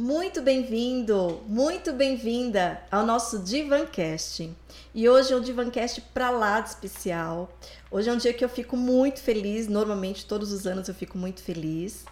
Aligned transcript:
Muito 0.00 0.40
bem-vindo, 0.40 1.42
muito 1.46 1.92
bem-vinda 1.92 2.80
ao 2.90 3.04
nosso 3.04 3.38
Divancast. 3.40 4.50
E 4.94 5.06
hoje 5.06 5.30
é 5.30 5.36
um 5.36 5.42
Divancast 5.42 6.00
para 6.14 6.30
lá 6.30 6.58
de 6.60 6.70
especial. 6.70 7.52
Hoje 7.90 8.08
é 8.08 8.12
um 8.14 8.16
dia 8.16 8.32
que 8.32 8.42
eu 8.42 8.48
fico 8.48 8.78
muito 8.78 9.20
feliz, 9.20 9.68
normalmente 9.68 10.24
todos 10.24 10.52
os 10.52 10.66
anos 10.66 10.88
eu 10.88 10.94
fico 10.94 11.18
muito 11.18 11.42
feliz. 11.42 12.06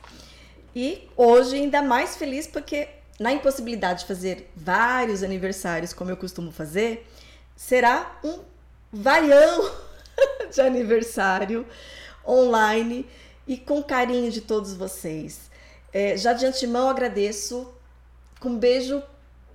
E 0.76 1.08
hoje 1.16 1.56
ainda 1.56 1.80
mais 1.80 2.14
feliz 2.14 2.46
porque 2.46 2.90
na 3.18 3.32
impossibilidade 3.32 4.00
de 4.00 4.06
fazer 4.06 4.50
vários 4.54 5.22
aniversários 5.22 5.94
como 5.94 6.10
eu 6.10 6.16
costumo 6.18 6.52
fazer, 6.52 7.08
será 7.56 8.20
um 8.22 8.40
varião 8.92 9.72
de 10.52 10.60
aniversário 10.60 11.66
online 12.26 13.06
e 13.46 13.56
com 13.56 13.82
carinho 13.82 14.30
de 14.30 14.42
todos 14.42 14.74
vocês. 14.74 15.48
É, 15.90 16.18
já 16.18 16.34
de 16.34 16.44
antemão 16.44 16.90
agradeço 16.90 17.77
com 18.40 18.50
um 18.50 18.58
beijo 18.58 19.02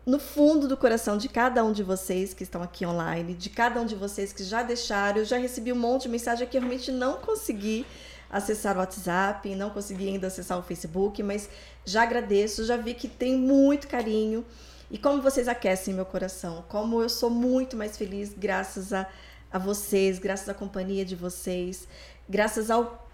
no 0.06 0.20
fundo 0.20 0.68
do 0.68 0.76
coração 0.76 1.18
de 1.18 1.30
cada 1.30 1.64
um 1.64 1.72
de 1.72 1.82
vocês 1.82 2.34
que 2.34 2.44
estão 2.44 2.62
aqui 2.62 2.86
online, 2.86 3.34
de 3.34 3.50
cada 3.50 3.80
um 3.80 3.86
de 3.86 3.96
vocês 3.96 4.34
que 4.34 4.44
já 4.44 4.62
deixaram. 4.62 5.20
Eu 5.20 5.26
já 5.26 5.38
recebi 5.38 5.72
um 5.72 5.78
monte 5.78 6.04
de 6.04 6.10
mensagem 6.10 6.46
que 6.48 6.58
realmente 6.58 6.92
não 6.92 7.18
consegui 7.18 7.86
acessar 8.30 8.76
o 8.76 8.80
WhatsApp, 8.80 9.56
não 9.56 9.70
consegui 9.70 10.10
ainda 10.10 10.28
acessar 10.28 10.58
o 10.58 10.64
Facebook, 10.64 11.22
mas 11.22 11.50
já 11.86 12.04
agradeço, 12.04 12.66
já 12.66 12.76
vi 12.76 12.94
que 12.94 13.08
tem 13.08 13.38
muito 13.38 13.88
carinho. 13.88 14.46
E 14.92 14.98
como 14.98 15.22
vocês 15.22 15.48
aquecem 15.48 15.94
meu 15.94 16.06
coração, 16.06 16.66
como 16.68 17.02
eu 17.02 17.10
sou 17.10 17.30
muito 17.30 17.78
mais 17.78 17.96
feliz 17.98 18.34
graças 18.36 18.92
a, 18.92 19.08
a 19.52 19.58
vocês, 19.58 20.20
graças 20.20 20.50
à 20.50 20.54
companhia 20.54 21.06
de 21.06 21.16
vocês, 21.16 21.88
graças 22.28 22.70
ao, 22.70 23.08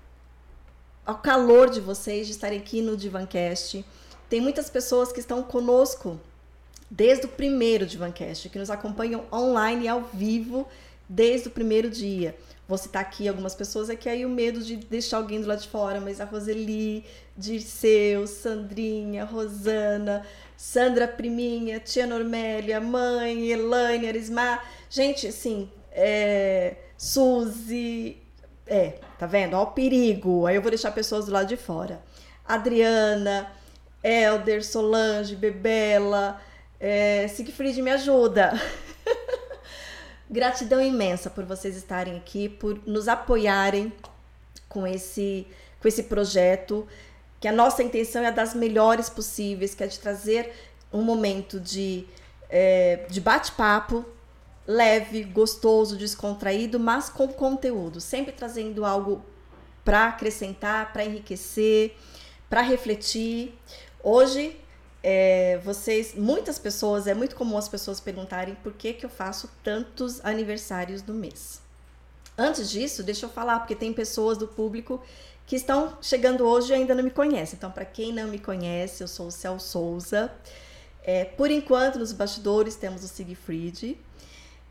ao 1.06 1.20
calor 1.20 1.70
de 1.70 1.80
vocês 1.80 2.26
de 2.26 2.34
estarem 2.34 2.60
aqui 2.60 2.82
no 2.82 2.98
Divancast. 2.98 3.86
Tem 4.30 4.40
muitas 4.40 4.70
pessoas 4.70 5.12
que 5.12 5.20
estão 5.20 5.42
conosco 5.42 6.20
desde 6.90 7.26
o 7.26 7.30
primeiro 7.30 7.86
Divancast, 7.86 8.50
que 8.50 8.60
nos 8.60 8.70
acompanham 8.70 9.26
online 9.32 9.86
e 9.86 9.88
ao 9.88 10.02
vivo 10.02 10.68
desde 11.08 11.48
o 11.48 11.52
primeiro 11.52 11.90
dia. 11.90 12.36
Vou 12.68 12.78
citar 12.78 13.02
aqui 13.02 13.28
algumas 13.28 13.56
pessoas, 13.56 13.90
é 13.90 13.96
que 13.96 14.08
aí 14.08 14.24
o 14.24 14.30
medo 14.30 14.62
de 14.62 14.76
deixar 14.76 15.18
alguém 15.18 15.42
do 15.42 15.48
lado 15.48 15.62
de 15.62 15.68
fora, 15.68 16.00
mas 16.00 16.22
a 16.22 16.26
Roseli, 16.26 17.04
Dirceu, 17.36 18.28
Sandrinha, 18.28 19.26
Rosana, 19.26 20.24
Sandra 20.56 21.08
Priminha, 21.08 21.80
Tia 21.80 22.06
Normélia, 22.06 22.80
Mãe, 22.80 23.50
Elaine, 23.50 24.08
Arismar. 24.08 24.64
Gente, 24.88 25.26
assim, 25.26 25.68
é, 25.92 26.76
Suzy. 26.96 28.18
É, 28.68 29.00
tá 29.18 29.26
vendo? 29.26 29.56
Ó, 29.56 29.64
o 29.64 29.68
perigo. 29.72 30.46
Aí 30.46 30.56
eu 30.56 30.62
vou 30.62 30.70
deixar 30.70 30.92
pessoas 30.92 31.26
do 31.26 31.32
lado 31.32 31.48
de 31.48 31.58
fora. 31.58 32.04
Adriana, 32.46 33.52
Elder, 34.04 34.64
Solange, 34.64 35.36
Bebela, 35.36 36.42
é, 36.80 37.28
Siegfried, 37.28 37.82
me 37.82 37.92
ajuda. 37.92 38.54
Gratidão 40.30 40.82
imensa 40.82 41.30
por 41.30 41.44
vocês 41.44 41.76
estarem 41.76 42.18
aqui, 42.18 42.48
por 42.48 42.80
nos 42.86 43.08
apoiarem 43.08 43.92
com 44.68 44.86
esse, 44.86 45.48
com 45.82 45.88
esse 45.88 46.04
projeto, 46.04 46.88
que 47.40 47.48
a 47.48 47.52
nossa 47.52 47.82
intenção 47.82 48.24
é 48.24 48.32
das 48.32 48.54
melhores 48.54 49.10
possíveis, 49.10 49.74
que 49.74 49.84
é 49.84 49.88
de 49.88 50.00
trazer 50.00 50.54
um 50.94 51.02
momento 51.02 51.60
de, 51.60 52.06
é, 52.50 53.06
de 53.10 53.20
bate-papo 53.20 54.06
leve, 54.70 55.24
gostoso, 55.24 55.98
descontraído, 55.98 56.80
mas 56.80 57.10
com 57.10 57.28
conteúdo, 57.28 58.00
sempre 58.00 58.32
trazendo 58.32 58.86
algo 58.86 59.26
para 59.84 60.10
acrescentar, 60.10 60.94
para 60.94 61.04
enriquecer, 61.04 61.96
para 62.48 62.62
refletir. 62.62 63.58
Hoje 64.04 64.58
é, 65.04 65.60
vocês, 65.64 66.14
muitas 66.16 66.60
pessoas, 66.60 67.08
é 67.08 67.14
muito 67.14 67.36
comum 67.36 67.58
as 67.58 67.70
pessoas 67.70 68.00
perguntarem 68.00 68.56
por 68.56 68.74
que, 68.74 68.94
que 68.94 69.06
eu 69.06 69.10
faço 69.10 69.50
tantos 69.64 70.24
aniversários 70.24 71.04
no 71.04 71.14
mês. 71.14 71.62
Antes 72.38 72.70
disso, 72.70 73.04
deixa 73.04 73.26
eu 73.26 73.30
falar, 73.30 73.60
porque 73.60 73.76
tem 73.76 73.92
pessoas 73.92 74.38
do 74.38 74.48
público 74.48 75.02
que 75.46 75.56
estão 75.56 75.98
chegando 76.02 76.46
hoje 76.46 76.72
e 76.72 76.76
ainda 76.76 76.96
não 76.96 77.04
me 77.04 77.12
conhecem. 77.12 77.58
Então, 77.58 77.72
para 77.72 77.86
quem 77.86 78.14
não 78.14 78.28
me 78.28 78.40
conhece, 78.40 79.04
eu 79.04 79.08
sou 79.08 79.28
o 79.28 79.32
Cel 79.32 79.60
Souza. 79.60 80.32
É, 81.04 81.26
por 81.26 81.50
enquanto, 81.50 82.00
nos 82.00 82.14
bastidores 82.14 82.76
temos 82.76 83.04
o 83.04 83.08
Siegfried. 83.08 83.98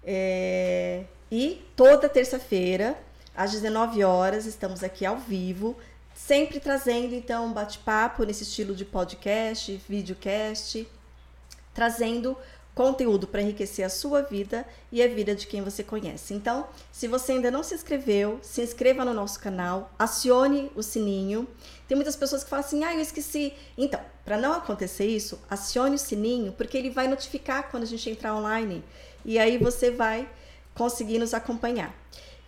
É, 0.05 1.05
e 1.31 1.63
toda 1.77 2.09
terça-feira, 2.09 2.97
às 3.37 3.51
19 3.51 4.05
horas, 4.05 4.47
estamos 4.47 4.83
aqui 4.83 5.05
ao 5.05 5.19
vivo 5.19 5.77
Sempre 6.29 6.61
trazendo, 6.61 7.15
então, 7.15 7.47
um 7.47 7.55
bate-papo 7.55 8.23
nesse 8.23 8.43
estilo 8.43 8.75
de 8.75 8.85
podcast, 8.85 9.81
videocast, 9.89 10.87
trazendo 11.73 12.37
conteúdo 12.75 13.27
para 13.27 13.41
enriquecer 13.41 13.83
a 13.83 13.89
sua 13.89 14.21
vida 14.21 14.67
e 14.93 15.03
a 15.03 15.09
vida 15.09 15.35
de 15.35 15.47
quem 15.47 15.63
você 15.63 15.83
conhece. 15.83 16.35
Então, 16.35 16.67
se 16.93 17.09
você 17.09 17.33
ainda 17.33 17.51
não 17.51 17.63
se 17.63 17.75
inscreveu, 17.75 18.39
se 18.43 18.61
inscreva 18.61 19.07
no 19.07 19.15
nosso 19.15 19.41
canal, 19.41 19.91
acione 19.99 20.71
o 20.77 20.83
sininho. 20.83 21.49
Tem 21.89 21.97
muitas 21.97 22.15
pessoas 22.15 22.45
que 22.45 22.51
falam 22.51 22.63
assim: 22.63 22.85
"Ah, 22.85 22.95
eu 22.95 23.01
esqueci". 23.01 23.55
Então, 23.79 23.99
para 24.23 24.37
não 24.37 24.53
acontecer 24.53 25.07
isso, 25.07 25.41
acione 25.49 25.95
o 25.95 25.99
sininho, 25.99 26.53
porque 26.53 26.77
ele 26.77 26.91
vai 26.91 27.09
notificar 27.09 27.71
quando 27.71 27.85
a 27.85 27.87
gente 27.87 28.11
entrar 28.11 28.37
online 28.37 28.85
e 29.25 29.39
aí 29.39 29.57
você 29.57 29.91
vai 29.91 30.29
conseguir 30.75 31.19
nos 31.19 31.33
acompanhar. 31.33 31.95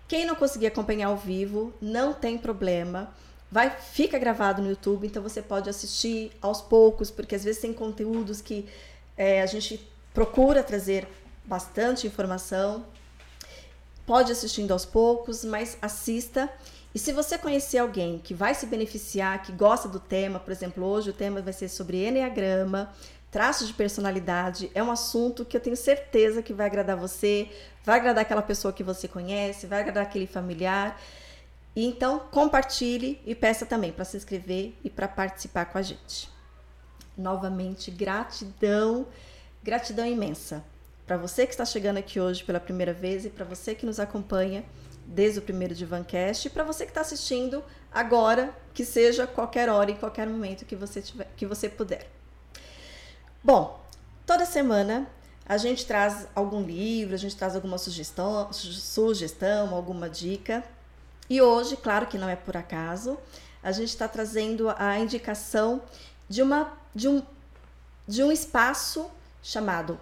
Quem 0.07 0.27
não 0.27 0.35
conseguir 0.35 0.67
acompanhar 0.67 1.07
ao 1.07 1.17
vivo, 1.17 1.73
não 1.81 2.13
tem 2.13 2.37
problema 2.37 3.11
vai 3.51 3.71
fica 3.71 4.19
gravado 4.19 4.63
no 4.63 4.69
YouTube, 4.69 5.07
então 5.07 5.23
você 5.23 5.43
pode 5.43 5.69
assistir 5.69 6.31
aos 6.41 6.61
poucos, 6.61 7.11
porque 7.11 7.35
às 7.35 7.45
vezes 7.45 7.61
tem 7.61 7.73
conteúdos 7.73 8.41
que 8.41 8.69
é, 9.17 9.43
a 9.43 9.47
gente 9.47 9.87
procura 10.15 10.63
trazer 10.63 11.07
bastante 11.45 12.07
informação. 12.07 12.85
Pode 14.07 14.33
assistindo 14.33 14.73
aos 14.73 14.85
poucos, 14.85 15.45
mas 15.45 15.77
assista. 15.83 16.51
E 16.95 16.99
se 16.99 17.13
você 17.13 17.39
conhecer 17.39 17.79
alguém 17.79 18.19
que 18.19 18.35
vai 18.35 18.55
se 18.55 18.67
beneficiar, 18.67 19.43
que 19.43 19.53
gosta 19.53 19.89
do 19.89 20.01
tema, 20.01 20.41
por 20.41 20.51
exemplo, 20.51 20.85
hoje 20.85 21.11
o 21.11 21.13
tema 21.13 21.41
vai 21.41 21.53
ser 21.53 21.69
sobre 21.69 22.05
Enneagrama, 22.05 22.93
traços 23.31 23.69
de 23.69 23.75
personalidade, 23.75 24.71
é 24.75 24.83
um 24.83 24.91
assunto 24.91 25.45
que 25.45 25.57
eu 25.57 25.61
tenho 25.61 25.77
certeza 25.77 26.43
que 26.43 26.53
vai 26.53 26.67
agradar 26.67 26.97
você, 26.97 27.49
vai 27.85 28.01
agradar 28.01 28.23
aquela 28.23 28.43
pessoa 28.43 28.73
que 28.73 28.83
você 28.83 29.07
conhece, 29.07 29.67
vai 29.67 29.81
agradar 29.81 30.03
aquele 30.03 30.27
familiar. 30.27 31.01
Então, 31.75 32.19
compartilhe 32.31 33.21
e 33.25 33.35
peça 33.35 33.65
também 33.65 33.93
para 33.93 34.05
se 34.05 34.17
inscrever 34.17 34.75
e 34.83 34.91
para 34.91 35.07
participar 35.07 35.67
com 35.67 35.79
a 35.79 35.83
gente. 35.83 36.29
Novamente, 37.17 37.91
gratidão, 37.91 39.07
gratidão 39.63 40.07
imensa 40.07 40.65
para 41.07 41.17
você 41.17 41.45
que 41.45 41.53
está 41.53 41.65
chegando 41.65 41.97
aqui 41.97 42.21
hoje 42.21 42.45
pela 42.45 42.61
primeira 42.61 42.93
vez 42.93 43.25
e 43.25 43.31
para 43.31 43.45
você 43.45 43.75
que 43.75 43.85
nos 43.85 43.99
acompanha 43.99 44.65
desde 45.05 45.41
o 45.41 45.43
primeiro 45.43 45.75
Divancast 45.75 46.47
e 46.47 46.51
para 46.51 46.63
você 46.63 46.85
que 46.85 46.93
está 46.93 47.01
assistindo 47.01 47.65
agora, 47.93 48.55
que 48.73 48.85
seja 48.85 49.27
qualquer 49.27 49.69
hora 49.69 49.91
e 49.91 49.97
qualquer 49.97 50.29
momento 50.29 50.65
que 50.65 50.77
você 50.77 51.03
tiver, 51.03 51.29
que 51.37 51.47
você 51.47 51.69
puder. 51.69 52.09
Bom, 53.43 53.85
toda 54.25 54.47
semana 54.47 55.09
a 55.45 55.57
gente 55.57 55.85
traz 55.85 56.29
algum 56.33 56.63
livro, 56.63 57.15
a 57.15 57.19
gente 57.19 57.37
traz 57.37 57.57
alguma 57.57 57.77
sugestão, 57.77 58.53
sugestão, 58.53 59.75
alguma 59.75 60.09
dica 60.09 60.63
e 61.31 61.41
hoje, 61.41 61.77
claro 61.77 62.09
que 62.09 62.19
não 62.19 62.29
é 62.29 62.35
por 62.35 62.57
acaso, 62.57 63.17
a 63.63 63.71
gente 63.71 63.91
está 63.91 64.09
trazendo 64.09 64.69
a 64.77 64.99
indicação 64.99 65.81
de, 66.29 66.43
uma, 66.43 66.77
de, 66.93 67.09
um, 67.09 67.23
de 68.07 68.25
um 68.25 68.33
espaço 68.33 69.09
chamado 69.41 69.99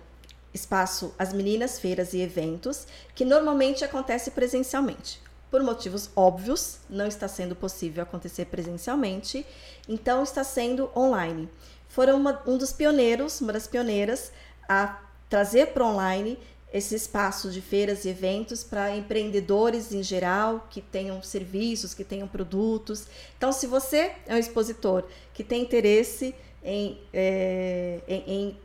Espaço 0.54 1.14
As 1.18 1.34
Meninas, 1.34 1.78
Feiras 1.78 2.14
e 2.14 2.22
Eventos, 2.22 2.86
que 3.14 3.26
normalmente 3.26 3.84
acontece 3.84 4.30
presencialmente. 4.30 5.20
Por 5.50 5.62
motivos 5.62 6.08
óbvios, 6.16 6.78
não 6.88 7.06
está 7.06 7.28
sendo 7.28 7.54
possível 7.54 8.02
acontecer 8.02 8.46
presencialmente, 8.46 9.44
então 9.86 10.22
está 10.22 10.42
sendo 10.42 10.90
online. 10.96 11.46
Foram 11.88 12.16
uma, 12.16 12.42
um 12.46 12.56
dos 12.56 12.72
pioneiros, 12.72 13.42
uma 13.42 13.52
das 13.52 13.66
pioneiras, 13.66 14.32
a 14.66 14.98
trazer 15.28 15.68
para 15.68 15.84
online 15.84 16.38
esse 16.72 16.94
espaço 16.94 17.50
de 17.50 17.60
feiras 17.60 18.04
e 18.04 18.10
eventos 18.10 18.62
para 18.62 18.94
empreendedores 18.94 19.92
em 19.92 20.02
geral 20.02 20.66
que 20.68 20.82
tenham 20.82 21.22
serviços, 21.22 21.94
que 21.94 22.04
tenham 22.04 22.28
produtos. 22.28 23.06
Então, 23.36 23.52
se 23.52 23.66
você 23.66 24.12
é 24.26 24.34
um 24.34 24.38
expositor 24.38 25.04
que 25.32 25.42
tem 25.42 25.62
interesse 25.62 26.34
em, 26.62 27.00
é, 27.12 28.00
em, 28.06 28.24
em 28.26 28.58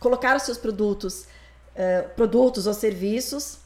colocar 0.00 0.36
os 0.36 0.42
seus 0.42 0.58
produtos, 0.58 1.26
é, 1.74 2.02
produtos 2.02 2.66
ou 2.66 2.74
serviços, 2.74 3.58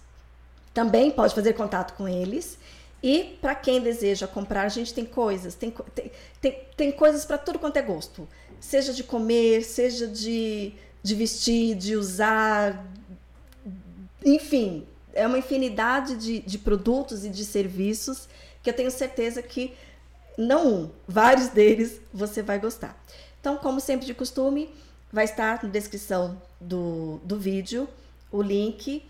também 0.75 1.11
pode 1.11 1.35
fazer 1.35 1.55
contato 1.55 1.95
com 1.95 2.07
eles. 2.07 2.59
E 3.03 3.39
para 3.41 3.55
quem 3.55 3.81
deseja 3.81 4.27
comprar, 4.27 4.63
a 4.63 4.69
gente 4.69 4.93
tem 4.93 5.05
coisas, 5.05 5.55
tem, 5.55 5.73
tem, 5.95 6.11
tem, 6.41 6.65
tem 6.77 6.93
coisas 6.93 7.25
para 7.25 7.39
tudo 7.39 7.59
quanto 7.59 7.77
é 7.77 7.83
gosto. 7.83 8.29
Seja 8.61 8.93
de 8.93 9.05
comer, 9.05 9.63
seja 9.63 10.07
de, 10.07 10.75
de 11.03 11.15
vestir, 11.15 11.77
de 11.77 11.97
usar, 11.97 12.85
enfim, 14.25 14.87
é 15.13 15.27
uma 15.27 15.39
infinidade 15.39 16.17
de, 16.17 16.41
de 16.41 16.59
produtos 16.59 17.25
e 17.25 17.29
de 17.29 17.45
serviços 17.45 18.29
que 18.63 18.71
eu 18.71 18.75
tenho 18.75 18.91
certeza 18.91 19.43
que, 19.43 19.75
não 20.37 20.67
um, 20.67 20.91
vários 21.07 21.49
deles 21.49 22.01
você 22.13 22.43
vai 22.43 22.59
gostar. 22.59 22.97
Então, 23.41 23.57
como 23.57 23.81
sempre 23.81 24.07
de 24.07 24.15
costume, 24.15 24.73
vai 25.13 25.25
estar 25.25 25.63
na 25.63 25.69
descrição 25.69 26.41
do, 26.61 27.21
do 27.25 27.39
vídeo 27.39 27.89
o 28.31 28.43
link 28.43 29.03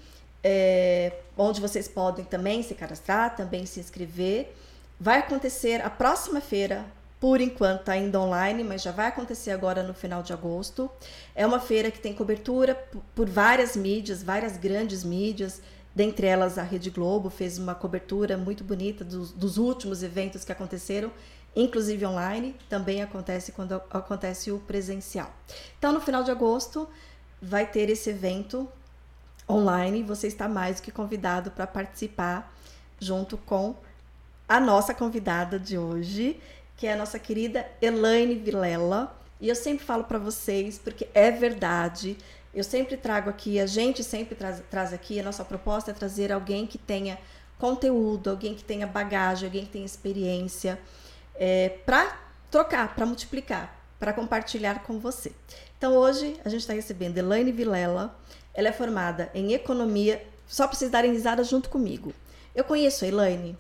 é, 0.43 1.13
onde 1.37 1.61
vocês 1.61 1.89
podem 1.89 2.25
também 2.25 2.63
se 2.63 2.75
cadastrar, 2.75 3.35
também 3.37 3.67
se 3.67 3.81
inscrever. 3.81 4.55
Vai 4.99 5.21
acontecer 5.21 5.81
a 5.81 5.91
próxima 5.91 6.41
feira, 6.41 6.85
por 7.21 7.41
enquanto 7.41 7.89
ainda 7.89 8.21
online, 8.21 8.63
mas 8.63 8.83
já 8.83 8.93
vai 8.93 9.07
acontecer 9.07 9.51
agora 9.51 9.83
no 9.83 9.93
final 9.93 10.23
de 10.23 10.33
agosto. 10.33 10.91
É 11.35 11.47
uma 11.47 11.59
feira 11.59 11.91
que 11.91 11.99
tem 11.99 12.15
cobertura 12.15 12.75
por 13.15 13.29
várias 13.29 13.77
mídias, 13.77 14.23
várias 14.23 14.57
grandes 14.57 15.03
mídias, 15.03 15.61
dentre 15.95 16.29
elas 16.29 16.59
a 16.59 16.63
Rede 16.63 16.91
Globo 16.91 17.29
fez 17.29 17.59
uma 17.59 17.75
cobertura 17.75 18.37
muito 18.37 18.63
bonita 18.63 19.05
dos, 19.05 19.33
dos 19.33 19.59
últimos 19.59 20.03
eventos 20.03 20.45
que 20.45 20.53
aconteceram, 20.53 21.11
inclusive 21.57 22.07
online, 22.07 22.55
também 22.69 23.03
acontece 23.03 23.51
quando 23.51 23.73
acontece 23.91 24.53
o 24.53 24.61
presencial. 24.61 25.35
Então, 25.77 25.93
no 25.93 26.01
final 26.01 26.23
de 26.23 26.31
agosto, 26.31 26.89
vai 27.43 27.67
ter 27.67 27.91
esse 27.91 28.11
evento 28.11 28.69
online, 29.49 30.05
você 30.05 30.29
está 30.29 30.47
mais 30.47 30.79
que 30.79 30.93
convidado 30.93 31.51
para 31.51 31.67
participar 31.67 32.55
junto 33.01 33.37
com 33.37 33.75
a 34.49 34.61
nossa 34.61 34.95
convidada 34.95 35.59
de 35.59 35.77
hoje, 35.77 36.41
que 36.79 36.87
é 36.87 36.93
a 36.93 36.97
nossa 36.97 37.19
querida 37.19 37.67
Elaine 37.83 38.37
Vilela. 38.37 39.15
E 39.41 39.49
eu 39.49 39.55
sempre 39.55 39.85
falo 39.85 40.05
para 40.05 40.19
vocês, 40.19 40.79
porque 40.79 41.09
é 41.13 41.31
verdade, 41.31 42.17
eu 42.55 42.65
sempre 42.65 42.97
trago 42.97 43.29
aqui, 43.29 43.61
a 43.61 43.67
gente 43.67 44.03
sempre 44.03 44.35
traz, 44.35 44.63
traz 44.71 44.93
aqui, 44.93 45.21
a 45.21 45.23
nossa 45.23 45.45
proposta 45.45 45.91
é 45.91 45.95
trazer 45.95 46.33
alguém 46.33 46.67
que 46.67 46.79
tenha 46.79 47.19
conteúdo, 47.59 48.31
alguém 48.31 48.55
que 48.55 48.65
tenha 48.65 48.87
bagagem, 48.87 49.47
alguém 49.47 49.65
que 49.65 49.73
tenha 49.73 49.85
experiência, 49.85 50.79
é, 51.35 51.69
para 51.85 52.17
trocar, 52.51 52.95
para 52.95 53.05
multiplicar, 53.05 53.77
para 53.99 54.13
compartilhar 54.13 54.83
com 54.85 54.99
você. 54.99 55.33
Então 55.77 55.95
hoje 55.95 56.41
a 56.45 56.49
gente 56.49 56.61
está 56.61 56.73
recebendo 56.73 57.19
Elaine 57.19 57.53
Vilela, 57.53 58.17
ela 58.55 58.69
é 58.69 58.73
formada 58.73 59.31
em 59.35 59.53
economia, 59.53 60.25
só 60.47 60.67
para 60.67 60.77
vocês 60.77 60.91
darem 60.91 61.13
risada 61.13 61.43
junto 61.43 61.69
comigo. 61.69 62.15
Eu 62.55 62.65
conheço 62.65 63.05
a 63.05 63.09
Elaine 63.09 63.59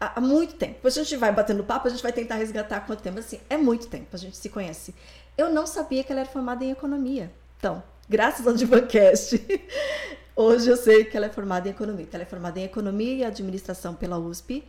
há, 0.00 0.20
muito 0.20 0.54
tempo. 0.54 0.74
Depois 0.74 0.96
a 0.96 1.02
gente 1.02 1.16
vai 1.16 1.32
batendo 1.32 1.62
papo, 1.62 1.86
a 1.86 1.90
gente 1.90 2.02
vai 2.02 2.12
tentar 2.12 2.36
resgatar 2.36 2.80
quanto 2.80 3.02
tempo. 3.02 3.18
Assim, 3.18 3.38
é 3.50 3.56
muito 3.56 3.86
tempo, 3.86 4.08
a 4.12 4.16
gente 4.16 4.36
se 4.36 4.48
conhece. 4.48 4.94
Eu 5.36 5.50
não 5.50 5.66
sabia 5.66 6.02
que 6.02 6.10
ela 6.10 6.22
era 6.22 6.30
formada 6.30 6.64
em 6.64 6.70
economia. 6.70 7.30
Então, 7.58 7.82
graças 8.08 8.46
ao 8.46 8.54
Divancast, 8.54 9.40
hoje 10.34 10.70
eu 10.70 10.76
sei 10.76 11.04
que 11.04 11.16
ela 11.16 11.26
é 11.26 11.30
formada 11.30 11.68
em 11.68 11.72
economia. 11.72 12.08
Ela 12.10 12.22
é 12.22 12.26
formada 12.26 12.58
em 12.58 12.64
economia 12.64 13.14
e 13.14 13.24
administração 13.24 13.94
pela 13.94 14.18
USP, 14.18 14.64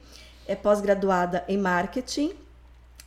é 0.45 0.55
pós-graduada 0.55 1.45
em 1.47 1.57
marketing, 1.57 2.33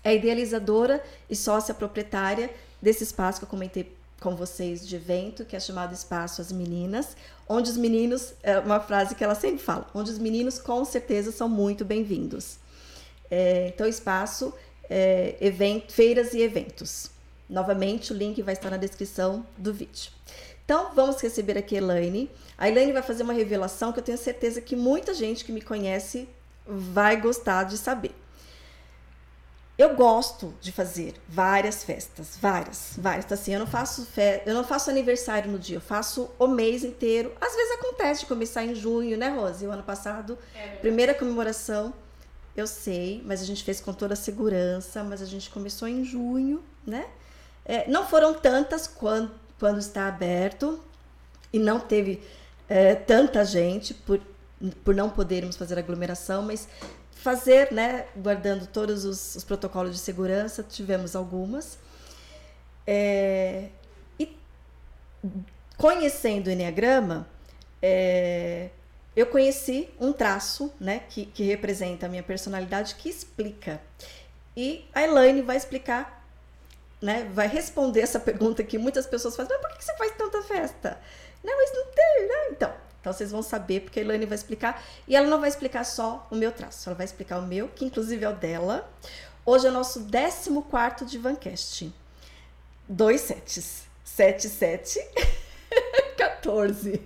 é 0.03 0.15
idealizadora 0.15 1.03
e 1.29 1.37
sócia 1.37 1.75
proprietária 1.75 2.50
desse 2.81 3.05
espaço 3.05 3.38
que 3.38 3.44
eu 3.44 3.49
comentei 3.49 3.94
com 4.25 4.35
vocês 4.35 4.88
de 4.88 4.97
evento, 4.97 5.44
que 5.44 5.55
é 5.55 5.61
chamado 5.61 5.93
Espaço 5.93 6.41
As 6.41 6.50
Meninas, 6.50 7.15
onde 7.47 7.69
os 7.71 7.76
meninos, 7.76 8.32
é 8.43 8.59
uma 8.59 8.81
frase 8.81 9.15
que 9.15 9.23
ela 9.23 9.35
sempre 9.35 9.59
fala, 9.59 9.87
onde 9.94 10.11
os 10.11 10.19
meninos 10.19 10.59
com 10.59 10.82
certeza 10.82 11.31
são 11.31 11.47
muito 11.47 11.85
bem-vindos. 11.85 12.56
É, 13.31 13.69
então, 13.69 13.87
espaço, 13.87 14.55
é, 14.88 15.37
evento, 15.43 15.93
feiras 15.93 16.32
e 16.32 16.41
eventos. 16.41 17.11
Novamente, 17.50 18.15
o 18.15 18.17
link 18.17 18.41
vai 18.41 18.55
estar 18.55 18.71
na 18.71 18.79
descrição 18.79 19.47
do 19.59 19.75
vídeo. 19.75 20.11
Então, 20.65 20.93
vamos 20.94 21.20
receber 21.20 21.59
aqui 21.59 21.75
a 21.75 21.79
Elaine. 21.79 22.31
A 22.56 22.67
Elaine 22.67 22.93
vai 22.93 23.03
fazer 23.03 23.25
uma 23.25 23.35
revelação 23.35 23.93
que 23.93 23.99
eu 23.99 24.03
tenho 24.03 24.17
certeza 24.17 24.59
que 24.59 24.75
muita 24.75 25.12
gente 25.12 25.44
que 25.44 25.53
me 25.53 25.61
conhece 25.61 26.27
vai 26.67 27.20
gostar 27.20 27.65
de 27.65 27.77
saber. 27.77 28.24
Eu 29.76 29.97
gosto 29.97 30.55
de 30.61 30.71
fazer 30.71 31.15
várias 31.29 31.82
festas, 31.82 32.38
várias, 32.41 32.94
várias. 32.97 33.25
Então, 33.25 33.35
assim, 33.35 33.53
eu 33.53 33.59
não 33.59 33.67
faço 33.67 34.06
fe... 34.06 34.41
eu 34.47 34.55
não 34.55 34.62
faço 34.62 34.88
aniversário 34.88 35.50
no 35.50 35.59
dia, 35.59 35.79
eu 35.79 35.81
faço 35.81 36.31
o 36.38 36.47
mês 36.47 36.85
inteiro. 36.85 37.32
Às 37.41 37.56
vezes 37.56 37.73
acontece 37.73 38.21
de 38.21 38.26
começar 38.26 38.65
em 38.65 38.73
junho, 38.75 39.19
né, 39.19 39.31
Rose? 39.31 39.67
O 39.67 39.73
ano 39.73 39.82
passado, 39.82 40.38
é 40.55 40.76
primeira 40.76 41.12
comemoração, 41.12 41.93
eu 42.56 42.69
sei, 42.69 43.21
mas 43.26 43.43
a 43.43 43.44
gente 43.44 43.65
fez 43.65 43.81
com 43.81 43.93
toda 43.93 44.15
a 44.15 44.17
segurança, 44.17 45.03
mas 45.03 45.21
a 45.21 45.26
gente 45.26 45.50
começou 45.50 45.88
em 45.88 46.05
junho, 46.05 46.62
né? 46.87 47.06
É, 47.65 47.88
não 47.91 48.06
foram 48.06 48.32
tantas 48.32 48.87
quando, 48.87 49.32
quando 49.59 49.81
está 49.81 50.06
aberto 50.06 50.79
e 51.53 51.59
não 51.59 51.81
teve 51.81 52.23
é, 52.69 52.94
tanta 52.94 53.44
gente 53.44 53.93
por, 53.93 54.20
por 54.85 54.94
não 54.94 55.11
podermos 55.11 55.56
fazer 55.56 55.79
aglomeração, 55.79 56.43
mas 56.43 56.69
fazer, 57.25 57.73
né, 57.73 58.05
guardando 58.15 58.67
todos 58.67 59.06
os, 59.06 59.35
os 59.35 59.43
protocolos 59.43 59.94
de 59.94 59.99
segurança, 59.99 60.62
tivemos 60.62 61.17
algumas. 61.17 61.79
É, 62.87 63.69
e 64.21 64.37
conhecendo 65.79 66.49
o 66.49 66.50
Enneagrama, 66.50 67.26
é, 67.81 68.69
eu 69.17 69.25
conheci 69.25 69.88
um 69.99 70.12
traço 70.12 70.70
né, 70.79 71.01
que, 71.08 71.25
que 71.25 71.44
representa 71.44 72.05
a 72.05 72.10
minha 72.10 72.22
personalidade, 72.22 72.94
que 72.96 73.08
explica. 73.08 73.81
E 74.55 74.87
a 74.94 75.03
Elaine 75.03 75.41
vai 75.41 75.56
explicar, 75.56 76.29
né, 77.01 77.27
vai 77.32 77.48
responder 77.48 78.03
essa 78.03 78.20
pergunta 78.20 78.63
que 78.63 78.77
muitas 78.77 79.06
pessoas 79.06 79.34
fazem: 79.34 79.56
mas 79.63 79.70
por 79.70 79.79
que 79.79 79.82
você 79.82 79.96
faz 79.96 80.13
tanta 80.15 80.43
festa? 80.43 81.01
Não, 81.43 81.56
mas 81.56 81.72
não 81.72 81.87
tem, 81.87 82.29
né? 82.29 82.48
Então, 82.51 82.83
então 83.05 83.13
vocês 83.13 83.31
vão 83.31 83.43
saber, 83.43 83.81
porque 83.81 84.01
a 84.01 84.03
Elaine 84.03 84.25
vai 84.25 84.34
explicar. 84.34 84.82
E 85.06 85.15
ela 85.15 85.27
não 85.27 85.39
vai 85.39 85.51
explicar 85.51 85.84
só 85.84 86.27
o 86.31 86.34
meu 86.34 86.51
traço, 86.51 86.89
ela 86.89 86.96
vai 86.96 87.05
explicar 87.05 87.39
o 87.39 87.43
meu, 87.43 87.69
que 87.69 87.84
inclusive 87.84 88.25
é 88.25 88.29
o 88.31 88.34
dela. 88.34 88.91
Hoje 89.44 89.67
é 89.67 89.69
o 89.69 89.73
nosso 89.73 90.06
14 90.11 91.05
de 91.05 91.19
Vancast. 91.19 91.93
Dois 92.89 93.20
sets. 93.20 93.82
Sete, 94.03 94.49
sete. 94.49 94.99
14. 96.17 96.99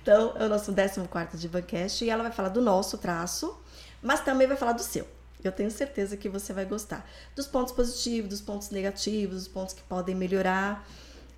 Então, 0.00 0.34
é 0.38 0.46
o 0.46 0.48
nosso 0.48 0.72
14 0.72 1.36
de 1.36 1.48
Vancast. 1.48 2.02
E 2.02 2.08
ela 2.08 2.22
vai 2.22 2.32
falar 2.32 2.48
do 2.48 2.62
nosso 2.62 2.96
traço, 2.96 3.60
mas 4.00 4.20
também 4.20 4.46
vai 4.46 4.56
falar 4.56 4.72
do 4.72 4.82
seu. 4.82 5.06
Eu 5.42 5.52
tenho 5.52 5.70
certeza 5.70 6.16
que 6.16 6.30
você 6.30 6.54
vai 6.54 6.64
gostar. 6.64 7.06
Dos 7.36 7.46
pontos 7.46 7.74
positivos, 7.74 8.30
dos 8.30 8.40
pontos 8.40 8.70
negativos, 8.70 9.36
dos 9.36 9.48
pontos 9.48 9.74
que 9.74 9.82
podem 9.82 10.14
melhorar. 10.14 10.88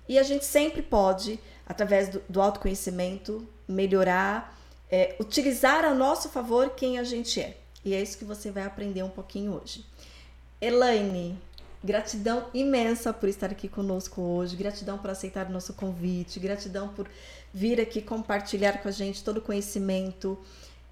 E 0.07 0.17
a 0.17 0.23
gente 0.23 0.45
sempre 0.45 0.81
pode, 0.81 1.37
através 1.65 2.07
do, 2.07 2.23
do 2.29 2.41
autoconhecimento, 2.41 3.45
melhorar, 3.67 4.57
é, 4.89 5.15
utilizar 5.19 5.83
a 5.83 5.93
nosso 5.93 6.29
favor 6.29 6.71
quem 6.71 6.97
a 6.97 7.03
gente 7.03 7.41
é. 7.41 7.57
E 7.83 7.93
é 7.93 8.01
isso 8.01 8.17
que 8.17 8.25
você 8.25 8.51
vai 8.51 8.63
aprender 8.63 9.03
um 9.03 9.09
pouquinho 9.09 9.53
hoje. 9.53 9.85
Elaine, 10.59 11.37
gratidão 11.83 12.47
imensa 12.53 13.13
por 13.13 13.29
estar 13.29 13.51
aqui 13.51 13.67
conosco 13.67 14.21
hoje, 14.21 14.55
gratidão 14.55 14.97
por 14.97 15.09
aceitar 15.09 15.45
o 15.47 15.51
nosso 15.51 15.73
convite, 15.73 16.39
gratidão 16.39 16.89
por 16.89 17.07
vir 17.53 17.79
aqui 17.79 18.01
compartilhar 18.01 18.81
com 18.81 18.87
a 18.87 18.91
gente 18.91 19.23
todo 19.23 19.37
o 19.37 19.41
conhecimento. 19.41 20.37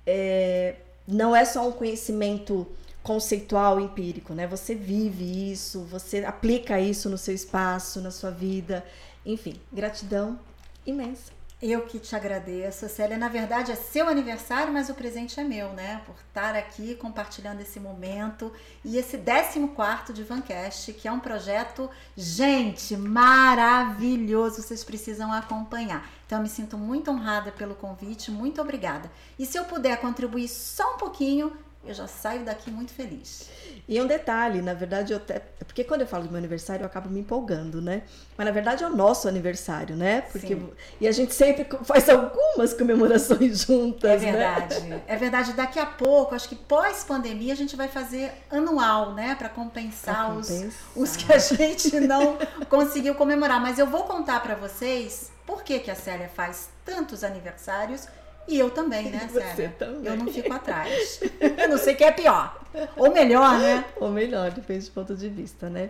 É, 0.06 0.76
não 1.08 1.36
é 1.36 1.44
só 1.44 1.68
um 1.68 1.72
conhecimento 1.72 2.68
conceitual, 3.04 3.80
empírico, 3.80 4.34
né? 4.34 4.48
Você 4.48 4.74
vive 4.74 5.52
isso, 5.52 5.82
você 5.82 6.26
aplica 6.26 6.80
isso 6.80 7.10
no 7.10 7.18
seu 7.18 7.36
espaço, 7.36 8.02
na 8.02 8.10
sua 8.10 8.32
vida. 8.32 8.84
Enfim, 9.26 9.60
gratidão 9.72 10.40
imensa. 10.86 11.35
Eu 11.68 11.82
que 11.82 11.98
te 11.98 12.16
agradeço, 12.16 12.88
Célia. 12.88 13.18
Na 13.18 13.28
verdade, 13.28 13.72
é 13.72 13.76
seu 13.76 14.08
aniversário, 14.08 14.72
mas 14.72 14.88
o 14.88 14.94
presente 14.94 15.40
é 15.40 15.44
meu, 15.44 15.74
né? 15.74 16.00
Por 16.06 16.14
estar 16.28 16.54
aqui 16.56 16.94
compartilhando 16.94 17.60
esse 17.60 17.80
momento 17.80 18.54
e 18.84 19.00
esse 19.00 19.18
14 19.18 20.14
de 20.14 20.22
Vancast, 20.22 20.94
que 20.94 21.08
é 21.08 21.12
um 21.12 21.20
projeto, 21.20 21.90
gente, 22.16 22.96
maravilhoso. 22.96 24.62
Vocês 24.62 24.84
precisam 24.84 25.34
acompanhar. 25.34 26.08
Então, 26.28 26.38
eu 26.38 26.44
me 26.44 26.50
sinto 26.50 26.78
muito 26.78 27.10
honrada 27.10 27.52
pelo 27.52 27.74
convite, 27.74 28.30
muito 28.30 28.62
obrigada. 28.62 29.12
E 29.40 29.44
se 29.44 29.58
eu 29.58 29.66
puder 29.66 30.00
contribuir 30.00 30.48
só 30.48 30.94
um 30.94 30.98
pouquinho, 30.98 31.52
eu 31.86 31.94
já 31.94 32.08
saio 32.08 32.44
daqui 32.44 32.72
muito 32.72 32.94
feliz. 32.94 33.50
E 33.88 34.02
um 34.02 34.08
detalhe, 34.08 34.62
na 34.62 34.74
verdade, 34.74 35.14
eu 35.14 35.18
até. 35.18 35.40
Porque 35.40 35.84
quando 35.84 36.02
eu 36.02 36.08
falo 36.08 36.24
do 36.24 36.30
meu 36.30 36.40
aniversário, 36.40 36.84
eu 36.84 36.88
acabo 36.88 37.10
me 37.10 37.20
empolgando, 37.20 37.82
né? 37.82 38.02
Mas 38.36 38.46
na 38.46 38.52
verdade 38.52 38.84
é 38.84 38.88
o 38.88 38.96
nosso 38.96 39.28
aniversário, 39.28 39.96
né? 39.96 40.22
Porque 40.22 40.56
Sim. 40.56 40.72
E 41.00 41.08
a 41.08 41.12
gente 41.12 41.34
sempre 41.34 41.68
faz 41.84 42.10
algumas 42.10 42.74
comemorações 42.74 43.62
juntas. 43.66 44.24
É 44.24 44.26
né? 44.26 44.32
verdade. 44.32 44.80
Né? 44.82 45.02
É 45.08 45.16
verdade. 45.16 45.54
Daqui 45.54 45.80
a 45.80 45.86
pouco, 45.86 46.34
acho 46.34 46.50
que 46.50 46.56
pós-pandemia, 46.56 47.54
a 47.54 47.56
gente 47.56 47.76
vai 47.76 47.88
fazer 47.88 48.32
anual, 48.50 49.14
né? 49.14 49.36
Para 49.36 49.50
compensar, 49.50 50.32
compensar. 50.32 50.68
Os, 50.96 51.12
os 51.12 51.16
que 51.16 51.32
a 51.32 51.38
gente 51.38 52.00
não 52.00 52.38
conseguiu 52.68 53.14
comemorar. 53.14 53.62
Mas 53.62 53.78
eu 53.78 53.86
vou 53.86 54.04
contar 54.04 54.42
para 54.42 54.56
vocês 54.56 55.32
por 55.46 55.64
que, 55.64 55.80
que 55.80 55.92
a 55.92 55.96
Célia 55.96 56.28
faz 56.28 56.70
tantos 56.84 57.24
aniversários 57.24 58.08
e 58.48 58.60
eu 58.60 58.70
também, 58.70 59.10
né, 59.10 59.28
Você 59.32 59.68
também. 59.70 60.12
Eu 60.12 60.18
não 60.18 60.32
fico 60.32 60.54
atrás. 60.54 61.20
eu 61.40 61.70
não 61.70 61.78
sei 61.78 61.94
o 61.94 61.98
que 61.98 62.04
é 62.04 62.12
pior. 62.12 62.62
Ou 62.96 63.12
melhor, 63.12 63.60
né? 63.60 63.86
Ou 63.98 64.10
melhor, 64.10 64.52
depende 64.52 64.86
do 64.86 64.92
ponto 64.92 65.16
de 65.16 65.30
vista, 65.30 65.70
né? 65.70 65.90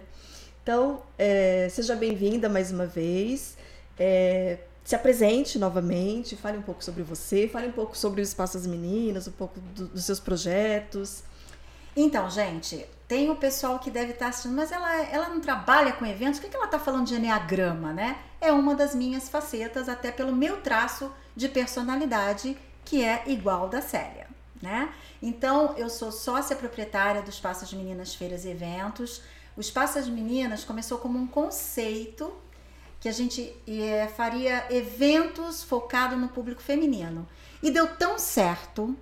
Então, 0.63 1.01
é, 1.17 1.67
seja 1.69 1.95
bem-vinda 1.95 2.49
mais 2.49 2.71
uma 2.71 2.85
vez. 2.85 3.57
É, 3.99 4.57
se 4.83 4.95
apresente 4.95 5.57
novamente, 5.57 6.35
fale 6.35 6.57
um 6.57 6.61
pouco 6.61 6.83
sobre 6.83 7.01
você, 7.01 7.47
fale 7.47 7.67
um 7.67 7.71
pouco 7.71 7.97
sobre 7.97 8.21
o 8.21 8.23
Espaço 8.23 8.57
das 8.57 8.67
Meninas, 8.67 9.27
um 9.27 9.31
pouco 9.31 9.59
do, 9.59 9.87
dos 9.87 10.05
seus 10.05 10.19
projetos. 10.19 11.23
Então, 11.95 12.29
gente, 12.29 12.85
tem 13.07 13.29
o 13.29 13.35
pessoal 13.35 13.79
que 13.79 13.89
deve 13.89 14.11
estar 14.11 14.27
assistindo, 14.27 14.55
mas 14.55 14.71
ela, 14.71 15.03
ela 15.05 15.29
não 15.29 15.39
trabalha 15.39 15.93
com 15.93 16.05
eventos, 16.05 16.39
o 16.39 16.41
que, 16.41 16.49
que 16.49 16.55
ela 16.55 16.65
está 16.65 16.77
falando 16.77 17.07
de 17.07 17.15
Enneagrama, 17.15 17.93
né? 17.93 18.17
É 18.41 18.51
uma 18.51 18.75
das 18.75 18.93
minhas 18.93 19.29
facetas, 19.29 19.87
até 19.87 20.11
pelo 20.11 20.35
meu 20.35 20.61
traço 20.61 21.11
de 21.35 21.49
personalidade, 21.49 22.57
que 22.83 23.03
é 23.03 23.23
igual 23.27 23.67
da 23.67 23.81
Célia, 23.81 24.27
né? 24.61 24.93
Então, 25.21 25.75
eu 25.77 25.89
sou 25.89 26.11
sócia 26.11 26.55
proprietária 26.55 27.21
do 27.21 27.29
Espaço 27.29 27.65
de 27.65 27.75
Meninas 27.75 28.13
Feiras 28.13 28.45
e 28.45 28.49
Eventos. 28.49 29.21
O 29.57 29.61
Espaço 29.61 30.01
de 30.01 30.11
Meninas 30.11 30.63
começou 30.63 30.97
como 30.97 31.17
um 31.17 31.25
conceito 31.25 32.33
que 32.99 33.09
a 33.09 33.11
gente 33.11 33.55
é, 33.67 34.07
faria 34.07 34.65
eventos 34.69 35.63
focado 35.63 36.15
no 36.15 36.29
público 36.29 36.61
feminino. 36.61 37.27
E 37.61 37.71
deu 37.71 37.87
tão 37.87 38.17
certo 38.17 38.95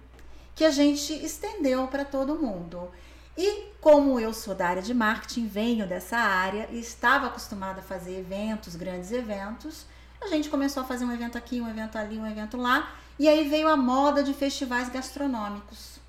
que 0.56 0.64
a 0.64 0.70
gente 0.70 1.14
estendeu 1.14 1.88
para 1.88 2.06
todo 2.06 2.36
mundo. 2.36 2.92
E 3.38 3.70
como 3.82 4.20
eu 4.20 4.34
sou 4.34 4.54
da 4.54 4.68
área 4.68 4.82
de 4.82 4.94
marketing, 4.94 5.48
venho 5.48 5.88
dessa 5.88 6.18
área 6.18 6.68
e 6.72 6.80
estava 6.80 7.28
acostumada 7.28 7.80
a 7.80 7.84
fazer 7.84 8.20
eventos, 8.20 8.76
grandes 8.76 9.12
eventos, 9.12 9.86
a 10.24 10.28
gente 10.30 10.50
começou 10.50 10.84
a 10.84 10.86
fazer 10.86 11.06
um 11.06 11.12
evento 11.12 11.38
aqui, 11.38 11.62
um 11.62 11.70
evento 11.70 11.98
ali, 11.98 12.18
um 12.18 12.26
evento 12.26 12.58
lá, 12.58 12.94
e 13.18 13.28
aí 13.28 13.48
veio 13.48 13.68
a 13.68 13.78
moda 13.78 14.24
de 14.24 14.34
festivais 14.34 14.90
gastronômicos. 14.90 16.00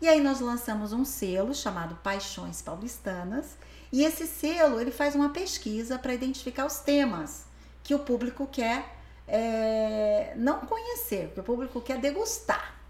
E 0.00 0.08
aí 0.08 0.20
nós 0.20 0.40
lançamos 0.40 0.92
um 0.92 1.04
selo 1.04 1.54
chamado 1.54 1.94
Paixões 1.96 2.62
Paulistanas, 2.62 3.56
e 3.92 4.02
esse 4.02 4.26
selo 4.26 4.80
ele 4.80 4.90
faz 4.90 5.14
uma 5.14 5.30
pesquisa 5.30 5.98
para 5.98 6.14
identificar 6.14 6.64
os 6.64 6.78
temas 6.78 7.44
que 7.82 7.94
o 7.94 7.98
público 7.98 8.46
quer 8.46 8.96
é, 9.26 10.32
não 10.36 10.60
conhecer, 10.60 11.32
que 11.34 11.40
o 11.40 11.42
público 11.42 11.80
quer 11.80 11.98
degustar 11.98 12.80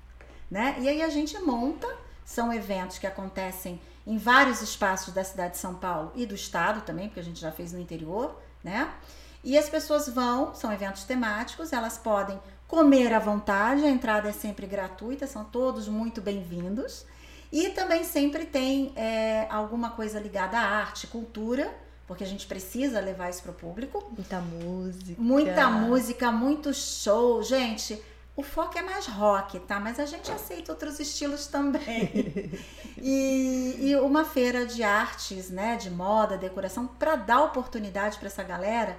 né? 0.50 0.76
E 0.80 0.88
aí 0.88 1.02
a 1.02 1.08
gente 1.08 1.38
monta, 1.38 1.86
são 2.24 2.52
eventos 2.52 2.98
que 2.98 3.06
acontecem 3.06 3.80
em 4.06 4.18
vários 4.18 4.60
espaços 4.60 5.14
da 5.14 5.22
cidade 5.22 5.52
de 5.52 5.58
São 5.58 5.74
Paulo 5.74 6.10
e 6.14 6.26
do 6.26 6.34
estado 6.34 6.80
também, 6.80 7.06
porque 7.06 7.20
a 7.20 7.24
gente 7.24 7.40
já 7.40 7.52
fez 7.52 7.72
no 7.72 7.78
interior, 7.78 8.40
né? 8.64 8.92
E 9.42 9.56
as 9.56 9.68
pessoas 9.68 10.08
vão, 10.08 10.54
são 10.54 10.72
eventos 10.72 11.04
temáticos, 11.04 11.72
elas 11.72 11.96
podem 11.96 12.38
comer 12.68 13.12
à 13.12 13.18
vontade, 13.18 13.84
a 13.84 13.90
entrada 13.90 14.28
é 14.28 14.32
sempre 14.32 14.66
gratuita, 14.66 15.26
são 15.26 15.44
todos 15.44 15.88
muito 15.88 16.20
bem-vindos. 16.20 17.06
E 17.50 17.70
também 17.70 18.04
sempre 18.04 18.46
tem 18.46 18.92
é, 18.94 19.46
alguma 19.50 19.90
coisa 19.90 20.20
ligada 20.20 20.56
à 20.56 20.62
arte, 20.62 21.06
cultura, 21.08 21.74
porque 22.06 22.22
a 22.22 22.26
gente 22.26 22.46
precisa 22.46 23.00
levar 23.00 23.30
isso 23.30 23.42
para 23.42 23.50
o 23.50 23.54
público. 23.54 24.12
Muita 24.14 24.40
música. 24.40 25.20
Muita 25.20 25.70
música, 25.70 26.30
muito 26.30 26.72
show. 26.72 27.42
Gente, 27.42 28.00
o 28.36 28.42
foco 28.42 28.78
é 28.78 28.82
mais 28.82 29.06
rock, 29.06 29.58
tá? 29.60 29.80
Mas 29.80 29.98
a 29.98 30.06
gente 30.06 30.30
aceita 30.30 30.70
outros 30.70 31.00
estilos 31.00 31.48
também. 31.48 32.52
e, 32.98 33.76
e 33.80 33.96
uma 33.96 34.24
feira 34.24 34.64
de 34.64 34.82
artes, 34.84 35.50
né? 35.50 35.76
De 35.76 35.90
moda, 35.90 36.36
decoração, 36.36 36.86
para 36.86 37.16
dar 37.16 37.42
oportunidade 37.42 38.18
para 38.18 38.28
essa 38.28 38.44
galera 38.44 38.96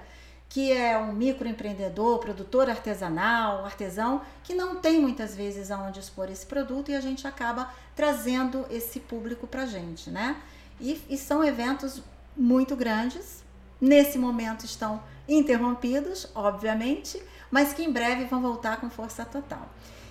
que 0.52 0.70
é 0.70 0.98
um 0.98 1.14
microempreendedor, 1.14 2.18
produtor 2.18 2.68
artesanal, 2.68 3.64
artesão, 3.64 4.20
que 4.44 4.52
não 4.52 4.76
tem 4.76 5.00
muitas 5.00 5.34
vezes 5.34 5.70
aonde 5.70 5.98
expor 5.98 6.30
esse 6.30 6.44
produto 6.44 6.90
e 6.90 6.94
a 6.94 7.00
gente 7.00 7.26
acaba 7.26 7.72
trazendo 7.96 8.66
esse 8.68 9.00
público 9.00 9.46
para 9.46 9.64
gente, 9.64 10.10
né? 10.10 10.36
E, 10.78 11.00
e 11.08 11.16
são 11.16 11.42
eventos 11.42 12.02
muito 12.36 12.76
grandes. 12.76 13.42
Nesse 13.80 14.18
momento 14.18 14.66
estão 14.66 15.02
interrompidos, 15.26 16.28
obviamente, 16.34 17.22
mas 17.50 17.72
que 17.72 17.82
em 17.82 17.90
breve 17.90 18.26
vão 18.26 18.42
voltar 18.42 18.78
com 18.78 18.90
força 18.90 19.24
total. 19.24 19.66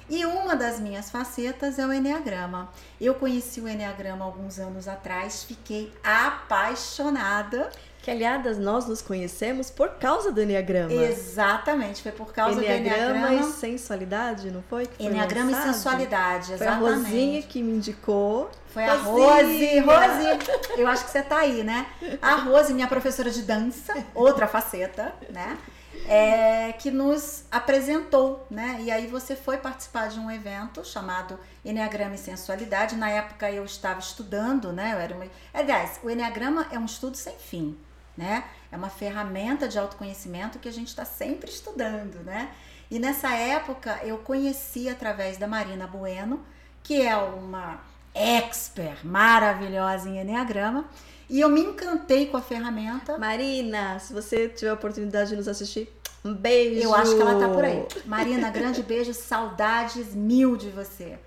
E 0.10 0.26
uma 0.26 0.56
das 0.56 0.80
minhas 0.80 1.12
facetas 1.12 1.78
é 1.78 1.86
o 1.86 1.94
Enneagrama. 1.94 2.68
Eu 3.00 3.14
conheci 3.14 3.62
o 3.62 3.68
Enneagrama 3.70 4.26
alguns 4.26 4.58
anos 4.58 4.88
atrás, 4.88 5.44
fiquei 5.44 5.94
apaixonada. 6.04 7.70
Que, 8.02 8.10
aliás, 8.10 8.58
nós 8.58 8.88
nos 8.88 9.00
conhecemos 9.02 9.70
por 9.70 9.90
causa 9.92 10.32
do 10.32 10.42
Enneagrama. 10.42 10.92
Exatamente, 10.92 12.02
foi 12.02 12.12
por 12.12 12.34
causa 12.34 12.60
Enneagrama 12.60 12.98
do 12.98 13.18
Enneagrama. 13.18 13.50
e 13.50 13.54
sensualidade, 13.54 14.50
não 14.50 14.64
foi? 14.64 14.88
Que 14.88 14.96
foi 14.96 15.06
Enneagrama 15.06 15.52
lançado? 15.52 15.70
e 15.70 15.74
sensualidade, 15.74 16.46
Foi 16.58 16.68
a 16.68 16.72
exatamente. 16.72 17.04
Rosinha 17.04 17.42
que 17.44 17.62
me 17.62 17.74
indicou. 17.74 18.50
Foi 18.74 18.86
a 18.86 18.96
Rose, 18.96 19.80
Rose, 19.82 20.40
eu 20.78 20.88
acho 20.88 21.06
que 21.06 21.12
você 21.12 21.22
tá 21.22 21.40
aí, 21.40 21.62
né? 21.64 21.86
A 22.22 22.36
Rose, 22.36 22.74
minha 22.74 22.88
professora 22.88 23.30
de 23.30 23.44
dança, 23.44 23.94
outra 24.16 24.48
faceta, 24.48 25.14
né? 25.30 25.58
É, 26.08 26.72
que 26.80 26.90
nos 26.90 27.44
apresentou, 27.52 28.48
né? 28.50 28.78
E 28.82 28.90
aí 28.90 29.06
você 29.08 29.36
foi 29.36 29.58
participar 29.58 30.08
de 30.08 30.20
um 30.20 30.32
evento 30.32 30.84
chamado 30.84 31.38
Enneagrama 31.64 32.16
e 32.16 32.18
Sensualidade. 32.18 32.96
Na 32.96 33.10
época 33.10 33.52
eu 33.52 33.64
estava 33.64 34.00
estudando, 34.00 34.72
né? 34.74 34.94
Eu 34.94 34.98
era 35.00 35.14
uma... 35.14 35.26
Aliás, 35.54 36.00
o 36.02 36.10
Enneagrama 36.10 36.66
é 36.72 36.80
um 36.80 36.86
estudo 36.86 37.16
sem 37.18 37.36
fim, 37.38 37.78
né? 38.18 38.44
É 38.72 38.78
uma 38.78 38.90
ferramenta 38.90 39.68
de 39.68 39.78
autoconhecimento 39.78 40.60
que 40.60 40.70
a 40.70 40.74
gente 40.74 40.88
está 40.88 41.06
sempre 41.06 41.50
estudando, 41.50 42.24
né? 42.24 42.52
E 42.90 43.00
nessa 43.00 43.34
época 43.34 44.00
eu 44.04 44.18
conheci 44.18 44.90
através 44.90 45.38
da 45.38 45.48
Marina 45.48 45.88
Bueno, 45.88 46.42
que 46.84 47.02
é 47.02 47.16
uma 47.16 47.80
expert 48.14 49.06
maravilhosa 49.06 50.10
em 50.10 50.20
Enneagrama, 50.20 50.86
e 51.30 51.40
eu 51.40 51.48
me 51.48 51.62
encantei 51.62 52.28
com 52.28 52.36
a 52.36 52.42
ferramenta. 52.42 53.18
Marina, 53.18 53.98
se 54.00 54.12
você 54.12 54.50
tiver 54.50 54.72
a 54.72 54.74
oportunidade 54.74 55.30
de 55.30 55.38
nos 55.38 55.48
assistir, 55.48 55.90
um 56.24 56.34
beijo. 56.34 56.82
Eu 56.82 56.94
acho 56.94 57.16
que 57.16 57.22
ela 57.22 57.40
tá 57.40 57.48
por 57.48 57.64
aí. 57.64 57.88
Marina, 58.06 58.50
grande 58.50 58.84
beijo, 58.84 59.14
saudades 59.14 60.14
mil 60.14 60.58
de 60.58 60.70
você. 60.70 61.18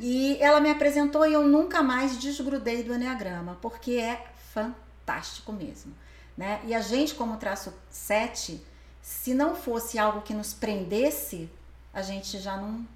E 0.00 0.38
ela 0.40 0.60
me 0.60 0.70
apresentou 0.70 1.26
e 1.26 1.32
eu 1.32 1.42
nunca 1.42 1.82
mais 1.82 2.16
desgrudei 2.18 2.82
do 2.82 2.94
Enneagrama, 2.94 3.58
porque 3.60 3.96
é 3.96 4.24
fantástico 4.54 5.52
mesmo. 5.52 5.92
Né? 6.40 6.58
E 6.64 6.74
a 6.74 6.80
gente, 6.80 7.14
como 7.14 7.36
traço 7.36 7.70
7, 7.90 8.64
se 9.02 9.34
não 9.34 9.54
fosse 9.54 9.98
algo 9.98 10.22
que 10.22 10.32
nos 10.32 10.54
prendesse, 10.54 11.50
a 11.92 12.00
gente 12.00 12.38
já 12.38 12.56
não. 12.56 12.88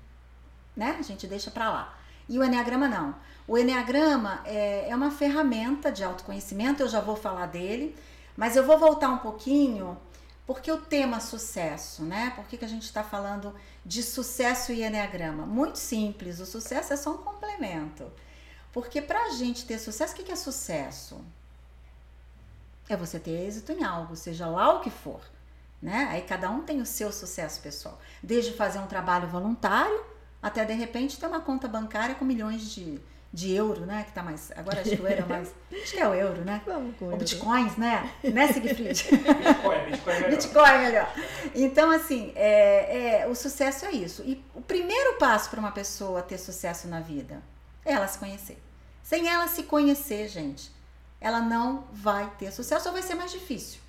Né? 0.75 0.97
A 0.99 1.03
gente 1.03 1.27
deixa 1.27 1.51
pra 1.51 1.71
lá. 1.71 1.99
E 2.27 2.39
o 2.39 2.43
Enneagrama 2.43 2.89
não. 2.89 3.15
O 3.47 3.59
Enneagrama 3.59 4.41
é, 4.47 4.89
é 4.89 4.97
uma 4.97 5.11
ferramenta 5.11 5.93
de 5.93 6.03
autoconhecimento, 6.03 6.83
eu 6.83 6.89
já 6.89 7.03
vou 7.03 7.17
falar 7.17 7.45
dele, 7.45 7.95
mas 8.35 8.57
eu 8.57 8.65
vou 8.65 8.79
voltar 8.79 9.11
um 9.11 9.19
pouquinho, 9.19 9.99
porque 10.47 10.73
o 10.73 10.79
tema 10.79 11.21
sucesso, 11.21 12.03
né? 12.03 12.33
Por 12.35 12.47
que, 12.47 12.57
que 12.57 12.65
a 12.65 12.69
gente 12.69 12.85
está 12.85 13.05
falando 13.05 13.55
de 13.85 14.03
sucesso 14.03 14.73
e 14.73 14.83
Enneagrama? 14.83 15.45
Muito 15.45 15.79
simples, 15.79 16.41
o 16.41 16.47
sucesso 16.47 16.95
é 16.95 16.97
só 16.97 17.11
um 17.11 17.19
complemento. 17.19 18.11
Porque 18.73 19.03
para 19.03 19.27
a 19.27 19.31
gente 19.33 19.67
ter 19.67 19.79
sucesso, 19.79 20.15
o 20.15 20.17
que, 20.17 20.23
que 20.23 20.33
é 20.33 20.37
sucesso? 20.37 21.23
É 22.89 22.97
você 22.97 23.19
ter 23.19 23.47
êxito 23.47 23.73
em 23.73 23.83
algo, 23.83 24.15
seja 24.15 24.47
lá 24.47 24.75
o 24.75 24.81
que 24.81 24.91
for. 24.91 25.21
Né? 25.81 26.09
Aí 26.11 26.23
cada 26.23 26.51
um 26.51 26.63
tem 26.63 26.81
o 26.81 26.87
seu 26.87 27.13
sucesso 27.13 27.61
pessoal. 27.61 27.99
Desde 28.23 28.53
fazer 28.53 28.79
um 28.79 28.87
trabalho 28.87 29.29
voluntário 29.29 30.15
até 30.45 30.63
de 30.63 30.75
repente 30.75 31.19
ter 31.19 31.27
uma 31.27 31.41
conta 31.41 31.67
bancária 31.67 32.15
com 32.15 32.25
milhões 32.25 32.71
de, 32.71 33.01
de 33.33 33.55
euro, 33.55 33.87
né? 33.87 34.05
Que 34.07 34.13
tá 34.13 34.23
mais. 34.23 34.53
Agora 34.55 34.83
acho 34.83 34.91
que 34.91 35.01
o 35.01 35.09
euro 35.09 35.23
é 35.23 35.25
mais. 35.25 35.55
Acho 35.73 35.93
que 35.93 35.99
é 35.99 36.07
o 36.07 36.13
euro, 36.13 36.45
né? 36.45 36.61
Vamos 36.67 36.95
com 36.99 37.07
Ou 37.07 37.17
bitcoins, 37.17 37.77
né? 37.79 38.13
Né, 38.23 38.53
Siegfried? 38.53 39.05
Bitcoin, 39.11 39.91
Bitcoin 39.91 40.13
é 40.13 40.21
melhor. 40.21 40.31
Bitcoin 40.31 40.69
é 40.69 40.79
melhor. 40.79 41.15
Então, 41.55 41.91
assim, 41.91 42.33
é, 42.35 43.23
é, 43.23 43.27
o 43.27 43.35
sucesso 43.35 43.87
é 43.87 43.93
isso. 43.93 44.23
E 44.23 44.45
o 44.55 44.61
primeiro 44.61 45.19
passo 45.19 45.49
para 45.49 45.59
uma 45.59 45.73
pessoa 45.73 46.21
ter 46.21 46.37
sucesso 46.37 46.89
na 46.89 47.01
vida 47.01 47.43
é 47.83 47.93
ela 47.93 48.07
se 48.07 48.19
conhecer. 48.19 48.63
Sem 49.03 49.27
ela 49.27 49.49
se 49.49 49.63
conhecer, 49.63 50.29
gente, 50.29 50.71
ela 51.25 51.41
não 51.41 51.89
vai 51.91 52.31
ter 52.39 52.53
sucesso 52.53 52.87
ou 52.87 52.93
vai 52.93 53.03
ser 53.03 53.15
mais 53.15 53.33
difícil. 53.33 53.81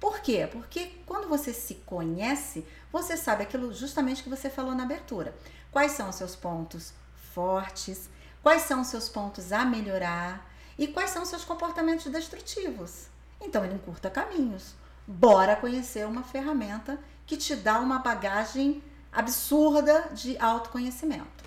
Por 0.00 0.18
quê? 0.18 0.48
Porque 0.50 0.86
quando 1.06 1.28
você 1.28 1.52
se 1.52 1.76
conhece, 1.86 2.66
você 2.90 3.16
sabe 3.16 3.44
aquilo 3.44 3.72
justamente 3.72 4.24
que 4.24 4.28
você 4.28 4.50
falou 4.50 4.74
na 4.74 4.82
abertura. 4.82 5.32
Quais 5.70 5.92
são 5.92 6.08
os 6.08 6.16
seus 6.16 6.34
pontos 6.34 6.92
fortes, 7.32 8.10
quais 8.42 8.62
são 8.62 8.80
os 8.80 8.88
seus 8.88 9.08
pontos 9.08 9.52
a 9.52 9.64
melhorar 9.64 10.50
e 10.76 10.88
quais 10.88 11.10
são 11.10 11.22
os 11.22 11.28
seus 11.28 11.44
comportamentos 11.44 12.10
destrutivos. 12.10 13.06
Então 13.40 13.64
ele 13.64 13.74
encurta 13.74 14.10
caminhos. 14.10 14.74
Bora 15.06 15.54
conhecer 15.54 16.04
uma 16.04 16.24
ferramenta 16.24 16.98
que 17.24 17.36
te 17.36 17.54
dá 17.54 17.78
uma 17.78 18.00
bagagem 18.00 18.82
absurda 19.12 20.08
de 20.12 20.36
autoconhecimento. 20.38 21.44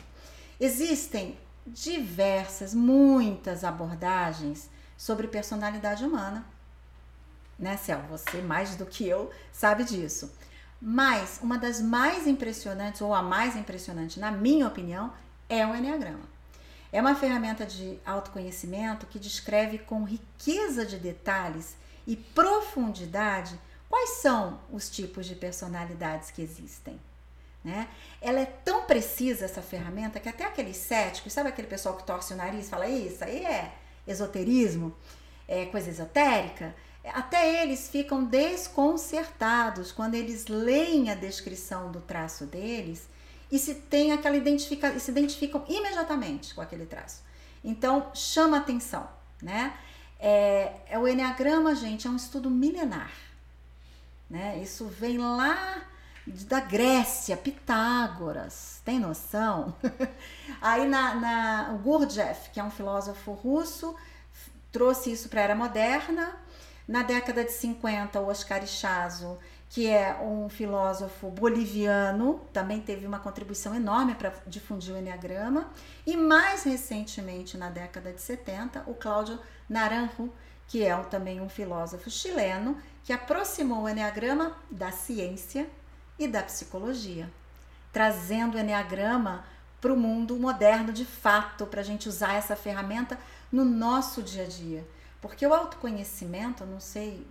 Existem 0.57 1.37
diversas, 1.67 2.73
muitas 2.73 3.65
abordagens 3.65 4.71
sobre 5.03 5.27
personalidade 5.27 6.05
humana. 6.05 6.45
Né, 7.59 7.75
Cel? 7.75 7.99
Você 8.09 8.41
mais 8.41 8.77
do 8.77 8.85
que 8.85 9.05
eu 9.05 9.29
sabe 9.51 9.83
disso. 9.83 10.33
Mas 10.81 11.41
uma 11.43 11.57
das 11.57 11.81
mais 11.81 12.25
impressionantes, 12.25 13.01
ou 13.01 13.13
a 13.13 13.21
mais 13.21 13.57
impressionante, 13.57 14.17
na 14.17 14.31
minha 14.31 14.65
opinião, 14.65 15.11
é 15.49 15.67
o 15.67 15.75
Enneagrama. 15.75 16.23
É 16.89 17.01
uma 17.01 17.15
ferramenta 17.15 17.65
de 17.65 17.99
autoconhecimento 18.05 19.05
que 19.07 19.19
descreve 19.19 19.77
com 19.79 20.05
riqueza 20.05 20.85
de 20.85 20.97
detalhes 20.97 21.75
e 22.07 22.15
profundidade 22.15 23.59
quais 23.89 24.21
são 24.21 24.61
os 24.71 24.89
tipos 24.89 25.25
de 25.25 25.35
personalidades 25.35 26.31
que 26.31 26.41
existem. 26.41 26.97
Né? 27.61 27.89
Ela 28.21 28.39
é 28.39 28.45
tão 28.45 28.85
precisa 28.85 29.43
essa 29.43 29.61
ferramenta 29.61 30.17
que 30.21 30.29
até 30.29 30.45
aqueles 30.45 30.77
céticos, 30.77 31.33
sabe 31.33 31.49
aquele 31.49 31.67
pessoal 31.67 31.97
que 31.97 32.05
torce 32.05 32.33
o 32.33 32.37
nariz 32.37 32.67
e 32.67 32.69
fala 32.69 32.87
isso 32.87 33.21
aí 33.21 33.45
é 33.45 33.82
esoterismo, 34.07 34.93
é 35.47 35.65
coisa 35.65 35.89
esotérica? 35.89 36.75
Até 37.05 37.63
eles 37.63 37.89
ficam 37.89 38.23
desconcertados 38.23 39.91
quando 39.91 40.15
eles 40.15 40.47
leem 40.47 41.09
a 41.09 41.15
descrição 41.15 41.91
do 41.91 41.99
traço 41.99 42.45
deles 42.45 43.07
e 43.51 43.59
se 43.59 43.75
tem 43.75 44.11
aquela 44.13 44.37
identifica, 44.37 44.97
se 44.97 45.11
identificam 45.11 45.63
imediatamente 45.67 46.55
com 46.55 46.61
aquele 46.61 46.85
traço. 46.85 47.21
Então 47.63 48.09
chama 48.13 48.57
atenção, 48.57 49.07
né? 49.41 49.77
É, 50.19 50.71
é 50.89 50.97
o 50.97 51.07
enneagrama, 51.07 51.75
gente, 51.75 52.07
é 52.07 52.09
um 52.09 52.15
estudo 52.15 52.49
milenar, 52.49 53.11
né? 54.29 54.59
Isso 54.63 54.85
vem 54.85 55.17
lá 55.17 55.85
da 56.25 56.61
Grécia, 56.61 57.35
Pitágoras, 57.35 58.81
tem 58.85 58.99
noção? 58.99 59.75
Aí 60.61 60.87
na, 60.87 61.15
na 61.15 61.73
o 61.73 61.79
Gurdjieff, 61.79 62.49
que 62.51 62.59
é 62.59 62.63
um 62.63 62.71
filósofo 62.71 63.33
russo, 63.33 63.95
trouxe 64.71 65.11
isso 65.11 65.27
para 65.29 65.41
a 65.41 65.43
era 65.43 65.55
moderna. 65.55 66.35
Na 66.87 67.03
década 67.03 67.43
de 67.43 67.51
50, 67.51 68.19
o 68.19 68.27
Oscar 68.27 68.63
Ichazo, 68.63 69.37
que 69.69 69.87
é 69.87 70.15
um 70.21 70.49
filósofo 70.49 71.29
boliviano, 71.29 72.41
também 72.51 72.79
teve 72.81 73.05
uma 73.05 73.19
contribuição 73.19 73.73
enorme 73.73 74.15
para 74.15 74.33
difundir 74.47 74.93
o 74.93 74.97
Enneagrama. 74.97 75.71
E 76.05 76.15
mais 76.15 76.63
recentemente, 76.63 77.57
na 77.57 77.69
década 77.69 78.13
de 78.13 78.21
70, 78.21 78.83
o 78.87 78.93
Cláudio 78.93 79.39
Naranjo, 79.67 80.31
que 80.67 80.83
é 80.83 80.95
também 81.03 81.41
um 81.41 81.49
filósofo 81.49 82.09
chileno, 82.09 82.77
que 83.03 83.11
aproximou 83.11 83.83
o 83.83 83.89
Enneagrama 83.89 84.55
da 84.69 84.91
ciência 84.91 85.67
e 86.17 86.27
da 86.27 86.43
psicologia, 86.43 87.31
trazendo 87.91 88.55
o 88.55 88.59
Enneagrama 88.59 89.45
para 89.79 89.93
o 89.93 89.97
mundo 89.97 90.35
moderno 90.37 90.93
de 90.93 91.05
fato, 91.05 91.65
para 91.65 91.81
a 91.81 91.83
gente 91.83 92.07
usar 92.07 92.35
essa 92.35 92.55
ferramenta 92.55 93.19
no 93.51 93.65
nosso 93.65 94.23
dia 94.23 94.43
a 94.43 94.47
dia. 94.47 94.87
Porque 95.21 95.45
o 95.45 95.53
autoconhecimento, 95.53 96.63
eu 96.63 96.67
não 96.67 96.79
sei 96.79 97.25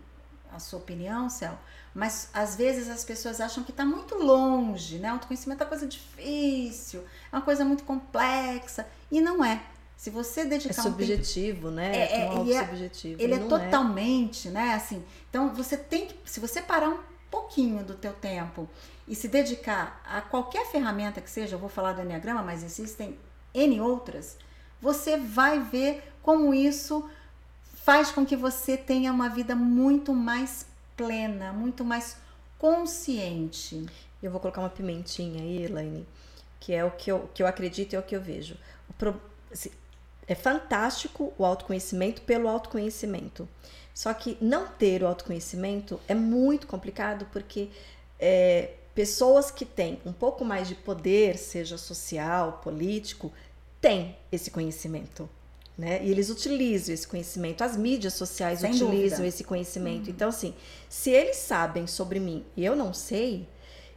a 0.54 0.58
sua 0.58 0.78
opinião, 0.78 1.30
Céu, 1.30 1.58
mas 1.94 2.28
às 2.32 2.56
vezes 2.56 2.88
as 2.88 3.04
pessoas 3.04 3.40
acham 3.40 3.64
que 3.64 3.70
está 3.70 3.84
muito 3.84 4.14
longe, 4.16 4.98
né? 4.98 5.08
O 5.10 5.14
autoconhecimento 5.14 5.62
é 5.62 5.64
uma 5.64 5.68
coisa 5.68 5.86
difícil, 5.86 7.04
é 7.32 7.36
uma 7.36 7.42
coisa 7.42 7.64
muito 7.64 7.84
complexa, 7.84 8.86
e 9.10 9.20
não 9.20 9.44
é. 9.44 9.62
Se 9.96 10.10
você 10.10 10.44
dedicar 10.44 10.80
é 10.80 10.82
subjetivo, 10.82 11.68
um 11.68 11.76
tempo, 11.76 11.76
né? 11.76 11.96
É, 11.96 12.22
é, 12.22 12.30
um 12.30 12.42
ele 12.42 12.52
é, 12.54 12.66
subjetivo. 12.66 13.22
Ele 13.22 13.34
é 13.34 13.38
totalmente, 13.38 14.48
é. 14.48 14.50
né? 14.50 14.74
Assim, 14.74 15.04
então 15.30 15.54
você 15.54 15.76
tem 15.76 16.06
que, 16.06 16.18
se 16.24 16.40
você 16.40 16.60
parar 16.60 16.88
um 16.88 16.98
pouquinho 17.32 17.82
do 17.82 17.94
teu 17.94 18.12
tempo 18.12 18.68
e 19.08 19.16
se 19.16 19.26
dedicar 19.26 20.02
a 20.04 20.20
qualquer 20.20 20.66
ferramenta 20.66 21.22
que 21.22 21.30
seja, 21.30 21.56
eu 21.56 21.58
vou 21.58 21.70
falar 21.70 21.94
do 21.94 22.02
Enneagrama, 22.02 22.42
mas 22.42 22.62
existem 22.62 23.18
N 23.54 23.80
outras, 23.80 24.36
você 24.80 25.16
vai 25.16 25.58
ver 25.58 26.12
como 26.22 26.52
isso 26.52 27.08
faz 27.74 28.12
com 28.12 28.24
que 28.24 28.36
você 28.36 28.76
tenha 28.76 29.10
uma 29.10 29.28
vida 29.28 29.56
muito 29.56 30.14
mais 30.14 30.66
plena, 30.96 31.52
muito 31.52 31.84
mais 31.84 32.16
consciente. 32.58 33.86
Eu 34.22 34.30
vou 34.30 34.38
colocar 34.38 34.60
uma 34.60 34.70
pimentinha 34.70 35.42
aí, 35.42 35.64
Elaine, 35.64 36.06
que 36.60 36.72
é 36.72 36.84
o 36.84 36.90
que 36.92 37.10
eu, 37.10 37.28
que 37.34 37.42
eu 37.42 37.46
acredito 37.46 37.92
e 37.92 37.96
é 37.96 37.98
o 37.98 38.02
que 38.02 38.14
eu 38.14 38.20
vejo. 38.20 38.56
Pro, 38.96 39.20
assim, 39.50 39.70
é 40.28 40.34
fantástico 40.34 41.32
o 41.36 41.44
autoconhecimento 41.44 42.22
pelo 42.22 42.48
autoconhecimento. 42.48 43.48
Só 43.94 44.12
que 44.14 44.38
não 44.40 44.66
ter 44.66 45.02
o 45.02 45.06
autoconhecimento 45.06 46.00
é 46.08 46.14
muito 46.14 46.66
complicado 46.66 47.26
porque 47.32 47.68
é, 48.18 48.70
pessoas 48.94 49.50
que 49.50 49.64
têm 49.64 50.00
um 50.04 50.12
pouco 50.12 50.44
mais 50.44 50.68
de 50.68 50.74
poder, 50.74 51.36
seja 51.36 51.76
social, 51.76 52.60
político, 52.62 53.32
têm 53.80 54.16
esse 54.30 54.50
conhecimento. 54.50 55.28
Né? 55.76 56.04
E 56.04 56.10
eles 56.10 56.28
utilizam 56.28 56.94
esse 56.94 57.06
conhecimento, 57.06 57.64
as 57.64 57.76
mídias 57.76 58.14
sociais 58.14 58.60
Sem 58.60 58.70
utilizam 58.70 59.18
dúvida. 59.18 59.26
esse 59.26 59.44
conhecimento. 59.44 60.06
Uhum. 60.06 60.12
Então, 60.12 60.28
assim, 60.28 60.54
se 60.88 61.10
eles 61.10 61.36
sabem 61.36 61.86
sobre 61.86 62.20
mim 62.20 62.44
e 62.56 62.64
eu 62.64 62.76
não 62.76 62.92
sei, 62.92 63.48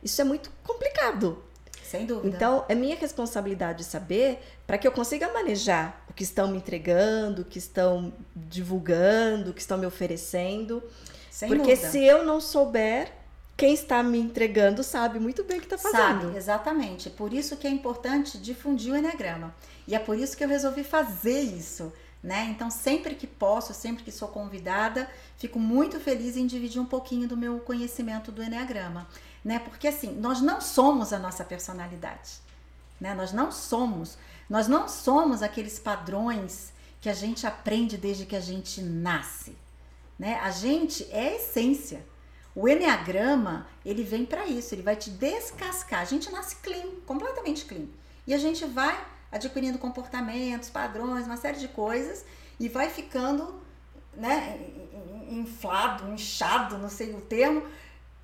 isso 0.02 0.22
é 0.22 0.24
muito 0.24 0.52
complicado. 0.64 1.44
Sem 1.84 2.06
dúvida. 2.06 2.36
Então, 2.36 2.66
é 2.68 2.76
minha 2.76 2.96
responsabilidade 2.96 3.84
saber 3.84 4.40
para 4.66 4.78
que 4.78 4.88
eu 4.88 4.92
consiga 4.92 5.32
manejar 5.32 6.05
que 6.16 6.24
estão 6.24 6.48
me 6.48 6.58
entregando, 6.58 7.44
que 7.44 7.58
estão 7.58 8.14
divulgando, 8.36 9.54
que 9.54 9.62
estão 9.62 9.78
me 9.78 9.86
oferecendo. 9.86 10.82
Sem 11.30 11.50
Porque 11.50 11.76
dúvida. 11.76 11.90
se 11.90 12.04
eu 12.04 12.26
não 12.26 12.40
souber, 12.40 13.12
quem 13.58 13.74
está 13.74 14.02
me 14.02 14.18
entregando 14.18 14.84
sabe 14.84 15.20
muito 15.20 15.44
bem 15.44 15.58
o 15.58 15.60
que 15.62 15.66
está 15.66 15.78
fazendo. 15.78 16.22
Sabe, 16.24 16.38
exatamente. 16.38 17.10
Por 17.10 17.34
isso 17.34 17.58
que 17.58 17.68
é 17.68 17.70
importante 17.70 18.38
difundir 18.38 18.94
o 18.94 18.98
Enneagrama. 18.98 19.54
E 19.88 19.94
é 19.94 20.00
por 20.00 20.18
isso 20.18 20.38
que 20.38 20.44
eu 20.44 20.48
resolvi 20.48 20.84
fazer 20.84 21.42
isso. 21.42 21.92
Né? 22.24 22.48
Então, 22.50 22.72
sempre 22.72 23.14
que 23.14 23.28
posso, 23.28 23.72
sempre 23.74 24.04
que 24.04 24.12
sou 24.12 24.28
convidada, 24.28 25.08
fico 25.38 25.60
muito 25.60 26.00
feliz 26.00 26.36
em 26.36 26.48
dividir 26.48 26.82
um 26.82 26.86
pouquinho 26.86 27.28
do 27.28 27.38
meu 27.38 27.60
conhecimento 27.60 28.32
do 28.32 28.42
Enneagrama 28.42 29.08
né? 29.46 29.60
Porque 29.60 29.88
assim, 29.88 30.12
nós 30.16 30.42
não 30.42 30.60
somos 30.60 31.14
a 31.14 31.20
nossa 31.20 31.46
personalidade, 31.46 32.32
né? 33.00 33.14
Nós 33.14 33.32
não 33.32 33.52
somos, 33.52 34.18
nós 34.50 34.68
não 34.68 34.88
somos 34.88 35.42
aqueles 35.42 35.80
padrões 35.80 36.74
que 37.02 37.10
a 37.10 37.14
gente 37.14 37.46
aprende 37.46 37.98
desde 37.98 38.26
que 38.26 38.36
a 38.36 38.40
gente 38.40 38.82
nasce, 38.82 39.56
né? 40.18 40.40
A 40.42 40.52
gente 40.52 41.08
é 41.12 41.30
a 41.30 41.36
essência. 41.36 42.06
O 42.56 42.70
enneagrama, 42.70 43.68
ele 43.86 44.04
vem 44.04 44.26
para 44.26 44.48
isso, 44.48 44.74
ele 44.74 44.82
vai 44.82 44.96
te 44.96 45.10
descascar. 45.10 46.00
A 46.00 46.06
gente 46.06 46.32
nasce 46.32 46.56
clean, 46.58 46.88
completamente 47.06 47.66
clean. 47.66 47.88
E 48.26 48.34
a 48.34 48.38
gente 48.38 48.66
vai 48.66 49.06
adquirindo 49.32 49.78
comportamentos, 49.78 50.70
padrões, 50.70 51.26
uma 51.26 51.38
série 51.38 51.60
de 51.60 51.68
coisas 51.68 52.26
e 52.60 52.70
vai 52.70 52.90
ficando, 52.90 53.60
né, 54.14 54.58
inflado, 55.30 56.10
inchado, 56.10 56.78
não 56.78 56.90
sei 56.90 57.14
o 57.14 57.20
termo, 57.20 57.64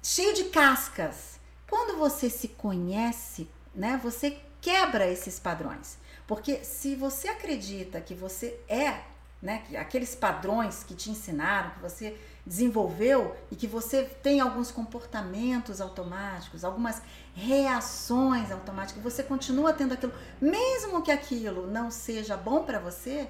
cheio 0.01 0.33
de 0.33 0.45
cascas. 0.45 1.39
Quando 1.69 1.97
você 1.97 2.29
se 2.29 2.47
conhece, 2.47 3.49
né, 3.75 3.99
você 4.01 4.39
quebra 4.61 5.07
esses 5.07 5.39
padrões. 5.39 5.97
Porque 6.31 6.63
se 6.63 6.95
você 6.95 7.27
acredita 7.27 7.99
que 7.99 8.15
você 8.15 8.57
é, 8.69 9.01
né, 9.41 9.63
que 9.67 9.75
aqueles 9.75 10.15
padrões 10.15 10.81
que 10.81 10.95
te 10.95 11.11
ensinaram, 11.11 11.71
que 11.71 11.81
você 11.81 12.17
desenvolveu 12.45 13.35
e 13.51 13.55
que 13.57 13.67
você 13.67 14.03
tem 14.03 14.39
alguns 14.39 14.71
comportamentos 14.71 15.81
automáticos, 15.81 16.63
algumas 16.63 17.01
reações 17.35 18.49
automáticas, 18.49 19.03
você 19.03 19.23
continua 19.23 19.73
tendo 19.73 19.93
aquilo, 19.93 20.13
mesmo 20.39 21.01
que 21.01 21.11
aquilo 21.11 21.67
não 21.67 21.91
seja 21.91 22.37
bom 22.37 22.63
para 22.63 22.79
você, 22.79 23.27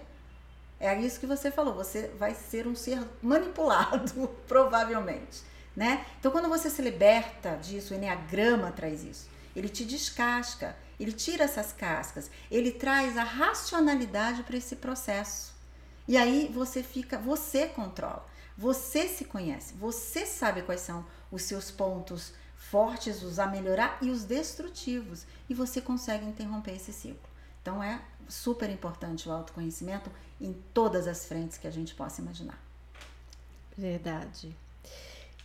é 0.79 0.95
isso 1.01 1.19
que 1.19 1.25
você 1.25 1.49
falou, 1.49 1.73
você 1.73 2.11
vai 2.19 2.35
ser 2.35 2.67
um 2.67 2.75
ser 2.75 3.01
manipulado, 3.19 4.27
provavelmente 4.47 5.49
né? 5.75 6.05
Então, 6.19 6.31
quando 6.31 6.49
você 6.49 6.69
se 6.69 6.81
liberta 6.81 7.55
disso, 7.55 7.93
o 7.93 7.97
Enneagrama 7.97 8.71
traz 8.71 9.03
isso. 9.03 9.29
Ele 9.55 9.69
te 9.69 9.85
descasca, 9.85 10.75
ele 11.01 11.11
tira 11.11 11.43
essas 11.43 11.73
cascas, 11.73 12.29
ele 12.49 12.71
traz 12.71 13.17
a 13.17 13.23
racionalidade 13.23 14.43
para 14.43 14.57
esse 14.57 14.75
processo. 14.75 15.53
E 16.07 16.17
aí 16.17 16.51
você 16.53 16.83
fica, 16.83 17.17
você 17.17 17.67
controla, 17.67 18.25
você 18.57 19.07
se 19.07 19.25
conhece, 19.25 19.73
você 19.73 20.25
sabe 20.25 20.61
quais 20.61 20.81
são 20.81 21.05
os 21.31 21.43
seus 21.43 21.71
pontos 21.71 22.33
fortes, 22.55 23.23
os 23.23 23.39
a 23.39 23.47
melhorar 23.47 23.97
e 24.01 24.09
os 24.09 24.23
destrutivos. 24.23 25.25
E 25.49 25.53
você 25.53 25.81
consegue 25.81 26.25
interromper 26.25 26.75
esse 26.75 26.93
ciclo. 26.93 27.29
Então 27.61 27.81
é 27.81 28.01
super 28.29 28.69
importante 28.69 29.27
o 29.27 29.31
autoconhecimento 29.31 30.09
em 30.39 30.53
todas 30.73 31.07
as 31.07 31.25
frentes 31.25 31.57
que 31.57 31.67
a 31.67 31.71
gente 31.71 31.93
possa 31.93 32.21
imaginar. 32.21 32.59
Verdade. 33.77 34.55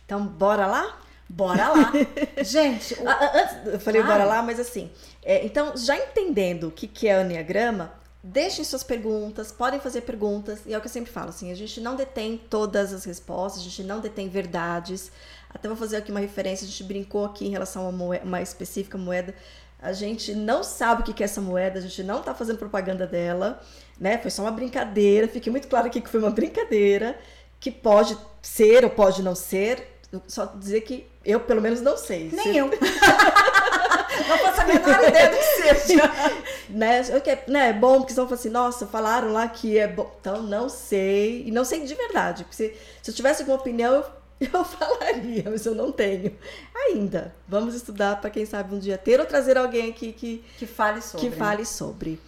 Então, 0.05 0.25
bora 0.25 0.65
lá? 0.65 0.99
Bora 1.29 1.69
lá. 1.69 1.93
Gente, 2.43 2.93
o... 2.95 3.07
antes 3.07 3.73
eu 3.73 3.79
falei 3.79 4.01
ah. 4.01 4.05
bora 4.05 4.23
lá, 4.23 4.41
mas 4.41 4.59
assim, 4.59 4.89
é, 5.23 5.45
então 5.45 5.75
já 5.75 5.97
entendendo 5.97 6.67
o 6.67 6.71
que, 6.71 6.87
que 6.87 7.07
é 7.07 7.17
o 7.17 7.21
Enneagrama, 7.21 7.93
deixem 8.23 8.63
suas 8.63 8.83
perguntas, 8.83 9.51
podem 9.51 9.79
fazer 9.79 10.01
perguntas, 10.01 10.59
e 10.65 10.73
é 10.73 10.77
o 10.77 10.81
que 10.81 10.87
eu 10.87 10.91
sempre 10.91 11.11
falo, 11.11 11.29
assim, 11.29 11.51
a 11.51 11.55
gente 11.55 11.79
não 11.79 11.95
detém 11.95 12.37
todas 12.37 12.93
as 12.93 13.05
respostas, 13.05 13.61
a 13.61 13.63
gente 13.63 13.83
não 13.83 13.99
detém 13.99 14.29
verdades. 14.29 15.11
Até 15.49 15.67
vou 15.67 15.77
fazer 15.77 15.97
aqui 15.97 16.11
uma 16.11 16.19
referência, 16.19 16.65
a 16.65 16.69
gente 16.69 16.83
brincou 16.83 17.25
aqui 17.25 17.45
em 17.45 17.49
relação 17.49 17.85
a 17.85 17.89
uma, 17.89 17.97
moeda, 17.97 18.25
uma 18.25 18.41
específica 18.41 18.97
moeda. 18.97 19.33
A 19.79 19.93
gente 19.93 20.33
não 20.33 20.63
sabe 20.63 21.01
o 21.01 21.05
que 21.05 21.23
é 21.23 21.25
essa 21.25 21.39
moeda, 21.39 21.79
a 21.79 21.81
gente 21.81 22.03
não 22.03 22.19
está 22.19 22.33
fazendo 22.33 22.57
propaganda 22.57 23.05
dela, 23.05 23.61
né? 23.99 24.17
Foi 24.17 24.31
só 24.31 24.41
uma 24.41 24.51
brincadeira, 24.51 25.27
fique 25.27 25.49
muito 25.49 25.67
claro 25.67 25.87
aqui 25.87 26.01
que 26.01 26.09
foi 26.09 26.19
uma 26.19 26.31
brincadeira, 26.31 27.17
que 27.59 27.71
pode 27.71 28.17
ser 28.41 28.83
ou 28.83 28.89
pode 28.89 29.21
não 29.21 29.35
ser, 29.35 29.99
só 30.27 30.45
dizer 30.47 30.81
que 30.81 31.07
eu, 31.31 31.39
pelo 31.39 31.61
menos, 31.61 31.81
não 31.81 31.97
sei. 31.97 32.29
Nem 32.31 32.53
Se... 32.53 32.57
eu. 32.57 32.67
não 34.27 34.37
faço 34.39 34.61
a 34.61 34.65
menor 34.65 35.03
ideia 35.07 35.29
do 35.29 35.37
que 35.37 35.85
seja. 35.85 36.11
né? 36.69 37.01
Okay, 37.17 37.37
né? 37.47 37.69
É 37.69 37.73
bom, 37.73 37.97
porque 37.97 38.13
senão 38.13 38.27
assim, 38.31 38.49
nossa, 38.49 38.87
falaram 38.87 39.31
lá 39.31 39.47
que 39.47 39.77
é 39.77 39.87
bom. 39.87 40.11
Então, 40.19 40.41
não 40.41 40.69
sei. 40.69 41.43
E 41.45 41.51
não 41.51 41.65
sei 41.65 41.85
de 41.85 41.93
verdade. 41.93 42.43
Porque 42.43 42.55
se, 42.55 42.75
se 43.01 43.11
eu 43.11 43.15
tivesse 43.15 43.41
alguma 43.41 43.59
opinião, 43.59 43.93
eu 43.93 44.05
Eu 44.53 44.63
falaria, 44.63 45.43
mas 45.45 45.65
eu 45.65 45.73
não 45.73 45.91
tenho. 45.91 46.35
Ainda. 46.75 47.33
Vamos 47.47 47.73
estudar 47.73 48.21
para 48.21 48.29
quem 48.29 48.45
sabe 48.45 48.73
um 48.73 48.79
dia 48.79 48.97
ter 48.97 49.19
ou 49.19 49.25
trazer 49.25 49.57
alguém 49.57 49.89
aqui 49.89 50.13
que, 50.13 50.43
que 50.57 50.67
fale 50.67 51.01
sobre. 51.01 51.29
Que 51.29 51.35
fale 51.35 51.65
sobre. 51.65 52.19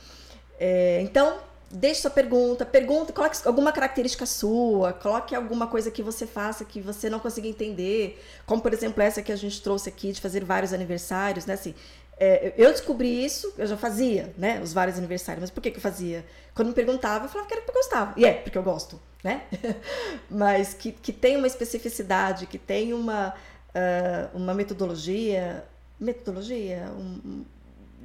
É, 0.59 1.01
então, 1.01 1.37
deixe 1.71 2.01
sua 2.01 2.11
pergunta, 2.11 2.65
pergunta, 2.65 3.13
coloque 3.13 3.37
alguma 3.45 3.71
característica 3.71 4.25
sua, 4.25 4.93
coloque 4.93 5.35
alguma 5.35 5.67
coisa 5.67 5.91
que 5.91 6.01
você 6.01 6.25
faça 6.25 6.65
que 6.65 6.81
você 6.81 7.09
não 7.09 7.19
consiga 7.19 7.47
entender, 7.47 8.23
como 8.45 8.61
por 8.61 8.73
exemplo 8.73 9.01
essa 9.03 9.21
que 9.21 9.31
a 9.31 9.35
gente 9.35 9.61
trouxe 9.61 9.89
aqui 9.89 10.11
de 10.11 10.19
fazer 10.19 10.43
vários 10.43 10.73
aniversários, 10.73 11.45
né? 11.45 11.53
Assim, 11.53 11.75
é, 12.19 12.53
eu 12.57 12.71
descobri 12.71 13.23
isso, 13.23 13.53
eu 13.57 13.65
já 13.65 13.77
fazia, 13.77 14.33
né? 14.37 14.59
Os 14.61 14.73
vários 14.73 14.97
aniversários, 14.97 15.41
mas 15.41 15.49
por 15.49 15.61
que, 15.61 15.71
que 15.71 15.77
eu 15.77 15.81
fazia? 15.81 16.25
Quando 16.53 16.69
me 16.69 16.73
perguntava, 16.73 17.25
eu 17.25 17.29
falava 17.29 17.47
que 17.47 17.53
era 17.53 17.61
porque 17.63 17.77
eu 17.77 17.81
gostava. 17.81 18.13
E 18.17 18.25
é, 18.25 18.33
porque 18.33 18.57
eu 18.57 18.63
gosto, 18.63 18.99
né? 19.23 19.43
mas 20.29 20.73
que, 20.73 20.91
que 20.91 21.13
tem 21.13 21.37
uma 21.37 21.47
especificidade, 21.47 22.45
que 22.45 22.57
tem 22.57 22.93
uma, 22.93 23.33
uh, 23.69 24.37
uma 24.37 24.53
metodologia. 24.53 25.63
Metodologia? 25.97 26.91
Um, 26.97 27.45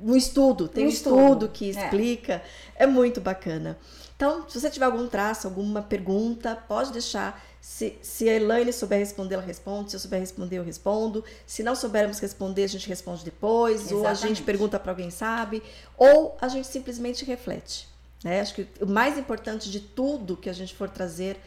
um 0.05 0.14
estudo, 0.14 0.69
tem 0.69 0.85
um, 0.85 0.88
estudo. 0.88 1.17
estudo. 1.17 1.49
que 1.49 1.67
é. 1.67 1.69
explica. 1.71 2.43
É. 2.77 2.85
é 2.85 2.87
muito 2.87 3.21
bacana. 3.21 3.79
Então, 4.17 4.49
se 4.49 4.61
você 4.61 4.71
tiver 4.71 4.85
algum 4.85 5.09
traço, 5.09 5.47
alguma 5.47 5.83
pergunta, 5.83 6.55
pode 6.55 6.93
deixar. 6.93 7.43
Se, 7.61 7.99
se 8.03 8.29
a 8.29 8.35
Elaine 8.35 8.73
souber 8.73 8.99
responder, 8.99 9.35
ela 9.35 9.43
responde. 9.43 9.90
Se 9.90 9.97
eu 9.97 10.01
souber 10.01 10.21
responder, 10.21 10.59
eu 10.59 10.62
respondo. 10.62 11.25
Se 11.47 11.62
não 11.62 11.75
soubermos 11.75 12.19
responder, 12.19 12.64
a 12.64 12.69
gente 12.69 12.88
responde 12.88 13.25
depois. 13.25 13.81
Exatamente. 13.81 14.03
Ou 14.03 14.07
a 14.07 14.14
gente 14.14 14.43
pergunta 14.43 14.79
para 14.79 14.93
alguém 14.93 15.11
sabe. 15.11 15.62
Ou 15.97 16.37
a 16.40 16.49
gente 16.49 16.69
simplesmente 16.69 17.25
reflete. 17.25 17.88
Né? 18.23 18.40
Acho 18.40 18.55
que 18.55 18.69
o 18.81 18.87
mais 18.87 19.19
importante 19.19 19.71
de 19.71 19.81
tudo 19.81 20.37
que 20.37 20.49
a 20.49 20.53
gente 20.53 20.75
for 20.75 20.88
trazer 20.88 21.38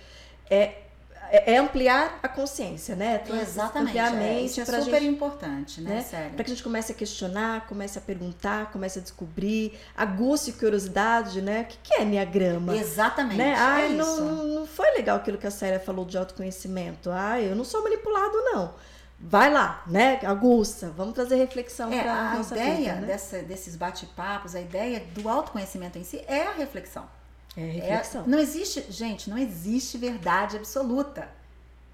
é 0.49 0.86
é, 1.31 1.53
é 1.53 1.57
ampliar 1.57 2.19
a 2.21 2.27
consciência, 2.27 2.95
né? 2.95 3.23
Exatamente. 3.41 3.89
Ampliar 3.89 4.11
a 4.11 4.15
é, 4.15 4.19
mente. 4.19 4.61
Isso 4.61 4.61
é 4.61 4.81
super 4.81 5.01
gente, 5.01 5.13
importante, 5.13 5.81
né? 5.81 6.05
né? 6.11 6.31
Para 6.35 6.43
que 6.43 6.51
a 6.51 6.53
gente 6.53 6.63
comece 6.63 6.91
a 6.91 6.95
questionar, 6.95 7.67
comece 7.67 7.97
a 7.97 8.01
perguntar, 8.01 8.71
comece 8.71 8.99
a 8.99 9.01
descobrir, 9.01 9.77
aguce 9.95 10.53
curiosidade, 10.53 11.41
né? 11.41 11.61
O 11.61 11.65
que, 11.65 11.77
que 11.83 11.93
é 11.95 12.01
Enneagrama? 12.03 12.75
Exatamente. 12.75 13.37
Né? 13.37 13.51
É 13.51 13.55
Ai, 13.55 13.89
não, 13.89 14.43
não 14.43 14.67
foi 14.67 14.91
legal 14.91 15.17
aquilo 15.17 15.37
que 15.37 15.47
a 15.47 15.51
Séria 15.51 15.79
falou 15.79 16.05
de 16.05 16.17
autoconhecimento. 16.17 17.09
Ai, 17.09 17.49
eu 17.51 17.55
não 17.55 17.63
sou 17.63 17.83
manipulado, 17.83 18.33
não. 18.43 18.73
Vai 19.19 19.51
lá, 19.51 19.83
né? 19.87 20.19
Aguça, 20.23 20.93
vamos 20.95 21.15
trazer 21.15 21.37
reflexão 21.37 21.91
é, 21.91 22.03
para 22.03 22.13
a 22.13 22.35
nossa 22.35 22.55
ideia 22.55 22.75
vida, 22.75 22.95
né? 23.01 23.07
dessa, 23.07 23.39
desses 23.39 23.75
bate-papos, 23.75 24.53
a 24.53 24.61
ideia 24.61 25.03
do 25.15 25.27
autoconhecimento 25.27 25.97
em 25.97 26.03
si 26.03 26.23
é 26.27 26.43
a 26.43 26.51
reflexão. 26.51 27.16
É 27.57 27.61
reflexão. 27.61 28.23
É, 28.23 28.27
não 28.27 28.37
existe, 28.37 28.85
gente, 28.89 29.29
não 29.29 29.37
existe 29.37 29.97
verdade 29.97 30.55
absoluta. 30.55 31.27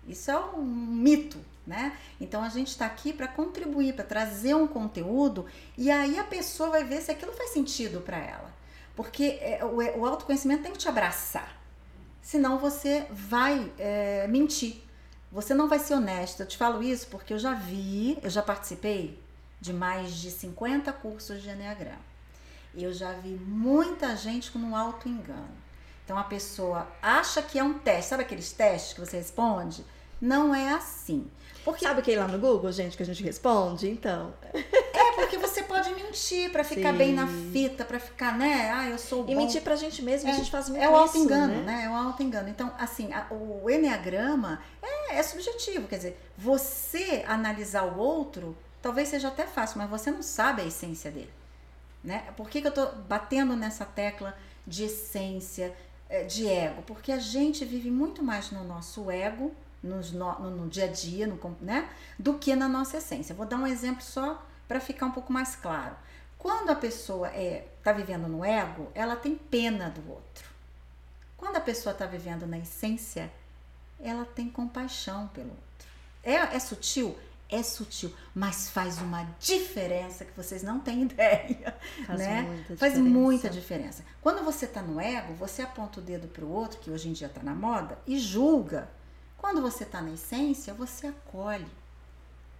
Isso 0.05 0.29
é 0.29 0.37
um 0.37 0.61
mito, 0.61 1.39
né? 1.65 1.97
Então 2.19 2.43
a 2.43 2.49
gente 2.49 2.67
está 2.67 2.85
aqui 2.85 3.13
para 3.13 3.29
contribuir, 3.29 3.93
para 3.93 4.03
trazer 4.03 4.53
um 4.53 4.67
conteúdo 4.67 5.45
e 5.77 5.89
aí 5.89 6.19
a 6.19 6.25
pessoa 6.25 6.69
vai 6.69 6.83
ver 6.83 7.01
se 7.01 7.09
aquilo 7.09 7.31
faz 7.31 7.51
sentido 7.51 8.01
para 8.01 8.17
ela. 8.17 8.53
Porque 8.93 9.39
é, 9.41 9.63
o, 9.63 9.77
o, 9.99 10.05
autoconhecimento 10.05 10.63
tem 10.63 10.73
que 10.73 10.77
te 10.77 10.89
abraçar. 10.89 11.57
Senão 12.21 12.59
você 12.59 13.07
vai 13.09 13.71
é, 13.79 14.27
mentir. 14.27 14.83
Você 15.31 15.53
não 15.53 15.67
vai 15.69 15.79
ser 15.79 15.95
honesta. 15.95 16.43
Eu 16.43 16.47
te 16.47 16.57
falo 16.57 16.83
isso 16.83 17.07
porque 17.07 17.33
eu 17.33 17.39
já 17.39 17.53
vi, 17.53 18.19
eu 18.21 18.29
já 18.29 18.43
participei 18.43 19.19
de 19.59 19.71
mais 19.71 20.13
de 20.15 20.29
50 20.29 20.91
cursos 20.91 21.41
de 21.41 21.49
Enneagrama. 21.49 22.12
Eu 22.75 22.91
já 22.91 23.13
vi 23.13 23.29
muita 23.29 24.15
gente 24.15 24.51
com 24.51 24.59
um 24.59 24.75
auto 24.75 25.07
engano. 25.07 25.63
Então 26.03 26.17
a 26.17 26.23
pessoa 26.23 26.87
acha 27.01 27.41
que 27.41 27.57
é 27.57 27.63
um 27.63 27.75
teste, 27.75 28.09
sabe 28.09 28.23
aqueles 28.23 28.51
testes 28.51 28.93
que 28.93 28.99
você 28.99 29.17
responde? 29.17 29.85
Não 30.19 30.53
é 30.53 30.73
assim. 30.73 31.29
Porque... 31.63 31.85
Sabe 31.85 32.01
que 32.01 32.11
é 32.11 32.19
lá 32.19 32.27
no 32.27 32.39
Google, 32.39 32.71
gente, 32.71 32.97
que 32.97 33.03
a 33.03 33.05
gente 33.05 33.23
responde? 33.23 33.89
Então. 33.89 34.33
É, 34.53 35.11
porque 35.15 35.37
você 35.37 35.63
pode 35.63 35.93
mentir 35.93 36.51
para 36.51 36.63
ficar 36.63 36.91
Sim. 36.91 36.97
bem 36.97 37.13
na 37.13 37.27
fita, 37.51 37.85
para 37.85 37.99
ficar, 37.99 38.37
né? 38.37 38.69
Ah, 38.73 38.89
eu 38.89 38.97
sou 38.97 39.23
bom. 39.23 39.31
E 39.31 39.35
mentir 39.35 39.61
pra 39.61 39.75
gente 39.75 40.01
mesmo, 40.01 40.29
é, 40.29 40.33
a 40.33 40.35
gente 40.35 40.51
faz 40.51 40.69
muito 40.69 40.81
É 40.81 40.89
o 40.89 40.95
auto-engano, 40.95 41.55
né? 41.55 41.61
né? 41.61 41.83
É 41.85 41.89
o 41.89 41.93
auto-engano. 41.93 42.49
Então, 42.49 42.71
assim, 42.77 43.13
a, 43.13 43.27
o 43.31 43.69
Enneagrama 43.69 44.61
é, 44.81 45.17
é 45.17 45.23
subjetivo. 45.23 45.87
Quer 45.87 45.97
dizer, 45.97 46.31
você 46.37 47.23
analisar 47.27 47.83
o 47.83 47.97
outro, 47.97 48.57
talvez 48.81 49.09
seja 49.09 49.29
até 49.29 49.45
fácil, 49.45 49.77
mas 49.77 49.89
você 49.89 50.11
não 50.11 50.21
sabe 50.21 50.61
a 50.61 50.65
essência 50.65 51.09
dele. 51.11 51.31
Né? 52.03 52.31
Por 52.35 52.49
que, 52.49 52.61
que 52.61 52.67
eu 52.67 52.69
estou 52.69 52.91
batendo 53.07 53.55
nessa 53.55 53.85
tecla 53.85 54.37
de 54.67 54.83
essência, 54.83 55.75
eh, 56.09 56.23
de 56.23 56.47
ego? 56.47 56.81
Porque 56.83 57.11
a 57.11 57.19
gente 57.19 57.63
vive 57.63 57.89
muito 57.89 58.21
mais 58.21 58.51
no 58.51 58.63
nosso 58.63 59.09
ego, 59.09 59.53
no, 59.81 60.01
no, 60.01 60.51
no 60.51 60.67
dia 60.67 60.85
a 60.85 60.87
dia, 60.87 61.27
no, 61.27 61.57
né? 61.61 61.89
do 62.19 62.35
que 62.35 62.55
na 62.55 62.67
nossa 62.67 62.97
essência. 62.97 63.33
Vou 63.33 63.45
dar 63.45 63.57
um 63.57 63.67
exemplo 63.67 64.03
só 64.03 64.43
para 64.67 64.79
ficar 64.79 65.05
um 65.05 65.11
pouco 65.11 65.31
mais 65.31 65.55
claro. 65.55 65.95
Quando 66.37 66.69
a 66.71 66.75
pessoa 66.75 67.27
está 67.27 67.39
é, 67.39 67.67
tá 67.81 67.93
vivendo 67.93 68.27
no 68.27 68.43
ego, 68.43 68.91
ela 68.93 69.15
tem 69.15 69.35
pena 69.35 69.89
do 69.89 70.11
outro. 70.11 70.49
Quando 71.37 71.55
a 71.55 71.61
pessoa 71.61 71.93
está 71.93 72.05
vivendo 72.05 72.45
na 72.45 72.57
essência, 72.57 73.31
ela 73.99 74.25
tem 74.25 74.49
compaixão 74.49 75.27
pelo 75.29 75.49
outro. 75.49 75.87
É, 76.21 76.33
é 76.33 76.59
sutil? 76.59 77.17
É 77.53 77.61
sutil, 77.61 78.13
mas 78.33 78.69
faz 78.69 78.99
uma 78.99 79.23
diferença 79.39 80.25
que 80.25 80.35
vocês 80.35 80.63
não 80.63 80.79
têm 80.79 81.03
ideia. 81.09 81.77
Faz 82.05 82.19
né? 82.19 82.41
muita 82.41 82.77
faz 82.77 82.93
diferença. 82.93 83.19
muita 83.19 83.49
diferença. 83.49 84.05
Quando 84.21 84.43
você 84.43 84.65
está 84.65 84.81
no 84.81 84.99
ego, 84.99 85.33
você 85.33 85.61
aponta 85.61 85.99
o 85.99 86.03
dedo 86.03 86.27
para 86.27 86.43
o 86.43 86.51
outro, 86.51 86.79
que 86.79 86.89
hoje 86.89 87.09
em 87.09 87.13
dia 87.13 87.27
está 87.27 87.43
na 87.43 87.53
moda, 87.53 87.97
e 88.07 88.17
julga. 88.17 88.89
Quando 89.37 89.61
você 89.61 89.83
está 89.83 90.01
na 90.01 90.11
essência, 90.13 90.73
você 90.73 91.07
acolhe. 91.07 91.67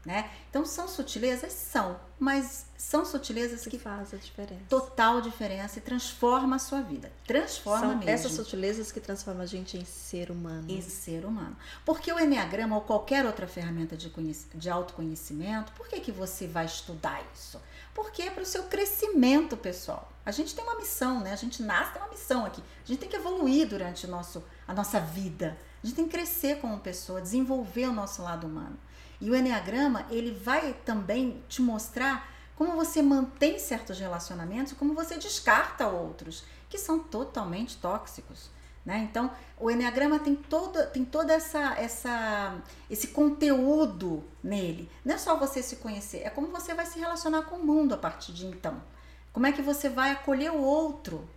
Né? 0.06 0.30
Então 0.50 0.66
são 0.66 0.86
sutilezas? 0.86 1.54
São, 1.54 1.98
mas 2.20 2.66
são 2.78 3.06
sutilezas 3.06 3.63
que, 3.63 3.70
que 3.70 3.80
fazem 3.80 4.20
a 4.20 4.22
diferença. 4.22 4.63
Total 4.68 5.22
diferença 5.22 5.80
e 5.80 5.82
transforma 5.82 6.58
a 6.58 6.60
sua 6.60 6.82
vida. 6.82 7.10
Transforma 7.26 7.80
são 7.80 7.96
mesmo. 7.96 8.10
essas 8.10 8.34
sutilezas 8.34 8.92
que 8.92 9.00
transformam 9.00 9.44
a 9.44 9.46
gente 9.46 9.78
em 9.78 9.86
ser 9.86 10.30
humano. 10.30 10.66
Em 10.70 10.82
ser 10.82 11.24
humano. 11.24 11.56
Porque 11.86 12.12
o 12.12 12.20
Enneagrama 12.20 12.76
ou 12.76 12.82
qualquer 12.82 13.26
outra 13.26 13.48
ferramenta 13.48 13.96
de, 13.96 14.12
de 14.54 14.70
autoconhecimento, 14.70 15.72
por 15.72 15.88
que, 15.88 16.02
que 16.02 16.12
você 16.12 16.48
vai 16.48 16.66
estudar 16.66 17.24
isso? 17.34 17.62
Porque 17.94 18.24
é 18.24 18.30
para 18.30 18.44
o 18.44 18.46
seu 18.46 18.63
crescimento 18.63 19.56
pessoal. 19.56 20.12
A 20.26 20.32
gente 20.32 20.54
tem 20.54 20.63
uma 20.66 20.76
missão, 20.76 21.22
né? 21.22 21.32
A 21.32 21.38
gente 21.38 21.63
nasce 21.63 21.94
tem 21.94 22.02
uma 22.02 22.12
missão 22.12 22.46
aqui. 22.46 22.62
A 22.84 22.88
gente 22.88 23.00
tem 23.00 23.10
que 23.10 23.16
evoluir 23.16 23.68
durante 23.68 24.06
o 24.06 24.10
nosso, 24.10 24.44
a 24.68 24.74
nossa 24.74 25.00
vida. 25.00 25.58
A 25.82 25.86
gente 25.86 25.96
tem 25.96 26.06
que 26.06 26.12
crescer 26.12 26.60
como 26.60 26.80
pessoa, 26.80 27.22
desenvolver 27.22 27.88
o 27.88 27.94
nosso 27.94 28.22
lado 28.22 28.48
humano. 28.48 28.78
E 29.24 29.32
o 29.32 29.36
Enneagrama, 29.38 30.06
ele 30.10 30.34
vai 30.34 30.74
também 30.84 31.42
te 31.48 31.62
mostrar 31.62 32.30
como 32.58 32.76
você 32.76 33.02
mantém 33.02 33.58
certos 33.58 33.98
relacionamentos, 33.98 34.74
como 34.74 34.94
você 34.94 35.16
descarta 35.16 35.88
outros 35.88 36.44
que 36.70 36.78
são 36.78 37.00
totalmente 37.00 37.78
tóxicos. 37.78 38.50
Né? 38.86 39.08
Então, 39.10 39.32
o 39.58 39.72
Enneagrama 39.72 40.20
tem 40.20 40.36
toda, 40.36 40.86
tem 40.88 41.06
toda 41.06 41.32
essa, 41.32 41.74
essa, 41.80 42.62
esse 42.90 43.08
conteúdo 43.08 44.22
nele. 44.44 44.92
Não 45.06 45.16
é 45.16 45.18
só 45.18 45.38
você 45.38 45.64
se 45.64 45.78
conhecer, 45.78 46.24
é 46.26 46.30
como 46.30 46.48
você 46.48 46.74
vai 46.74 46.86
se 46.86 47.00
relacionar 47.00 47.44
com 47.44 47.56
o 47.56 47.66
mundo 47.66 47.94
a 47.94 47.98
partir 47.98 48.34
de 48.34 48.46
então. 48.46 48.84
Como 49.32 49.48
é 49.48 49.54
que 49.54 49.62
você 49.62 49.88
vai 49.88 50.12
acolher 50.12 50.52
o 50.52 50.62
outro 50.62 51.30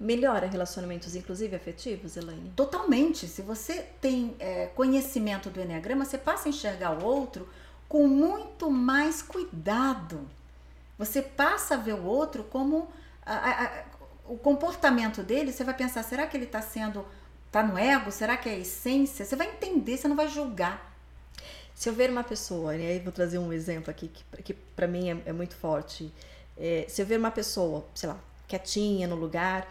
Melhora 0.00 0.46
relacionamentos, 0.46 1.16
inclusive 1.16 1.56
afetivos, 1.56 2.16
Elaine? 2.16 2.52
Totalmente. 2.54 3.26
Se 3.26 3.42
você 3.42 3.84
tem 4.00 4.36
é, 4.38 4.66
conhecimento 4.66 5.50
do 5.50 5.60
Enneagrama, 5.60 6.04
você 6.04 6.16
passa 6.16 6.48
a 6.48 6.50
enxergar 6.50 6.92
o 6.92 7.04
outro 7.04 7.48
com 7.88 8.06
muito 8.06 8.70
mais 8.70 9.22
cuidado. 9.22 10.20
Você 10.96 11.20
passa 11.20 11.74
a 11.74 11.76
ver 11.78 11.94
o 11.94 12.04
outro 12.04 12.44
como 12.44 12.88
a, 13.26 13.34
a, 13.34 13.64
a, 13.64 13.84
o 14.26 14.38
comportamento 14.38 15.20
dele. 15.24 15.52
Você 15.52 15.64
vai 15.64 15.74
pensar: 15.74 16.04
será 16.04 16.28
que 16.28 16.36
ele 16.36 16.44
está 16.44 16.62
sendo. 16.62 17.04
está 17.46 17.60
no 17.60 17.76
ego? 17.76 18.12
Será 18.12 18.36
que 18.36 18.48
é 18.48 18.52
a 18.52 18.58
essência? 18.58 19.24
Você 19.24 19.34
vai 19.34 19.48
entender, 19.48 19.96
você 19.96 20.06
não 20.06 20.14
vai 20.14 20.28
julgar. 20.28 20.94
Se 21.74 21.88
eu 21.88 21.92
ver 21.92 22.08
uma 22.10 22.22
pessoa, 22.22 22.76
e 22.76 22.86
aí 22.86 22.98
vou 23.00 23.12
trazer 23.12 23.38
um 23.38 23.52
exemplo 23.52 23.90
aqui 23.90 24.08
que, 24.08 24.42
que 24.42 24.54
para 24.54 24.86
mim 24.86 25.10
é, 25.10 25.22
é, 25.26 25.32
muito 25.32 25.56
forte. 25.56 26.12
É, 26.56 26.86
se 26.88 27.02
eu 27.02 27.06
ver 27.06 27.18
uma 27.18 27.32
pessoa, 27.32 27.84
sei 27.94 28.08
lá, 28.08 28.18
quietinha 28.46 29.08
no 29.08 29.16
lugar 29.16 29.66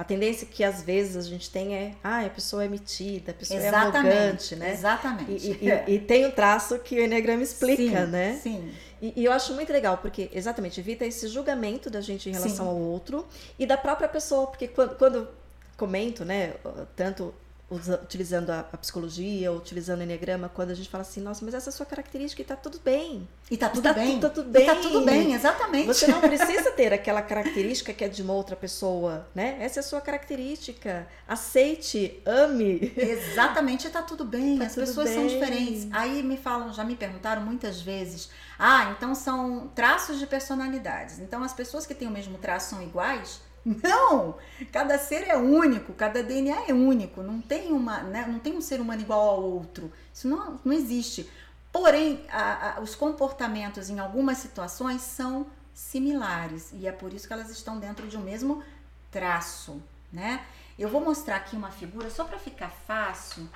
a 0.00 0.04
tendência 0.04 0.46
que 0.46 0.64
às 0.64 0.80
vezes 0.80 1.14
a 1.14 1.28
gente 1.28 1.50
tem 1.50 1.76
é, 1.76 1.92
ah, 2.02 2.24
a 2.24 2.30
pessoa 2.30 2.64
é 2.64 2.68
metida, 2.68 3.32
a 3.32 3.34
pessoa 3.34 3.60
exatamente, 3.60 4.08
é 4.08 4.18
arrogante, 4.18 4.56
né? 4.56 4.72
Exatamente. 4.72 5.46
E, 5.46 5.68
e, 5.68 5.94
e, 5.94 5.98
tem 5.98 6.24
um 6.24 6.30
traço 6.30 6.78
que 6.78 6.98
o 6.98 7.04
Enneagrama 7.04 7.42
explica, 7.42 8.06
sim, 8.06 8.10
né? 8.10 8.40
Sim. 8.42 8.72
E, 9.02 9.12
e, 9.14 9.22
eu 9.26 9.30
acho 9.30 9.52
muito 9.52 9.70
legal, 9.70 9.98
porque 9.98 10.30
exatamente 10.32 10.80
evita 10.80 11.04
esse 11.04 11.28
julgamento 11.28 11.90
da 11.90 12.00
gente 12.00 12.30
em 12.30 12.32
relação 12.32 12.64
sim. 12.64 12.70
ao 12.70 12.78
outro 12.78 13.26
e 13.58 13.66
da 13.66 13.76
própria 13.76 14.08
pessoa, 14.08 14.46
porque 14.46 14.68
quando, 14.68 14.96
quando 14.96 15.28
comento, 15.76 16.24
né, 16.24 16.54
tanto 16.96 17.34
utilizando 17.70 18.50
a, 18.50 18.60
a, 18.72 18.76
psicologia, 18.76 19.52
utilizando 19.52 20.00
o 20.00 20.02
enneagrama, 20.02 20.48
quando 20.48 20.70
a 20.70 20.74
gente 20.74 20.88
fala 20.88 21.02
assim, 21.02 21.20
nossa, 21.20 21.44
mas 21.44 21.54
essa 21.54 21.68
é 21.68 21.72
a 21.72 21.72
sua 21.72 21.86
característica 21.86 22.42
e 22.42 22.44
tá 22.44 22.56
tudo 22.56 22.80
bem. 22.84 23.28
E 23.48 23.56
tá 23.56 23.68
tudo 23.68 23.80
e 23.80 23.82
tá 23.82 23.92
bem. 23.92 24.18
Tu, 24.18 24.20
tá 24.20 24.30
tudo 24.30 24.50
bem. 24.50 24.62
E 24.62 24.66
tá 24.66 24.74
tudo 24.76 25.04
bem, 25.04 25.34
exatamente. 25.34 25.86
Você 25.86 26.06
não 26.08 26.18
precisa 26.20 26.72
ter 26.72 26.92
aquela 26.92 27.22
característica 27.22 27.92
que 27.92 28.04
é 28.04 28.08
de 28.08 28.22
uma 28.22 28.32
outra 28.32 28.56
pessoa, 28.56 29.28
né? 29.34 29.56
Essa 29.60 29.78
é 29.78 29.82
a 29.82 29.84
sua 29.84 30.00
característica. 30.00 31.06
Aceite, 31.28 32.20
ame. 32.26 32.92
Exatamente, 32.96 33.88
tá 33.88 34.02
tudo 34.02 34.24
bem. 34.24 34.58
Tá 34.58 34.66
As 34.66 34.74
tudo 34.74 34.86
pessoas 34.86 35.08
bem. 35.08 35.14
são 35.14 35.26
diferentes. 35.28 35.88
Aí 35.92 36.22
me 36.24 36.36
falam, 36.36 36.72
já 36.72 36.82
me 36.82 36.96
perguntaram 36.96 37.42
muitas 37.42 37.80
vezes, 37.80 38.30
ah, 38.58 38.94
então 38.96 39.14
são 39.14 39.68
traços 39.74 40.18
de 40.18 40.26
personalidades. 40.26 41.20
Então 41.20 41.42
as 41.42 41.52
pessoas 41.52 41.86
que 41.86 41.94
têm 41.94 42.08
o 42.08 42.10
mesmo 42.10 42.36
traço 42.36 42.70
são 42.70 42.82
iguais? 42.82 43.40
Não! 43.82 44.36
Cada 44.72 44.98
ser 44.98 45.28
é 45.28 45.36
único, 45.36 45.92
cada 45.92 46.22
DNA 46.22 46.68
é 46.68 46.72
único. 46.72 47.22
Não 47.22 47.40
tem, 47.40 47.72
uma, 47.72 48.02
né, 48.02 48.24
não 48.26 48.38
tem 48.38 48.56
um 48.56 48.60
ser 48.60 48.80
humano 48.80 49.02
igual 49.02 49.20
ao 49.20 49.42
outro. 49.42 49.92
Isso 50.12 50.28
não, 50.28 50.60
não 50.64 50.72
existe. 50.72 51.30
Porém, 51.72 52.24
a, 52.30 52.78
a, 52.78 52.80
os 52.80 52.94
comportamentos 52.94 53.90
em 53.90 53.98
algumas 53.98 54.38
situações 54.38 55.02
são 55.02 55.46
similares 55.72 56.70
e 56.72 56.86
é 56.86 56.92
por 56.92 57.12
isso 57.12 57.26
que 57.26 57.32
elas 57.32 57.50
estão 57.50 57.78
dentro 57.78 58.08
de 58.08 58.16
um 58.16 58.20
mesmo 58.20 58.62
traço, 59.10 59.82
né? 60.12 60.44
Eu 60.78 60.88
vou 60.88 61.00
mostrar 61.00 61.36
aqui 61.36 61.54
uma 61.54 61.70
figura 61.70 62.10
só 62.10 62.24
para 62.24 62.38
ficar 62.38 62.70
fácil. 62.70 63.48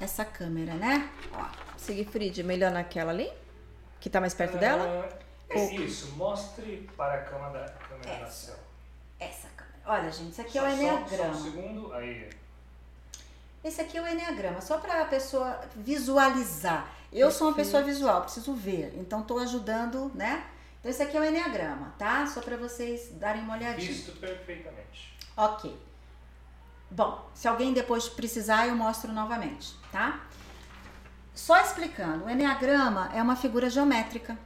Essa 0.00 0.24
câmera, 0.24 0.74
né? 0.74 1.10
Ó. 1.32 1.46
Sigfried, 1.76 2.42
melhor 2.42 2.70
naquela 2.70 3.12
ali? 3.12 3.30
Que 4.00 4.08
tá 4.08 4.20
mais 4.20 4.34
perto 4.34 4.56
uh, 4.56 4.60
dela? 4.60 5.08
É 5.48 5.74
isso, 5.74 6.12
mostre 6.16 6.88
para 6.96 7.14
a 7.14 7.22
câmera, 7.22 7.76
câmera 7.88 8.10
essa, 8.10 8.24
da 8.24 8.30
céu. 8.30 8.56
Essa 9.20 9.48
câmera. 9.48 9.78
Olha, 9.86 10.10
gente, 10.10 10.32
isso 10.32 10.40
aqui 10.40 10.52
só, 10.52 10.66
é 10.66 10.70
o 10.70 10.72
Enneagrama. 10.72 11.34
Só, 11.34 11.40
só 11.40 11.48
um 11.48 11.52
segundo, 11.52 11.92
aí. 11.92 12.30
Esse 13.62 13.80
aqui 13.80 13.96
é 13.96 14.02
o 14.02 14.06
Enneagrama, 14.06 14.60
só 14.60 14.78
para 14.78 15.02
a 15.02 15.04
pessoa 15.06 15.60
visualizar. 15.76 16.90
Eu 17.12 17.30
sou 17.30 17.48
uma 17.48 17.54
pessoa 17.54 17.82
visual, 17.82 18.22
preciso 18.22 18.52
ver, 18.54 18.94
então 18.98 19.20
estou 19.20 19.38
ajudando, 19.38 20.10
né? 20.14 20.44
Então, 20.80 20.90
esse 20.90 21.02
aqui 21.02 21.16
é 21.16 21.20
o 21.20 21.24
Enneagrama, 21.24 21.94
tá? 21.96 22.26
Só 22.26 22.42
para 22.42 22.56
vocês 22.56 23.10
darem 23.12 23.42
uma 23.42 23.54
olhadinha. 23.54 23.90
Visto 23.90 24.12
perfeitamente. 24.20 25.16
Ok. 25.36 25.74
Bom, 26.90 27.26
se 27.32 27.48
alguém 27.48 27.72
depois 27.72 28.08
precisar, 28.08 28.66
eu 28.68 28.76
mostro 28.76 29.12
novamente, 29.12 29.74
tá? 29.90 30.20
Só 31.34 31.58
explicando, 31.60 32.26
o 32.26 32.30
Enneagrama 32.30 33.10
é 33.14 33.22
uma 33.22 33.34
figura 33.34 33.70
geométrica, 33.70 34.38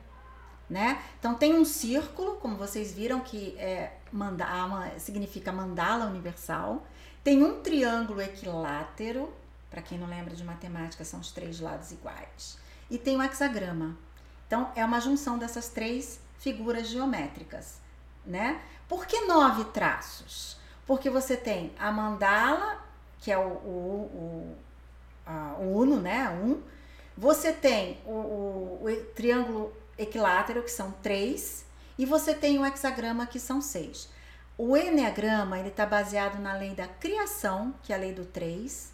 né? 0.69 1.03
Então 1.19 1.35
tem 1.35 1.55
um 1.55 1.65
círculo, 1.65 2.37
como 2.37 2.57
vocês 2.57 2.93
viram, 2.93 3.21
que 3.21 3.57
é 3.59 3.93
mandala, 4.13 4.99
significa 4.99 5.51
mandala 5.53 6.07
universal. 6.07 6.87
Tem 7.25 7.43
um 7.43 7.61
triângulo 7.61 8.21
equilátero, 8.21 9.33
para 9.71 9.83
quem 9.83 9.99
não 9.99 10.07
lembra 10.07 10.35
de 10.35 10.45
matemática, 10.45 11.05
são 11.05 11.21
os 11.21 11.33
três 11.33 11.61
lados 11.61 11.93
iguais. 11.93 12.59
E 12.91 12.99
tem 12.99 13.17
o 13.17 13.19
um 13.19 13.23
hexagrama. 13.23 13.97
Então 14.47 14.71
é 14.75 14.85
uma 14.85 15.01
junção 15.01 15.39
dessas 15.39 15.69
três 15.69 16.21
figuras 16.39 16.89
geométricas, 16.89 17.81
né? 18.25 18.61
Por 18.89 19.07
que 19.07 19.27
nove 19.27 19.65
traços? 19.65 20.59
Porque 20.87 21.11
você 21.11 21.37
tem 21.37 21.73
a 21.79 21.93
mandala, 21.93 22.83
que 23.21 23.31
é 23.31 23.37
o, 23.37 23.43
o, 23.43 24.11
o, 24.15 24.57
a, 25.27 25.57
o 25.59 25.79
uno, 25.79 26.01
né? 26.01 26.31
Um. 26.31 26.63
Você 27.17 27.53
tem 27.53 27.99
o, 28.07 28.13
o, 28.13 28.85
o 28.85 29.05
triângulo 29.15 29.73
equilátero, 29.99 30.63
que 30.63 30.71
são 30.71 30.93
três, 31.03 31.65
e 31.99 32.07
você 32.07 32.35
tem 32.35 32.59
o 32.59 32.65
hexagrama, 32.65 33.27
que 33.27 33.41
são 33.41 33.61
seis. 33.61 34.09
O 34.57 34.77
enneagrama 34.77 35.59
ele 35.59 35.69
está 35.69 35.85
baseado 35.85 36.41
na 36.41 36.55
lei 36.55 36.75
da 36.75 36.87
criação, 36.87 37.75
que 37.83 37.93
é 37.93 37.97
a 37.97 37.99
lei 37.99 38.13
do 38.13 38.25
três, 38.25 38.93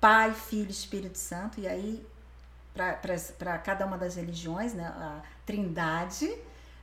Pai, 0.00 0.32
Filho, 0.32 0.70
Espírito 0.70 1.18
Santo, 1.18 1.60
e 1.60 1.66
aí 1.66 2.06
para 2.72 3.58
cada 3.58 3.86
uma 3.86 3.96
das 3.96 4.16
religiões, 4.16 4.74
né, 4.74 4.84
a 4.84 5.22
Trindade, 5.46 6.36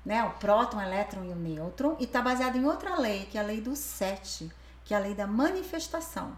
né, 0.04 0.23
o 0.23 0.32
próton, 0.32 0.78
o 0.78 0.82
elétron 0.82 1.23
e 1.23 1.30
o 1.30 1.36
nêutron, 1.36 1.95
e 1.99 2.06
está 2.06 2.21
baseado 2.21 2.56
em 2.56 2.65
outra 2.65 2.95
lei, 2.97 3.26
que 3.26 3.38
é 3.38 3.41
a 3.41 3.43
lei 3.43 3.62
do 3.62 3.76
sete, 3.76 4.52
que 4.84 4.93
é 4.93 4.97
a 4.97 4.99
lei 4.99 5.13
da 5.13 5.28
manifestação. 5.28 6.36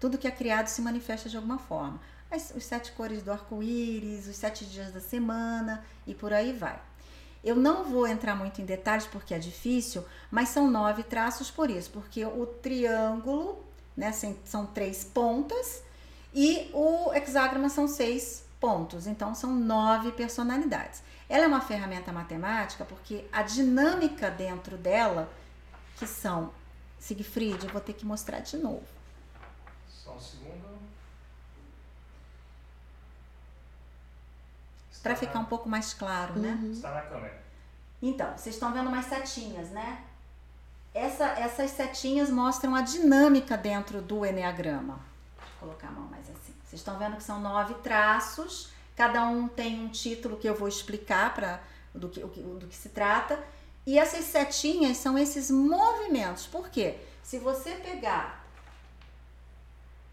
Tudo 0.00 0.18
que 0.18 0.26
é 0.26 0.30
criado 0.30 0.68
se 0.68 0.82
manifesta 0.82 1.28
de 1.28 1.36
alguma 1.36 1.58
forma 1.58 2.00
as, 2.34 2.52
os 2.54 2.64
sete 2.64 2.92
cores 2.92 3.22
do 3.22 3.32
arco-íris, 3.32 4.26
os 4.26 4.36
sete 4.36 4.64
dias 4.64 4.92
da 4.92 5.00
semana 5.00 5.84
e 6.06 6.14
por 6.14 6.32
aí 6.32 6.52
vai. 6.52 6.80
Eu 7.42 7.56
não 7.56 7.84
vou 7.84 8.06
entrar 8.06 8.34
muito 8.34 8.60
em 8.60 8.64
detalhes 8.64 9.06
porque 9.06 9.34
é 9.34 9.38
difícil, 9.38 10.04
mas 10.30 10.48
são 10.48 10.70
nove 10.70 11.02
traços 11.02 11.50
por 11.50 11.70
isso, 11.70 11.90
porque 11.90 12.24
o 12.24 12.46
triângulo, 12.46 13.62
né, 13.96 14.12
são 14.44 14.66
três 14.66 15.04
pontas 15.04 15.82
e 16.32 16.70
o 16.72 17.12
hexágrama 17.12 17.68
são 17.68 17.86
seis 17.86 18.44
pontos, 18.58 19.06
então 19.06 19.34
são 19.34 19.54
nove 19.54 20.10
personalidades. 20.12 21.02
Ela 21.28 21.44
é 21.44 21.46
uma 21.46 21.60
ferramenta 21.60 22.12
matemática 22.12 22.84
porque 22.84 23.26
a 23.30 23.42
dinâmica 23.42 24.30
dentro 24.30 24.76
dela, 24.76 25.30
que 25.96 26.06
são 26.06 26.50
Siegfried, 26.98 27.66
eu 27.66 27.70
vou 27.70 27.80
ter 27.80 27.92
que 27.92 28.06
mostrar 28.06 28.40
de 28.40 28.56
novo. 28.56 28.86
Só 29.86 30.14
um 30.14 30.20
segundo. 30.20 30.43
Para 35.04 35.14
ficar 35.14 35.38
um 35.38 35.44
pouco 35.44 35.68
mais 35.68 35.92
claro, 35.92 36.34
né? 36.40 36.48
uhum. 36.48 36.68
né? 36.68 36.72
Está 36.72 36.94
na 36.94 37.02
câmera. 37.02 37.44
Então, 38.00 38.36
vocês 38.36 38.56
estão 38.56 38.72
vendo 38.72 38.88
umas 38.88 39.04
setinhas, 39.04 39.68
né? 39.68 40.02
Essa, 40.94 41.26
essas 41.26 41.72
setinhas 41.72 42.30
mostram 42.30 42.74
a 42.74 42.80
dinâmica 42.80 43.54
dentro 43.54 44.00
do 44.00 44.24
Enneagrama. 44.24 44.98
Eu 45.38 45.44
colocar 45.60 45.88
a 45.88 45.90
mão 45.90 46.08
mais 46.08 46.22
assim. 46.30 46.54
Vocês 46.64 46.80
estão 46.80 46.98
vendo 46.98 47.16
que 47.16 47.22
são 47.22 47.38
nove 47.38 47.74
traços, 47.74 48.72
cada 48.96 49.26
um 49.26 49.46
tem 49.46 49.84
um 49.84 49.88
título 49.88 50.38
que 50.38 50.48
eu 50.48 50.54
vou 50.54 50.68
explicar 50.68 51.34
para 51.34 51.60
do 51.94 52.08
que, 52.08 52.20
do 52.20 52.66
que 52.66 52.74
se 52.74 52.88
trata. 52.88 53.38
E 53.86 53.98
essas 53.98 54.24
setinhas 54.24 54.96
são 54.96 55.18
esses 55.18 55.50
movimentos. 55.50 56.46
Por 56.46 56.70
quê? 56.70 56.98
Se 57.22 57.38
você 57.38 57.72
pegar 57.72 58.42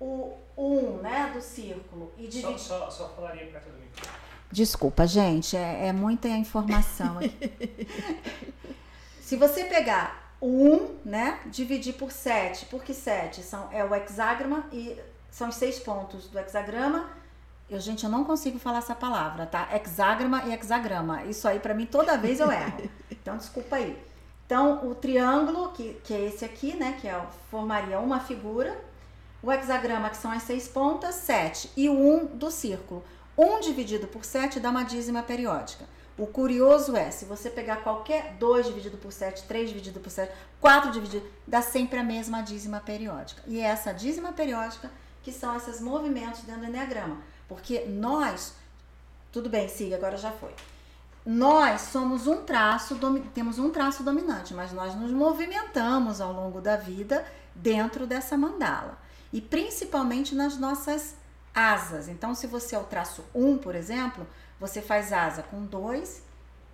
o 0.01 0.37
1 0.57 0.77
um, 0.77 0.97
né, 0.97 1.31
do 1.33 1.41
círculo 1.41 2.11
e 2.17 2.27
dividir. 2.27 2.59
Só, 2.59 2.89
só, 2.89 2.91
só 2.91 3.09
falaria 3.09 3.47
perto 3.47 3.69
do 3.69 3.77
microfone. 3.79 4.30
Desculpa, 4.51 5.07
gente, 5.07 5.55
é, 5.55 5.87
é 5.87 5.93
muita 5.93 6.27
informação. 6.27 7.19
Se 9.21 9.37
você 9.37 9.63
pegar 9.63 10.35
1, 10.41 10.97
né, 11.05 11.39
dividir 11.45 11.93
por 11.93 12.11
7, 12.11 12.65
porque 12.65 12.93
7 12.93 13.41
são, 13.43 13.69
é 13.71 13.83
o 13.83 13.95
hexagrama 13.95 14.65
e 14.73 14.99
são 15.29 15.47
os 15.47 15.55
seis 15.55 15.79
pontos 15.79 16.27
do 16.27 16.37
hexagrama. 16.37 17.09
Eu, 17.69 17.79
gente, 17.79 18.03
eu 18.03 18.09
não 18.09 18.25
consigo 18.25 18.59
falar 18.59 18.79
essa 18.79 18.93
palavra, 18.93 19.45
tá? 19.45 19.69
Hexagrama 19.73 20.43
e 20.43 20.53
hexagrama. 20.53 21.23
Isso 21.23 21.47
aí, 21.47 21.57
para 21.57 21.73
mim, 21.73 21.85
toda 21.85 22.17
vez 22.17 22.41
eu 22.41 22.51
erro. 22.51 22.89
Então, 23.09 23.37
desculpa 23.37 23.77
aí. 23.77 23.97
Então, 24.45 24.89
o 24.89 24.93
triângulo, 24.93 25.69
que, 25.69 25.93
que 26.03 26.13
é 26.13 26.25
esse 26.25 26.43
aqui, 26.43 26.75
né, 26.75 26.97
que 26.99 27.07
é, 27.07 27.25
formaria 27.49 27.97
uma 27.99 28.19
figura. 28.19 28.77
O 29.41 29.49
hexagrama, 29.49 30.09
que 30.09 30.17
são 30.17 30.31
as 30.31 30.43
seis 30.43 30.67
pontas, 30.67 31.15
7. 31.15 31.71
E 31.77 31.87
o 31.87 31.93
1 31.93 32.25
do 32.35 32.51
círculo. 32.51 33.05
1 33.41 33.59
dividido 33.61 34.05
por 34.05 34.23
7 34.23 34.59
dá 34.59 34.69
uma 34.69 34.83
dízima 34.83 35.23
periódica. 35.23 35.85
O 36.15 36.27
curioso 36.27 36.95
é, 36.95 37.09
se 37.09 37.25
você 37.25 37.49
pegar 37.49 37.77
qualquer 37.77 38.35
2 38.35 38.67
dividido 38.67 38.97
por 38.97 39.11
7, 39.11 39.43
3 39.47 39.69
dividido 39.69 39.99
por 39.99 40.11
7, 40.11 40.31
4 40.59 40.91
dividido, 40.91 41.25
dá 41.47 41.59
sempre 41.59 41.97
a 41.97 42.03
mesma 42.03 42.43
dízima 42.43 42.79
periódica. 42.79 43.41
E 43.47 43.59
é 43.59 43.63
essa 43.63 43.91
dízima 43.93 44.31
periódica 44.31 44.91
que 45.23 45.31
são 45.31 45.55
esses 45.55 45.81
movimentos 45.81 46.41
dentro 46.41 46.61
do 46.61 46.67
Enneagrama. 46.67 47.17
Porque 47.47 47.85
nós, 47.85 48.53
tudo 49.31 49.49
bem, 49.49 49.67
siga, 49.67 49.95
agora 49.95 50.17
já 50.17 50.31
foi. 50.31 50.53
Nós 51.25 51.81
somos 51.81 52.27
um 52.27 52.43
traço, 52.43 52.99
temos 53.33 53.57
um 53.57 53.71
traço 53.71 54.03
dominante, 54.03 54.53
mas 54.53 54.71
nós 54.71 54.93
nos 54.93 55.11
movimentamos 55.11 56.21
ao 56.21 56.31
longo 56.31 56.61
da 56.61 56.75
vida 56.75 57.25
dentro 57.55 58.05
dessa 58.05 58.37
mandala. 58.37 58.99
E 59.33 59.41
principalmente 59.41 60.35
nas 60.35 60.57
nossas 60.57 61.15
asas. 61.53 62.07
Então, 62.07 62.33
se 62.33 62.47
você 62.47 62.75
é 62.75 62.79
o 62.79 62.83
traço 62.83 63.23
1, 63.33 63.57
por 63.57 63.75
exemplo, 63.75 64.27
você 64.59 64.81
faz 64.81 65.11
asa 65.11 65.43
com 65.43 65.65
2 65.65 66.23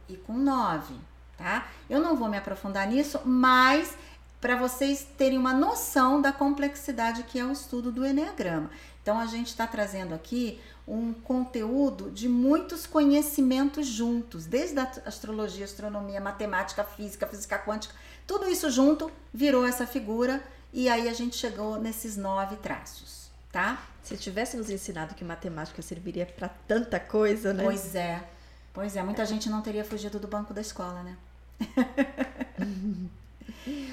e 0.10 0.16
com 0.18 0.34
9, 0.34 0.94
tá? 1.38 1.68
Eu 1.90 2.02
não 2.02 2.16
vou 2.16 2.30
me 2.30 2.38
aprofundar 2.38 2.88
nisso, 2.88 3.22
mas 3.26 3.96
para 4.40 4.56
vocês 4.56 5.08
terem 5.18 5.38
uma 5.38 5.54
noção 5.54 6.22
da 6.22 6.32
complexidade 6.32 7.24
que 7.24 7.40
é 7.40 7.46
o 7.46 7.52
estudo 7.52 7.92
do 7.92 8.06
Enneagrama. 8.06 8.70
Então, 9.02 9.20
a 9.20 9.26
gente 9.26 9.48
está 9.48 9.66
trazendo 9.66 10.14
aqui 10.14 10.60
um 10.88 11.14
conteúdo 11.14 12.10
de 12.10 12.30
muitos 12.30 12.86
conhecimentos 12.88 13.88
juntos, 13.88 14.46
desde 14.46 14.80
a 14.80 14.90
astrologia, 15.06 15.66
astronomia, 15.66 16.22
matemática, 16.22 16.84
física, 16.84 17.28
física 17.28 17.60
quântica, 17.60 17.94
tudo 18.26 18.48
isso 18.48 18.70
junto 18.70 19.12
virou 19.34 19.66
essa 19.66 19.86
figura 19.86 20.42
e 20.72 20.88
aí 20.88 21.10
a 21.10 21.14
gente 21.14 21.36
chegou 21.36 21.80
nesses 21.80 22.16
nove 22.16 22.56
traços, 22.58 23.30
tá? 23.52 23.82
Se 24.08 24.16
tivesse 24.16 24.56
nos 24.56 24.70
ensinado 24.70 25.14
que 25.16 25.26
matemática 25.26 25.82
serviria 25.82 26.26
para 26.26 26.48
tanta 26.48 26.98
coisa, 26.98 27.54
né? 27.54 27.62
Pois 27.62 27.94
é. 27.94 28.24
Pois 28.72 28.96
é, 28.96 29.04
muita 29.04 29.26
gente 29.26 29.50
não 29.50 29.62
teria 29.62 29.84
fugido 29.84 30.18
do 30.18 30.30
banco 30.30 30.54
da 30.54 30.62
escola, 30.62 31.04
né? 31.04 31.18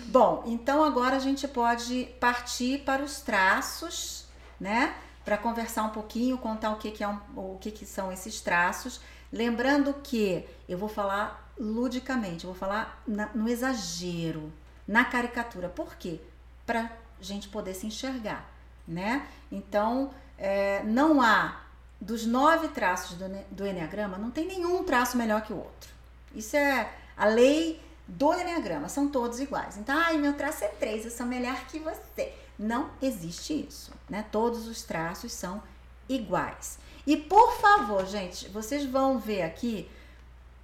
Bom, 0.07 0.45
então 0.47 0.85
agora 0.85 1.17
a 1.17 1.19
gente 1.19 1.49
pode 1.49 2.05
partir 2.21 2.85
para 2.85 3.03
os 3.03 3.23
traços, 3.23 4.27
né? 4.61 4.95
Para 5.25 5.37
conversar 5.37 5.83
um 5.83 5.91
pouquinho, 5.91 6.39
contar 6.39 6.71
o 6.71 6.77
que, 6.77 6.93
que, 6.93 7.03
é 7.03 7.09
um, 7.09 7.19
o 7.35 7.59
que, 7.61 7.73
que 7.73 7.85
são 7.85 8.13
esses 8.13 8.41
traços. 8.41 9.01
Lembrando 9.33 9.95
que 9.95 10.47
eu 10.69 10.79
vou 10.79 10.89
falar 10.89 11.53
ludicamente, 11.59 12.47
vou 12.47 12.55
falar 12.55 13.03
na, 13.05 13.31
no 13.35 13.49
exagero, 13.49 14.53
na 14.87 15.05
caricatura. 15.05 15.69
Por 15.69 15.97
quê? 15.97 16.21
Para 16.65 16.93
gente 17.21 17.49
poder 17.49 17.75
se 17.75 17.89
enxergar, 17.89 18.54
né? 18.87 19.27
Então, 19.51 20.11
é, 20.39 20.83
não 20.85 21.21
há 21.21 21.61
dos 22.01 22.27
nove 22.27 22.69
traços 22.69 23.17
do, 23.17 23.25
do 23.51 23.67
Enneagrama, 23.67 24.19
não 24.19 24.31
tem 24.31 24.47
nenhum 24.47 24.85
traço 24.85 25.17
melhor 25.17 25.43
que 25.43 25.53
o 25.53 25.57
outro. 25.57 25.91
Isso 26.35 26.57
é 26.57 26.93
a 27.17 27.27
lei 27.27 27.81
do 28.07 28.35
Enneagrama, 28.35 28.89
são 28.89 29.09
todos 29.09 29.41
iguais. 29.41 29.77
Então, 29.77 29.97
ai, 29.97 30.19
meu 30.19 30.35
traço 30.35 30.65
é 30.65 30.69
três, 30.69 31.05
eu 31.05 31.11
sou 31.11 31.27
melhor 31.27 31.57
que 31.67 31.79
você. 31.79 32.35
Não 32.59 32.91
existe 33.01 33.67
isso, 33.67 33.93
né? 34.09 34.25
Todos 34.31 34.69
os 34.69 34.83
traços 34.83 35.33
são 35.33 35.63
iguais. 36.09 36.79
E 37.07 37.17
por 37.17 37.57
favor, 37.59 38.07
gente, 38.07 38.49
vocês 38.49 38.85
vão 38.85 39.19
ver 39.19 39.43
aqui 39.43 39.91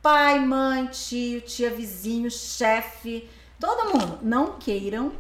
pai, 0.03 0.39
mãe, 0.39 0.87
tio, 0.87 1.41
tia, 1.41 1.71
vizinho, 1.71 2.31
chefe, 2.31 3.29
todo 3.61 3.93
mundo. 3.93 4.19
Não 4.23 4.59
queiram 4.59 5.13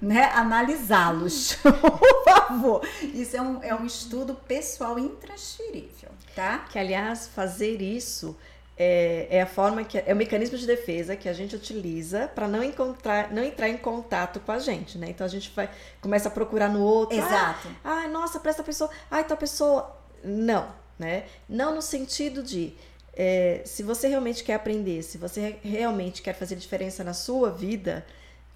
né, 0.00 0.30
analisá-los, 0.34 1.56
por 1.64 2.24
favor. 2.24 2.88
Isso 3.02 3.36
é 3.36 3.42
um, 3.42 3.62
é 3.62 3.74
um 3.74 3.86
estudo 3.86 4.34
pessoal 4.34 4.98
intransferível, 4.98 6.10
tá? 6.36 6.58
Que, 6.70 6.78
aliás, 6.78 7.26
fazer 7.26 7.80
isso 7.80 8.36
é, 8.78 9.26
é, 9.28 9.42
a 9.42 9.46
forma 9.46 9.82
que 9.82 9.98
é 9.98 10.12
o 10.12 10.16
mecanismo 10.16 10.56
de 10.56 10.64
defesa 10.64 11.16
que 11.16 11.28
a 11.28 11.32
gente 11.32 11.56
utiliza 11.56 12.28
para 12.28 12.46
não 12.46 12.62
encontrar, 12.62 13.32
não 13.32 13.42
entrar 13.42 13.68
em 13.68 13.76
contato 13.76 14.38
com 14.38 14.52
a 14.52 14.58
gente, 14.60 14.96
né? 14.96 15.08
Então 15.10 15.26
a 15.26 15.30
gente 15.30 15.50
vai 15.50 15.68
começa 16.00 16.28
a 16.28 16.30
procurar 16.30 16.68
no 16.68 16.80
outro. 16.80 17.18
Exato. 17.18 17.68
Ah, 17.82 18.04
ah 18.04 18.08
nossa, 18.08 18.38
para 18.38 18.50
essa 18.50 18.62
pessoa, 18.62 18.88
ah, 19.10 19.20
então 19.20 19.34
a 19.34 19.40
pessoa 19.40 19.98
não, 20.22 20.68
né? 20.96 21.24
Não 21.48 21.74
no 21.74 21.82
sentido 21.82 22.40
de 22.40 22.76
é, 23.20 23.62
se 23.66 23.82
você 23.82 24.06
realmente 24.06 24.44
quer 24.44 24.54
aprender, 24.54 25.02
se 25.02 25.18
você 25.18 25.58
realmente 25.60 26.22
quer 26.22 26.34
fazer 26.34 26.54
diferença 26.54 27.02
na 27.02 27.12
sua 27.12 27.50
vida, 27.50 28.06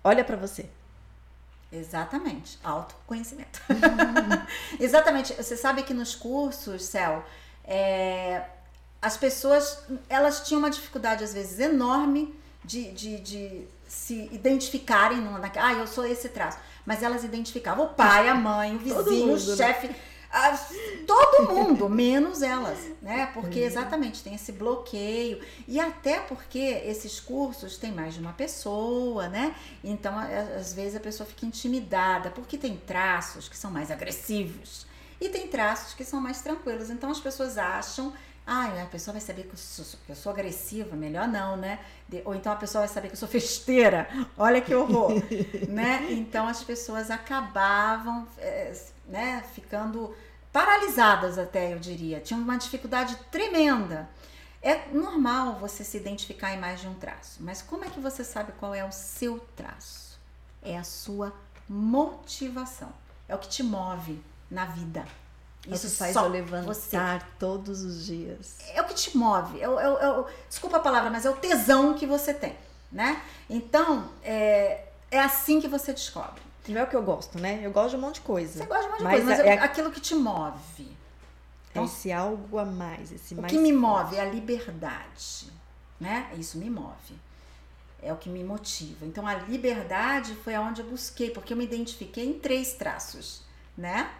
olha 0.04 0.24
para 0.24 0.36
você. 0.36 0.66
Exatamente, 1.72 2.60
autoconhecimento. 2.62 3.60
Exatamente. 4.78 5.32
Você 5.32 5.56
sabe 5.56 5.82
que 5.82 5.92
nos 5.92 6.14
cursos, 6.14 6.84
Céu, 6.84 7.24
é, 7.64 8.44
as 9.00 9.16
pessoas 9.16 9.82
elas 10.08 10.46
tinham 10.46 10.60
uma 10.60 10.70
dificuldade 10.70 11.24
às 11.24 11.34
vezes 11.34 11.58
enorme 11.58 12.32
de, 12.64 12.92
de, 12.92 13.18
de 13.18 13.66
se 13.88 14.28
identificarem 14.30 15.18
no, 15.18 15.38
na, 15.38 15.50
ah, 15.56 15.72
eu 15.72 15.88
sou 15.88 16.06
esse 16.06 16.28
traço. 16.28 16.58
Mas 16.86 17.02
elas 17.02 17.24
identificavam 17.24 17.86
o 17.86 17.88
pai, 17.88 18.28
a 18.28 18.34
mãe, 18.34 18.76
o 18.76 18.78
vizinho, 18.78 19.34
o 19.34 19.46
né? 19.46 19.56
chefe. 19.56 19.88
Né? 19.88 19.96
Todo 21.06 21.52
mundo, 21.52 21.88
menos 21.88 22.42
elas, 22.42 22.78
né? 23.02 23.30
Porque 23.34 23.60
uhum. 23.60 23.66
exatamente 23.66 24.22
tem 24.22 24.34
esse 24.34 24.52
bloqueio 24.52 25.40
e 25.68 25.78
até 25.78 26.20
porque 26.20 26.58
esses 26.58 27.20
cursos 27.20 27.76
tem 27.76 27.92
mais 27.92 28.14
de 28.14 28.20
uma 28.20 28.32
pessoa, 28.32 29.28
né? 29.28 29.54
Então 29.84 30.18
às 30.18 30.72
vezes 30.72 30.96
a 30.96 31.00
pessoa 31.00 31.26
fica 31.26 31.44
intimidada 31.44 32.30
porque 32.30 32.56
tem 32.56 32.76
traços 32.76 33.48
que 33.48 33.56
são 33.56 33.70
mais 33.70 33.90
agressivos 33.90 34.86
e 35.20 35.28
tem 35.28 35.46
traços 35.48 35.94
que 35.94 36.04
são 36.04 36.20
mais 36.20 36.40
tranquilos. 36.40 36.88
Então 36.88 37.10
as 37.10 37.20
pessoas 37.20 37.58
acham 37.58 38.12
ah, 38.46 38.82
a 38.82 38.86
pessoa 38.86 39.12
vai 39.12 39.20
saber 39.20 39.44
que 39.44 39.50
eu, 39.52 39.56
sou, 39.56 39.84
que 40.04 40.10
eu 40.10 40.16
sou 40.16 40.32
agressiva, 40.32 40.96
melhor 40.96 41.28
não, 41.28 41.56
né? 41.56 41.78
Ou 42.24 42.34
então 42.34 42.52
a 42.52 42.56
pessoa 42.56 42.84
vai 42.84 42.92
saber 42.92 43.08
que 43.08 43.14
eu 43.14 43.18
sou 43.18 43.28
festeira, 43.28 44.08
olha 44.36 44.60
que 44.60 44.74
horror, 44.74 45.12
né? 45.68 46.08
Então 46.10 46.48
as 46.48 46.62
pessoas 46.64 47.08
acabavam, 47.08 48.26
é, 48.38 48.74
né, 49.12 49.44
ficando 49.54 50.16
paralisadas 50.50 51.38
até, 51.38 51.74
eu 51.74 51.78
diria. 51.78 52.18
Tinham 52.18 52.40
uma 52.40 52.56
dificuldade 52.56 53.14
tremenda. 53.30 54.08
É 54.62 54.88
normal 54.88 55.58
você 55.58 55.84
se 55.84 55.98
identificar 55.98 56.52
em 56.54 56.58
mais 56.58 56.80
de 56.80 56.88
um 56.88 56.94
traço, 56.94 57.42
mas 57.42 57.60
como 57.60 57.84
é 57.84 57.90
que 57.90 58.00
você 58.00 58.24
sabe 58.24 58.52
qual 58.52 58.74
é 58.74 58.84
o 58.84 58.92
seu 58.92 59.38
traço? 59.54 60.18
É 60.62 60.78
a 60.78 60.84
sua 60.84 61.32
motivação, 61.68 62.92
é 63.28 63.34
o 63.34 63.38
que 63.38 63.48
te 63.48 63.62
move 63.62 64.22
na 64.50 64.64
vida. 64.64 65.04
Isso 65.66 65.90
faz 65.90 66.14
eu 66.16 66.28
levantar 66.28 66.64
você. 66.64 66.96
todos 67.38 67.82
os 67.82 68.06
dias. 68.06 68.58
É 68.72 68.80
o 68.80 68.84
que 68.84 68.94
te 68.94 69.16
move. 69.16 69.60
É, 69.60 69.64
é, 69.64 69.66
é, 69.66 70.24
desculpa 70.48 70.76
a 70.76 70.80
palavra, 70.80 71.10
mas 71.10 71.26
é 71.26 71.30
o 71.30 71.36
tesão 71.36 71.94
que 71.94 72.06
você 72.06 72.32
tem, 72.32 72.56
né? 72.90 73.20
Então, 73.50 74.10
é, 74.22 74.86
é 75.10 75.20
assim 75.20 75.60
que 75.60 75.68
você 75.68 75.92
descobre. 75.92 76.51
Não 76.68 76.80
é 76.80 76.84
o 76.84 76.86
que 76.86 76.96
eu 76.96 77.02
gosto, 77.02 77.38
né? 77.38 77.60
Eu 77.62 77.72
gosto 77.72 77.90
de 77.90 77.96
um 77.96 78.00
monte 78.00 78.14
de 78.16 78.20
coisa. 78.22 78.60
Você 78.60 78.66
gosta 78.66 78.82
de 78.82 78.88
um 78.88 78.90
monte 78.92 78.98
de 79.00 79.08
coisa, 79.08 79.24
mas 79.24 79.40
é, 79.40 79.48
é 79.48 79.58
aquilo 79.58 79.90
que 79.90 80.00
te 80.00 80.14
move. 80.14 80.96
Então, 81.70 81.84
esse 81.84 82.12
algo 82.12 82.58
a 82.58 82.64
mais, 82.64 83.10
esse 83.10 83.34
o 83.34 83.40
mais. 83.40 83.52
O 83.52 83.56
que 83.56 83.60
me 83.60 83.72
move 83.72 84.16
é 84.16 84.20
a 84.20 84.24
liberdade, 84.26 85.50
né? 85.98 86.30
Isso 86.36 86.58
me 86.58 86.70
move. 86.70 87.18
É 88.00 88.12
o 88.12 88.16
que 88.16 88.28
me 88.28 88.44
motiva. 88.44 89.06
Então, 89.06 89.26
a 89.26 89.34
liberdade 89.34 90.34
foi 90.34 90.54
aonde 90.54 90.82
eu 90.82 90.86
busquei, 90.88 91.30
porque 91.30 91.52
eu 91.52 91.56
me 91.56 91.64
identifiquei 91.64 92.26
em 92.26 92.38
três 92.38 92.74
traços, 92.74 93.42
né? 93.76 94.10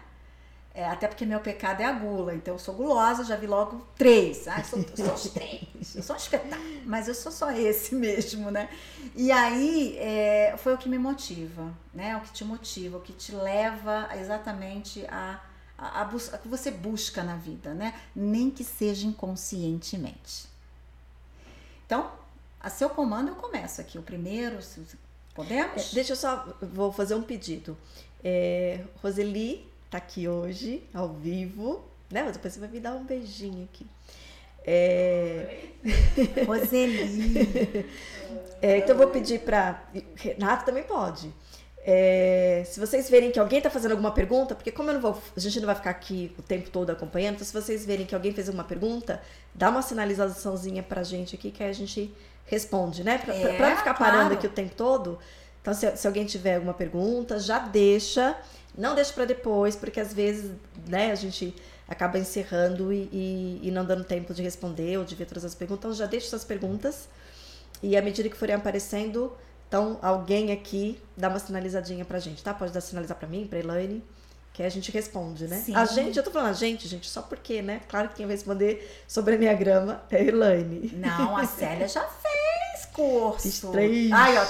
É, 0.75 0.87
até 0.87 1.07
porque 1.07 1.23
meu 1.23 1.39
pecado 1.39 1.81
é 1.81 1.85
a 1.85 1.91
gula, 1.91 2.33
então 2.33 2.55
eu 2.55 2.59
sou 2.59 2.73
gulosa, 2.73 3.23
já 3.23 3.35
vi 3.35 3.45
logo 3.45 3.85
três. 3.95 4.47
Ah, 4.47 4.57
eu 4.57 4.65
sou, 4.65 4.79
eu 4.79 5.05
sou 5.05 5.13
os 5.13 5.29
três, 5.29 5.95
eu 5.95 6.01
sou 6.01 6.15
um 6.15 6.17
espetáculo, 6.17 6.81
mas 6.83 7.07
eu 7.07 7.13
sou 7.13 7.31
só 7.31 7.51
esse 7.51 7.93
mesmo, 7.95 8.49
né? 8.49 8.67
E 9.15 9.31
aí 9.31 9.95
é, 9.99 10.55
foi 10.57 10.73
o 10.73 10.77
que 10.77 10.89
me 10.89 10.97
motiva, 10.97 11.71
né? 11.93 12.17
O 12.17 12.21
que 12.21 12.33
te 12.33 12.43
motiva, 12.43 12.97
o 12.97 13.01
que 13.01 13.13
te 13.13 13.31
leva 13.35 14.09
exatamente 14.19 15.05
a, 15.11 15.39
a, 15.77 16.01
a, 16.01 16.01
a 16.01 16.37
que 16.39 16.47
você 16.47 16.71
busca 16.71 17.21
na 17.21 17.35
vida, 17.35 17.75
né? 17.75 17.93
Nem 18.15 18.49
que 18.49 18.63
seja 18.63 19.05
inconscientemente. 19.05 20.47
Então, 21.85 22.11
a 22.59 22.71
seu 22.71 22.89
comando 22.89 23.27
eu 23.27 23.35
começo 23.35 23.79
aqui. 23.79 23.99
O 23.99 24.01
primeiro, 24.01 24.57
podemos? 25.35 25.91
É, 25.91 25.93
deixa 25.93 26.13
eu 26.13 26.17
só, 26.17 26.51
vou 26.59 26.91
fazer 26.91 27.13
um 27.13 27.21
pedido. 27.21 27.77
É, 28.23 28.83
Roseli 29.03 29.71
tá 29.93 29.97
aqui 29.99 30.27
hoje, 30.27 30.83
ao 30.91 31.09
vivo, 31.09 31.83
né? 32.09 32.23
Mas 32.23 32.33
depois 32.33 32.53
você 32.53 32.59
vai 32.59 32.69
me 32.69 32.79
dar 32.79 32.93
um 32.93 33.03
beijinho 33.03 33.69
aqui. 33.71 33.85
É... 34.65 35.67
Roseli. 36.47 37.85
é, 38.61 38.77
então 38.77 38.89
eu 38.89 38.97
vou 38.97 39.07
pedir 39.07 39.41
para 39.41 39.83
Renato 40.15 40.65
também 40.65 40.83
pode. 40.83 41.31
É, 41.85 42.63
se 42.65 42.79
vocês 42.79 43.09
verem 43.09 43.29
que 43.29 43.37
alguém 43.37 43.57
está 43.57 43.69
fazendo 43.69 43.91
alguma 43.91 44.11
pergunta, 44.11 44.55
porque 44.55 44.71
como 44.71 44.89
eu 44.89 44.93
não 44.95 45.01
vou, 45.01 45.21
a 45.35 45.39
gente 45.39 45.59
não 45.59 45.67
vai 45.67 45.75
ficar 45.75 45.89
aqui 45.89 46.33
o 46.39 46.41
tempo 46.41 46.69
todo 46.69 46.89
acompanhando, 46.89 47.35
então 47.35 47.45
se 47.45 47.53
vocês 47.53 47.85
verem 47.85 48.05
que 48.05 48.15
alguém 48.15 48.33
fez 48.33 48.47
alguma 48.47 48.63
pergunta, 48.63 49.21
dá 49.53 49.69
uma 49.69 49.81
sinalizaçãozinha 49.81 50.81
pra 50.81 51.03
gente 51.03 51.35
aqui 51.35 51.51
que 51.51 51.61
aí 51.61 51.69
a 51.69 51.73
gente 51.73 52.11
responde, 52.45 53.03
né? 53.03 53.17
Pra, 53.19 53.35
é, 53.35 53.57
pra 53.57 53.69
não 53.69 53.77
ficar 53.77 53.93
parando 53.93 54.21
claro. 54.21 54.33
aqui 54.35 54.47
o 54.47 54.49
tempo 54.49 54.73
todo. 54.75 55.19
Então, 55.61 55.73
se, 55.73 55.95
se 55.97 56.07
alguém 56.07 56.25
tiver 56.25 56.55
alguma 56.55 56.73
pergunta, 56.73 57.37
já 57.37 57.59
deixa. 57.59 58.35
Não 58.77 58.95
deixe 58.95 59.13
para 59.13 59.25
depois, 59.25 59.75
porque 59.75 59.99
às 59.99 60.13
vezes 60.13 60.51
né, 60.87 61.11
a 61.11 61.15
gente 61.15 61.55
acaba 61.87 62.17
encerrando 62.17 62.91
e, 62.91 63.09
e, 63.11 63.59
e, 63.63 63.71
não 63.71 63.85
dando 63.85 64.03
tempo 64.03 64.33
de 64.33 64.41
responder 64.41 64.97
ou 64.97 65.05
de 65.05 65.15
ver 65.15 65.25
todas 65.25 65.45
as 65.45 65.53
perguntas. 65.53 65.79
Então 65.79 65.93
já 65.93 66.05
deixe 66.05 66.27
suas 66.27 66.43
perguntas 66.43 67.07
e 67.81 67.95
à 67.97 68.01
medida 68.01 68.29
que 68.29 68.37
forem 68.37 68.55
aparecendo, 68.55 69.31
então 69.67 69.99
alguém 70.01 70.51
aqui 70.51 70.99
dá 71.15 71.29
uma 71.29 71.39
sinalizadinha 71.39 72.05
pra 72.05 72.19
gente, 72.19 72.43
tá? 72.43 72.53
Pode 72.53 72.71
dar 72.71 72.81
sinalizar 72.81 73.17
para 73.17 73.27
mim, 73.27 73.45
pra 73.45 73.59
Elaine, 73.59 74.03
que 74.53 74.61
a 74.61 74.69
gente 74.69 74.91
responde, 74.91 75.47
né? 75.47 75.57
Sim. 75.57 75.75
A 75.75 75.83
gente, 75.83 76.15
eu 76.15 76.23
tô 76.23 76.29
falando 76.29 76.51
a 76.51 76.53
gente, 76.53 76.87
gente, 76.87 77.09
só 77.09 77.23
porque, 77.23 77.63
né? 77.63 77.81
Claro 77.89 78.09
que 78.09 78.15
quem 78.15 78.27
vai 78.27 78.35
responder 78.35 79.03
sobre 79.07 79.33
a 79.33 79.37
minha 79.37 79.53
grama 79.53 80.03
é 80.11 80.17
a 80.17 80.23
Elaine. 80.23 80.91
Não, 80.93 81.35
a 81.35 81.43
Célia 81.47 81.87
já 81.87 82.03
fez 82.03 82.85
curso. 82.93 83.41
Fiz 83.41 83.59
três. 83.71 84.11
Ai, 84.11 84.37
ó, 84.37 84.45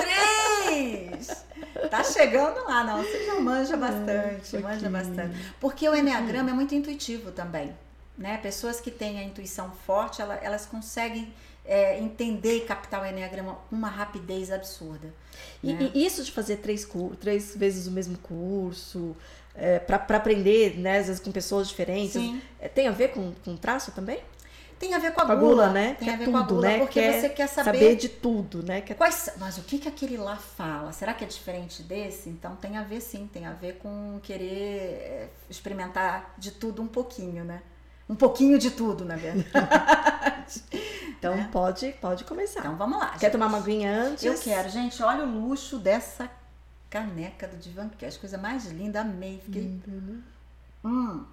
três! 0.00 1.44
Tá 1.90 2.04
chegando 2.04 2.62
lá, 2.64 2.84
não. 2.84 3.02
Você 3.02 3.26
já 3.26 3.40
manja 3.40 3.76
bastante, 3.76 4.56
é, 4.56 4.60
manja 4.60 4.88
bastante. 4.88 5.36
Porque 5.60 5.88
o 5.88 5.94
Enneagrama 5.96 6.50
é 6.50 6.52
muito 6.52 6.72
intuitivo 6.72 7.32
também. 7.32 7.76
Né? 8.16 8.38
Pessoas 8.38 8.80
que 8.80 8.92
têm 8.92 9.18
a 9.18 9.24
intuição 9.24 9.72
forte, 9.84 10.22
elas 10.22 10.64
conseguem 10.64 11.34
é, 11.64 11.98
entender 11.98 12.58
e 12.58 12.60
captar 12.60 13.02
o 13.02 13.06
Enneagrama 13.06 13.54
com 13.68 13.76
uma 13.76 13.88
rapidez 13.88 14.50
absurda. 14.50 15.14
E, 15.62 15.72
né? 15.72 15.90
e 15.94 16.04
isso 16.04 16.22
de 16.22 16.30
fazer 16.30 16.58
três, 16.58 16.86
três 17.20 17.56
vezes 17.56 17.86
o 17.86 17.90
mesmo 17.90 18.18
curso, 18.18 19.16
é, 19.54 19.78
para 19.78 20.16
aprender, 20.16 20.78
né, 20.78 20.98
às 20.98 21.06
vezes 21.06 21.22
com 21.22 21.32
pessoas 21.32 21.68
diferentes. 21.68 22.16
É, 22.60 22.68
tem 22.68 22.88
a 22.88 22.92
ver 22.92 23.08
com, 23.08 23.32
com 23.44 23.56
traço 23.56 23.92
também? 23.92 24.20
Tem 24.78 24.92
a 24.92 24.98
ver 24.98 25.12
com 25.12 25.20
a, 25.22 25.26
com 25.26 25.32
a 25.32 25.36
gula, 25.36 25.70
né? 25.70 25.96
Tem 25.98 26.10
a 26.10 26.16
ver 26.16 26.24
tudo, 26.24 26.32
com 26.32 26.38
a 26.38 26.42
gula, 26.42 26.68
né? 26.68 26.78
porque 26.78 27.00
quer 27.00 27.20
você 27.20 27.28
quer 27.28 27.46
saber, 27.46 27.78
saber 27.78 27.96
de 27.96 28.08
tudo, 28.08 28.62
né? 28.62 28.80
Quer... 28.80 28.94
Quais, 28.94 29.30
mas 29.38 29.56
o 29.56 29.62
que, 29.62 29.78
que 29.78 29.88
aquele 29.88 30.16
lá 30.16 30.36
fala? 30.36 30.92
Será 30.92 31.14
que 31.14 31.24
é 31.24 31.26
diferente 31.26 31.82
desse? 31.82 32.28
Então 32.28 32.56
tem 32.56 32.76
a 32.76 32.82
ver 32.82 33.00
sim, 33.00 33.28
tem 33.32 33.46
a 33.46 33.52
ver 33.52 33.78
com 33.78 34.18
querer 34.22 34.50
eh, 34.50 35.28
experimentar 35.48 36.34
de 36.36 36.50
tudo 36.50 36.82
um 36.82 36.88
pouquinho, 36.88 37.44
né? 37.44 37.62
Um 38.08 38.14
pouquinho 38.14 38.58
de 38.58 38.70
tudo, 38.70 39.04
na 39.04 39.16
verdade. 39.16 39.46
Então 41.18 41.36
né? 41.36 41.48
pode, 41.50 41.90
pode 42.02 42.22
começar. 42.24 42.60
Então 42.60 42.76
vamos 42.76 42.98
lá. 42.98 43.12
Quer 43.12 43.20
gente. 43.20 43.32
tomar 43.32 43.46
uma 43.46 43.56
aguinha 43.56 43.90
antes? 43.90 44.22
Eu 44.22 44.38
quero, 44.38 44.68
gente. 44.68 45.02
Olha 45.02 45.24
o 45.24 45.26
luxo 45.26 45.78
dessa 45.78 46.28
caneca 46.90 47.48
do 47.48 47.56
Divancast. 47.56 48.20
Coisa 48.20 48.36
mais 48.36 48.66
linda. 48.66 49.00
Amei. 49.00 49.40
Fiquei. 49.42 49.80
Hum. 50.84 51.24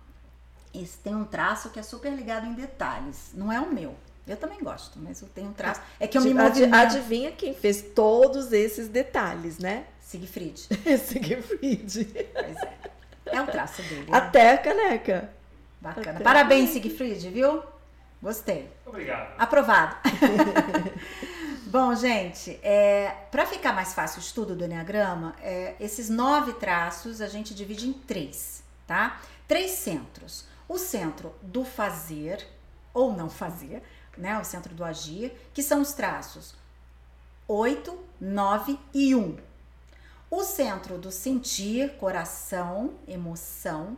Esse 0.73 0.97
tem 0.99 1.13
um 1.13 1.25
traço 1.25 1.71
que 1.71 1.79
é 1.79 1.83
super 1.83 2.13
ligado 2.13 2.47
em 2.47 2.53
detalhes. 2.53 3.31
Não 3.33 3.51
é 3.51 3.59
o 3.59 3.69
meu. 3.69 3.93
Eu 4.25 4.37
também 4.37 4.63
gosto, 4.63 4.97
mas 4.97 5.21
eu 5.21 5.27
tenho 5.27 5.49
um 5.49 5.53
traço. 5.53 5.81
É 5.99 6.07
que 6.07 6.17
eu 6.17 6.21
me 6.21 6.33
movimento. 6.33 6.73
Adivinha 6.73 7.31
quem 7.33 7.53
fez 7.53 7.81
todos 7.81 8.53
esses 8.53 8.87
detalhes, 8.87 9.57
né? 9.57 9.87
Siegfried. 9.99 10.69
Siegfried. 11.05 12.07
Pois 12.33 12.57
é. 12.57 12.77
É 13.25 13.41
o 13.41 13.47
traço 13.47 13.81
dele. 13.81 14.09
né? 14.09 14.17
Até 14.17 14.53
a 14.53 14.57
caneca. 14.57 15.29
Bacana. 15.81 16.11
até- 16.11 16.23
Parabéns, 16.23 16.69
Siegfried, 16.69 17.29
viu? 17.29 17.63
Gostei. 18.21 18.71
Obrigado. 18.85 19.33
Aprovado. 19.39 19.95
Bom, 21.67 21.95
gente, 21.95 22.59
é, 22.61 23.15
para 23.31 23.45
ficar 23.45 23.73
mais 23.73 23.93
fácil 23.93 24.17
o 24.19 24.21
estudo 24.21 24.55
do 24.55 24.65
Enneagrama, 24.65 25.33
é, 25.41 25.75
esses 25.79 26.09
nove 26.09 26.53
traços 26.53 27.21
a 27.21 27.27
gente 27.27 27.55
divide 27.55 27.87
em 27.87 27.93
três, 27.93 28.61
tá? 28.85 29.19
Três 29.47 29.71
centros. 29.71 30.45
O 30.67 30.77
centro 30.77 31.33
do 31.41 31.63
fazer 31.63 32.45
ou 32.93 33.13
não 33.13 33.29
fazer, 33.29 33.81
né? 34.17 34.37
O 34.39 34.43
centro 34.43 34.73
do 34.75 34.83
agir, 34.83 35.33
que 35.53 35.63
são 35.63 35.81
os 35.81 35.93
traços 35.93 36.55
8, 37.47 37.97
9 38.19 38.77
e 38.93 39.15
1. 39.15 39.37
O 40.29 40.43
centro 40.43 40.97
do 40.97 41.11
sentir, 41.11 41.91
coração, 41.97 42.93
emoção, 43.07 43.97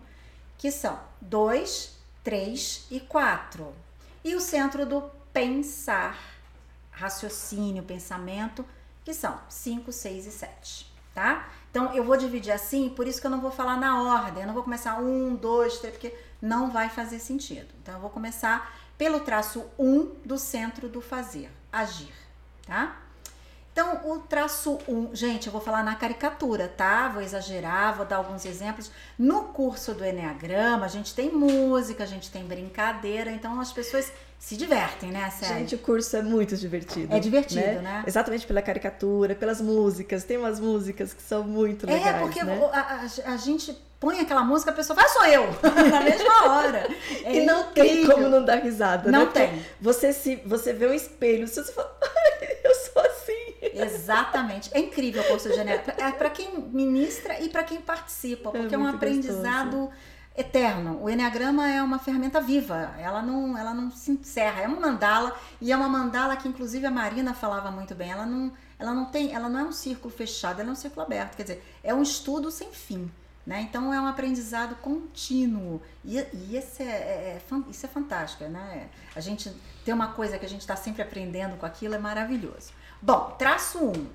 que 0.63 0.71
são 0.71 0.97
2, 1.19 1.93
3 2.23 2.87
e 2.89 3.01
4. 3.01 3.75
E 4.23 4.33
o 4.33 4.39
centro 4.39 4.85
do 4.85 5.01
pensar, 5.33 6.17
raciocínio, 6.89 7.83
pensamento, 7.83 8.65
que 9.03 9.13
são 9.13 9.37
5, 9.49 9.91
6 9.91 10.25
e 10.25 10.31
7, 10.31 10.93
tá? 11.13 11.49
Então 11.69 11.93
eu 11.93 12.05
vou 12.05 12.15
dividir 12.15 12.53
assim, 12.53 12.87
por 12.87 13.05
isso 13.05 13.19
que 13.19 13.27
eu 13.27 13.31
não 13.31 13.41
vou 13.41 13.51
falar 13.51 13.75
na 13.75 14.03
ordem, 14.03 14.43
eu 14.43 14.47
não 14.47 14.53
vou 14.53 14.63
começar 14.63 15.01
um, 15.01 15.35
dois, 15.35 15.79
três, 15.79 15.95
porque 15.95 16.17
não 16.41 16.71
vai 16.71 16.87
fazer 16.87 17.19
sentido. 17.19 17.67
Então 17.81 17.95
eu 17.95 17.99
vou 17.99 18.09
começar 18.09 18.73
pelo 18.97 19.19
traço 19.19 19.65
1 19.77 20.15
do 20.23 20.37
centro 20.37 20.87
do 20.87 21.01
fazer, 21.01 21.51
agir, 21.73 22.13
tá? 22.65 23.01
Então, 23.73 24.01
o 24.05 24.19
traço 24.19 24.77
1, 24.87 25.15
gente, 25.15 25.47
eu 25.47 25.51
vou 25.51 25.59
falar 25.59 25.83
na 25.83 25.95
caricatura, 25.95 26.67
tá? 26.77 27.09
Vou 27.09 27.23
exagerar, 27.23 27.95
vou 27.97 28.05
dar 28.05 28.17
alguns 28.17 28.45
exemplos. 28.45 28.91
No 29.17 29.45
curso 29.45 29.95
do 29.95 30.05
Enneagrama, 30.05 30.85
a 30.85 30.87
gente 30.87 31.15
tem 31.15 31.31
música, 31.31 32.03
a 32.03 32.05
gente 32.05 32.29
tem 32.29 32.43
brincadeira, 32.45 33.31
então 33.31 33.59
as 33.59 33.73
pessoas 33.73 34.11
se 34.37 34.55
divertem, 34.55 35.09
né, 35.09 35.27
Sérgio? 35.31 35.57
Gente, 35.57 35.73
o 35.75 35.79
curso 35.79 36.15
é 36.15 36.21
muito 36.21 36.55
divertido. 36.55 37.15
É 37.15 37.19
divertido, 37.19 37.81
né? 37.81 38.03
Exatamente 38.05 38.45
pela 38.45 38.61
caricatura, 38.61 39.33
pelas 39.33 39.59
músicas. 39.59 40.23
Tem 40.23 40.37
umas 40.37 40.59
músicas 40.59 41.11
que 41.11 41.23
são 41.23 41.43
muito 41.43 41.87
legais, 41.87 42.15
é, 42.15 42.19
porque 42.19 42.43
né? 42.43 42.59
a, 42.73 42.79
a- 42.79 43.33
a 43.33 43.37
gente 43.37 43.75
põe 43.99 44.19
aquela 44.19 44.43
música, 44.43 44.69
a 44.69 44.73
pessoa 44.75 44.95
fala, 44.95 45.07
sou 45.09 45.25
eu, 45.25 45.47
na 45.89 46.01
mesma 46.01 46.47
hora. 46.51 46.87
É 47.23 47.37
e 47.37 47.45
não 47.45 47.71
tem 47.71 47.85
incrível. 48.01 48.15
como 48.17 48.29
não 48.29 48.43
dar 48.45 48.57
risada, 48.57 49.09
Não 49.09 49.19
né? 49.19 49.25
Porque 49.25 49.39
tem. 49.47 49.65
Você, 49.81 50.13
se, 50.13 50.35
você 50.45 50.73
vê 50.73 50.85
um 50.87 50.93
espelho, 50.93 51.47
você 51.47 51.63
fala, 51.63 51.89
ai, 52.03 52.57
eu 52.65 52.75
sou. 52.75 53.02
Exatamente. 53.81 54.69
É 54.73 54.79
incrível 54.79 55.21
o 55.23 55.25
curso 55.27 55.49
de 55.49 55.59
Enneagrama. 55.59 56.01
É 56.01 56.11
para 56.11 56.29
quem 56.29 56.59
ministra 56.59 57.39
e 57.39 57.49
para 57.49 57.63
quem 57.63 57.81
participa, 57.81 58.51
porque 58.51 58.75
é, 58.75 58.77
um 58.77 58.81
muito 58.81 58.95
aprendizado 58.95 59.89
eterno. 60.35 60.99
O 61.01 61.09
Enneagrama 61.09 61.67
é 61.69 61.81
uma 61.81 61.99
ferramenta 61.99 62.41
viva, 62.41 62.93
ela 62.99 63.21
não, 63.21 63.57
ela 63.57 63.73
não 63.73 63.91
se 63.91 64.11
encerra. 64.11 64.61
É 64.61 64.67
uma 64.67 64.79
mandala 64.79 65.35
e 65.61 65.71
é 65.71 65.75
uma 65.75 65.87
mandala 65.89 66.35
que 66.35 66.47
inclusive 66.47 66.85
a 66.85 66.91
Marina 66.91 67.33
falava 67.33 67.69
muito 67.71 67.93
bem. 67.93 68.11
Ela 68.11 68.25
não, 68.25 68.51
ela 68.79 68.93
não 68.93 69.05
tem, 69.05 69.33
ela 69.33 69.47
não 69.49 69.59
é 69.59 69.63
um 69.63 69.71
círculo 69.71 70.13
fechado, 70.13 70.59
ela 70.59 70.69
é 70.69 70.73
um 70.73 70.75
círculo 70.75 71.05
aberto. 71.05 71.35
Quer 71.35 71.43
dizer, 71.43 71.63
é 71.83 71.93
um 71.93 72.01
estudo 72.01 72.49
sem 72.51 72.71
fim. 72.71 73.11
Né? 73.45 73.59
Então 73.59 73.93
é 73.93 73.99
um 73.99 74.07
aprendizado 74.07 74.73
contínuo 74.77 75.81
e, 76.05 76.17
e 76.17 76.55
esse 76.55 76.81
é, 76.81 76.85
é- 76.85 77.41
é 77.41 77.41
isso 77.69 77.85
é 77.85 77.89
fantástico, 77.89 78.45
né? 78.45 78.87
A 79.13 79.19
gente 79.19 79.53
ter 79.83 79.91
uma 79.91 80.13
coisa 80.13 80.39
que 80.39 80.45
a 80.45 80.49
gente 80.49 80.61
está 80.61 80.77
sempre 80.77 81.01
aprendendo 81.01 81.57
com 81.57 81.65
aquilo 81.65 81.93
é 81.93 81.97
maravilhoso. 81.97 82.71
Bom, 83.05 83.35
traço 83.37 83.79
1. 83.79 83.91
Um. 83.91 84.07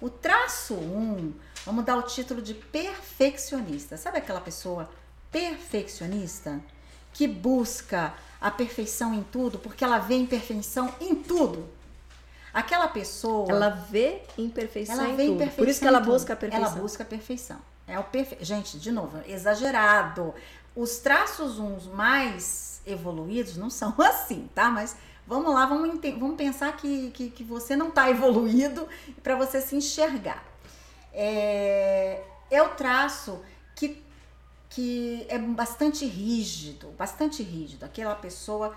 O 0.00 0.08
traço 0.08 0.72
1, 0.74 0.78
um, 0.78 1.34
vamos 1.66 1.84
dar 1.84 1.96
o 1.96 2.02
título 2.02 2.40
de 2.40 2.54
perfeccionista. 2.54 3.96
Sabe 3.96 4.18
aquela 4.18 4.40
pessoa 4.40 4.88
perfeccionista 5.28 6.60
que 7.12 7.26
busca 7.26 8.14
a 8.40 8.48
perfeição 8.48 9.12
em 9.12 9.24
tudo 9.24 9.58
porque 9.58 9.82
ela 9.82 9.98
vê 9.98 10.14
imperfeição 10.14 10.94
em 11.00 11.16
tudo? 11.16 11.68
Aquela 12.54 12.86
pessoa 12.86 13.50
Ela 13.50 13.70
vê 13.70 14.22
imperfeição 14.38 14.94
ela 14.94 15.08
em 15.08 15.16
vê 15.16 15.24
tudo. 15.24 15.34
imperfeição. 15.34 15.64
Por 15.64 15.68
isso 15.68 15.80
que 15.80 15.86
ela 15.88 15.98
em 15.98 16.02
tudo. 16.02 16.12
busca 16.12 16.32
a 16.32 16.36
perfeição. 16.36 16.68
Ela 16.70 16.80
busca 16.80 17.02
a 17.02 17.06
perfeição. 17.06 17.58
É 17.88 17.98
o 17.98 18.04
perfe... 18.04 18.36
Gente, 18.40 18.78
de 18.78 18.92
novo, 18.92 19.20
exagerado. 19.26 20.32
Os 20.76 20.98
traços 20.98 21.58
uns 21.58 21.88
mais 21.88 22.80
evoluídos 22.86 23.56
não 23.56 23.68
são 23.68 23.92
assim, 23.98 24.48
tá? 24.54 24.70
Mas 24.70 24.96
vamos 25.28 25.52
lá, 25.52 25.66
vamos, 25.66 26.00
vamos 26.18 26.36
pensar 26.36 26.74
que, 26.76 27.10
que, 27.10 27.28
que 27.28 27.44
você 27.44 27.76
não 27.76 27.88
está 27.88 28.10
evoluído 28.10 28.88
para 29.22 29.36
você 29.36 29.60
se 29.60 29.76
enxergar. 29.76 30.42
É, 31.12 32.22
é 32.50 32.62
o 32.62 32.70
traço 32.70 33.40
que, 33.76 34.02
que 34.70 35.26
é 35.28 35.38
bastante 35.38 36.06
rígido, 36.06 36.88
bastante 36.96 37.42
rígido. 37.42 37.84
Aquela 37.84 38.14
pessoa 38.14 38.74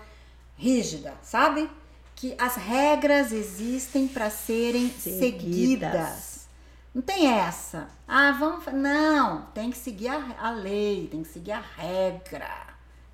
rígida, 0.56 1.14
sabe? 1.22 1.70
Que 2.14 2.36
as 2.38 2.56
regras 2.56 3.32
existem 3.32 4.06
para 4.06 4.28
serem 4.28 4.90
Seguidas. 4.90 5.18
seguidas. 5.18 6.48
Não 6.94 7.00
tem 7.00 7.32
essa. 7.32 7.88
Ah, 8.06 8.32
vamos. 8.32 8.66
Não, 8.66 9.46
tem 9.54 9.70
que 9.70 9.78
seguir 9.78 10.08
a, 10.08 10.36
a 10.38 10.50
lei, 10.50 11.08
tem 11.10 11.22
que 11.22 11.28
seguir 11.30 11.52
a 11.52 11.60
regra, 11.60 12.66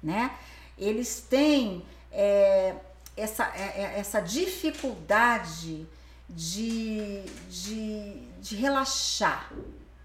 né? 0.03 0.37
Eles 0.77 1.21
têm 1.21 1.85
é, 2.11 2.75
essa, 3.19 3.45
é, 3.55 3.83
é, 3.83 3.99
essa 3.99 4.21
dificuldade 4.21 5.87
de, 6.29 7.23
de, 7.49 8.29
de 8.41 8.57
relaxar, 8.57 9.53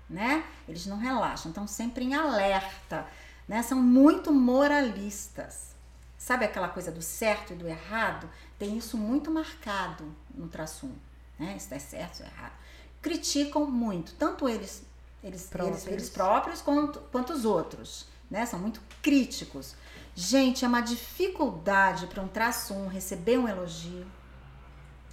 né? 0.09 0.43
Eles 0.67 0.85
não 0.85 0.97
relaxam, 0.97 1.49
estão 1.49 1.67
sempre 1.67 2.05
em 2.05 2.13
alerta, 2.13 3.05
né? 3.47 3.61
São 3.61 3.81
muito 3.81 4.31
moralistas. 4.31 5.73
Sabe 6.17 6.45
aquela 6.45 6.69
coisa 6.69 6.91
do 6.91 7.01
certo 7.01 7.53
e 7.53 7.55
do 7.55 7.67
errado? 7.67 8.29
Tem 8.57 8.77
isso 8.77 8.97
muito 8.97 9.29
marcado 9.29 10.05
no 10.33 10.47
traço 10.47 10.85
1, 10.85 10.95
né? 11.39 11.55
Isso 11.57 11.73
é 11.73 11.79
certo, 11.79 12.13
isso 12.13 12.23
é 12.23 12.27
errado. 12.27 12.53
Criticam 13.01 13.69
muito, 13.69 14.13
tanto 14.15 14.47
eles 14.47 14.83
eles 15.23 15.43
Próprios. 15.47 15.83
eles, 15.83 15.93
eles 15.93 16.09
próprios 16.09 16.61
quanto, 16.61 16.99
quanto 17.11 17.31
os 17.31 17.45
outros, 17.45 18.07
né? 18.29 18.45
São 18.45 18.59
muito 18.59 18.81
críticos. 19.01 19.75
Gente, 20.15 20.63
é 20.63 20.67
uma 20.67 20.81
dificuldade 20.81 22.07
para 22.07 22.21
um 22.21 22.27
traço 22.27 22.73
1 22.73 22.87
receber 22.87 23.37
um 23.37 23.47
elogio. 23.47 24.05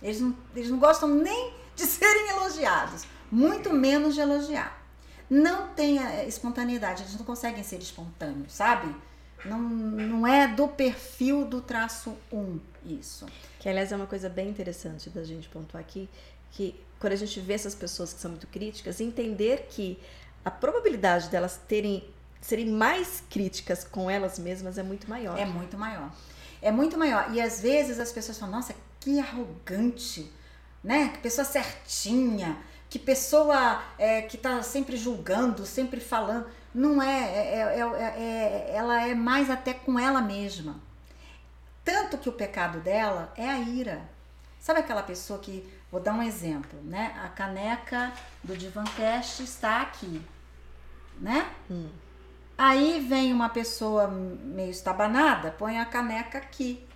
Eles 0.02 0.20
não, 0.20 0.36
eles 0.54 0.70
não 0.70 0.78
gostam 0.78 1.08
nem 1.08 1.54
de 1.74 1.84
serem 1.86 2.28
elogiados, 2.30 3.04
muito 3.30 3.72
menos 3.72 4.14
de 4.14 4.20
elogiar. 4.20 4.78
Não 5.28 5.68
tem 5.68 5.98
espontaneidade, 6.26 7.02
eles 7.02 7.16
não 7.16 7.24
conseguem 7.24 7.62
ser 7.62 7.78
espontâneos, 7.78 8.52
sabe? 8.52 8.94
Não, 9.44 9.58
não 9.58 10.26
é 10.26 10.46
do 10.46 10.68
perfil 10.68 11.44
do 11.44 11.62
traço 11.62 12.14
1 12.32 12.58
isso. 12.84 13.26
Que, 13.58 13.68
aliás, 13.68 13.92
é 13.92 13.96
uma 13.96 14.06
coisa 14.06 14.28
bem 14.28 14.48
interessante 14.48 15.08
da 15.08 15.24
gente 15.24 15.48
pontuar 15.48 15.82
aqui, 15.82 16.08
que 16.50 16.78
quando 16.98 17.14
a 17.14 17.16
gente 17.16 17.40
vê 17.40 17.54
essas 17.54 17.74
pessoas 17.74 18.12
que 18.12 18.20
são 18.20 18.32
muito 18.32 18.46
críticas, 18.48 19.00
entender 19.00 19.68
que 19.70 19.98
a 20.44 20.50
probabilidade 20.50 21.28
delas 21.28 21.58
terem 21.68 22.04
serem 22.40 22.68
mais 22.68 23.22
críticas 23.28 23.84
com 23.84 24.10
elas 24.10 24.38
mesmas 24.38 24.78
é 24.78 24.82
muito 24.82 25.08
maior. 25.08 25.38
É 25.38 25.44
muito 25.44 25.76
maior. 25.76 26.10
É 26.62 26.70
muito 26.70 26.98
maior. 26.98 27.32
E 27.32 27.40
às 27.40 27.60
vezes 27.60 27.98
as 27.98 28.12
pessoas 28.12 28.38
falam, 28.38 28.56
nossa, 28.56 28.74
que 29.00 29.18
arrogante, 29.18 30.30
né? 30.82 31.08
Que 31.08 31.18
pessoa 31.18 31.44
certinha, 31.44 32.56
que 32.88 32.98
pessoa 32.98 33.82
é, 33.98 34.22
que 34.22 34.36
tá 34.36 34.62
sempre 34.62 34.96
julgando, 34.96 35.64
sempre 35.64 36.00
falando. 36.00 36.46
Não 36.74 37.02
é, 37.02 37.20
é, 37.20 37.58
é- 37.58 37.80
é- 37.80 38.22
é- 38.22 38.72
ela 38.74 39.06
é 39.08 39.14
mais 39.14 39.50
até 39.50 39.72
com 39.74 39.98
ela 39.98 40.20
mesma. 40.20 40.76
Tanto 41.84 42.18
que 42.18 42.28
o 42.28 42.32
pecado 42.32 42.78
dela 42.80 43.32
é 43.36 43.48
a 43.48 43.58
ira. 43.58 44.02
Sabe 44.60 44.80
aquela 44.80 45.02
pessoa 45.02 45.38
que, 45.38 45.66
vou 45.90 46.00
dar 46.00 46.12
um 46.12 46.22
exemplo, 46.22 46.78
né? 46.84 47.18
A 47.24 47.28
caneca 47.28 48.12
do 48.44 48.54
Divancast 48.56 49.42
está 49.42 49.80
aqui, 49.80 50.20
né? 51.18 51.50
Aí 52.62 53.00
vem 53.00 53.32
uma 53.32 53.48
pessoa 53.48 54.06
meio 54.06 54.70
estabanada, 54.70 55.50
põe 55.50 55.78
a 55.78 55.86
caneca 55.86 56.36
aqui. 56.36 56.86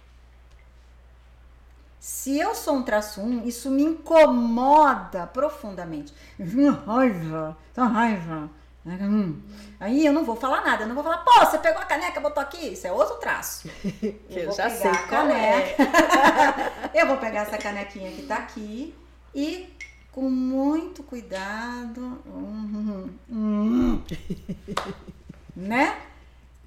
Se 1.99 2.39
eu 2.39 2.55
sou 2.55 2.75
um 2.77 2.83
traço 2.83 3.23
1, 3.23 3.49
isso 3.49 3.71
me 3.71 3.83
incomoda 3.83 5.27
profundamente. 5.27 6.13
Minha 6.39 6.71
raiva, 6.71 7.57
essa 7.73 7.87
raiva. 7.87 8.51
Hum. 8.85 9.41
Aí 9.81 10.05
eu 10.05 10.13
não 10.13 10.23
vou 10.23 10.37
falar 10.37 10.63
nada, 10.63 10.83
eu 10.83 10.87
não 10.87 10.95
vou 10.95 11.03
falar, 11.03 11.25
pô, 11.25 11.33
você 11.47 11.57
pegou 11.57 11.81
a 11.81 11.87
caneca, 11.87 12.21
botou 12.21 12.43
aqui, 12.43 12.75
isso 12.75 12.87
é 12.87 12.93
outro 12.93 13.17
traço. 13.17 13.67
Eu, 14.29 14.49
vou 14.49 14.55
já 14.55 14.69
pegar 14.69 14.77
sei 14.77 14.91
a 14.91 14.95
é. 14.95 15.07
caneca. 15.07 16.91
eu 16.93 17.07
vou 17.07 17.17
pegar 17.17 17.41
essa 17.41 17.57
canequinha 17.57 18.13
que 18.13 18.27
tá 18.27 18.37
aqui 18.37 18.95
e 19.35 19.75
com 20.13 20.29
muito 20.29 21.03
cuidado, 21.03 22.23
hum, 22.27 23.09
hum, 23.09 23.11
hum, 23.31 24.03
né? 25.55 25.99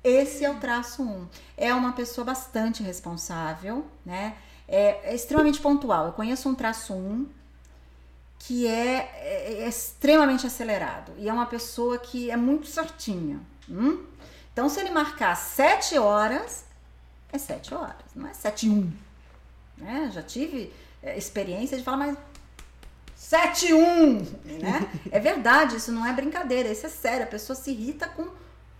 Esse 0.03 0.45
é 0.45 0.49
o 0.49 0.55
traço 0.55 1.03
1. 1.03 1.05
Um. 1.05 1.27
É 1.57 1.73
uma 1.73 1.93
pessoa 1.93 2.23
bastante 2.23 2.81
responsável, 2.81 3.85
né? 4.05 4.35
É, 4.67 5.11
é 5.11 5.15
extremamente 5.15 5.59
pontual. 5.59 6.07
Eu 6.07 6.13
conheço 6.13 6.47
um 6.47 6.55
traço 6.55 6.93
1 6.93 6.97
um, 6.97 7.27
que 8.39 8.67
é, 8.67 9.11
é, 9.15 9.63
é, 9.63 9.67
extremamente 9.67 10.45
acelerado 10.45 11.11
e 11.17 11.27
é 11.27 11.33
uma 11.33 11.45
pessoa 11.45 11.97
que 11.97 12.29
é 12.29 12.37
muito 12.37 12.67
certinha. 12.67 13.39
Hum? 13.69 14.05
Então, 14.53 14.69
se 14.69 14.79
ele 14.79 14.89
marcar 14.89 15.35
7 15.35 15.97
horas, 15.97 16.65
é 17.31 17.37
7 17.37 17.73
horas, 17.73 17.95
não 18.15 18.27
é 18.27 18.33
7 18.33 18.67
e 18.67 18.69
1. 18.69 18.93
Né? 19.77 20.11
Já 20.13 20.23
tive 20.23 20.73
é, 21.03 21.17
experiência 21.17 21.77
de 21.77 21.83
falar, 21.83 21.97
mas 21.97 22.17
7 23.15 23.67
e 23.67 23.73
1, 23.73 24.13
né? 24.61 24.91
é 25.11 25.19
verdade, 25.19 25.75
isso 25.75 25.91
não 25.91 26.05
é 26.05 26.13
brincadeira, 26.13 26.69
isso 26.69 26.85
é 26.85 26.89
sério. 26.89 27.23
A 27.23 27.27
pessoa 27.27 27.55
se 27.55 27.71
irrita 27.71 28.07
com 28.07 28.27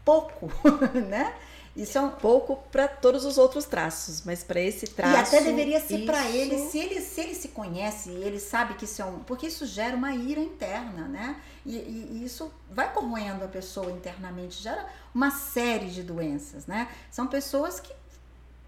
pouco, 0.07 0.49
né? 1.09 1.35
Isso 1.75 1.95
é 1.95 2.01
um 2.01 2.09
pouco 2.09 2.55
para 2.71 2.87
todos 2.87 3.23
os 3.23 3.37
outros 3.37 3.65
traços, 3.65 4.23
mas 4.25 4.43
para 4.43 4.59
esse 4.59 4.87
traço. 4.87 5.35
E 5.35 5.37
até 5.37 5.45
deveria 5.45 5.79
ser 5.79 5.97
isso... 5.97 6.05
para 6.07 6.27
ele, 6.27 6.57
se 6.57 6.79
ele 6.79 7.01
se 7.01 7.21
ele 7.21 7.35
se 7.35 7.49
conhece, 7.49 8.09
ele 8.09 8.39
sabe 8.39 8.73
que 8.73 8.85
isso 8.85 8.99
é 8.99 9.05
um. 9.05 9.19
Porque 9.19 9.45
isso 9.45 9.63
gera 9.67 9.95
uma 9.95 10.15
ira 10.15 10.39
interna, 10.39 11.07
né? 11.07 11.39
E, 11.63 11.75
e, 11.75 12.09
e 12.13 12.25
isso 12.25 12.51
vai 12.71 12.91
corroendo 12.91 13.45
a 13.45 13.47
pessoa 13.47 13.91
internamente, 13.91 14.63
gera 14.63 14.87
uma 15.13 15.29
série 15.29 15.87
de 15.87 16.01
doenças, 16.01 16.65
né? 16.65 16.89
São 17.11 17.27
pessoas 17.27 17.79
que 17.79 17.93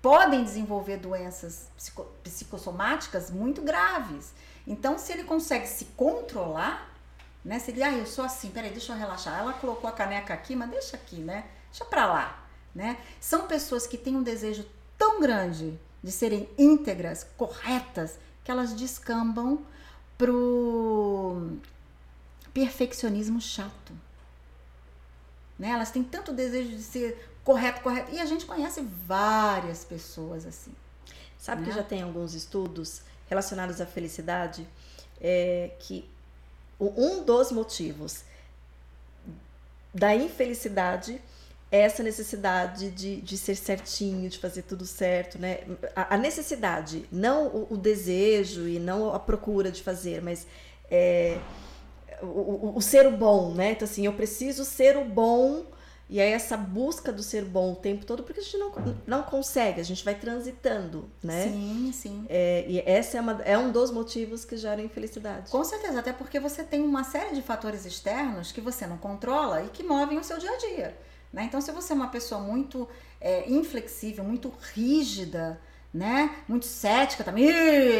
podem 0.03 0.43
desenvolver 0.43 0.97
doenças 0.97 1.67
psico, 1.75 2.05
psicossomáticas 2.23 3.31
muito 3.31 3.63
graves. 3.63 4.33
Então, 4.67 4.99
se 4.99 5.11
ele 5.11 5.23
consegue 5.23 5.65
se 5.67 5.85
controlar, 5.97 6.88
né? 7.43 7.59
Se 7.59 7.71
ele, 7.71 7.83
ah, 7.83 7.91
eu 7.91 8.05
sou 8.05 8.25
assim, 8.25 8.49
peraí, 8.49 8.71
deixa 8.71 8.93
eu 8.93 8.97
relaxar. 8.97 9.39
Ela 9.39 9.53
colocou 9.53 9.89
a 9.89 9.93
caneca 9.93 10.33
aqui, 10.33 10.55
mas 10.55 10.69
deixa 10.69 10.97
aqui, 10.97 11.17
né? 11.17 11.45
Deixa 11.71 11.85
pra 11.85 12.05
lá 12.05 12.49
né? 12.73 12.97
São 13.19 13.47
pessoas 13.47 13.87
que 13.87 13.97
têm 13.97 14.15
um 14.15 14.23
desejo 14.23 14.65
tão 14.97 15.19
grande 15.19 15.79
de 16.03 16.11
serem 16.11 16.49
íntegras, 16.57 17.25
corretas, 17.37 18.17
que 18.43 18.51
elas 18.51 18.73
descambam 18.73 19.65
pro 20.17 21.57
perfeccionismo 22.53 23.39
chato. 23.41 23.93
Né? 25.57 25.69
Elas 25.69 25.91
têm 25.91 26.03
tanto 26.03 26.31
desejo 26.31 26.69
de 26.69 26.81
ser 26.81 27.31
correto, 27.43 27.81
correto. 27.81 28.13
E 28.13 28.19
a 28.19 28.25
gente 28.25 28.45
conhece 28.45 28.81
várias 29.05 29.83
pessoas 29.83 30.45
assim. 30.45 30.73
Sabe 31.37 31.61
né? 31.61 31.67
que 31.67 31.75
já 31.75 31.83
tem 31.83 32.01
alguns 32.01 32.33
estudos 32.33 33.01
relacionados 33.27 33.79
à 33.81 33.85
felicidade 33.85 34.67
é, 35.21 35.71
que 35.79 36.09
um 36.79 37.23
dos 37.23 37.51
motivos 37.51 38.23
da 39.93 40.15
infelicidade 40.15 41.21
essa 41.71 42.01
necessidade 42.01 42.89
de, 42.89 43.21
de 43.21 43.37
ser 43.37 43.55
certinho, 43.55 44.27
de 44.27 44.39
fazer 44.39 44.63
tudo 44.63 44.85
certo, 44.85 45.37
né? 45.37 45.59
A, 45.95 46.15
a 46.15 46.17
necessidade, 46.17 47.05
não 47.11 47.47
o, 47.47 47.73
o, 47.73 47.77
desejo 47.77 48.67
e 48.67 48.79
não 48.79 49.13
a 49.13 49.19
procura 49.19 49.71
de 49.71 49.83
fazer, 49.83 50.21
mas 50.21 50.47
é, 50.89 51.37
o, 52.23 52.25
o, 52.25 52.73
o, 52.77 52.81
ser 52.81 53.05
o 53.05 53.11
bom, 53.11 53.53
né? 53.53 53.71
Então, 53.71 53.87
assim, 53.87 54.05
eu 54.05 54.13
preciso 54.13 54.65
ser 54.65 54.97
o 54.97 55.05
bom, 55.05 55.63
e 56.09 56.19
aí 56.19 56.31
essa 56.31 56.57
busca 56.57 57.13
do 57.13 57.21
ser 57.21 57.45
bom 57.45 57.73
o 57.73 57.75
tempo 57.75 58.03
todo, 58.03 58.23
porque 58.23 58.39
a 58.39 58.43
gente 58.43 58.57
não, 58.57 58.71
não 59.05 59.21
consegue, 59.21 59.79
a 59.79 59.83
gente 59.83 60.03
vai 60.03 60.15
transitando, 60.15 61.07
né? 61.23 61.43
Sim, 61.43 61.91
sim. 61.93 62.25
É, 62.27 62.65
e 62.67 62.79
essa 62.83 63.17
é, 63.17 63.21
uma, 63.21 63.41
é 63.43 63.55
um 63.55 63.71
dos 63.71 63.91
motivos 63.91 64.43
que 64.43 64.57
geram 64.57 64.83
infelicidade. 64.83 65.51
Com 65.51 65.63
certeza, 65.63 65.99
até 65.99 66.11
porque 66.11 66.39
você 66.39 66.63
tem 66.63 66.81
uma 66.81 67.03
série 67.03 67.35
de 67.35 67.43
fatores 67.43 67.85
externos 67.85 68.51
que 68.51 68.59
você 68.59 68.87
não 68.87 68.97
controla 68.97 69.63
e 69.63 69.69
que 69.69 69.83
movem 69.83 70.17
o 70.17 70.23
seu 70.23 70.39
dia 70.39 70.51
a 70.51 70.57
dia. 70.57 70.97
Né? 71.31 71.43
Então, 71.43 71.61
se 71.61 71.71
você 71.71 71.93
é 71.93 71.95
uma 71.95 72.07
pessoa 72.07 72.41
muito 72.41 72.89
é, 73.21 73.47
inflexível, 73.47 74.23
muito 74.23 74.51
rígida, 74.73 75.61
né? 75.93 76.35
Muito 76.47 76.65
cética 76.65 77.23
também, 77.23 77.49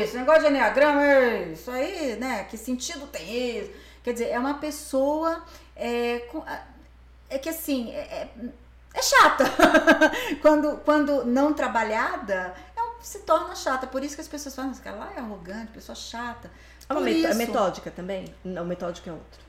isso, 0.04 0.18
negócio 0.18 0.44
de 0.44 0.48
enneagrama, 0.50 1.04
isso 1.52 1.70
aí, 1.70 2.16
né? 2.18 2.44
Que 2.44 2.58
sentido 2.58 3.08
tem 3.08 3.60
isso? 3.60 3.72
Quer 4.04 4.14
dizer, 4.14 4.30
é 4.30 4.40
uma 4.40 4.56
pessoa 4.56 5.44
é, 5.76 6.28
é 7.30 7.38
que 7.38 7.50
assim, 7.50 7.92
é, 7.92 8.00
é, 8.00 8.32
é 8.94 9.02
chata. 9.02 9.46
quando, 10.42 10.78
quando 10.84 11.26
não 11.26 11.54
trabalhada, 11.54 12.56
é 12.76 12.80
se 13.02 13.20
torna 13.20 13.56
chata. 13.56 13.88
Por 13.88 14.04
isso 14.04 14.16
que 14.16 14.22
as 14.22 14.28
pessoas 14.28 14.56
falam, 14.56 14.72
esse 14.72 14.82
cara 14.82 14.98
lá 14.98 15.14
é 15.16 15.20
arrogante, 15.20 15.72
pessoa 15.72 15.96
chata. 15.96 16.52
É 16.88 16.94
uma 16.94 17.10
isso, 17.10 17.36
metódica 17.36 17.92
também? 17.92 18.34
Não, 18.44 18.66
metódico 18.66 19.10
é 19.10 19.14
outro. 19.14 19.42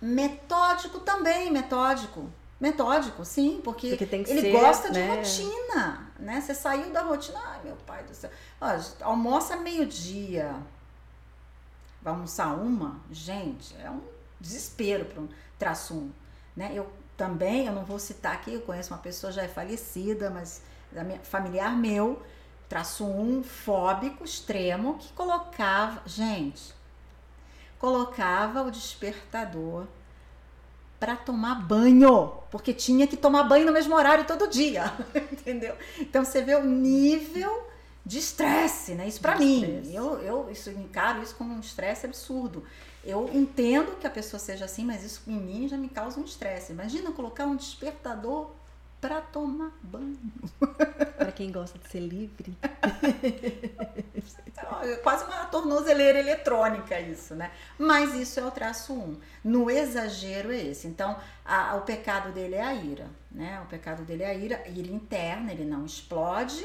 Metódico 0.00 1.00
também, 1.00 1.50
metódico. 1.50 2.28
Metódico, 2.60 3.24
sim, 3.24 3.60
porque, 3.64 3.96
porque 3.96 4.14
ele 4.14 4.40
ser, 4.40 4.52
gosta 4.52 4.92
de 4.92 5.00
né? 5.00 5.16
rotina, 5.16 6.12
né? 6.16 6.40
Você 6.40 6.54
saiu 6.54 6.92
da 6.92 7.02
rotina, 7.02 7.40
ai 7.44 7.60
meu 7.64 7.74
pai 7.74 8.04
do 8.04 8.14
céu. 8.14 8.30
Ó, 8.60 8.68
almoça 9.00 9.56
meio-dia, 9.56 10.54
vai 12.00 12.12
almoçar 12.12 12.54
uma, 12.54 13.00
gente, 13.10 13.74
é 13.82 13.90
um 13.90 14.00
desespero 14.40 15.06
para 15.06 15.22
um 15.22 15.28
traço 15.58 15.94
um, 15.94 16.12
né? 16.56 16.70
Eu 16.74 16.90
também, 17.16 17.66
eu 17.66 17.72
não 17.72 17.84
vou 17.84 17.98
citar 17.98 18.32
aqui, 18.34 18.54
eu 18.54 18.60
conheço 18.62 18.92
uma 18.92 18.98
pessoa 18.98 19.32
já 19.32 19.42
é 19.42 19.48
falecida, 19.48 20.30
mas 20.30 20.62
familiar 21.22 21.76
meu, 21.76 22.22
traço 22.68 23.04
um 23.04 23.42
fóbico 23.42 24.24
extremo 24.24 24.98
que 24.98 25.12
colocava, 25.12 26.02
gente, 26.06 26.74
colocava 27.78 28.62
o 28.62 28.70
despertador 28.70 29.86
para 30.98 31.16
tomar 31.16 31.56
banho, 31.56 32.32
porque 32.50 32.72
tinha 32.72 33.06
que 33.06 33.16
tomar 33.16 33.42
banho 33.42 33.66
no 33.66 33.72
mesmo 33.72 33.94
horário 33.94 34.24
todo 34.24 34.48
dia, 34.48 34.84
entendeu? 35.32 35.76
Então 35.98 36.24
você 36.24 36.42
vê 36.42 36.54
o 36.54 36.64
nível 36.64 37.68
de 38.06 38.18
estresse, 38.18 38.94
né? 38.94 39.08
Isso 39.08 39.20
para 39.20 39.36
mim, 39.36 39.82
eu, 39.92 40.20
eu 40.20 40.50
isso 40.50 40.70
encaro 40.70 41.22
isso 41.22 41.34
como 41.34 41.52
um 41.54 41.60
estresse 41.60 42.06
absurdo. 42.06 42.64
Eu 43.04 43.28
entendo 43.32 43.98
que 43.98 44.06
a 44.06 44.10
pessoa 44.10 44.38
seja 44.38 44.64
assim, 44.64 44.84
mas 44.84 45.02
isso 45.02 45.22
em 45.26 45.40
mim 45.40 45.68
já 45.68 45.76
me 45.76 45.88
causa 45.88 46.20
um 46.20 46.24
estresse. 46.24 46.72
Imagina 46.72 47.10
colocar 47.10 47.46
um 47.46 47.56
despertador 47.56 48.50
para 49.00 49.20
tomar 49.20 49.72
banho. 49.82 50.16
Para 51.18 51.32
quem 51.32 51.50
gosta 51.50 51.76
de 51.76 51.88
ser 51.88 51.98
livre. 51.98 52.56
é 54.84 54.96
quase 55.02 55.24
uma 55.24 55.46
tornozeleira 55.46 56.20
eletrônica 56.20 57.00
isso, 57.00 57.34
né? 57.34 57.50
Mas 57.76 58.14
isso 58.14 58.38
é 58.38 58.44
o 58.44 58.50
traço 58.52 58.92
1. 58.92 58.96
Um. 58.96 59.16
No 59.42 59.68
exagero 59.68 60.52
é 60.52 60.56
esse. 60.56 60.86
Então, 60.86 61.18
a, 61.44 61.74
o 61.74 61.80
pecado 61.80 62.30
dele 62.30 62.54
é 62.54 62.62
a 62.62 62.72
ira, 62.72 63.10
né? 63.28 63.60
O 63.62 63.66
pecado 63.66 64.04
dele 64.04 64.22
é 64.22 64.30
a 64.30 64.34
ira, 64.34 64.62
ira 64.68 64.92
interna, 64.92 65.50
ele 65.50 65.64
não 65.64 65.84
explode, 65.84 66.64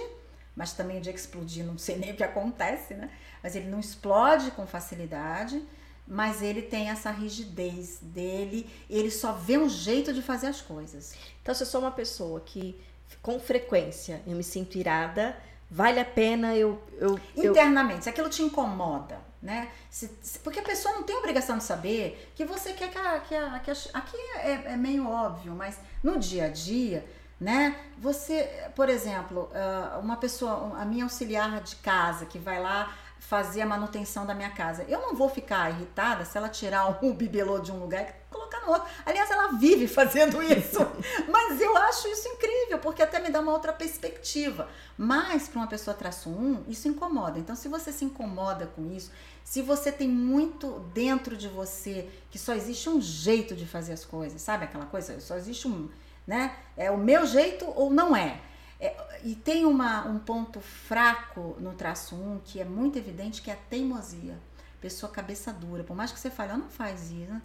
mas 0.55 0.73
também 0.73 1.01
de 1.01 1.09
explodir, 1.09 1.65
não 1.65 1.79
sei 1.79 1.97
nem 1.97 2.11
o 2.11 2.15
que 2.15 2.23
acontece, 2.23 2.93
né? 2.93 3.09
Mas 3.41 3.55
ele 3.55 3.67
não 3.67 3.79
explode 3.79 4.51
com 4.51 4.67
facilidade 4.67 5.59
mas 6.07 6.41
ele 6.41 6.61
tem 6.61 6.89
essa 6.89 7.11
rigidez 7.11 7.99
dele, 8.01 8.69
ele 8.89 9.11
só 9.11 9.33
vê 9.33 9.57
um 9.57 9.67
jeito 9.67 10.13
de 10.13 10.21
fazer 10.21 10.47
as 10.47 10.61
coisas. 10.61 11.13
Então, 11.41 11.53
se 11.53 11.63
eu 11.63 11.67
sou 11.67 11.81
uma 11.81 11.91
pessoa 11.91 12.39
que 12.39 12.79
com 13.21 13.39
frequência 13.39 14.21
eu 14.25 14.35
me 14.35 14.43
sinto 14.43 14.77
irada, 14.77 15.37
vale 15.69 15.99
a 15.99 16.05
pena 16.05 16.55
eu. 16.55 16.81
eu 16.93 17.19
Internamente, 17.35 17.97
eu... 17.97 18.03
se 18.03 18.09
aquilo 18.09 18.29
te 18.29 18.41
incomoda, 18.41 19.19
né? 19.41 19.69
Se, 19.89 20.09
se, 20.21 20.39
porque 20.39 20.59
a 20.59 20.63
pessoa 20.63 20.95
não 20.95 21.03
tem 21.03 21.15
obrigação 21.17 21.57
de 21.57 21.63
saber 21.63 22.31
que 22.35 22.45
você 22.45 22.73
quer 22.73 22.89
que 22.89 22.97
a. 22.97 23.19
Que 23.19 23.35
a, 23.35 23.59
que 23.59 23.71
a 23.71 23.73
aqui 23.93 24.17
é, 24.37 24.73
é 24.73 24.77
meio 24.77 25.07
óbvio, 25.07 25.53
mas 25.53 25.77
no 26.01 26.17
dia 26.17 26.45
a 26.45 26.49
dia 26.49 27.05
né? 27.39 27.79
Você, 27.99 28.49
por 28.75 28.89
exemplo, 28.89 29.49
ah, 29.53 29.99
uma 30.01 30.17
pessoa, 30.17 30.75
a 30.77 30.85
minha 30.85 31.03
auxiliar 31.03 31.61
de 31.61 31.75
casa 31.77 32.25
que 32.25 32.39
vai 32.39 32.61
lá 32.61 32.95
fazer 33.27 33.61
a 33.61 33.65
manutenção 33.65 34.25
da 34.25 34.33
minha 34.33 34.49
casa. 34.49 34.85
Eu 34.87 35.01
não 35.01 35.13
vou 35.13 35.27
ficar 35.27 35.69
irritada 35.69 36.23
se 36.23 36.37
ela 36.37 36.47
tirar 36.47 36.97
um 37.03 37.13
bibelô 37.13 37.59
de 37.59 37.73
um 37.73 37.79
lugar 37.79 38.03
e 38.03 38.31
colocar 38.31 38.61
no 38.61 38.71
outro. 38.71 38.87
Aliás, 39.05 39.29
ela 39.29 39.51
vive 39.57 39.85
fazendo 39.89 40.41
isso. 40.41 40.79
Mas 41.27 41.59
eu 41.59 41.75
acho 41.75 42.07
isso 42.07 42.25
incrível, 42.29 42.79
porque 42.79 43.03
até 43.03 43.19
me 43.19 43.29
dá 43.29 43.41
uma 43.41 43.51
outra 43.51 43.73
perspectiva. 43.73 44.69
Mas 44.97 45.49
para 45.49 45.59
uma 45.59 45.67
pessoa 45.67 45.93
traço 45.93 46.29
um, 46.29 46.63
isso 46.69 46.87
incomoda. 46.87 47.37
Então, 47.37 47.53
se 47.53 47.67
você 47.67 47.91
se 47.91 48.05
incomoda 48.05 48.65
com 48.67 48.89
isso, 48.89 49.11
se 49.43 49.61
você 49.61 49.91
tem 49.91 50.07
muito 50.07 50.79
dentro 50.93 51.35
de 51.35 51.49
você 51.49 52.09
que 52.31 52.39
só 52.39 52.53
existe 52.53 52.89
um 52.89 53.01
jeito 53.01 53.55
de 53.55 53.67
fazer 53.67 53.91
as 53.91 54.05
coisas, 54.05 54.41
sabe 54.41 54.63
aquela 54.63 54.85
coisa? 54.85 55.19
Só 55.19 55.35
existe 55.35 55.67
um, 55.67 55.89
né? 56.25 56.55
É 56.77 56.89
o 56.89 56.97
meu 56.97 57.25
jeito 57.25 57.65
ou 57.75 57.89
não 57.89 58.15
é. 58.15 58.39
É, 58.79 58.95
e 59.23 59.35
tem 59.35 59.65
uma, 59.65 60.05
um 60.07 60.19
ponto 60.19 60.61
fraco 60.61 61.55
no 61.59 61.73
traço 61.73 62.15
1 62.15 62.41
que 62.45 62.59
é 62.59 62.65
muito 62.65 62.97
evidente, 62.97 63.41
que 63.41 63.49
é 63.49 63.53
a 63.53 63.57
teimosia. 63.69 64.37
Pessoa 64.79 65.11
cabeça 65.11 65.51
dura. 65.51 65.83
Por 65.83 65.95
mais 65.95 66.11
que 66.11 66.19
você 66.19 66.29
fale, 66.29 66.51
ah, 66.51 66.57
não 66.57 66.69
faz 66.69 67.11
isso, 67.11 67.41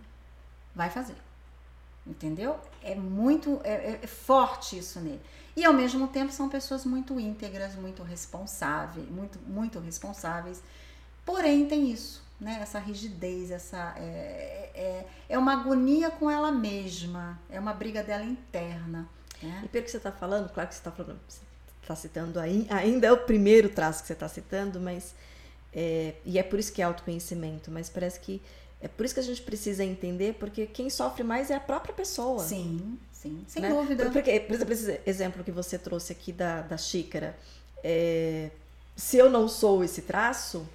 vai 0.74 0.91
fazer. 0.91 1.16
Entendeu? 2.07 2.59
É 2.83 2.95
muito 2.95 3.61
é, 3.64 4.01
é 4.03 4.07
forte 4.07 4.76
isso 4.76 5.01
nele. 5.01 5.20
E 5.55 5.64
ao 5.64 5.72
mesmo 5.72 6.09
tempo 6.09 6.33
são 6.33 6.49
pessoas 6.49 6.85
muito 6.85 7.20
íntegras, 7.20 7.74
muito 7.74 8.03
responsáveis, 8.03 9.09
muito, 9.09 9.39
muito 9.47 9.78
responsáveis. 9.78 10.62
Porém, 11.24 11.66
tem 11.66 11.91
isso, 11.91 12.22
né? 12.41 12.59
Essa 12.61 12.78
rigidez, 12.78 13.51
essa 13.51 13.95
é, 13.97 14.70
é, 14.74 15.07
é 15.28 15.39
uma 15.39 15.53
agonia 15.53 16.11
com 16.11 16.30
ela 16.30 16.51
mesma, 16.51 17.39
é 17.49 17.61
uma 17.61 17.72
briga 17.72 18.03
dela 18.03 18.24
interna. 18.24 19.09
Né? 19.43 19.62
E 19.64 19.68
pelo 19.68 19.84
que 19.84 19.90
você 19.90 19.97
está 19.97 20.12
falando, 20.12 20.49
claro 20.51 20.68
que 20.68 20.74
você 20.74 20.80
está 20.80 20.90
falando, 20.90 21.20
está 21.82 21.97
citando 21.97 22.38
aí, 22.38 22.66
ainda 22.70 23.07
é 23.07 23.12
o 23.12 23.18
primeiro 23.18 23.68
traço 23.68 24.03
que 24.03 24.07
você 24.07 24.12
está 24.12 24.28
citando, 24.28 24.80
mas 24.80 25.14
é, 25.72 26.14
e 26.24 26.38
é 26.38 26.43
por 26.43 26.59
isso 26.59 26.72
que 26.72 26.80
é 26.80 26.84
autoconhecimento, 26.84 27.70
mas 27.70 27.88
parece 27.88 28.20
que 28.20 28.40
é 28.80 28.88
por 28.88 29.07
isso 29.07 29.14
que 29.14 29.20
a 29.20 29.24
gente 29.24 29.43
precisa 29.43 29.84
entender, 29.84 30.34
porque 30.34 30.66
quem 30.66 30.90
sofre 30.90 31.22
mais 31.22 31.51
é 31.51 31.55
a 31.55 31.61
própria 31.61 31.95
pessoa. 31.95 32.43
Sim, 32.43 32.99
sim, 33.12 33.45
sem 33.47 33.62
né? 33.62 33.68
dúvida. 33.68 34.11
Porque, 34.11 34.40
por 34.40 34.55
exemplo, 34.55 34.72
esse 34.72 35.01
exemplo 35.07 35.45
que 35.45 35.53
você 35.53 35.78
trouxe 35.78 36.12
aqui 36.12 36.32
da, 36.32 36.62
da 36.62 36.76
xícara, 36.76 37.36
é, 37.84 38.51
se 38.97 39.16
eu 39.16 39.30
não 39.30 39.47
sou 39.49 39.84
esse 39.84 40.03
traço, 40.03 40.68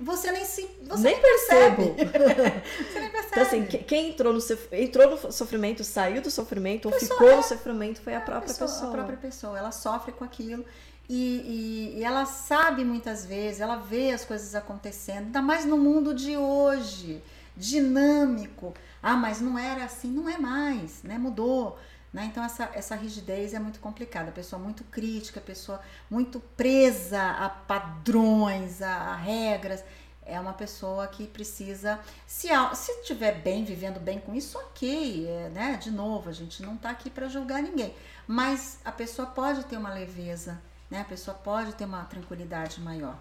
você 0.00 0.32
nem 0.32 0.44
se 0.44 0.62
você 0.82 1.02
nem, 1.02 1.12
nem 1.12 1.20
percebo. 1.20 1.82
você 2.90 3.00
nem 3.00 3.10
percebe. 3.10 3.30
Então, 3.30 3.42
assim, 3.42 3.66
quem 3.66 4.08
entrou 4.08 4.32
no, 4.32 4.40
entrou 4.72 5.10
no 5.10 5.32
sofrimento, 5.32 5.84
saiu 5.84 6.22
do 6.22 6.30
sofrimento, 6.30 6.86
ou 6.86 6.98
ficou 6.98 7.30
é, 7.30 7.36
no 7.36 7.42
sofrimento, 7.42 8.00
foi 8.00 8.14
a 8.14 8.20
própria 8.20 8.48
pessoa, 8.48 8.70
pessoa, 8.70 8.88
A 8.88 8.92
própria 8.92 9.16
pessoa. 9.18 9.58
Ela 9.58 9.70
sofre 9.70 10.12
com 10.12 10.24
aquilo. 10.24 10.64
E, 11.08 11.14
e, 11.14 11.98
e, 11.98 12.04
ela 12.04 12.24
sabe 12.24 12.84
muitas 12.84 13.26
vezes, 13.26 13.60
ela 13.60 13.76
vê 13.76 14.12
as 14.12 14.24
coisas 14.24 14.54
acontecendo, 14.54 15.26
ainda 15.26 15.42
mais 15.42 15.64
no 15.64 15.76
mundo 15.76 16.14
de 16.14 16.36
hoje 16.36 17.22
dinâmico. 17.56 18.72
Ah, 19.02 19.16
mas 19.16 19.40
não 19.40 19.58
era 19.58 19.84
assim, 19.84 20.08
não 20.08 20.28
é 20.28 20.38
mais, 20.38 21.02
né? 21.02 21.18
Mudou. 21.18 21.78
Né? 22.12 22.24
Então, 22.24 22.42
essa, 22.42 22.70
essa 22.74 22.96
rigidez 22.96 23.54
é 23.54 23.58
muito 23.58 23.78
complicada. 23.78 24.32
Pessoa 24.32 24.60
muito 24.60 24.82
crítica, 24.84 25.40
pessoa 25.40 25.80
muito 26.10 26.40
presa 26.40 27.22
a 27.22 27.48
padrões, 27.48 28.82
a, 28.82 28.92
a 28.92 29.16
regras. 29.16 29.84
É 30.24 30.38
uma 30.38 30.52
pessoa 30.52 31.08
que 31.08 31.26
precisa, 31.26 31.98
se 32.26 32.48
se 32.74 32.92
estiver 32.92 33.40
bem, 33.40 33.64
vivendo 33.64 33.98
bem 33.98 34.20
com 34.20 34.34
isso, 34.34 34.58
ok, 34.58 35.26
é, 35.26 35.48
né? 35.48 35.76
De 35.76 35.90
novo, 35.90 36.28
a 36.28 36.32
gente 36.32 36.62
não 36.62 36.74
está 36.74 36.90
aqui 36.90 37.10
para 37.10 37.28
julgar 37.28 37.60
ninguém, 37.62 37.96
mas 38.28 38.78
a 38.84 38.92
pessoa 38.92 39.26
pode 39.26 39.64
ter 39.64 39.76
uma 39.76 39.92
leveza, 39.92 40.60
né? 40.88 41.00
A 41.00 41.04
pessoa 41.04 41.36
pode 41.36 41.72
ter 41.74 41.84
uma 41.84 42.04
tranquilidade 42.04 42.80
maior, 42.80 43.18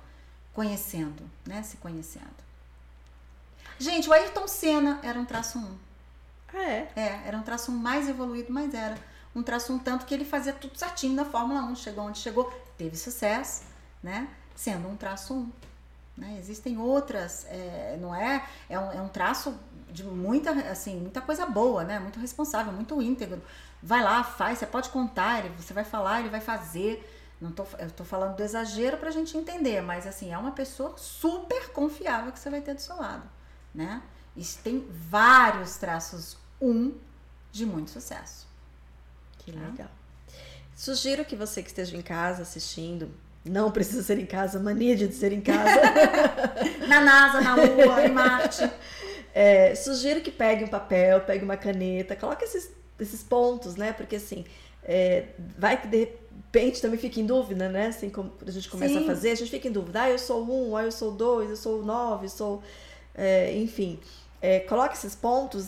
conhecendo, 0.54 1.24
né? 1.48 1.64
Se 1.64 1.78
conhecendo. 1.78 2.50
Gente, 3.80 4.08
o 4.08 4.14
Ayrton 4.14 4.48
Senna 4.48 5.00
era 5.02 5.20
um 5.20 5.26
traço 5.26 5.58
1. 5.58 5.89
Ah, 6.54 6.64
é? 6.64 6.92
É, 6.96 7.22
era 7.26 7.38
um 7.38 7.44
traço 7.44 7.72
1 7.72 7.76
mais 7.76 8.10
evoluído, 8.10 8.52
mas 8.52 8.74
era 8.74 8.96
um 9.36 9.44
traço 9.44 9.74
1 9.74 9.80
tanto 9.80 10.06
que 10.06 10.14
ele 10.14 10.26
fazia 10.26 10.54
tudo 10.54 10.78
certinho 10.78 11.16
na 11.16 11.26
Fórmula 11.26 11.62
1. 11.64 11.76
Chegou 11.76 12.06
onde 12.06 12.20
chegou, 12.20 12.52
teve 12.78 12.98
sucesso, 12.98 13.64
né? 14.02 14.28
Sendo 14.56 14.88
um 14.88 14.96
traço 14.96 15.34
1. 15.34 15.52
Né? 16.18 16.38
Existem 16.40 16.78
outras, 16.78 17.46
é, 17.50 17.98
não 18.02 18.14
é? 18.14 18.46
É 18.70 18.78
um, 18.80 18.92
é 18.92 19.02
um 19.02 19.08
traço 19.08 19.58
de 19.90 20.04
muita, 20.04 20.52
assim, 20.70 21.00
muita 21.00 21.22
coisa 21.22 21.46
boa, 21.46 21.84
né? 21.84 22.00
Muito 22.00 22.20
responsável, 22.20 22.74
muito 22.74 23.02
íntegro. 23.02 23.42
Vai 23.82 24.04
lá, 24.04 24.24
faz, 24.24 24.60
você 24.60 24.66
pode 24.66 24.90
contar, 24.90 25.40
ele, 25.40 25.50
você 25.56 25.74
vai 25.74 25.86
falar, 25.86 26.20
ele 26.20 26.30
vai 26.30 26.42
fazer. 26.42 27.08
Não 27.40 27.52
tô, 27.52 27.66
eu 27.78 27.90
tô 27.92 28.04
falando 28.04 28.36
do 28.36 28.44
exagero 28.44 28.98
pra 28.98 29.12
gente 29.12 29.38
entender, 29.38 29.82
mas 29.82 30.06
assim, 30.06 30.34
é 30.34 30.38
uma 30.38 30.52
pessoa 30.52 30.98
super 30.98 31.70
confiável 31.72 32.34
que 32.34 32.40
você 32.40 32.50
vai 32.50 32.60
ter 32.60 32.74
do 32.74 32.82
seu 32.82 32.98
lado 32.98 33.24
né? 33.74 34.02
Isso 34.36 34.60
tem 34.64 34.88
vários 34.90 35.78
traços 35.78 36.38
um 36.62 36.94
de 37.52 37.66
muito 37.66 37.92
sucesso. 37.92 38.48
Que 39.40 39.52
tá? 39.52 39.60
legal. 39.60 39.90
Sugiro 40.76 41.26
que 41.26 41.36
você 41.36 41.62
que 41.62 41.70
esteja 41.70 41.96
em 41.98 42.02
casa 42.02 42.44
assistindo, 42.44 43.12
não 43.44 43.72
precisa 43.72 44.04
ser 44.04 44.18
em 44.20 44.26
casa, 44.26 44.60
mania 44.60 44.96
de 44.96 45.12
ser 45.14 45.34
em 45.34 45.42
casa. 45.42 45.82
na 46.88 47.02
NASA, 47.02 47.42
na 47.42 47.56
Lua, 47.56 48.06
em 48.06 48.12
Marte. 48.12 48.70
É, 49.34 49.76
sugiro 49.76 50.22
que 50.22 50.32
pegue 50.32 50.64
um 50.64 50.68
papel, 50.68 51.22
pegue 51.22 51.44
uma 51.44 51.58
caneta, 51.58 52.16
coloque 52.16 52.44
esses, 52.44 52.72
esses 53.00 53.24
pontos, 53.24 53.76
né? 53.76 53.94
Porque 53.94 54.16
assim, 54.16 54.46
é, 54.84 55.28
vai 55.58 55.80
que 55.80 55.88
de 55.88 55.98
repente 56.00 56.82
também 56.82 57.00
fica 57.00 57.20
em 57.20 57.26
dúvida, 57.26 57.70
né? 57.70 57.88
Assim, 57.88 58.10
como 58.10 58.34
a 58.46 58.52
gente 58.52 58.70
começa 58.70 58.96
Sim. 58.96 59.04
a 59.04 59.08
fazer, 59.08 59.32
a 59.32 59.36
gente 59.36 59.52
fica 59.52 59.68
em 59.68 59.72
dúvida. 59.72 60.04
Ah, 60.04 60.10
eu 60.10 60.20
sou 60.20 60.44
um, 60.44 60.76
ah, 60.76 60.84
eu 60.84 60.92
sou 60.92 61.12
dois, 61.12 61.50
eu 61.50 61.56
sou 61.56 61.84
nove, 61.84 62.26
eu 62.26 62.30
sou 62.30 62.64
é, 63.16 63.54
enfim, 63.58 64.00
é, 64.42 64.60
coloque 64.62 64.96
esses 64.96 65.14
pontos, 65.14 65.68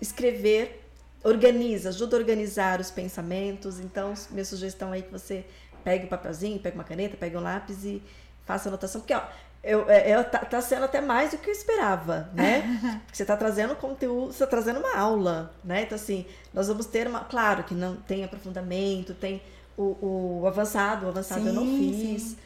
escrever, 0.00 0.84
organiza, 1.22 1.88
ajuda 1.88 2.16
a 2.16 2.20
organizar 2.20 2.80
os 2.80 2.90
pensamentos. 2.90 3.78
Então, 3.80 4.14
minha 4.30 4.44
sugestão 4.44 4.92
aí 4.92 5.00
é 5.00 5.02
que 5.02 5.12
você 5.12 5.44
pegue 5.84 6.06
um 6.06 6.08
papelzinho, 6.08 6.58
pegue 6.58 6.76
uma 6.76 6.84
caneta, 6.84 7.16
pegue 7.16 7.36
um 7.36 7.40
lápis 7.40 7.84
e 7.84 8.02
faça 8.44 8.68
anotação, 8.68 9.00
porque 9.00 9.14
ó, 9.14 9.22
eu, 9.62 9.88
é, 9.90 10.14
eu, 10.14 10.24
tá, 10.24 10.38
tá, 10.38 10.60
sendo 10.60 10.84
até 10.84 11.00
mais 11.00 11.32
do 11.32 11.38
que 11.38 11.50
eu 11.50 11.52
esperava, 11.52 12.30
né? 12.32 12.62
Porque 13.04 13.16
você 13.16 13.24
está 13.24 13.36
trazendo 13.36 13.74
conteúdo, 13.74 14.26
você 14.26 14.44
está 14.44 14.46
trazendo 14.46 14.78
uma 14.78 14.96
aula, 14.96 15.52
né? 15.64 15.82
Então, 15.82 15.96
assim, 15.96 16.24
nós 16.54 16.68
vamos 16.68 16.86
ter 16.86 17.08
uma. 17.08 17.24
Claro 17.24 17.64
que 17.64 17.74
não 17.74 17.96
tem 17.96 18.24
aprofundamento, 18.24 19.14
tem 19.14 19.42
o, 19.76 20.40
o 20.42 20.46
avançado, 20.46 21.06
o 21.06 21.08
avançado 21.08 21.42
sim, 21.42 21.48
eu 21.48 21.52
não 21.52 21.66
fiz. 21.66 22.22
Sim. 22.22 22.36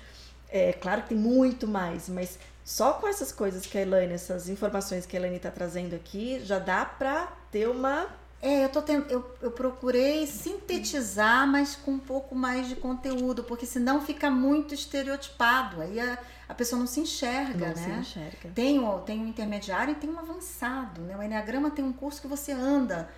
É 0.50 0.72
claro 0.72 1.02
que 1.02 1.10
tem 1.10 1.18
muito 1.18 1.68
mais, 1.68 2.08
mas 2.08 2.38
só 2.64 2.94
com 2.94 3.08
essas 3.08 3.32
coisas 3.32 3.66
que 3.66 3.76
a 3.76 3.82
Elaine, 3.82 4.12
essas 4.12 4.48
informações 4.48 5.04
que 5.04 5.16
a 5.16 5.20
Elaine 5.20 5.36
está 5.36 5.50
trazendo 5.50 5.94
aqui, 5.94 6.40
já 6.44 6.58
dá 6.58 6.84
para 6.84 7.26
ter 7.50 7.68
uma. 7.68 8.08
É, 8.40 8.64
eu, 8.64 8.68
tô 8.68 8.82
tendo, 8.82 9.08
eu, 9.08 9.36
eu 9.40 9.52
procurei 9.52 10.26
sintetizar, 10.26 11.46
mas 11.46 11.76
com 11.76 11.92
um 11.92 11.98
pouco 11.98 12.34
mais 12.34 12.68
de 12.68 12.74
conteúdo, 12.74 13.44
porque 13.44 13.66
senão 13.66 14.00
fica 14.00 14.30
muito 14.30 14.74
estereotipado. 14.74 15.80
Aí 15.80 16.00
a, 16.00 16.18
a 16.48 16.54
pessoa 16.54 16.78
não 16.78 16.86
se 16.86 17.00
enxerga, 17.00 17.68
não 17.68 17.74
né? 17.74 17.84
Se 17.84 17.90
enxerga. 17.90 18.50
Tem 18.54 18.80
o, 18.80 18.98
tem 19.00 19.20
um 19.20 19.28
intermediário 19.28 19.92
e 19.92 19.94
tem 19.94 20.10
um 20.10 20.18
avançado. 20.18 21.00
Né? 21.02 21.16
O 21.16 21.22
Enneagrama 21.22 21.70
tem 21.70 21.84
um 21.84 21.92
curso 21.92 22.20
que 22.20 22.26
você 22.26 22.52
anda. 22.52 23.08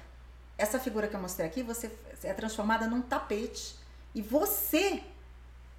Essa 0.57 0.78
figura 0.78 1.09
que 1.09 1.16
eu 1.16 1.20
mostrei 1.20 1.47
aqui, 1.47 1.62
você 1.62 1.90
é 2.22 2.32
transformada 2.32 2.86
num 2.86 3.01
tapete. 3.01 3.76
E 4.14 4.22
você 4.22 5.03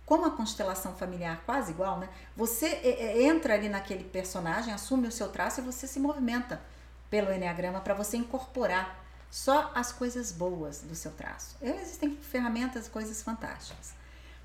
como 0.06 0.26
a 0.26 0.32
constelação 0.32 0.94
familiar 0.96 1.42
quase 1.46 1.72
igual, 1.72 2.00
né? 2.00 2.10
Você 2.36 2.68
é, 2.68 2.90
é, 2.90 3.24
entra 3.24 3.56
ali 3.56 3.68
naquele 3.68 4.04
personagem, 4.04 4.74
assume 4.74 5.08
o 5.08 5.12
seu 5.12 5.30
traço 5.30 5.62
e 5.62 5.64
você 5.64 5.88
se 5.88 6.00
movimenta 6.00 6.62
pelo 7.10 7.32
enneagrama 7.32 7.82
para 7.82 7.94
você 7.94 8.18
incorporar 8.18 9.04
só 9.32 9.72
as 9.74 9.92
coisas 9.92 10.32
boas 10.32 10.82
do 10.82 10.96
seu 10.96 11.12
traço. 11.12 11.58
Existem 11.62 12.16
ferramentas, 12.16 12.88
coisas 12.88 13.22
fantásticas. 13.22 13.94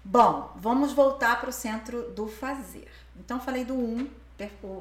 Bom, 0.02 0.52
vamos 0.56 0.92
voltar 0.92 1.40
para 1.40 1.50
o 1.50 1.52
centro 1.52 2.10
do 2.12 2.26
fazer. 2.26 2.90
Então 3.16 3.38
falei 3.38 3.64
do 3.64 3.74
1, 3.74 3.98
um, 3.98 4.10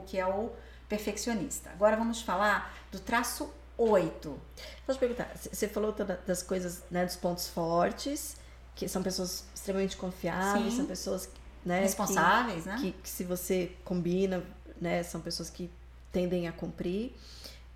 que 0.05 0.17
é 0.17 0.25
o 0.25 0.49
perfeccionista. 0.87 1.69
Agora 1.71 1.97
vamos 1.97 2.21
falar 2.21 2.73
do 2.89 2.99
traço 2.99 3.53
8. 3.77 4.39
Posso 4.85 4.97
perguntar, 4.97 5.29
você 5.35 5.67
falou 5.67 5.93
das 6.25 6.41
coisas, 6.41 6.83
né, 6.89 7.05
dos 7.05 7.17
pontos 7.17 7.47
fortes 7.47 8.37
que 8.79 8.87
são 8.87 9.03
pessoas 9.03 9.43
extremamente 9.53 9.97
confiáveis, 9.97 10.71
Sim. 10.71 10.77
são 10.77 10.85
pessoas 10.85 11.29
né, 11.65 11.81
responsáveis, 11.81 12.63
que, 12.63 12.69
né? 12.69 12.77
Que, 12.79 12.91
que, 12.93 13.09
se 13.09 13.25
você 13.25 13.73
combina, 13.83 14.41
né, 14.79 15.03
são 15.03 15.19
pessoas 15.19 15.49
que 15.49 15.69
tendem 16.13 16.47
a 16.47 16.53
cumprir. 16.53 17.11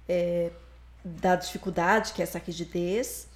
É, 0.08 0.50
da 1.04 1.36
dificuldade, 1.36 2.14
que 2.14 2.22
é 2.22 2.24
essa 2.24 2.40
rigidez. 2.40 3.28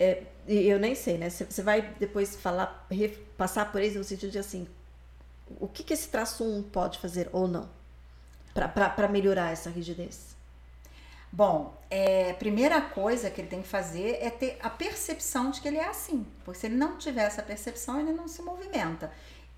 É, 0.00 0.22
eu 0.48 0.78
nem 0.78 0.94
sei, 0.94 1.18
né? 1.18 1.28
Você 1.28 1.62
vai 1.62 1.94
depois 2.00 2.34
falar, 2.34 2.88
passar 3.36 3.70
por 3.70 3.82
eles 3.82 3.96
no 3.96 4.02
sentido 4.02 4.30
de 4.30 4.38
assim, 4.38 4.66
o 5.60 5.68
que, 5.68 5.82
que 5.82 5.92
esse 5.92 6.08
traço 6.08 6.42
1 6.42 6.62
pode 6.62 6.98
fazer 6.98 7.28
ou 7.30 7.46
não 7.46 7.68
para 8.54 9.06
melhorar 9.08 9.52
essa 9.52 9.68
rigidez? 9.68 10.33
Bom, 11.36 11.76
é, 11.90 12.32
primeira 12.34 12.80
coisa 12.80 13.28
que 13.28 13.40
ele 13.40 13.48
tem 13.48 13.60
que 13.60 13.66
fazer 13.66 14.18
é 14.20 14.30
ter 14.30 14.56
a 14.62 14.70
percepção 14.70 15.50
de 15.50 15.60
que 15.60 15.66
ele 15.66 15.78
é 15.78 15.88
assim. 15.88 16.24
Porque 16.44 16.60
se 16.60 16.66
ele 16.66 16.76
não 16.76 16.96
tiver 16.96 17.24
essa 17.24 17.42
percepção, 17.42 17.98
ele 17.98 18.12
não 18.12 18.28
se 18.28 18.40
movimenta. 18.40 19.10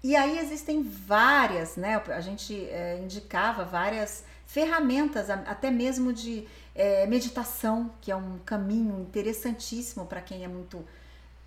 E 0.03 0.17
aí 0.17 0.39
existem 0.39 0.83
várias, 0.83 1.77
né? 1.77 2.03
A 2.09 2.21
gente 2.23 2.55
é, 2.71 2.99
indicava 2.99 3.63
várias 3.63 4.25
ferramentas, 4.47 5.29
até 5.29 5.71
mesmo 5.71 6.15
de 6.15 6.49
é, 6.75 7.07
meditação, 7.07 7.93
que 8.01 8.11
é 8.11 8.17
um 8.17 8.39
caminho 8.39 8.99
interessantíssimo 8.99 10.07
para 10.07 10.23
quem 10.23 10.45
é 10.45 10.49
muito 10.49 10.83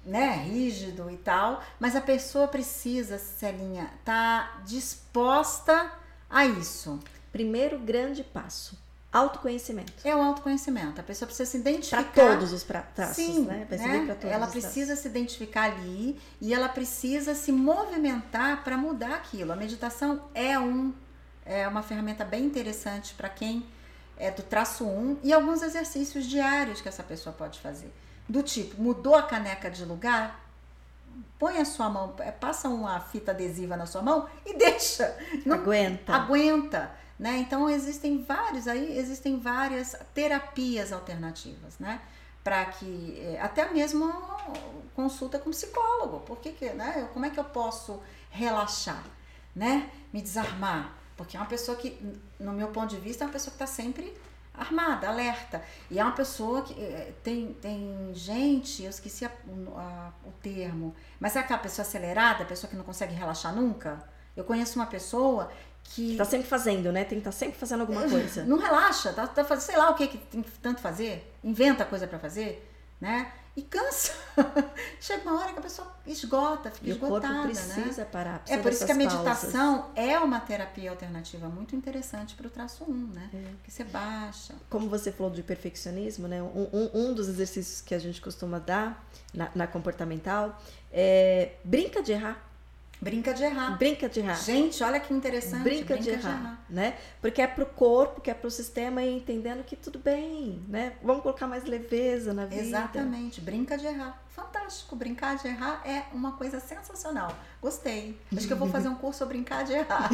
né, 0.05 0.35
rígido 0.45 1.09
e 1.09 1.17
tal. 1.17 1.63
Mas 1.79 1.95
a 1.95 2.01
pessoa 2.01 2.47
precisa, 2.47 3.17
Celinha, 3.17 3.91
estar 3.99 4.53
tá 4.53 4.61
disposta 4.63 5.91
a 6.29 6.45
isso. 6.45 6.99
Primeiro 7.31 7.79
grande 7.79 8.23
passo 8.23 8.78
Autoconhecimento. 9.11 9.93
É 10.03 10.15
o 10.15 10.21
autoconhecimento. 10.21 11.01
A 11.01 11.03
pessoa 11.03 11.25
precisa 11.25 11.49
se 11.49 11.57
identificar. 11.57 12.03
Para 12.03 12.27
todos 12.29 12.53
os 12.53 12.61
traços, 12.61 13.15
Sim, 13.15 13.41
né? 13.41 13.67
né? 13.71 14.17
ela 14.23 14.45
precisa 14.45 14.95
se 14.95 15.07
identificar 15.07 15.63
ali 15.63 16.19
e 16.39 16.53
ela 16.53 16.69
precisa 16.69 17.33
se 17.33 17.51
movimentar 17.51 18.63
para 18.63 18.77
mudar 18.77 19.15
aquilo. 19.15 19.51
A 19.51 19.55
meditação 19.55 20.21
é, 20.35 20.59
um, 20.59 20.93
é 21.43 21.67
uma 21.67 21.81
ferramenta 21.81 22.23
bem 22.23 22.45
interessante 22.45 23.15
para 23.15 23.29
quem 23.29 23.65
é 24.15 24.29
do 24.29 24.43
traço 24.43 24.85
1 24.85 25.19
e 25.23 25.33
alguns 25.33 25.63
exercícios 25.63 26.25
diários 26.25 26.79
que 26.79 26.87
essa 26.87 27.01
pessoa 27.01 27.33
pode 27.33 27.59
fazer. 27.59 27.91
Do 28.27 28.43
tipo, 28.43 28.79
mudou 28.79 29.15
a 29.15 29.23
caneca 29.23 29.71
de 29.71 29.83
lugar? 29.85 30.47
Põe 31.39 31.57
a 31.57 31.65
sua 31.65 31.89
mão, 31.89 32.13
é, 32.19 32.29
passa 32.31 32.69
uma 32.69 32.99
fita 32.99 33.31
adesiva 33.31 33.75
na 33.75 33.87
sua 33.87 34.03
mão 34.03 34.29
e 34.45 34.53
deixa. 34.59 35.17
Não, 35.45 35.55
aguenta. 35.55 36.13
Aguenta. 36.13 36.91
Né? 37.19 37.39
Então 37.39 37.69
existem 37.69 38.23
vários 38.23 38.65
aí, 38.65 38.97
existem 38.97 39.37
várias 39.37 39.93
terapias 40.13 40.93
alternativas, 40.93 41.77
né? 41.77 42.01
Para 42.41 42.63
que 42.63 43.19
é, 43.21 43.41
até 43.41 43.69
mesmo 43.73 44.09
consulta 44.95 45.37
com 45.37 45.49
psicólogo. 45.49 46.21
Por 46.21 46.37
que, 46.37 46.69
né? 46.69 47.09
Como 47.13 47.25
é 47.25 47.29
que 47.29 47.37
eu 47.37 47.43
posso 47.43 48.01
relaxar, 48.31 49.03
né? 49.53 49.91
Me 50.13 50.21
desarmar? 50.21 50.97
Porque 51.17 51.35
é 51.35 51.39
uma 51.41 51.45
pessoa 51.45 51.77
que, 51.77 51.99
no 52.39 52.53
meu 52.53 52.69
ponto 52.69 52.95
de 52.95 53.01
vista, 53.01 53.25
é 53.25 53.27
uma 53.27 53.33
pessoa 53.33 53.51
que 53.51 53.61
está 53.61 53.67
sempre 53.67 54.15
armada, 54.53 55.09
alerta. 55.09 55.61
E 55.91 55.99
é 55.99 56.03
uma 56.03 56.13
pessoa 56.13 56.61
que 56.61 56.73
é, 56.81 57.13
tem, 57.21 57.53
tem 57.55 58.11
gente, 58.13 58.83
eu 58.83 58.89
esqueci 58.89 59.25
a, 59.25 59.31
a, 59.75 60.11
o 60.25 60.31
termo, 60.41 60.95
mas 61.19 61.35
é 61.35 61.39
aquela 61.39 61.59
pessoa 61.59 61.85
acelerada, 61.85 62.45
pessoa 62.45 62.69
que 62.69 62.77
não 62.77 62.85
consegue 62.85 63.13
relaxar 63.13 63.53
nunca? 63.53 64.07
Eu 64.35 64.45
conheço 64.45 64.79
uma 64.79 64.85
pessoa 64.85 65.51
que. 65.83 66.15
Tá 66.15 66.25
sempre 66.25 66.47
fazendo, 66.47 66.91
né? 66.91 67.03
Tem 67.03 67.19
que 67.19 67.27
estar 67.27 67.31
tá 67.31 67.37
sempre 67.37 67.57
fazendo 67.57 67.81
alguma 67.81 68.01
coisa. 68.09 68.43
Não 68.43 68.57
relaxa, 68.57 69.13
tá, 69.13 69.27
tá 69.27 69.43
fazendo, 69.43 69.65
sei 69.65 69.77
lá 69.77 69.89
o 69.89 69.95
que, 69.95 70.07
que 70.07 70.17
tem 70.17 70.41
que 70.41 70.51
tanto 70.61 70.81
fazer, 70.81 71.33
inventa 71.43 71.85
coisa 71.85 72.07
para 72.07 72.19
fazer, 72.19 72.67
né? 72.99 73.31
E 73.55 73.61
cansa. 73.63 74.13
Chega 75.01 75.29
uma 75.29 75.41
hora 75.41 75.51
que 75.51 75.59
a 75.59 75.61
pessoa 75.61 75.91
esgota, 76.07 76.71
fica 76.71 76.87
e 76.87 76.91
esgotada. 76.91 77.27
O 77.27 77.37
corpo 77.37 77.47
precisa 77.47 78.01
né? 78.03 78.07
parar. 78.09 78.39
Precisa 78.39 78.59
é 78.59 78.63
por 78.63 78.71
isso 78.71 78.85
que 78.85 78.91
a 78.91 78.95
meditação 78.95 79.81
pausas. 79.81 79.97
é 79.97 80.17
uma 80.19 80.39
terapia 80.39 80.91
alternativa 80.91 81.49
muito 81.49 81.75
interessante 81.75 82.35
para 82.35 82.47
o 82.47 82.49
traço 82.49 82.85
1, 82.85 82.93
né? 83.07 83.29
É. 83.33 83.43
Que 83.63 83.71
você 83.71 83.83
baixa. 83.83 84.53
Como 84.69 84.87
você 84.87 85.11
falou 85.11 85.33
de 85.33 85.43
perfeccionismo, 85.43 86.27
né? 86.27 86.41
Um, 86.41 86.69
um, 86.71 86.89
um 86.93 87.13
dos 87.13 87.27
exercícios 87.27 87.81
que 87.81 87.93
a 87.93 87.99
gente 87.99 88.21
costuma 88.21 88.59
dar 88.59 89.05
na, 89.33 89.49
na 89.53 89.67
comportamental 89.67 90.57
é 90.91 91.53
brinca 91.63 92.01
de 92.01 92.13
errar. 92.13 92.48
Brinca 93.01 93.33
de 93.33 93.43
errar. 93.43 93.77
Brinca 93.77 94.09
de 94.09 94.19
errar. 94.19 94.35
Gente, 94.35 94.83
olha 94.83 94.99
que 94.99 95.13
interessante. 95.13 95.63
Brinca, 95.63 95.95
Brinca 95.95 95.97
de, 95.97 96.09
errar, 96.09 96.19
de, 96.19 96.27
errar, 96.27 96.65
né? 96.69 96.97
Porque 97.21 97.41
é 97.41 97.47
pro 97.47 97.65
corpo, 97.65 98.19
que 98.19 98.29
é 98.29 98.33
pro 98.33 98.51
sistema 98.51 99.01
e 99.01 99.15
entendendo 99.15 99.63
que 99.63 99.75
tudo 99.75 99.99
bem, 99.99 100.61
né? 100.67 100.93
Vamos 101.01 101.23
colocar 101.23 101.47
mais 101.47 101.63
leveza 101.63 102.33
na 102.33 102.45
vida. 102.45 102.61
Exatamente. 102.61 103.39
Brinca 103.39 103.77
de 103.77 103.85
errar. 103.85 104.21
Fantástico. 104.39 104.95
Brincar 104.95 105.37
de 105.37 105.47
errar 105.47 105.81
é 105.85 106.03
uma 106.13 106.33
coisa 106.33 106.59
sensacional. 106.59 107.31
Gostei. 107.61 108.19
Acho 108.35 108.47
que 108.47 108.53
eu 108.53 108.57
vou 108.57 108.69
fazer 108.69 108.87
um 108.87 108.95
curso 108.95 109.19
sobre 109.19 109.37
brincar 109.37 109.63
de 109.63 109.73
errar. 109.73 110.09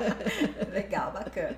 Legal, 0.72 1.12
bacana. 1.12 1.56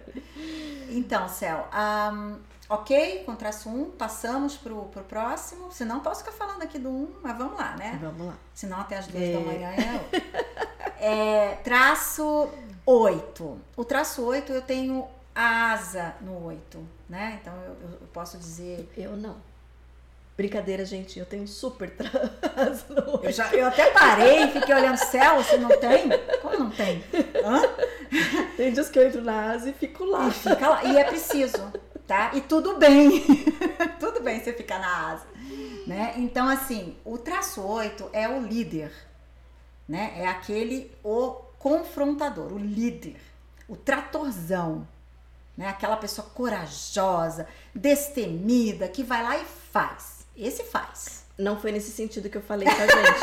Então, 0.88 1.28
Céu, 1.28 1.68
um, 2.12 2.38
Ok, 2.70 3.24
com 3.26 3.34
traço 3.34 3.68
1, 3.68 3.82
um, 3.82 3.90
passamos 3.90 4.56
pro, 4.56 4.84
pro 4.84 5.02
próximo. 5.02 5.72
Senão 5.72 5.98
posso 5.98 6.20
ficar 6.20 6.36
falando 6.36 6.62
aqui 6.62 6.78
do 6.78 6.88
1, 6.88 6.92
um, 6.92 7.08
mas 7.20 7.36
vamos 7.36 7.58
lá, 7.58 7.76
né? 7.76 7.98
Vamos 8.00 8.28
lá. 8.28 8.34
Senão 8.54 8.80
até 8.80 8.96
as 8.96 9.08
duas 9.08 9.24
é. 9.24 9.32
da 9.32 9.40
manhã 9.40 9.70
é, 11.00 11.50
é 11.50 11.54
Traço 11.64 12.48
8. 12.86 13.61
O 13.76 13.84
traço 13.84 14.22
8 14.24 14.52
eu 14.52 14.62
tenho 14.62 15.04
asa 15.34 16.14
no 16.20 16.44
8, 16.46 16.88
né? 17.08 17.40
Então 17.40 17.52
eu, 17.54 17.90
eu 18.00 18.06
posso 18.12 18.38
dizer. 18.38 18.88
Eu 18.96 19.16
não. 19.16 19.36
Brincadeira, 20.41 20.86
gente, 20.86 21.18
eu 21.18 21.26
tenho 21.26 21.47
super 21.47 21.91
traço 21.91 22.86
no 22.88 23.12
8. 23.12 23.24
Eu, 23.24 23.32
já, 23.32 23.53
eu 23.53 23.66
até 23.66 23.91
parei 23.91 24.45
e 24.45 24.49
fiquei 24.53 24.74
olhando 24.74 24.95
o 24.95 25.07
céu, 25.07 25.45
se 25.45 25.59
não 25.59 25.68
tem? 25.68 26.09
Como 26.41 26.59
não 26.59 26.70
tem? 26.70 27.05
Hã? 27.45 27.62
Tem 28.57 28.72
dias 28.72 28.88
que 28.88 28.99
eu 28.99 29.07
entro 29.07 29.20
na 29.20 29.53
asa 29.53 29.68
e 29.68 29.72
fico 29.74 30.03
lá. 30.05 30.28
E 30.28 30.30
fica 30.30 30.68
lá. 30.68 30.84
E 30.84 30.97
é 30.97 31.05
preciso 31.05 31.70
tá? 32.11 32.32
E 32.34 32.41
tudo 32.41 32.76
bem, 32.76 33.22
tudo 34.01 34.20
bem 34.20 34.41
você 34.43 34.53
ficar 34.53 34.80
na 34.80 35.11
asa, 35.11 35.26
né? 35.86 36.14
Então, 36.16 36.49
assim, 36.49 36.97
o 37.05 37.16
traço 37.16 37.62
8 37.62 38.11
é 38.12 38.28
o 38.28 38.41
líder, 38.41 38.91
né? 39.86 40.14
É 40.16 40.26
aquele, 40.26 40.91
o 41.05 41.34
confrontador, 41.57 42.53
o 42.53 42.59
líder, 42.59 43.14
o 43.68 43.76
tratorzão, 43.76 44.88
né? 45.57 45.68
Aquela 45.68 45.97
pessoa 45.97 46.26
corajosa, 46.34 47.47
destemida, 47.72 48.88
que 48.88 49.05
vai 49.05 49.22
lá 49.22 49.36
e 49.38 49.45
faz. 49.45 50.19
Esse 50.36 50.64
faz. 50.64 51.20
Não 51.38 51.58
foi 51.58 51.72
nesse 51.72 51.90
sentido 51.90 52.28
que 52.28 52.36
eu 52.36 52.42
falei 52.42 52.68
com 52.68 52.82
a 52.82 52.86
gente, 52.86 53.20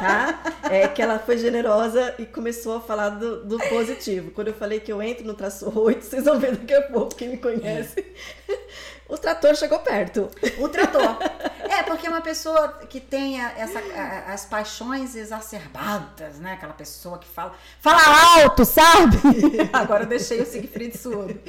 tá? 0.00 0.42
É 0.70 0.88
que 0.88 1.00
ela 1.00 1.20
foi 1.20 1.38
generosa 1.38 2.14
e 2.18 2.26
começou 2.26 2.76
a 2.76 2.80
falar 2.80 3.10
do, 3.10 3.44
do 3.44 3.58
positivo. 3.68 4.32
Quando 4.32 4.48
eu 4.48 4.54
falei 4.54 4.80
que 4.80 4.92
eu 4.92 5.00
entro 5.00 5.24
no 5.24 5.34
traço 5.34 5.70
8, 5.78 6.04
vocês 6.04 6.24
vão 6.24 6.38
ver 6.40 6.56
daqui 6.56 6.74
a 6.74 6.82
pouco, 6.82 7.14
quem 7.14 7.28
me 7.28 7.36
conhece. 7.36 8.04
O 9.10 9.18
trator 9.18 9.56
chegou 9.56 9.80
perto. 9.80 10.30
O 10.58 10.68
trator. 10.68 11.18
É, 11.68 11.82
porque 11.82 12.06
é 12.06 12.10
uma 12.10 12.20
pessoa 12.20 12.68
que 12.88 13.00
tem 13.00 13.40
essa, 13.40 13.80
as 14.28 14.44
paixões 14.44 15.16
exacerbadas, 15.16 16.38
né? 16.38 16.52
Aquela 16.52 16.72
pessoa 16.72 17.18
que 17.18 17.26
fala, 17.26 17.52
fala 17.80 18.02
alto, 18.42 18.64
sabe? 18.64 19.16
Agora 19.72 20.04
eu 20.04 20.08
deixei 20.08 20.40
o 20.40 20.46
Siegfried 20.46 20.96
surdo. 20.96 21.40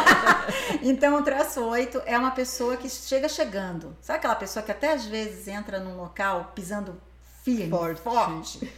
então, 0.82 1.18
o 1.18 1.22
traço 1.22 1.62
8 1.62 2.02
é 2.04 2.18
uma 2.18 2.32
pessoa 2.32 2.76
que 2.76 2.88
chega 2.88 3.30
chegando. 3.30 3.96
Sabe 4.02 4.18
aquela 4.18 4.34
pessoa 4.34 4.62
que 4.62 4.70
até 4.70 4.92
às 4.92 5.06
vezes 5.06 5.48
entra 5.48 5.80
num 5.80 5.96
local 5.96 6.52
pisando 6.54 7.00
firme, 7.42 7.70
forte. 7.70 8.00
forte. 8.02 8.72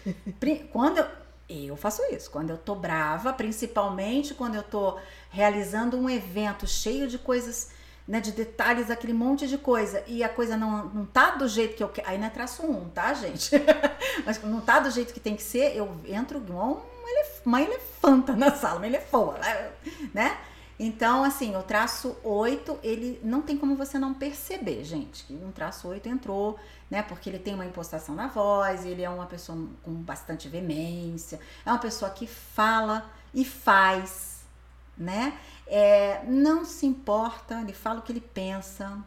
Quando 0.72 0.98
eu, 0.98 1.07
eu 1.48 1.76
faço 1.76 2.02
isso. 2.12 2.30
Quando 2.30 2.50
eu 2.50 2.59
tô 2.59 2.76
brava, 2.76 3.32
principalmente 3.32 4.32
quando 4.32 4.54
eu 4.54 4.62
tô 4.62 4.96
realizando 5.28 5.98
um 5.98 6.09
evento 6.09 6.68
cheio 6.68 7.09
de 7.09 7.18
coisas 7.18 7.74
né, 8.07 8.20
de 8.20 8.32
detalhes, 8.32 8.90
aquele 8.90 9.12
monte 9.12 9.46
de 9.46 9.59
coisa, 9.59 10.02
e 10.07 10.22
a 10.22 10.28
coisa 10.28 10.57
não, 10.57 10.86
não 10.86 11.07
tá 11.07 11.30
do 11.30 11.48
jeito 11.48 11.76
que 11.76 11.82
eu 11.82 11.88
quero. 11.88 12.09
Aí 12.09 12.18
não 12.18 12.26
é 12.26 12.30
traço 12.30 12.64
um, 12.64 12.88
tá, 12.88 13.12
gente? 13.14 13.50
Mas 14.24 14.42
não 14.42 14.61
tá 14.61 14.78
do 14.78 14.90
jeito 14.90 15.12
que 15.12 15.20
tem 15.20 15.34
que 15.34 15.42
ser, 15.42 15.76
eu 15.76 16.00
entro 16.07 16.38
igual 16.38 16.86
um 16.92 16.96
uma 17.46 17.62
elefanta 17.62 18.34
na 18.34 18.50
sala, 18.50 18.78
uma 18.78 18.86
elefoa, 18.86 19.38
né? 20.12 20.36
Então, 20.78 21.24
assim, 21.24 21.57
o 21.57 21.62
traço 21.62 22.16
8, 22.22 22.80
ele 22.82 23.18
não 23.22 23.40
tem 23.40 23.57
como 23.57 23.76
você 23.76 23.98
não 23.98 24.12
perceber, 24.12 24.84
gente, 24.84 25.24
que 25.24 25.32
um 25.32 25.50
traço 25.50 25.88
8 25.88 26.07
entrou, 26.07 26.59
né? 26.90 27.02
Porque 27.02 27.30
ele 27.30 27.38
tem 27.38 27.54
uma 27.54 27.64
impostação 27.64 28.14
na 28.14 28.26
voz, 28.26 28.84
ele 28.84 29.02
é 29.02 29.09
uma 29.09 29.24
pessoa 29.24 29.57
com 29.82 29.92
bastante 29.92 30.48
veemência, 30.48 31.40
é 31.64 31.70
uma 31.70 31.78
pessoa 31.78 32.11
que 32.11 32.26
fala 32.26 33.11
e 33.32 33.42
faz, 33.42 34.40
né? 34.98 35.38
É, 35.67 36.23
não 36.25 36.64
se 36.64 36.87
importa, 36.87 37.61
ele 37.61 37.73
fala 37.73 38.01
o 38.01 38.03
que 38.03 38.12
ele 38.12 38.21
pensa. 38.21 38.99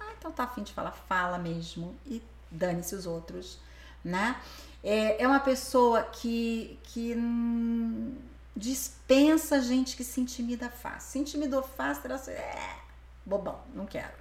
Ah, 0.00 0.12
então 0.18 0.32
tá 0.32 0.44
afim 0.44 0.62
de 0.62 0.72
falar, 0.72 0.92
fala 0.92 1.38
mesmo. 1.38 1.94
E 2.06 2.22
dane-se 2.50 2.94
os 2.94 3.06
outros, 3.06 3.58
né? 4.04 4.40
É, 4.82 5.22
é 5.22 5.26
uma 5.26 5.40
pessoa 5.40 6.02
que, 6.02 6.78
que 6.84 7.14
hum, 7.14 8.16
dispensa 8.56 9.60
gente 9.60 9.96
que 9.96 10.04
se 10.04 10.20
intimida 10.20 10.68
fácil. 10.68 11.10
Se 11.12 11.18
intimidou 11.18 11.62
fácil, 11.62 12.02
ela 12.06 12.20
é 12.30 12.76
bobão, 13.24 13.60
não 13.74 13.86
quero. 13.86 14.12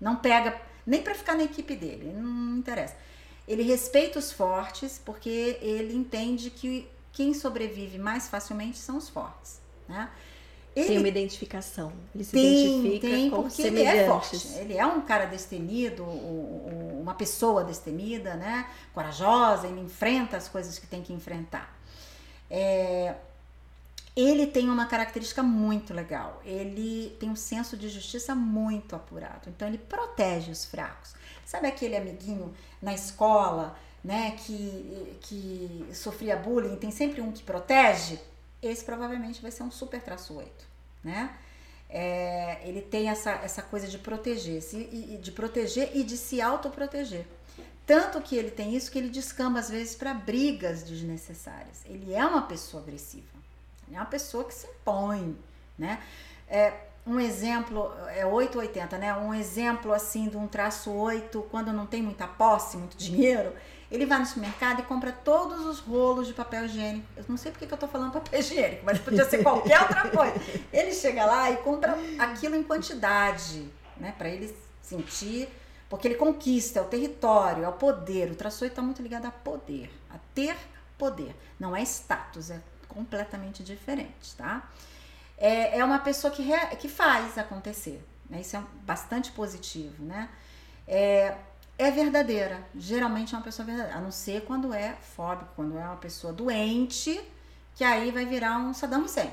Não 0.00 0.16
pega 0.16 0.60
nem 0.86 1.02
para 1.02 1.14
ficar 1.14 1.34
na 1.34 1.44
equipe 1.44 1.74
dele, 1.74 2.12
não 2.12 2.58
interessa. 2.58 2.96
Ele 3.46 3.62
respeita 3.62 4.18
os 4.18 4.30
fortes 4.30 5.00
porque 5.04 5.58
ele 5.60 5.94
entende 5.94 6.50
que 6.50 6.88
quem 7.12 7.34
sobrevive 7.34 7.98
mais 7.98 8.28
facilmente 8.28 8.78
são 8.78 8.96
os 8.96 9.08
fortes, 9.08 9.60
né? 9.88 10.10
Ele 10.74 10.86
tem 10.86 10.98
uma 10.98 11.08
identificação. 11.08 11.92
Ele 12.14 12.24
se 12.24 12.32
tem, 12.32 12.78
identifica 12.78 13.06
tem, 13.08 13.30
com 13.30 13.42
porque 13.42 13.62
ele 13.62 13.82
é 13.82 14.06
forte. 14.06 14.48
Ele 14.58 14.76
é 14.76 14.86
um 14.86 15.00
cara 15.00 15.24
destemido, 15.26 16.04
uma 16.04 17.14
pessoa 17.14 17.64
destemida, 17.64 18.34
né? 18.34 18.68
Corajosa, 18.94 19.66
ele 19.66 19.80
enfrenta 19.80 20.36
as 20.36 20.48
coisas 20.48 20.78
que 20.78 20.86
tem 20.86 21.02
que 21.02 21.12
enfrentar. 21.12 21.76
É, 22.48 23.14
ele 24.16 24.46
tem 24.46 24.68
uma 24.68 24.86
característica 24.86 25.42
muito 25.42 25.92
legal. 25.92 26.40
Ele 26.44 27.16
tem 27.18 27.30
um 27.30 27.36
senso 27.36 27.76
de 27.76 27.88
justiça 27.88 28.34
muito 28.34 28.94
apurado. 28.94 29.48
Então 29.48 29.66
ele 29.66 29.78
protege 29.78 30.50
os 30.50 30.64
fracos. 30.64 31.14
Sabe 31.44 31.66
aquele 31.66 31.96
amiguinho 31.96 32.54
na 32.80 32.94
escola, 32.94 33.76
né, 34.04 34.32
que, 34.38 35.18
que 35.20 35.86
sofria 35.92 36.36
bullying, 36.36 36.76
tem 36.76 36.90
sempre 36.90 37.20
um 37.20 37.32
que 37.32 37.42
protege? 37.42 38.18
Esse 38.62 38.84
provavelmente 38.84 39.40
vai 39.40 39.50
ser 39.50 39.62
um 39.62 39.70
super 39.70 40.00
traço 40.02 40.34
8, 40.34 40.50
né? 41.02 41.36
É, 41.88 42.60
ele 42.68 42.80
tem 42.82 43.08
essa, 43.08 43.32
essa 43.32 43.62
coisa 43.62 43.88
de 43.88 43.98
proteger, 43.98 44.62
se, 44.62 44.84
de 45.20 45.32
proteger 45.32 45.90
e 45.94 46.04
de 46.04 46.16
se 46.16 46.40
autoproteger. 46.40 47.26
Tanto 47.84 48.20
que 48.20 48.36
ele 48.36 48.50
tem 48.50 48.76
isso 48.76 48.90
que 48.92 48.98
ele 48.98 49.08
descamba 49.08 49.58
às 49.58 49.68
vezes 49.68 49.96
para 49.96 50.14
brigas 50.14 50.84
desnecessárias. 50.84 51.84
Ele 51.86 52.14
é 52.14 52.24
uma 52.24 52.42
pessoa 52.42 52.80
agressiva, 52.82 53.26
ele 53.88 53.96
é 53.96 53.98
uma 53.98 54.06
pessoa 54.06 54.44
que 54.44 54.54
se 54.54 54.68
impõe, 54.68 55.36
né? 55.76 56.00
É, 56.46 56.72
um 57.04 57.18
exemplo, 57.18 57.92
é 58.14 58.24
880, 58.24 58.98
né? 58.98 59.16
Um 59.16 59.34
exemplo 59.34 59.92
assim 59.92 60.28
de 60.28 60.36
um 60.36 60.46
traço 60.46 60.92
8, 60.92 61.42
quando 61.50 61.72
não 61.72 61.86
tem 61.86 62.02
muita 62.02 62.28
posse, 62.28 62.76
muito 62.76 62.96
dinheiro, 62.96 63.52
ele 63.90 64.06
vai 64.06 64.18
no 64.18 64.26
supermercado 64.26 64.80
e 64.80 64.82
compra 64.82 65.10
todos 65.10 65.66
os 65.66 65.80
rolos 65.80 66.26
de 66.26 66.32
papel 66.32 66.66
higiênico. 66.66 67.06
Eu 67.16 67.24
não 67.28 67.36
sei 67.36 67.50
porque 67.50 67.66
que 67.66 67.74
eu 67.74 67.78
tô 67.78 67.88
falando 67.88 68.12
papel 68.12 68.38
higiênico, 68.38 68.84
mas 68.84 68.98
podia 68.98 69.24
ser 69.28 69.42
qualquer 69.42 69.80
outra 69.82 70.08
coisa. 70.08 70.34
Ele 70.72 70.92
chega 70.92 71.24
lá 71.24 71.50
e 71.50 71.56
compra 71.58 71.98
aquilo 72.18 72.54
em 72.54 72.62
quantidade, 72.62 73.68
né? 73.96 74.14
Para 74.16 74.28
ele 74.28 74.54
sentir, 74.80 75.48
porque 75.88 76.06
ele 76.06 76.14
conquista, 76.14 76.78
é 76.78 76.82
o 76.82 76.86
território, 76.86 77.64
é 77.64 77.68
o 77.68 77.72
poder. 77.72 78.30
O 78.30 78.36
traço 78.36 78.62
8 78.62 78.72
está 78.72 78.82
muito 78.82 79.02
ligado 79.02 79.26
a 79.26 79.30
poder, 79.30 79.90
a 80.08 80.18
ter 80.34 80.56
poder. 80.96 81.34
Não 81.58 81.74
é 81.74 81.82
status, 81.82 82.50
é 82.50 82.60
completamente 82.86 83.62
diferente, 83.64 84.34
tá? 84.36 84.68
É, 85.36 85.78
é 85.78 85.84
uma 85.84 85.98
pessoa 85.98 86.32
que, 86.32 86.42
re, 86.42 86.76
que 86.76 86.88
faz 86.88 87.38
acontecer, 87.38 88.04
né? 88.28 88.40
Isso 88.40 88.56
é 88.56 88.62
bastante 88.82 89.32
positivo, 89.32 90.04
né? 90.04 90.28
É, 90.86 91.34
é 91.80 91.90
verdadeira. 91.90 92.62
Geralmente 92.74 93.34
é 93.34 93.38
uma 93.38 93.44
pessoa 93.44 93.64
verdadeira. 93.64 93.98
A 93.98 94.00
não 94.00 94.10
ser 94.10 94.44
quando 94.44 94.74
é 94.74 94.96
fóbico, 95.16 95.50
quando 95.56 95.78
é 95.78 95.84
uma 95.84 95.96
pessoa 95.96 96.32
doente, 96.32 97.20
que 97.74 97.82
aí 97.82 98.10
vai 98.10 98.26
virar 98.26 98.58
um 98.58 98.74
Saddam 98.74 99.04
Hussein. 99.04 99.30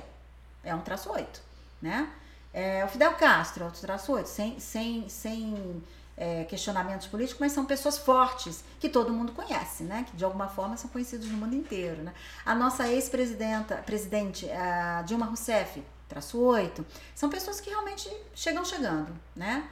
É 0.64 0.74
um 0.74 0.82
traço 0.82 1.12
8, 1.12 1.42
né? 1.82 2.10
É, 2.54 2.84
o 2.86 2.88
Fidel 2.88 3.14
Castro, 3.16 3.66
outro 3.66 3.82
traço 3.82 4.14
8, 4.14 4.28
sem, 4.28 4.60
sem, 4.60 5.10
sem 5.10 5.84
é, 6.16 6.46
questionamentos 6.46 7.08
políticos, 7.08 7.40
mas 7.40 7.52
são 7.52 7.66
pessoas 7.66 7.98
fortes, 7.98 8.64
que 8.80 8.88
todo 8.88 9.14
mundo 9.14 9.34
conhece, 9.34 9.84
né? 9.84 10.06
Que 10.10 10.16
de 10.16 10.24
alguma 10.24 10.48
forma 10.48 10.78
são 10.78 10.90
conhecidos 10.90 11.28
no 11.28 11.38
mundo 11.38 11.56
inteiro, 11.56 12.02
né? 12.02 12.14
A 12.46 12.56
nossa 12.56 12.88
ex-presidenta, 12.88 13.76
presidente, 13.76 14.50
a 14.50 15.02
Dilma 15.02 15.26
Rousseff, 15.26 15.84
traço 16.08 16.40
8, 16.40 16.86
são 17.14 17.30
pessoas 17.30 17.60
que 17.60 17.70
realmente 17.70 18.10
chegam 18.34 18.64
chegando, 18.64 19.14
né? 19.36 19.70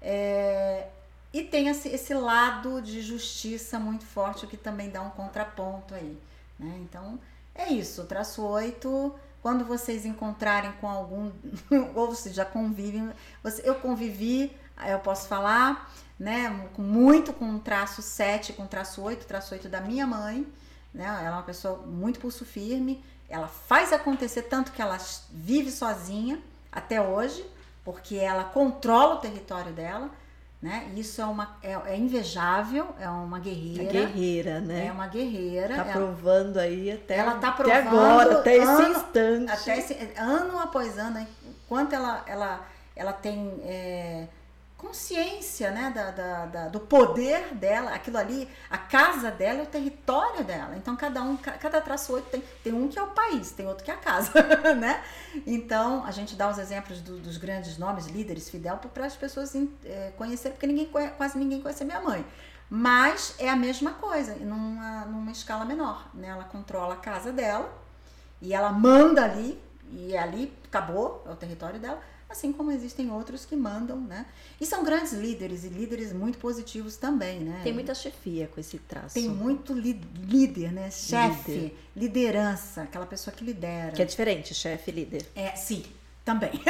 É, 0.00 0.88
e 1.32 1.42
tem 1.42 1.68
esse, 1.68 2.14
lado 2.14 2.80
de 2.80 3.02
justiça 3.02 3.78
muito 3.78 4.04
forte, 4.04 4.46
que 4.46 4.56
também 4.56 4.90
dá 4.90 5.02
um 5.02 5.10
contraponto 5.10 5.94
aí. 5.94 6.18
Né? 6.58 6.78
Então, 6.82 7.18
é 7.54 7.70
isso. 7.70 8.04
Traço 8.04 8.42
8, 8.42 9.14
quando 9.42 9.64
vocês 9.64 10.06
encontrarem 10.06 10.72
com 10.80 10.88
algum, 10.88 11.30
ou 11.94 12.08
vocês 12.08 12.34
já 12.34 12.44
convivem, 12.44 13.12
você, 13.42 13.62
eu 13.68 13.74
convivi, 13.74 14.56
eu 14.86 14.98
posso 15.00 15.28
falar, 15.28 15.92
né, 16.18 16.48
muito 16.78 17.32
com 17.32 17.58
traço 17.58 18.00
7, 18.00 18.54
com 18.54 18.66
traço 18.66 19.02
8, 19.02 19.26
traço 19.26 19.54
8 19.54 19.68
da 19.68 19.80
minha 19.80 20.06
mãe, 20.06 20.46
né, 20.94 21.04
ela 21.04 21.28
é 21.28 21.30
uma 21.30 21.42
pessoa 21.42 21.78
muito 21.86 22.18
pulso 22.18 22.44
firme, 22.44 23.04
ela 23.28 23.46
faz 23.46 23.92
acontecer 23.92 24.42
tanto 24.42 24.72
que 24.72 24.80
ela 24.80 24.98
vive 25.30 25.70
sozinha 25.70 26.40
até 26.72 27.00
hoje, 27.00 27.44
porque 27.84 28.16
ela 28.16 28.44
controla 28.44 29.16
o 29.16 29.18
território 29.18 29.72
dela, 29.72 30.10
né? 30.60 30.90
Isso 30.96 31.20
é 31.20 31.24
uma 31.24 31.56
é, 31.62 31.72
é 31.86 31.96
invejável, 31.96 32.94
é 32.98 33.08
uma 33.08 33.38
guerreira. 33.38 33.82
É 33.82 33.86
guerreira, 33.86 34.60
né? 34.60 34.86
É 34.86 34.92
uma 34.92 35.06
guerreira. 35.06 35.76
Tá 35.76 35.82
ela, 35.82 35.92
provando 35.92 36.58
aí 36.58 36.90
até 36.90 37.16
ela 37.16 37.36
tá 37.36 37.52
provando 37.52 37.76
até 37.76 37.88
agora, 37.88 38.38
até 38.40 38.56
esse 38.56 38.66
ano, 38.66 38.88
instante. 38.88 39.52
Até 39.52 39.78
esse, 39.78 40.12
ano 40.16 40.58
após 40.58 40.98
ano, 40.98 41.26
quanto 41.68 41.94
ela 41.94 42.24
ela 42.26 42.66
ela 42.96 43.12
tem 43.12 43.60
é, 43.62 44.26
consciência 44.78 45.72
né, 45.72 45.92
da, 45.92 46.10
da, 46.12 46.46
da, 46.46 46.68
do 46.68 46.78
poder 46.78 47.52
dela, 47.54 47.90
aquilo 47.90 48.16
ali, 48.16 48.48
a 48.70 48.78
casa 48.78 49.28
dela 49.28 49.58
é 49.58 49.62
o 49.64 49.66
território 49.66 50.44
dela. 50.44 50.76
Então, 50.76 50.96
cada 50.96 51.20
um, 51.20 51.36
cada 51.36 51.80
traço 51.80 52.12
8 52.12 52.30
tem, 52.30 52.44
tem 52.62 52.72
um 52.72 52.86
que 52.86 52.96
é 52.96 53.02
o 53.02 53.08
país, 53.08 53.50
tem 53.50 53.66
outro 53.66 53.84
que 53.84 53.90
é 53.90 53.94
a 53.94 53.98
casa, 53.98 54.32
né? 54.78 55.02
Então, 55.44 56.04
a 56.04 56.12
gente 56.12 56.36
dá 56.36 56.48
os 56.48 56.58
exemplos 56.58 57.00
do, 57.00 57.18
dos 57.18 57.36
grandes 57.36 57.76
nomes, 57.76 58.06
líderes, 58.06 58.48
Fidel, 58.48 58.78
para 58.78 59.04
as 59.04 59.16
pessoas 59.16 59.52
é, 59.84 60.12
conhecerem, 60.16 60.52
porque 60.52 60.66
ninguém, 60.68 60.88
quase 61.16 61.36
ninguém 61.36 61.60
conhece 61.60 61.82
a 61.82 61.86
minha 61.86 62.00
mãe. 62.00 62.24
Mas 62.70 63.34
é 63.38 63.50
a 63.50 63.56
mesma 63.56 63.94
coisa, 63.94 64.36
numa, 64.36 65.06
numa 65.06 65.32
escala 65.32 65.64
menor, 65.64 66.08
né? 66.14 66.28
Ela 66.28 66.44
controla 66.44 66.94
a 66.94 66.98
casa 66.98 67.32
dela 67.32 67.68
e 68.40 68.54
ela 68.54 68.70
manda 68.70 69.24
ali, 69.24 69.60
e 69.90 70.16
ali 70.16 70.56
acabou, 70.64 71.24
é 71.26 71.30
o 71.30 71.36
território 71.36 71.80
dela, 71.80 72.00
assim 72.28 72.52
como 72.52 72.70
existem 72.70 73.10
outros 73.10 73.44
que 73.44 73.56
mandam, 73.56 74.00
né? 74.00 74.26
E 74.60 74.66
são 74.66 74.84
grandes 74.84 75.12
líderes 75.12 75.64
e 75.64 75.68
líderes 75.68 76.12
muito 76.12 76.38
positivos 76.38 76.96
também, 76.96 77.40
né? 77.40 77.60
Tem 77.64 77.72
muita 77.72 77.94
chefia 77.94 78.48
com 78.48 78.60
esse 78.60 78.78
traço. 78.78 79.14
Tem 79.14 79.28
muito 79.28 79.72
líder, 79.72 80.72
né? 80.72 80.90
Chefe, 80.90 81.50
líder. 81.50 81.76
liderança, 81.96 82.82
aquela 82.82 83.06
pessoa 83.06 83.34
que 83.34 83.44
lidera. 83.44 83.92
Que 83.92 84.02
é 84.02 84.04
diferente, 84.04 84.54
chefe 84.54 84.90
e 84.90 84.94
líder. 84.94 85.26
É, 85.34 85.56
sim, 85.56 85.82
também. 86.24 86.50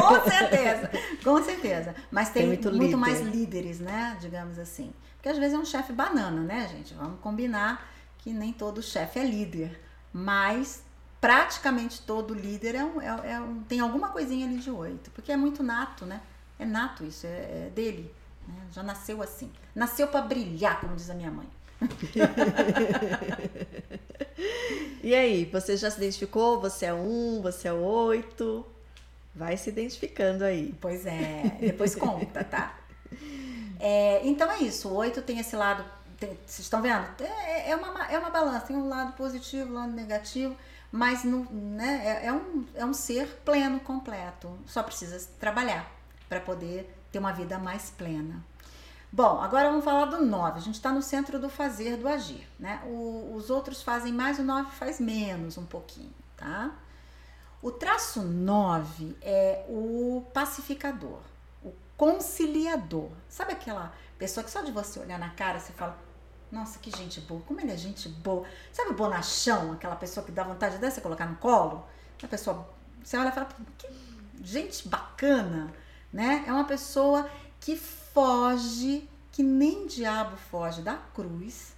Com 0.00 0.30
certeza, 0.30 0.90
com 1.24 1.42
certeza. 1.42 1.94
Mas 2.10 2.28
tem, 2.30 2.42
tem 2.42 2.46
muito, 2.48 2.72
muito 2.72 2.98
mais 2.98 3.20
líderes, 3.20 3.80
né? 3.80 4.16
Digamos 4.20 4.58
assim. 4.58 4.92
Porque 5.16 5.28
às 5.28 5.38
vezes 5.38 5.54
é 5.54 5.58
um 5.58 5.64
chefe 5.64 5.92
banana, 5.92 6.42
né, 6.42 6.68
gente? 6.68 6.94
Vamos 6.94 7.18
combinar 7.20 7.88
que 8.18 8.32
nem 8.32 8.52
todo 8.52 8.82
chefe 8.82 9.18
é 9.18 9.24
líder. 9.24 9.80
Mas 10.12 10.82
praticamente 11.26 12.02
todo 12.02 12.32
líder 12.32 12.76
é 12.76 12.84
um, 12.84 13.02
é, 13.02 13.32
é 13.32 13.40
um, 13.40 13.60
tem 13.64 13.80
alguma 13.80 14.10
coisinha 14.10 14.46
ali 14.46 14.58
de 14.58 14.70
oito, 14.70 15.10
porque 15.10 15.32
é 15.32 15.36
muito 15.36 15.60
nato, 15.60 16.06
né? 16.06 16.20
É 16.56 16.64
nato 16.64 17.04
isso, 17.04 17.26
é, 17.26 17.66
é 17.66 17.70
dele. 17.74 18.14
Né? 18.46 18.54
Já 18.70 18.84
nasceu 18.84 19.20
assim. 19.20 19.50
Nasceu 19.74 20.06
para 20.06 20.22
brilhar, 20.22 20.80
como 20.80 20.94
diz 20.94 21.10
a 21.10 21.14
minha 21.14 21.32
mãe. 21.32 21.48
e 25.02 25.16
aí, 25.16 25.46
você 25.46 25.76
já 25.76 25.90
se 25.90 25.96
identificou? 25.96 26.60
Você 26.60 26.86
é 26.86 26.94
um, 26.94 27.40
você 27.42 27.66
é 27.66 27.72
oito? 27.72 28.64
Vai 29.34 29.56
se 29.56 29.70
identificando 29.70 30.44
aí. 30.44 30.76
Pois 30.80 31.06
é, 31.06 31.56
depois 31.58 31.96
conta, 31.96 32.44
tá? 32.44 32.78
É, 33.80 34.24
então 34.24 34.48
é 34.48 34.60
isso, 34.60 34.90
o 34.90 34.94
oito 34.94 35.20
tem 35.22 35.40
esse 35.40 35.56
lado, 35.56 35.84
tem, 36.20 36.38
vocês 36.46 36.60
estão 36.60 36.80
vendo? 36.80 37.04
É, 37.20 37.70
é, 37.70 37.76
uma, 37.76 38.06
é 38.06 38.16
uma 38.16 38.30
balança, 38.30 38.66
tem 38.66 38.76
um 38.76 38.88
lado 38.88 39.14
positivo, 39.14 39.72
um 39.72 39.74
lado 39.74 39.92
negativo 39.92 40.56
mas 40.96 41.24
no, 41.24 41.44
né, 41.52 42.02
é, 42.04 42.26
é, 42.26 42.32
um, 42.32 42.64
é 42.74 42.84
um 42.84 42.94
ser 42.94 43.26
pleno, 43.44 43.78
completo. 43.78 44.58
Só 44.66 44.82
precisa 44.82 45.28
trabalhar 45.38 45.90
para 46.28 46.40
poder 46.40 46.90
ter 47.12 47.18
uma 47.18 47.32
vida 47.32 47.58
mais 47.58 47.90
plena. 47.90 48.42
Bom, 49.12 49.40
agora 49.40 49.68
vamos 49.68 49.84
falar 49.84 50.06
do 50.06 50.24
9. 50.24 50.58
A 50.58 50.60
gente 50.60 50.74
está 50.74 50.90
no 50.90 51.02
centro 51.02 51.38
do 51.38 51.48
fazer, 51.48 51.96
do 51.96 52.08
agir. 52.08 52.48
Né? 52.58 52.80
O, 52.86 53.34
os 53.34 53.50
outros 53.50 53.82
fazem 53.82 54.12
mais, 54.12 54.38
o 54.38 54.42
9 54.42 54.70
faz 54.72 54.98
menos 54.98 55.56
um 55.58 55.66
pouquinho, 55.66 56.12
tá? 56.36 56.72
O 57.62 57.70
traço 57.70 58.22
9 58.22 59.16
é 59.20 59.64
o 59.68 60.24
pacificador, 60.32 61.20
o 61.62 61.72
conciliador. 61.96 63.10
Sabe 63.28 63.52
aquela 63.52 63.92
pessoa 64.18 64.44
que 64.44 64.50
só 64.50 64.62
de 64.62 64.72
você 64.72 64.98
olhar 65.00 65.18
na 65.18 65.30
cara 65.30 65.60
você 65.60 65.72
fala, 65.72 65.98
nossa, 66.50 66.78
que 66.78 66.90
gente 66.90 67.20
boa. 67.20 67.40
Como 67.42 67.60
ele 67.60 67.72
é 67.72 67.76
gente 67.76 68.08
boa. 68.08 68.46
Sabe 68.72 68.90
o 68.90 68.94
bonachão? 68.94 69.72
Aquela 69.72 69.96
pessoa 69.96 70.24
que 70.24 70.32
dá 70.32 70.42
vontade 70.42 70.78
de 70.78 70.90
você 70.90 71.00
colocar 71.00 71.26
no 71.26 71.36
colo? 71.36 71.84
A 72.22 72.26
pessoa, 72.26 72.68
você 73.02 73.16
olha 73.16 73.28
e 73.28 73.32
fala, 73.32 73.48
que 73.76 73.88
gente 74.42 74.88
bacana, 74.88 75.72
né? 76.12 76.44
É 76.46 76.52
uma 76.52 76.64
pessoa 76.64 77.28
que 77.60 77.76
foge, 77.76 79.08
que 79.32 79.42
nem 79.42 79.86
diabo 79.86 80.36
foge 80.36 80.82
da 80.82 80.94
cruz 81.14 81.74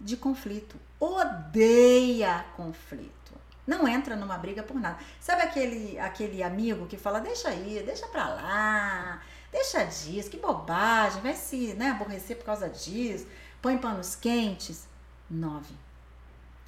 de 0.00 0.16
conflito. 0.16 0.76
Odeia 0.98 2.44
conflito. 2.56 3.34
Não 3.66 3.88
entra 3.88 4.14
numa 4.14 4.38
briga 4.38 4.62
por 4.62 4.78
nada. 4.78 4.98
Sabe 5.20 5.42
aquele, 5.42 5.98
aquele 5.98 6.42
amigo 6.42 6.86
que 6.86 6.96
fala, 6.96 7.20
deixa 7.20 7.48
aí, 7.48 7.82
deixa 7.84 8.06
pra 8.08 8.28
lá, 8.28 9.22
deixa 9.50 9.84
disso, 9.84 10.30
que 10.30 10.36
bobagem, 10.36 11.22
vai 11.22 11.34
se 11.34 11.72
né, 11.74 11.90
aborrecer 11.90 12.36
por 12.36 12.44
causa 12.44 12.68
disso 12.68 13.26
põe 13.64 13.78
panos 13.78 14.14
quentes, 14.14 14.86
nove. 15.30 15.74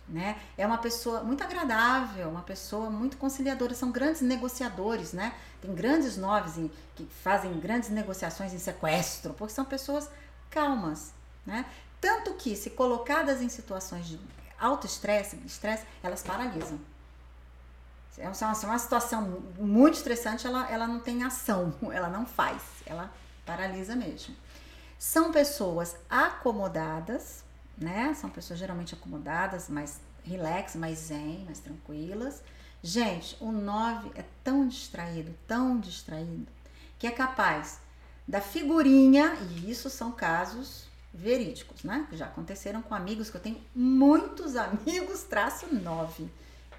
Né? 0.08 0.40
É 0.56 0.66
uma 0.66 0.78
pessoa 0.78 1.22
muito 1.22 1.44
agradável, 1.44 2.26
uma 2.30 2.40
pessoa 2.40 2.88
muito 2.88 3.18
conciliadora, 3.18 3.74
são 3.74 3.90
grandes 3.90 4.22
negociadores, 4.22 5.12
né? 5.12 5.34
Tem 5.60 5.74
grandes 5.74 6.16
noves 6.16 6.56
em, 6.56 6.70
que 6.94 7.04
fazem 7.22 7.52
grandes 7.60 7.90
negociações 7.90 8.54
em 8.54 8.58
sequestro, 8.58 9.34
porque 9.34 9.52
são 9.52 9.64
pessoas 9.66 10.08
calmas, 10.48 11.12
né? 11.44 11.66
Tanto 12.00 12.32
que, 12.34 12.56
se 12.56 12.70
colocadas 12.70 13.42
em 13.42 13.48
situações 13.50 14.06
de 14.06 14.18
alto 14.58 14.86
estresse, 14.86 15.36
estresse, 15.44 15.84
elas 16.02 16.22
paralisam. 16.22 16.78
É 18.16 18.26
uma, 18.26 18.52
uma 18.52 18.78
situação 18.78 19.42
muito 19.58 19.96
estressante, 19.96 20.46
ela, 20.46 20.70
ela 20.70 20.86
não 20.86 21.00
tem 21.00 21.24
ação, 21.24 21.74
ela 21.92 22.08
não 22.08 22.24
faz, 22.24 22.62
ela 22.86 23.12
paralisa 23.44 23.94
mesmo. 23.94 24.34
São 24.98 25.30
pessoas 25.30 25.96
acomodadas, 26.08 27.44
né? 27.76 28.14
São 28.14 28.30
pessoas 28.30 28.58
geralmente 28.58 28.94
acomodadas, 28.94 29.68
mais 29.68 30.00
relax, 30.24 30.74
mais 30.74 30.98
zen, 30.98 31.44
mais 31.44 31.60
tranquilas. 31.60 32.42
Gente, 32.82 33.36
o 33.40 33.52
9 33.52 34.12
é 34.14 34.24
tão 34.42 34.66
distraído, 34.66 35.34
tão 35.46 35.78
distraído, 35.78 36.46
que 36.98 37.06
é 37.06 37.10
capaz 37.10 37.80
da 38.26 38.40
figurinha, 38.40 39.34
e 39.50 39.70
isso 39.70 39.88
são 39.88 40.12
casos 40.12 40.86
verídicos, 41.12 41.82
né? 41.84 42.06
Que 42.10 42.16
já 42.16 42.26
aconteceram 42.26 42.82
com 42.82 42.94
amigos, 42.94 43.30
que 43.30 43.36
eu 43.36 43.40
tenho 43.40 43.60
muitos 43.74 44.56
amigos, 44.56 45.22
traço 45.22 45.66
9. 45.72 46.28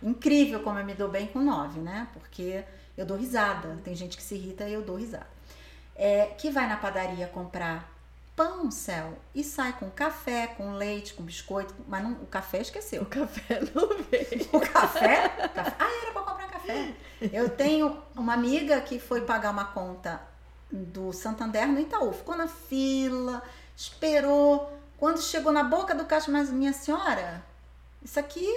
Incrível 0.02 0.62
como 0.62 0.78
eu 0.80 0.86
me 0.86 0.94
dou 0.94 1.10
bem 1.10 1.28
com 1.28 1.40
9, 1.40 1.80
né? 1.80 2.08
Porque 2.14 2.64
Eu 2.96 3.06
dou 3.06 3.16
risada. 3.16 3.80
Tem 3.84 3.96
gente 3.96 4.18
que 4.18 4.24
se 4.24 4.36
irrita 4.36 4.68
e 4.68 4.74
eu 4.74 4.82
dou 4.82 4.96
risada. 4.96 5.28
É, 5.96 6.28
que 6.38 6.50
vai 6.50 6.68
na 6.68 6.78
padaria 6.78 7.28
comprar 7.28 7.97
pão, 8.38 8.70
céu, 8.70 9.18
e 9.34 9.44
sai 9.44 9.74
com 9.74 9.90
café, 9.90 10.46
com 10.46 10.74
leite, 10.74 11.16
com 11.16 11.24
biscoito, 11.24 11.74
mas 11.88 12.04
não, 12.04 12.12
o 12.22 12.28
café 12.28 12.62
esqueceu. 12.62 13.02
O 13.02 13.06
café 13.08 13.62
não 13.74 13.88
veio. 14.04 14.48
O 14.54 14.60
café? 14.60 15.28
café 15.28 15.76
ah, 15.80 16.02
era 16.04 16.12
para 16.12 16.22
comprar 16.22 16.48
café. 16.48 16.94
Eu 17.34 17.50
tenho 17.50 18.00
uma 18.16 18.36
amiga 18.36 18.80
que 18.80 19.00
foi 19.00 19.22
pagar 19.22 19.50
uma 19.50 19.66
conta 19.66 20.22
do 20.72 21.12
Santander 21.12 21.68
no 21.68 21.80
Itaú, 21.80 22.14
ficou 22.14 22.38
na 22.38 22.48
fila, 22.48 23.42
esperou. 23.76 24.72
Quando 24.98 25.20
chegou 25.20 25.52
na 25.52 25.64
boca 25.64 25.96
do 25.96 26.06
caixa, 26.06 26.32
mas 26.32 26.52
minha 26.52 26.74
senhora, 26.74 27.44
isso 28.04 28.20
aqui 28.20 28.48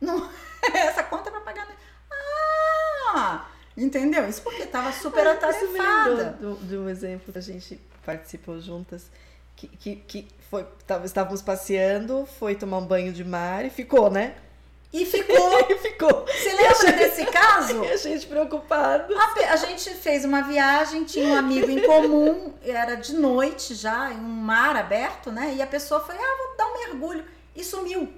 não 0.00 0.28
essa 0.74 1.04
conta 1.04 1.28
é 1.28 1.32
para 1.32 1.40
pagar. 1.42 1.68
Ah! 2.10 3.46
Entendeu? 3.76 4.28
Isso 4.28 4.42
porque 4.42 4.62
estava 4.62 4.90
super 4.90 5.26
atarefada. 5.26 6.36
De 6.62 6.76
um 6.76 6.88
exemplo 6.88 7.32
que 7.32 7.38
a 7.38 7.42
gente 7.42 7.78
participou 8.06 8.60
juntas, 8.60 9.10
que, 9.56 9.66
que, 9.66 9.96
que 9.96 10.28
foi, 10.48 10.64
estávamos 11.04 11.42
passeando, 11.42 12.24
foi 12.38 12.54
tomar 12.54 12.78
um 12.78 12.86
banho 12.86 13.12
de 13.12 13.24
mar 13.24 13.64
e 13.64 13.70
ficou, 13.70 14.08
né? 14.08 14.36
E 14.92 15.04
ficou. 15.04 15.60
e 15.68 15.76
ficou. 15.78 16.24
Você 16.24 16.52
lembra 16.54 16.74
gente, 16.80 16.96
desse 16.96 17.26
caso? 17.26 17.82
E 17.84 17.90
a 17.90 17.96
gente 17.96 18.26
preocupada. 18.26 19.08
A, 19.12 19.52
a, 19.52 19.56
gente 19.56 19.90
fez 19.90 20.24
uma 20.24 20.42
viagem, 20.42 21.04
tinha 21.04 21.26
um 21.26 21.34
amigo 21.34 21.68
em 21.68 21.82
comum, 21.82 22.54
era 22.62 22.94
de 22.94 23.14
noite 23.14 23.74
já, 23.74 24.12
em 24.12 24.18
um 24.18 24.20
mar 24.20 24.76
aberto, 24.76 25.32
né? 25.32 25.54
E 25.56 25.60
a 25.60 25.66
pessoa 25.66 26.00
foi, 26.00 26.14
ah, 26.14 26.36
vou 26.38 26.56
dar 26.56 26.66
um 26.66 26.78
mergulho. 26.78 27.24
E 27.56 27.64
sumiu. 27.64 28.12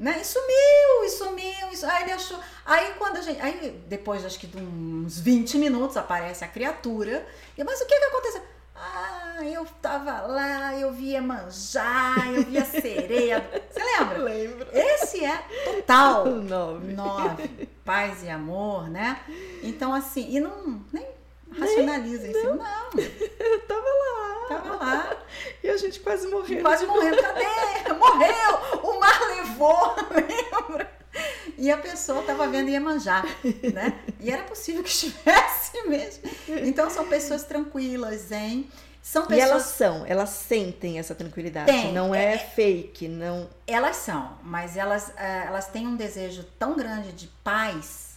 Né? 0.00 0.18
E 0.20 0.24
sumiu, 0.24 1.04
e 1.04 1.08
sumiu, 1.08 1.72
e 1.72 1.76
sumiu. 1.76 1.94
Aí 1.94 2.02
ele 2.04 2.12
achou. 2.12 2.38
Aí 2.64 2.94
quando 2.98 3.16
a 3.16 3.20
gente. 3.20 3.40
Aí 3.40 3.82
depois 3.86 4.24
acho 4.24 4.38
que 4.38 4.46
de 4.46 4.56
uns 4.56 5.18
20 5.18 5.58
minutos 5.58 5.96
aparece 5.96 6.44
a 6.44 6.48
criatura. 6.48 7.26
E, 7.56 7.64
mas 7.64 7.80
o 7.80 7.86
que 7.86 7.98
que 7.98 8.04
aconteceu? 8.04 8.42
Ah, 8.80 9.38
eu 9.42 9.66
tava 9.82 10.20
lá, 10.22 10.74
eu 10.78 10.92
via 10.92 11.20
manjar, 11.20 12.32
eu 12.32 12.44
via 12.44 12.64
sereia. 12.64 13.44
Você 13.70 13.82
lembra? 13.82 14.18
Lembro. 14.18 14.68
Esse 14.72 15.24
é 15.24 15.44
total. 15.64 16.26
Nove. 16.42 16.92
Nove. 16.92 17.68
Paz 17.84 18.22
e 18.22 18.28
amor, 18.28 18.88
né? 18.88 19.20
Então, 19.62 19.92
assim, 19.92 20.28
e 20.30 20.38
não. 20.38 20.84
Nem 20.92 21.06
racionaliza 21.50 22.28
isso. 22.28 22.44
Não. 22.44 22.56
não. 22.56 22.90
Eu 22.94 23.60
tava 23.66 23.80
lá. 23.80 24.46
Tava 24.48 24.76
lá. 24.76 25.16
E 25.62 25.68
a 25.68 25.76
gente 25.76 26.00
quase 26.00 26.28
morreu. 26.28 26.62
Quase 26.62 26.86
morreu. 26.86 27.16
Cadê? 27.20 27.44
Morreu! 27.94 28.80
O 28.82 29.00
mar 29.00 29.20
levou, 29.28 29.47
lembra? 30.08 30.90
E 31.56 31.70
a 31.70 31.76
pessoa 31.76 32.20
estava 32.20 32.46
vendo 32.46 32.68
Iemanjá, 32.68 33.24
né? 33.74 33.98
E 34.20 34.30
era 34.30 34.44
possível 34.44 34.82
que 34.82 34.90
estivesse 34.90 35.82
mesmo. 35.88 36.22
Então 36.64 36.88
são 36.88 37.08
pessoas 37.08 37.44
tranquilas, 37.44 38.22
zen. 38.22 38.68
São 39.02 39.26
pessoas... 39.26 39.38
E 39.38 39.50
elas 39.50 39.62
são, 39.64 40.06
elas 40.06 40.28
sentem 40.28 40.98
essa 40.98 41.14
tranquilidade. 41.14 41.66
Tem, 41.66 41.92
não 41.92 42.14
é, 42.14 42.34
é, 42.34 42.38
fake, 42.38 43.08
não. 43.08 43.48
Elas 43.66 43.96
são, 43.96 44.38
mas 44.42 44.76
elas, 44.76 45.12
é, 45.16 45.46
elas 45.46 45.66
têm 45.68 45.86
um 45.86 45.96
desejo 45.96 46.44
tão 46.58 46.76
grande 46.76 47.12
de 47.12 47.26
paz 47.42 48.08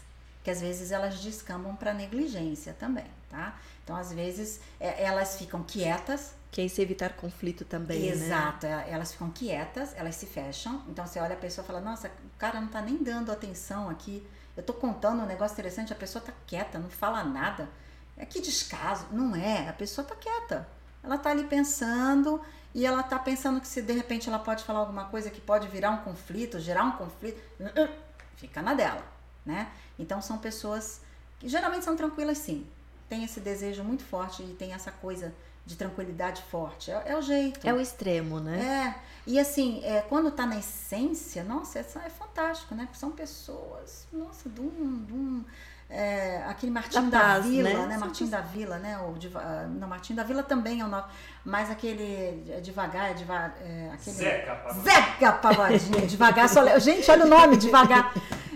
que 0.44 0.50
às 0.50 0.60
vezes 0.60 0.92
elas 0.92 1.20
descambam 1.20 1.76
para 1.76 1.94
negligência 1.94 2.76
também, 2.78 3.06
tá? 3.30 3.60
Então 3.84 3.96
às 3.96 4.12
vezes 4.12 4.60
é, 4.80 5.04
elas 5.04 5.38
ficam 5.38 5.64
quietas, 5.64 6.34
que 6.52 6.60
é 6.60 6.66
isso 6.66 6.82
evitar 6.82 7.14
conflito 7.14 7.64
também, 7.64 8.02
né? 8.02 8.08
Exato, 8.08 8.68
né? 8.68 8.86
elas 8.90 9.14
ficam 9.14 9.32
quietas, 9.32 9.96
elas 9.96 10.16
se 10.16 10.26
fecham. 10.26 10.84
Então 10.90 11.08
você 11.08 11.18
olha 11.20 11.34
a 11.34 11.38
pessoa 11.40 11.64
e 11.64 11.68
fala: 11.68 11.80
Nossa, 11.80 12.10
o 12.10 12.38
cara 12.38 12.60
não 12.60 12.68
tá 12.68 12.82
nem 12.82 12.98
dando 12.98 13.32
atenção 13.32 13.90
aqui. 13.90 14.28
Eu 14.56 14.62
tô 14.62 14.74
contando 14.74 15.24
um 15.24 15.26
negócio 15.26 15.54
interessante, 15.54 15.94
a 15.94 15.96
pessoa 15.96 16.22
tá 16.22 16.34
quieta, 16.46 16.78
não 16.78 16.90
fala 16.90 17.24
nada. 17.24 17.70
É 18.18 18.26
que 18.26 18.42
descaso. 18.42 19.08
Não 19.12 19.34
é, 19.34 19.70
a 19.70 19.74
pessoa 19.74 20.06
tá 20.06 20.14
quieta. 20.14 20.68
Ela 21.02 21.18
tá 21.18 21.30
ali 21.30 21.46
pensando 21.46 22.42
e 22.76 22.86
ela 22.86 23.02
tá 23.02 23.18
pensando 23.18 23.62
que 23.62 23.68
se 23.68 23.82
de 23.82 23.94
repente 23.94 24.28
ela 24.28 24.38
pode 24.38 24.66
falar 24.66 24.80
alguma 24.80 25.06
coisa 25.06 25.30
que 25.30 25.40
pode 25.40 25.70
virar 25.70 25.92
um 25.92 25.98
conflito, 25.98 26.60
gerar 26.60 26.84
um 26.84 26.92
conflito, 26.92 27.42
fica 28.36 28.62
na 28.62 28.74
dela, 28.74 29.04
né? 29.46 29.72
Então 29.98 30.22
são 30.22 30.38
pessoas 30.38 31.02
que 31.40 31.48
geralmente 31.48 31.86
são 31.86 31.96
tranquilas 31.96 32.38
sim. 32.38 32.68
Tem 33.08 33.24
esse 33.24 33.40
desejo 33.40 33.84
muito 33.84 34.04
forte 34.04 34.44
e 34.44 34.54
tem 34.54 34.74
essa 34.74 34.92
coisa 34.92 35.34
de 35.66 35.76
tranquilidade 35.76 36.42
forte. 36.44 36.92
É, 36.92 37.04
é, 37.08 37.18
o 37.18 37.22
jeito. 37.22 37.68
É 37.68 37.74
o 37.74 37.80
extremo, 37.80 38.40
né? 38.40 38.96
É. 38.98 39.12
E 39.28 39.40
assim, 39.40 39.82
é, 39.84 40.02
quando 40.02 40.32
tá 40.32 40.46
na 40.46 40.58
essência, 40.58 41.44
nossa, 41.44 41.80
é, 41.80 41.82
é 41.82 42.10
fantástico, 42.10 42.74
né? 42.74 42.86
Porque 42.86 42.98
são 42.98 43.12
pessoas, 43.12 44.08
nossa, 44.12 44.50
de 44.50 44.62
um. 44.62 45.04
De 45.04 45.14
um 45.14 45.46
é, 45.92 46.42
aquele 46.48 46.72
Martim 46.72 47.10
da, 47.10 47.20
da 47.20 47.40
Vila, 47.40 47.70
né? 47.70 47.86
né? 47.88 47.98
Martim 47.98 48.28
da 48.28 48.40
Vila, 48.40 48.78
né? 48.78 48.98
O, 48.98 49.14
ah, 49.36 49.68
não, 49.70 49.88
Martim 49.88 50.16
da 50.16 50.24
Vila 50.24 50.42
também 50.42 50.80
é 50.80 50.86
o 50.86 50.88
nome. 50.88 51.04
Mas 51.44 51.70
aquele 51.70 52.50
é 52.50 52.62
devagar, 52.62 53.12
é 53.12 53.14
devagar. 53.14 53.58
É, 53.62 53.90
aquele... 53.94 54.16
Zeca 54.16 54.56
Pagodinho. 54.56 54.84
Zeca 54.84 55.32
Pagodinho, 55.34 56.08
devagar. 56.08 56.50
Só... 56.50 56.80
Gente, 56.80 57.12
olha 57.12 57.26
o 57.26 57.28
nome, 57.28 57.58
devagar. 57.58 58.14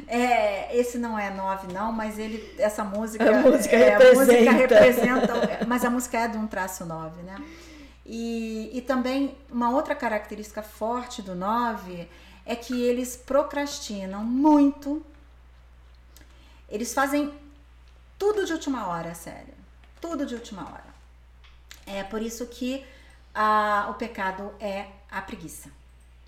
É, 0.08 0.76
esse 0.78 0.98
não 0.98 1.18
é 1.18 1.30
nove, 1.30 1.74
não, 1.74 1.92
mas 1.92 2.18
ele, 2.18 2.56
essa 2.58 2.84
música. 2.84 3.30
A 3.30 3.42
música 3.42 3.76
é, 3.76 3.90
representa. 3.90 4.22
A 4.22 4.26
música 4.26 4.52
representa. 4.52 5.66
Mas 5.68 5.84
a 5.84 5.90
música 5.90 6.18
é 6.20 6.28
de 6.28 6.38
um 6.38 6.48
traço 6.48 6.86
nove, 6.86 7.22
né? 7.24 7.36
E, 8.06 8.70
e 8.72 8.82
também 8.82 9.36
uma 9.52 9.72
outra 9.72 9.96
característica 9.96 10.62
forte 10.62 11.22
do 11.22 11.36
nove 11.36 12.08
é 12.46 12.56
que 12.56 12.82
eles 12.82 13.18
procrastinam 13.18 14.24
muito. 14.24 15.04
Eles 16.76 16.94
fazem 16.94 17.34
tudo 18.18 18.46
de 18.46 18.54
última 18.54 18.88
hora, 18.88 19.16
sério. 19.16 19.54
Tudo 20.00 20.26
de 20.26 20.36
última 20.36 20.64
hora. 20.64 20.96
É 21.86 22.04
por 22.04 22.22
isso 22.22 22.46
que 22.48 22.86
a, 23.34 23.88
o 23.90 23.94
pecado 23.96 24.54
é 24.60 24.88
a 25.10 25.22
preguiça. 25.22 25.70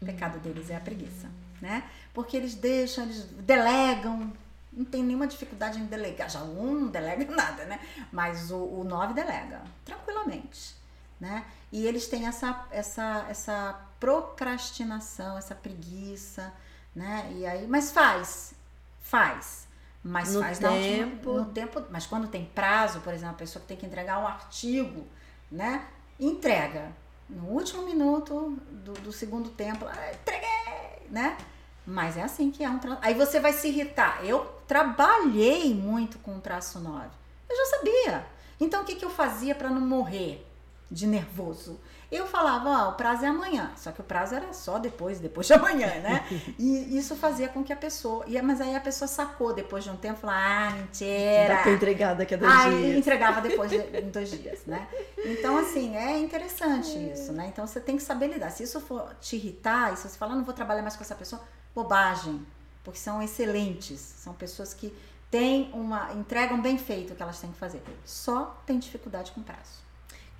O 0.01 0.05
pecado 0.05 0.39
deles 0.39 0.69
é 0.69 0.75
a 0.75 0.79
preguiça, 0.79 1.29
né? 1.61 1.83
porque 2.17 2.35
eles 2.35 2.55
deixam, 2.55 3.03
eles 3.03 3.25
delegam. 3.41 4.33
Não 4.73 4.83
tem 4.83 5.03
nenhuma 5.03 5.27
dificuldade 5.27 5.77
em 5.77 5.85
delegar. 5.85 6.27
Já 6.27 6.41
um 6.41 6.73
não 6.73 6.87
delega 6.87 7.23
nada, 7.29 7.65
né? 7.65 7.79
Mas 8.11 8.49
o, 8.49 8.57
o 8.57 8.83
nove 8.83 9.13
delega, 9.13 9.61
tranquilamente. 9.85 10.75
Né? 11.19 11.45
E 11.71 11.85
eles 11.85 12.07
têm 12.07 12.25
essa, 12.25 12.65
essa, 12.71 13.27
essa 13.29 13.79
procrastinação, 13.99 15.37
essa 15.37 15.53
preguiça, 15.53 16.51
né? 16.95 17.31
E 17.35 17.45
aí, 17.45 17.67
mas 17.67 17.91
faz, 17.91 18.55
faz. 18.99 19.66
Mas 20.07 20.33
no 20.33 20.39
faz 20.39 20.57
tempo. 20.57 21.33
no 21.33 21.45
tempo. 21.45 21.83
Mas 21.89 22.05
quando 22.05 22.27
tem 22.27 22.45
prazo, 22.45 23.01
por 23.01 23.13
exemplo, 23.13 23.35
a 23.35 23.37
pessoa 23.37 23.61
que 23.61 23.67
tem 23.67 23.77
que 23.77 23.85
entregar 23.85 24.19
um 24.19 24.25
artigo, 24.25 25.05
né? 25.51 25.85
Entrega. 26.17 26.91
No 27.29 27.49
último 27.49 27.83
minuto 27.83 28.57
do, 28.71 28.93
do 28.93 29.11
segundo 29.11 29.49
tempo, 29.49 29.85
ah, 29.85 30.11
entreguei, 30.13 31.09
né? 31.09 31.37
Mas 31.85 32.15
é 32.15 32.23
assim 32.23 32.49
que 32.49 32.63
é 32.63 32.69
um 32.69 32.79
traço. 32.79 32.99
Aí 33.01 33.13
você 33.13 33.39
vai 33.39 33.51
se 33.51 33.67
irritar. 33.67 34.23
Eu 34.23 34.45
trabalhei 34.65 35.73
muito 35.73 36.19
com 36.19 36.37
o 36.37 36.41
traço 36.41 36.79
9. 36.79 37.07
Eu 37.49 37.55
já 37.57 37.77
sabia. 37.77 38.25
Então 38.59 38.81
o 38.83 38.85
que, 38.85 38.95
que 38.95 39.03
eu 39.03 39.09
fazia 39.09 39.53
para 39.53 39.69
não 39.69 39.81
morrer 39.81 40.45
de 40.89 41.05
nervoso? 41.05 41.79
Eu 42.09 42.25
falava, 42.25 42.69
ó, 42.69 42.85
oh, 42.85 42.89
o 42.91 42.93
prazo 42.93 43.25
é 43.25 43.27
amanhã. 43.27 43.71
Só 43.75 43.91
que 43.91 43.99
o 43.99 44.03
prazo 44.03 44.33
era 44.33 44.53
só 44.53 44.79
depois, 44.79 45.19
depois 45.19 45.45
de 45.45 45.53
amanhã, 45.53 45.87
né? 45.99 46.25
e 46.57 46.97
isso 46.97 47.15
fazia 47.17 47.49
com 47.49 47.63
que 47.63 47.73
a 47.73 47.75
pessoa. 47.75 48.25
Mas 48.43 48.61
aí 48.61 48.75
a 48.75 48.79
pessoa 48.79 49.07
sacou 49.07 49.53
depois 49.53 49.83
de 49.83 49.89
um 49.89 49.97
tempo, 49.97 50.19
falou, 50.19 50.35
ah, 50.37 50.71
mentira. 50.71 51.55
Dá 51.55 51.61
pra 51.63 51.71
entregar 51.71 52.15
daqui 52.15 52.35
a 52.35 52.37
dois 52.37 52.51
aí, 52.51 52.69
dias. 52.69 52.83
Aí 52.83 52.97
entregava 52.97 53.41
depois 53.41 53.69
de 53.69 53.77
em 53.99 54.09
dois 54.09 54.31
dias, 54.31 54.65
né? 54.65 54.87
Então, 55.17 55.57
assim, 55.57 55.97
é 55.97 56.17
interessante 56.17 56.97
isso, 57.11 57.33
né? 57.33 57.47
Então 57.47 57.67
você 57.67 57.81
tem 57.81 57.97
que 57.97 58.03
saber 58.03 58.27
lidar. 58.27 58.51
Se 58.51 58.63
isso 58.63 58.79
for 58.79 59.13
te 59.19 59.35
irritar, 59.35 59.93
e 59.93 59.97
se 59.97 60.07
você 60.07 60.17
falar, 60.17 60.35
não 60.35 60.45
vou 60.45 60.53
trabalhar 60.53 60.81
mais 60.81 60.95
com 60.95 61.03
essa 61.03 61.15
pessoa, 61.15 61.41
bobagem, 61.75 62.45
porque 62.85 62.99
são 62.99 63.21
excelentes, 63.21 63.99
são 63.99 64.33
pessoas 64.33 64.73
que 64.73 64.95
têm 65.29 65.69
uma 65.73 66.13
entregam 66.13 66.61
bem 66.61 66.77
feito 66.77 67.11
o 67.11 67.15
que 67.17 67.21
elas 67.21 67.37
têm 67.39 67.51
que 67.51 67.57
fazer. 67.57 67.83
Só 68.05 68.57
tem 68.65 68.79
dificuldade 68.79 69.33
com 69.33 69.43
prazo. 69.43 69.86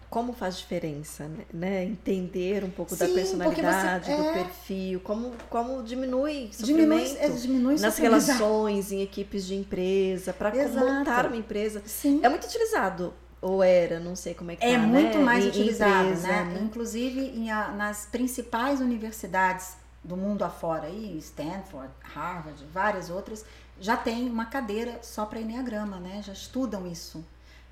Como 0.09 0.31
faz 0.31 0.57
diferença, 0.57 1.29
né? 1.53 1.83
Entender 1.83 2.63
um 2.63 2.69
pouco 2.69 2.95
Sim, 2.95 2.97
da 2.97 3.13
personalidade, 3.13 4.05
você, 4.05 4.11
é... 4.11 4.17
do 4.17 4.33
perfil, 4.33 4.99
como, 5.01 5.33
como 5.49 5.83
diminui 5.83 6.49
diminui, 6.59 7.17
é, 7.17 7.29
diminui 7.29 7.77
nas 7.77 7.97
relações, 7.97 8.91
em 8.91 9.01
equipes 9.01 9.45
de 9.45 9.55
empresa, 9.55 10.31
para 10.31 10.51
montar 10.69 11.25
uma 11.25 11.35
empresa. 11.35 11.81
Sim. 11.85 12.21
É 12.23 12.29
muito 12.29 12.45
utilizado 12.45 13.13
ou 13.41 13.63
era, 13.63 13.99
não 13.99 14.15
sei 14.15 14.33
como 14.33 14.51
é 14.51 14.55
que 14.55 14.65
É 14.65 14.73
tá, 14.73 14.79
muito 14.79 15.17
né? 15.17 15.23
mais 15.23 15.45
em, 15.45 15.49
utilizado, 15.49 16.05
empresa, 16.05 16.27
né? 16.27 16.43
né? 16.45 16.61
Inclusive 16.63 17.19
em 17.19 17.47
nas 17.75 18.05
principais 18.05 18.81
universidades 18.81 19.77
do 20.03 20.15
mundo 20.15 20.43
afora, 20.43 20.87
aí, 20.87 21.17
Stanford, 21.17 21.91
Harvard, 22.01 22.63
várias 22.71 23.09
outras, 23.09 23.45
já 23.79 23.97
tem 23.97 24.29
uma 24.29 24.45
cadeira 24.45 24.99
só 25.01 25.25
para 25.25 25.39
Enneagrama, 25.39 25.99
né? 25.99 26.21
Já 26.23 26.33
estudam 26.33 26.87
isso. 26.87 27.23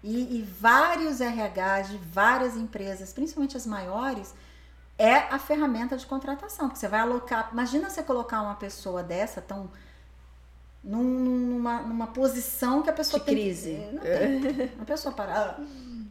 E, 0.08 0.38
e 0.38 0.41
vários 0.43 1.20
RHs 1.20 1.89
de 1.89 1.97
várias 1.97 2.56
empresas, 2.56 3.12
principalmente 3.12 3.58
as 3.58 3.66
maiores, 3.66 4.36
é 4.99 5.16
a 5.16 5.39
ferramenta 5.39 5.97
de 5.97 6.06
contratação. 6.06 6.68
Porque 6.68 6.80
você 6.80 6.88
vai 6.88 6.99
alocar. 6.99 7.49
Imagina 7.51 7.89
você 7.89 8.03
colocar 8.03 8.43
uma 8.43 8.53
pessoa 8.53 9.01
dessa 9.01 9.41
tão 9.41 9.68
num- 10.84 11.01
numa, 11.49 11.82
numa 11.82 12.08
posição 12.08 12.84
que 12.84 12.89
a 12.91 12.93
pessoa 12.93 13.20
De 13.20 13.26
tem 13.26 13.36
crise. 13.36 13.72
Que, 13.74 13.95
não 13.95 14.01
tem. 14.03 14.72
A 14.80 14.86
pessoa 14.86 15.12
para, 15.12 15.60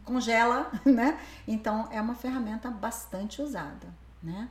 congela, 0.03 0.69
né? 0.85 1.17
Então 1.47 1.87
é 1.89 2.01
uma 2.01 2.15
ferramenta 2.15 2.69
bastante 2.69 3.41
usada, 3.41 3.87
né? 4.21 4.49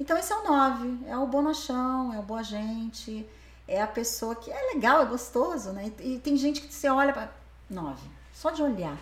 Então 0.00 0.16
esse 0.16 0.32
é 0.32 0.36
o 0.36 0.44
9, 0.44 1.00
é 1.06 1.18
o 1.18 1.26
bonachão, 1.26 2.14
é 2.14 2.18
o 2.18 2.22
boa 2.22 2.42
gente, 2.42 3.28
é 3.68 3.82
a 3.82 3.86
pessoa 3.86 4.34
que 4.34 4.50
é 4.50 4.74
legal, 4.74 5.02
é 5.02 5.04
gostoso, 5.04 5.72
né? 5.72 5.92
E, 6.00 6.14
e 6.14 6.18
tem 6.18 6.36
gente 6.36 6.62
que 6.62 6.72
você 6.72 6.88
olha 6.88 7.12
para 7.12 7.30
9, 7.68 8.00
só 8.36 8.50
de 8.50 8.62
olhar, 8.62 8.98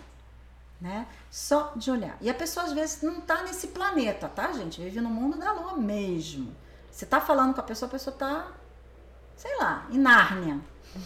né? 0.79 1.05
Só 1.29 1.73
de 1.75 1.91
olhar. 1.91 2.17
E 2.21 2.29
a 2.29 2.33
pessoa 2.33 2.65
às 2.65 2.71
vezes 2.71 3.01
não 3.01 3.19
tá 3.19 3.43
nesse 3.43 3.67
planeta, 3.67 4.29
tá, 4.29 4.53
gente? 4.53 4.81
Vive 4.81 5.01
no 5.01 5.09
mundo 5.09 5.37
da 5.37 5.51
lua 5.51 5.75
mesmo. 5.75 6.55
Você 6.89 7.05
tá 7.05 7.19
falando 7.19 7.53
com 7.53 7.59
a 7.59 7.63
pessoa, 7.63 7.89
a 7.89 7.91
pessoa 7.91 8.15
tá, 8.15 8.47
sei 9.35 9.57
lá, 9.57 9.85
em 9.91 9.97
Nárnia, 9.97 10.61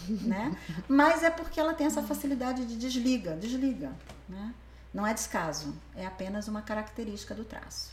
né? 0.08 0.56
Mas 0.86 1.24
é 1.24 1.30
porque 1.30 1.58
ela 1.58 1.74
tem 1.74 1.88
essa 1.88 2.02
facilidade 2.04 2.64
de 2.66 2.76
desliga, 2.76 3.34
desliga, 3.34 3.90
né? 4.28 4.54
Não 4.94 5.04
é 5.04 5.12
descaso, 5.12 5.74
é 5.96 6.06
apenas 6.06 6.46
uma 6.46 6.62
característica 6.62 7.34
do 7.34 7.44
traço. 7.44 7.90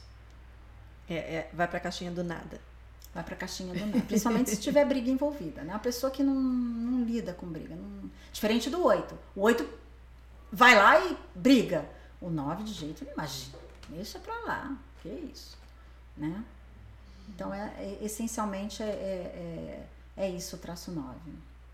É, 1.09 1.15
é, 1.15 1.49
vai 1.51 1.67
pra 1.67 1.79
caixinha 1.79 2.11
do 2.11 2.23
nada. 2.23 2.61
Vai 3.11 3.23
pra 3.23 3.35
caixinha 3.35 3.73
do 3.73 3.79
nada. 3.88 4.01
Principalmente 4.05 4.51
se 4.51 4.57
tiver 4.57 4.85
briga 4.85 5.09
envolvida, 5.09 5.63
né? 5.63 5.73
Uma 5.73 5.79
pessoa 5.79 6.11
que 6.11 6.21
não, 6.21 6.35
não 6.35 7.03
lida 7.03 7.33
com 7.33 7.47
briga. 7.47 7.75
não- 7.75 8.11
Diferente 8.31 8.69
do 8.69 8.83
8. 8.83 9.17
O 9.35 9.41
8 9.41 9.67
vai 10.51 10.75
lá 10.75 10.99
e 11.05 11.17
briga. 11.35 11.87
O 12.19 12.29
9 12.29 12.63
de 12.63 12.73
jeito 12.73 13.03
nenhum. 13.03 13.13
Imagina. 13.13 13.57
Deixa 13.89 14.19
pra 14.19 14.33
lá. 14.41 14.77
Que 15.01 15.09
isso. 15.09 15.57
Né? 16.15 16.43
Então, 17.29 17.53
é, 17.53 17.73
é- 17.77 17.97
essencialmente, 18.01 18.81
é, 18.81 18.87
é, 18.87 19.85
é, 20.17 20.25
é 20.25 20.29
isso 20.29 20.55
o 20.55 20.59
traço 20.59 20.91
9. 20.91 21.15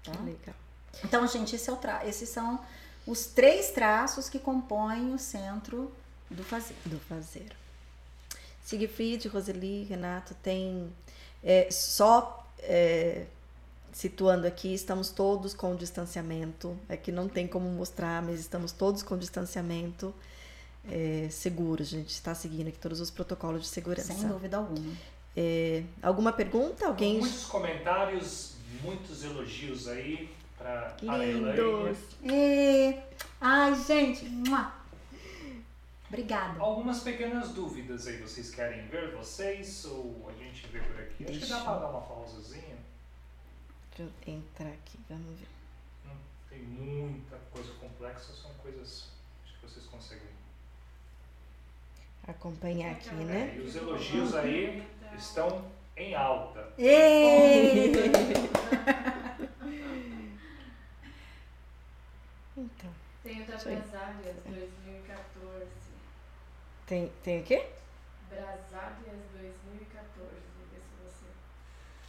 Tá? 0.04 0.12
Legal. 0.24 0.56
Então, 1.04 1.26
gente, 1.28 1.56
esse 1.56 1.70
é 1.70 1.74
o 1.74 1.78
tra 1.78 2.06
esses 2.06 2.30
são 2.30 2.60
os 3.08 3.26
três 3.26 3.72
traços 3.72 4.30
que 4.30 4.40
compõem 4.40 5.14
o 5.14 5.20
centro 5.20 5.92
do 6.30 6.44
fazer. 6.44 6.76
do 6.86 7.00
fazer. 7.00 7.52
Siegfried, 8.64 9.28
Roseli, 9.28 9.84
Renato, 9.84 10.34
tem 10.36 10.94
é, 11.44 11.70
só 11.72 12.48
é, 12.60 13.26
situando 13.94 14.48
aqui, 14.48 14.74
estamos 14.74 15.12
todos 15.12 15.54
com 15.54 15.76
distanciamento. 15.76 16.78
É 16.90 16.98
que 16.98 17.12
não 17.12 17.30
tem 17.30 17.48
como 17.48 17.70
mostrar, 17.70 18.22
mas 18.22 18.40
estamos 18.40 18.72
todos 18.72 19.04
com 19.04 19.18
distanciamento 19.18 20.14
é, 20.92 21.28
seguro. 21.30 21.82
A 21.82 21.86
gente 21.86 22.10
está 22.10 22.36
seguindo 22.36 22.68
aqui 22.68 22.80
todos 22.80 23.00
os 23.00 23.10
protocolos 23.10 23.62
de 23.62 23.68
segurança. 23.68 24.14
Sem 24.14 24.28
dúvida 24.28 24.58
alguma. 24.58 24.94
É, 25.38 25.84
alguma 26.02 26.34
pergunta? 26.34 26.88
Alguém? 26.88 27.20
Muitos 27.20 27.46
comentários, 27.46 28.56
muitos 28.84 29.24
elogios 29.24 29.88
aí 29.88 30.30
para 30.58 30.96
a 31.02 31.06
Elaine. 31.06 31.52
Lindos! 31.52 31.98
E... 32.24 32.96
Ai, 33.40 33.76
gente. 33.86 34.26
mua. 34.26 34.74
Obrigada. 36.08 36.60
Algumas 36.60 37.00
pequenas 37.00 37.50
dúvidas 37.50 38.06
aí, 38.06 38.18
vocês 38.18 38.52
querem 38.52 38.86
ver 38.88 39.16
vocês 39.16 39.84
ou 39.86 40.30
a 40.30 40.44
gente 40.44 40.68
vê 40.68 40.80
por 40.80 41.02
aqui? 41.02 41.24
Acho 41.24 41.34
que 41.34 41.40
Deixa 41.40 41.56
dá 41.56 41.62
para 41.62 41.80
dar 41.80 41.90
uma 41.90 42.02
pausazinha. 42.02 42.78
Deixa 43.96 44.12
eu 44.28 44.34
entrar 44.34 44.70
aqui, 44.70 44.98
vamos 45.08 45.40
ver. 45.40 45.48
Não 46.06 46.16
tem 46.50 46.60
muita 46.60 47.38
coisa 47.52 47.72
complexa, 47.74 48.34
são 48.34 48.52
coisas 48.56 49.10
acho 49.44 49.54
que 49.60 49.68
vocês 49.68 49.86
conseguem. 49.86 50.34
Acompanhar 52.28 52.94
aqui, 52.94 53.14
né? 53.14 53.56
E 53.56 53.60
os 53.62 53.76
elogios 53.76 54.34
aí 54.34 54.88
estão 55.16 55.72
em 55.96 56.16
alta. 56.16 56.74
Então, 62.56 62.90
Tem 63.24 63.42
o. 63.42 63.46
Brasálias 63.46 64.36
2014. 64.46 65.66
tem, 66.86 67.12
tem 67.24 67.42
o 67.42 67.44
quê? 67.44 67.66
Brasálias 68.30 69.20
2014. 69.34 69.63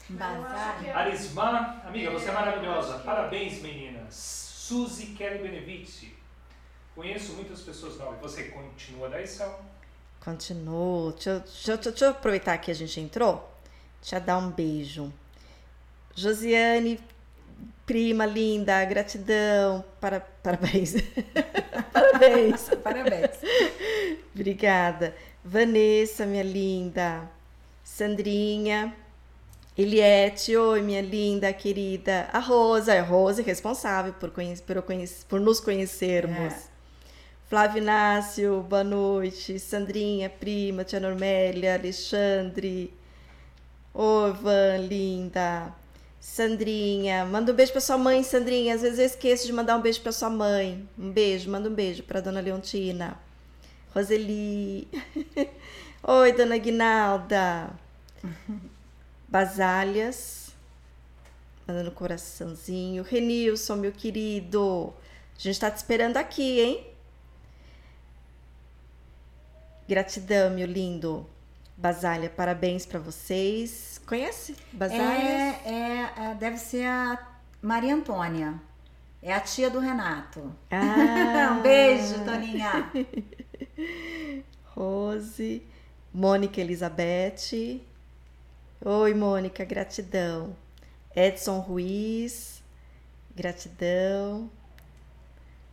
Bazar. 0.08 0.96
Arismã, 0.96 1.80
amiga, 1.84 2.10
você 2.10 2.28
é 2.28 2.32
maravilhosa. 2.32 2.98
Parabéns, 2.98 3.62
meninas. 3.62 4.14
Suzy 4.14 5.06
Kelly 5.16 5.38
Benevici. 5.42 6.14
Conheço 6.94 7.32
muitas 7.32 7.60
pessoas 7.60 7.96
novas. 7.98 8.20
Você 8.20 8.44
continua 8.44 9.08
da 9.08 9.18
lição? 9.18 9.54
Continuo. 10.24 11.12
Deixa, 11.12 11.30
eu- 11.30 11.40
deixa, 11.40 11.76
deixa 11.76 12.04
eu 12.06 12.10
aproveitar 12.10 12.56
que 12.58 12.70
a 12.70 12.74
gente 12.74 13.00
entrou. 13.00 13.50
Deixa 14.00 14.16
eu 14.16 14.20
dar 14.20 14.38
um 14.38 14.50
beijo. 14.50 15.12
Josiane, 16.14 17.00
prima 17.86 18.24
linda, 18.26 18.84
gratidão. 18.84 19.84
Para, 20.00 20.20
parabéns. 20.20 20.94
parabéns. 21.92 22.68
Parabéns. 22.82 23.30
Obrigada. 24.34 25.16
Vanessa, 25.44 26.24
minha 26.26 26.42
linda. 26.44 27.28
Sandrinha. 27.82 28.94
Eliette, 29.76 30.56
oi, 30.56 30.82
minha 30.82 31.00
linda, 31.00 31.52
querida. 31.52 32.28
A 32.32 32.38
Rosa, 32.38 32.94
a 32.94 33.02
Rosa 33.02 33.42
é 33.42 33.44
responsável 33.44 34.12
por, 34.14 34.30
conhe 34.30 34.56
por, 34.58 34.76
eu 34.76 34.82
conhece- 34.82 35.24
por 35.26 35.40
nos 35.40 35.58
conhecermos. 35.58 36.52
É. 36.54 36.74
Flávio 37.48 37.82
Inácio, 37.82 38.62
boa 38.68 38.84
noite. 38.84 39.58
Sandrinha, 39.58 40.30
prima, 40.30 40.84
tia 40.84 41.00
Normélia, 41.00 41.74
Alexandre. 41.74 42.92
Oi, 43.92 44.32
Van, 44.32 44.76
linda. 44.88 45.72
Sandrinha, 46.20 47.24
manda 47.26 47.52
um 47.52 47.54
beijo 47.54 47.72
pra 47.72 47.80
sua 47.80 47.98
mãe, 47.98 48.22
Sandrinha. 48.22 48.74
Às 48.76 48.82
vezes 48.82 48.98
eu 48.98 49.06
esqueço 49.06 49.46
de 49.46 49.52
mandar 49.52 49.76
um 49.76 49.82
beijo 49.82 50.00
pra 50.00 50.12
sua 50.12 50.30
mãe. 50.30 50.88
Um 50.98 51.10
beijo, 51.10 51.50
manda 51.50 51.68
um 51.68 51.74
beijo 51.74 52.02
pra 52.04 52.20
dona 52.20 52.40
Leontina. 52.40 53.18
Roseli. 53.94 54.88
Oi, 56.06 56.32
dona 56.32 56.56
Guinalda. 56.58 57.70
Basálias. 59.34 60.54
Mandando 61.66 61.90
coraçãozinho. 61.90 63.02
Renilson, 63.02 63.74
meu 63.74 63.90
querido. 63.90 64.94
A 65.36 65.42
gente 65.42 65.58
tá 65.58 65.68
te 65.68 65.76
esperando 65.76 66.18
aqui, 66.18 66.60
hein? 66.60 66.86
Gratidão, 69.88 70.50
meu 70.50 70.68
lindo. 70.68 71.28
Basália, 71.76 72.30
parabéns 72.30 72.86
pra 72.86 73.00
vocês. 73.00 74.00
Conhece 74.06 74.54
Basália? 74.72 75.28
É, 75.28 75.62
é, 75.64 76.12
é, 76.30 76.34
deve 76.36 76.56
ser 76.56 76.86
a 76.86 77.18
Maria 77.60 77.92
Antônia. 77.92 78.54
É 79.20 79.34
a 79.34 79.40
tia 79.40 79.68
do 79.68 79.80
Renato. 79.80 80.54
Ah, 80.70 81.56
um 81.58 81.60
beijo, 81.60 82.24
Toninha. 82.24 82.88
Rose, 84.76 85.60
Mônica 86.12 86.60
Elizabeth. 86.60 87.82
Oi, 88.82 89.14
Mônica, 89.14 89.64
gratidão. 89.64 90.56
Edson 91.14 91.58
Ruiz, 91.60 92.62
gratidão. 93.34 94.50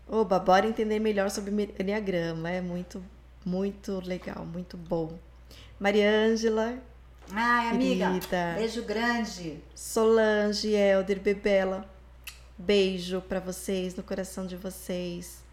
Oba, 0.07 0.39
bora 0.39 0.67
entender 0.67 0.99
melhor 0.99 1.29
sobre 1.29 1.51
o 1.51 1.81
Enneagrama. 1.81 2.49
É 2.49 2.61
muito, 2.61 3.03
muito 3.45 3.99
legal, 4.05 4.45
muito 4.45 4.77
bom. 4.77 5.17
Maria 5.79 6.09
Ângela, 6.09 6.77
Ai, 7.31 7.69
amiga. 7.69 8.07
Querida. 8.07 8.53
Beijo 8.55 8.83
grande. 8.83 9.59
Solange, 9.73 10.71
Helder, 10.73 11.19
Bebela. 11.19 11.89
Beijo 12.57 13.21
pra 13.21 13.39
vocês, 13.39 13.95
no 13.95 14.03
coração 14.03 14.45
de 14.45 14.55
vocês. 14.55 15.43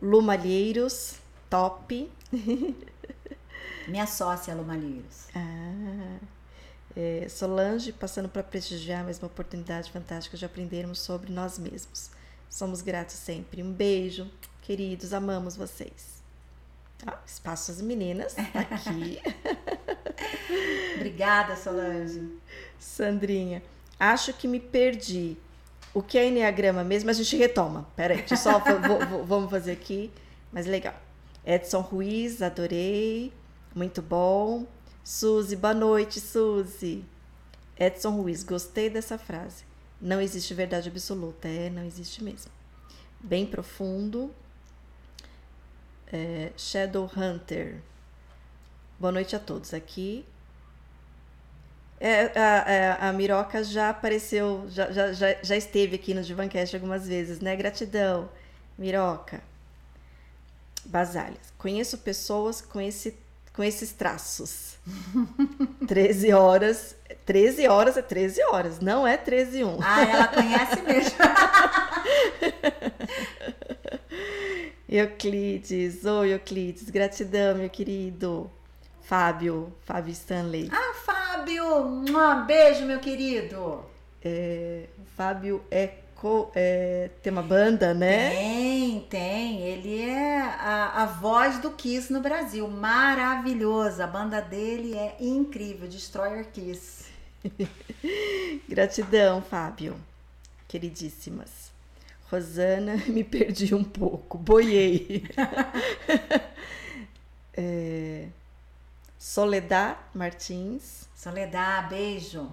Lu 0.00 0.22
Malheiros, 0.22 1.16
top. 1.50 2.10
Minha 3.88 4.06
sócia, 4.06 4.54
Lu 4.54 4.64
Malheiros. 4.64 5.28
Ah, 5.34 6.18
é, 6.96 7.26
Solange, 7.28 7.92
passando 7.92 8.28
para 8.28 8.42
prestigiar 8.42 9.04
mais 9.04 9.18
uma 9.18 9.26
oportunidade 9.26 9.90
fantástica 9.90 10.36
de 10.36 10.44
aprendermos 10.44 11.00
sobre 11.00 11.32
nós 11.32 11.58
mesmos. 11.58 12.10
Somos 12.48 12.80
gratos 12.82 13.16
sempre. 13.16 13.62
Um 13.62 13.72
beijo, 13.72 14.30
queridos, 14.62 15.12
amamos 15.12 15.56
vocês. 15.56 16.22
Ah, 17.06 17.18
espaço 17.26 17.72
das 17.72 17.82
meninas, 17.82 18.34
tá 18.34 18.60
aqui. 18.60 19.18
Obrigada, 20.96 21.56
Solange. 21.56 22.28
Sandrinha, 22.78 23.62
acho 23.98 24.32
que 24.32 24.46
me 24.46 24.60
perdi. 24.60 25.36
O 25.92 26.02
que 26.02 26.18
é 26.18 26.26
Enneagrama 26.28 26.82
mesmo? 26.82 27.10
A 27.10 27.12
gente 27.12 27.36
retoma. 27.36 27.86
Peraí, 27.94 28.18
deixa 28.18 28.34
eu 28.34 28.38
só 28.38 28.58
vou- 28.58 29.06
vou- 29.06 29.24
vamos 29.24 29.50
fazer 29.50 29.72
aqui. 29.72 30.10
Mas 30.52 30.66
legal. 30.66 30.94
Edson 31.44 31.80
Ruiz, 31.80 32.40
adorei. 32.42 33.32
Muito 33.74 34.00
bom. 34.02 34.66
Suzy, 35.04 35.54
boa 35.56 35.74
noite, 35.74 36.20
Suzy. 36.20 37.04
Edson 37.78 38.10
Ruiz, 38.10 38.42
gostei 38.44 38.90
dessa 38.90 39.18
frase. 39.18 39.64
Não 40.00 40.20
existe 40.20 40.54
verdade 40.54 40.88
absoluta. 40.88 41.48
É, 41.48 41.70
não 41.70 41.84
existe 41.84 42.22
mesmo. 42.24 42.50
Bem 43.20 43.46
profundo. 43.46 44.34
É, 46.12 46.52
Shadow 46.56 47.10
Hunter. 47.16 47.82
Boa 48.98 49.12
noite 49.12 49.36
a 49.36 49.38
todos. 49.38 49.72
Aqui 49.74 50.24
É, 52.00 52.38
a, 52.38 53.06
a, 53.06 53.08
a 53.08 53.12
Miroca 53.12 53.62
já 53.64 53.88
apareceu, 53.90 54.66
já, 54.68 54.90
já, 54.92 55.12
já, 55.12 55.42
já 55.42 55.56
esteve 55.56 55.96
aqui 55.96 56.12
no 56.12 56.22
Divancast 56.22 56.74
algumas 56.74 57.06
vezes, 57.06 57.40
né? 57.40 57.56
Gratidão, 57.56 58.28
Miroca. 58.76 59.42
Basalhas. 60.84 61.52
Conheço 61.58 61.98
pessoas 61.98 62.60
com, 62.60 62.80
esse, 62.80 63.16
com 63.54 63.62
esses 63.64 63.92
traços. 63.92 64.74
13 65.88 66.32
horas. 66.32 66.94
13 67.24 67.66
horas 67.68 67.96
é 67.96 68.02
13 68.02 68.42
horas, 68.50 68.80
não 68.80 69.06
é 69.06 69.16
13 69.16 69.58
e 69.60 69.64
1. 69.64 69.78
Ah, 69.82 70.02
ela 70.02 70.28
conhece 70.28 70.82
mesmo. 70.82 71.16
Euclides, 74.86 76.04
oi 76.04 76.34
Euclides, 76.34 76.90
gratidão, 76.90 77.56
meu 77.56 77.70
querido. 77.70 78.50
Fábio, 79.00 79.72
Fábio 79.82 80.12
Stanley. 80.12 80.68
Ah, 80.72 80.94
Fábio! 81.04 81.64
Um 81.78 82.46
beijo, 82.46 82.84
meu 82.84 82.98
querido. 82.98 83.84
É, 84.22 84.84
Fábio 85.16 85.62
é, 85.70 85.90
é, 86.54 87.10
tem 87.22 87.32
uma 87.32 87.42
banda, 87.42 87.92
né? 87.92 88.30
Tem, 88.30 89.00
tem. 89.10 89.60
Ele 89.62 90.00
é 90.00 90.40
a, 90.40 91.02
a 91.02 91.06
voz 91.06 91.58
do 91.58 91.70
Kiss 91.70 92.12
no 92.12 92.20
Brasil. 92.20 92.66
Maravilhoso. 92.68 94.02
A 94.02 94.06
banda 94.06 94.40
dele 94.40 94.94
é 94.94 95.16
incrível. 95.20 95.88
Destroyer 95.88 96.50
Kiss. 96.50 97.04
Gratidão, 98.68 99.42
Fábio. 99.42 99.96
Queridíssimas. 100.68 101.72
Rosana, 102.30 102.96
me 103.06 103.22
perdi 103.22 103.74
um 103.74 103.84
pouco, 103.84 104.36
boiei. 104.38 105.24
é, 107.56 108.26
Soledad 109.18 109.96
Martins. 110.14 111.08
Soledad, 111.14 111.88
beijo. 111.88 112.50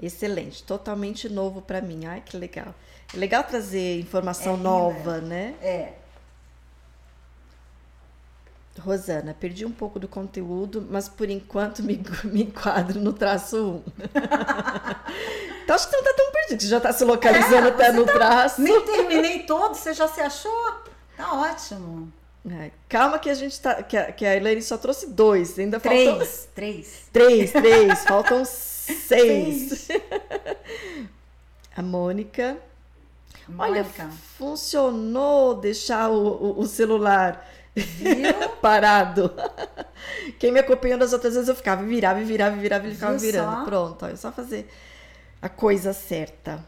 Excelente, 0.00 0.62
totalmente 0.62 1.28
novo 1.28 1.62
para 1.62 1.80
mim. 1.80 2.04
Ai, 2.06 2.22
que 2.24 2.36
legal. 2.36 2.74
É 3.14 3.16
legal 3.16 3.42
trazer 3.44 3.98
informação 4.00 4.54
É 4.54 4.58
nova, 4.58 5.18
né? 5.20 5.54
É. 5.62 5.92
Rosana, 8.78 9.34
perdi 9.38 9.64
um 9.64 9.72
pouco 9.72 9.98
do 9.98 10.06
conteúdo, 10.06 10.86
mas 10.90 11.08
por 11.08 11.30
enquanto 11.30 11.82
me, 11.82 11.98
me 12.24 12.42
enquadro 12.42 13.00
no 13.00 13.12
traço 13.12 13.56
1. 13.56 13.82
então 15.64 15.74
acho 15.76 15.88
que 15.88 15.92
você 15.92 15.96
não 15.96 16.04
tá 16.04 16.12
tão 16.14 16.32
perdido, 16.32 16.58
que 16.58 16.62
você 16.64 16.68
já 16.68 16.80
tá 16.80 16.92
se 16.92 17.04
localizando 17.04 17.68
É, 17.68 17.70
até 17.70 17.92
no 17.92 18.04
tá- 18.04 18.12
traço. 18.12 18.60
Nem 18.60 18.78
terminei 18.84 19.44
todo, 19.44 19.74
você 19.74 19.94
já 19.94 20.06
se 20.06 20.20
achou? 20.20 20.72
Tá 21.16 21.32
ótimo. 21.32 22.12
Ai, 22.48 22.70
calma 22.88 23.18
que 23.18 23.30
a 23.30 23.34
gente 23.34 23.58
tá. 23.60 23.82
Que 23.82 23.96
a, 23.96 24.12
que 24.12 24.26
a 24.26 24.36
Elaine 24.36 24.60
só 24.62 24.76
trouxe 24.76 25.06
dois, 25.08 25.58
ainda 25.58 25.80
faltam. 25.80 26.16
Três, 26.18 26.48
três. 26.54 27.08
Três, 27.12 27.50
três, 27.52 28.04
faltam 28.04 28.42
seis. 28.86 29.88
A 31.76 31.82
Mônica. 31.82 32.56
Olha, 33.58 33.82
Mônica, 33.84 34.08
funcionou 34.38 35.54
deixar 35.54 36.10
o, 36.10 36.16
o- 36.26 36.60
o 36.60 36.66
celular 36.66 37.46
parado. 38.62 39.30
Quem 40.38 40.50
me 40.50 40.58
acompanhou 40.60 40.98
das 40.98 41.12
outras 41.12 41.34
vezes 41.34 41.48
eu 41.48 41.54
ficava, 41.54 41.82
virava, 41.84 42.20
virava, 42.22 42.56
virava, 42.56 42.86
ele 42.86 42.94
ficava 42.94 43.12
Viu 43.16 43.20
virando. 43.30 43.58
só? 43.58 43.64
Pronto, 43.64 44.04
ó, 44.04 44.08
é 44.08 44.16
só 44.16 44.32
fazer 44.32 44.68
a 45.40 45.48
coisa 45.48 45.92
certa. 45.92 46.64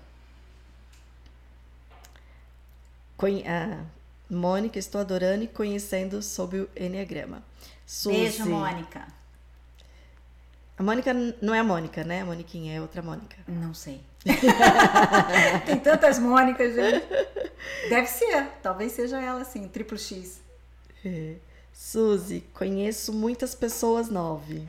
Conhe- 3.17 3.45
ah, 3.49 3.83
Mônica, 4.31 4.79
estou 4.79 5.01
adorando 5.01 5.43
e 5.45 5.49
conhecendo 5.49 6.23
sobre 6.23 6.61
o 6.61 6.69
Enneagrama. 6.77 7.43
Suzy. 7.87 8.17
Beijo, 8.17 8.47
Mônica. 8.47 9.07
A 10.79 10.83
Mônica 10.83 11.13
não 11.43 11.53
é 11.55 11.59
a 11.59 11.65
Mônica, 11.65 12.05
né? 12.05 12.23
A 12.23 12.25
Moniquinha 12.25 12.77
é 12.77 12.81
outra 12.81 13.03
Mônica. 13.03 13.37
Não 13.49 13.75
sei. 13.75 14.01
Tem 15.67 15.79
tantas 15.81 16.19
Mônicas, 16.19 16.75
gente. 16.75 17.05
Deve 17.89 18.07
ser. 18.07 18.47
Talvez 18.63 18.93
seja 18.93 19.21
ela, 19.21 19.41
assim, 19.41 19.67
triplo 19.69 19.99
X. 19.99 20.41
É. 21.05 21.35
Suzy, 21.73 22.45
conheço 22.55 23.13
muitas 23.13 23.55
pessoas 23.55 24.09
nove. 24.09 24.69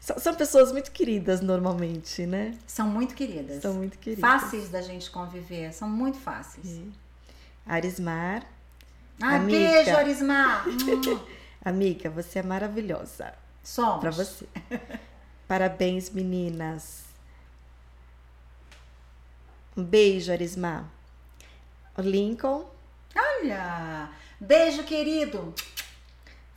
São, 0.00 0.34
pessoas 0.34 0.72
muito 0.72 0.90
queridas 0.92 1.40
normalmente, 1.40 2.24
né? 2.26 2.56
São 2.66 2.86
muito 2.88 3.14
queridas. 3.14 3.60
São 3.62 3.74
muito 3.74 3.98
queridas. 3.98 4.22
Fáceis 4.28 4.68
da 4.68 4.80
gente 4.80 5.10
conviver. 5.10 5.72
São 5.72 5.88
muito 5.88 6.18
fáceis. 6.18 6.80
Arismar, 7.66 8.44
Ah, 9.20 9.36
Amiga. 9.36 9.58
beijo, 9.58 9.96
Arismar. 9.96 10.64
Hum, 10.70 11.20
amiga, 11.64 12.08
você 12.08 12.38
é 12.38 12.42
maravilhosa. 12.42 13.34
Somos. 13.62 14.00
Pra 14.00 14.10
você. 14.10 14.46
Parabéns, 15.50 16.10
meninas. 16.10 17.06
Um 19.76 19.82
beijo, 19.82 20.30
Arismar. 20.30 20.88
O 21.98 22.02
Lincoln, 22.02 22.70
Olha. 23.16 24.10
Beijo, 24.38 24.84
querido. 24.84 25.52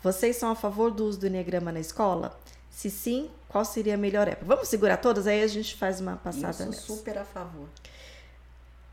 vocês 0.04 0.36
são 0.36 0.52
a 0.52 0.56
favor 0.56 0.92
do 0.92 1.06
uso 1.06 1.20
do 1.22 1.26
Enneagrama 1.26 1.72
na 1.72 1.80
escola? 1.80 2.40
Se 2.70 2.92
sim, 2.92 3.32
qual 3.50 3.66
seria 3.66 3.96
a 3.96 3.98
melhor 3.98 4.28
época? 4.28 4.46
Vamos 4.46 4.68
segurar 4.68 4.98
todas, 4.98 5.26
aí 5.26 5.42
a 5.42 5.48
gente 5.48 5.76
faz 5.76 6.00
uma 6.00 6.12
Eu 6.12 6.18
passada 6.20 6.54
sou 6.54 6.66
nessa. 6.68 6.82
super 6.82 7.18
a 7.18 7.26
favor. 7.26 7.68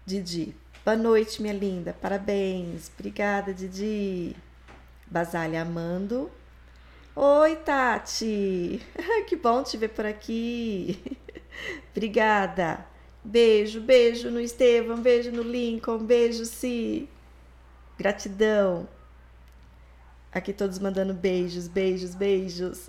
Didi. 0.06 0.56
Boa 0.82 0.96
noite, 0.96 1.42
minha 1.42 1.52
linda. 1.52 1.94
Parabéns. 2.00 2.90
Obrigada, 2.98 3.52
Didi. 3.52 4.34
Basália 5.06 5.60
Amando. 5.60 6.30
Oi, 7.16 7.56
Tati. 7.56 8.80
Que 9.26 9.36
bom 9.36 9.62
te 9.62 9.76
ver 9.76 9.88
por 9.88 10.06
aqui. 10.06 11.18
Obrigada. 11.90 12.86
Beijo, 13.22 13.80
beijo 13.80 14.30
no 14.30 14.40
Estevam, 14.40 14.96
beijo 15.00 15.30
no 15.30 15.42
Lincoln, 15.42 15.98
beijo, 15.98 16.44
Si. 16.44 17.08
Gratidão. 17.98 18.88
Aqui 20.32 20.52
todos 20.52 20.78
mandando 20.78 21.12
beijos, 21.12 21.66
beijos, 21.66 22.14
beijos. 22.14 22.88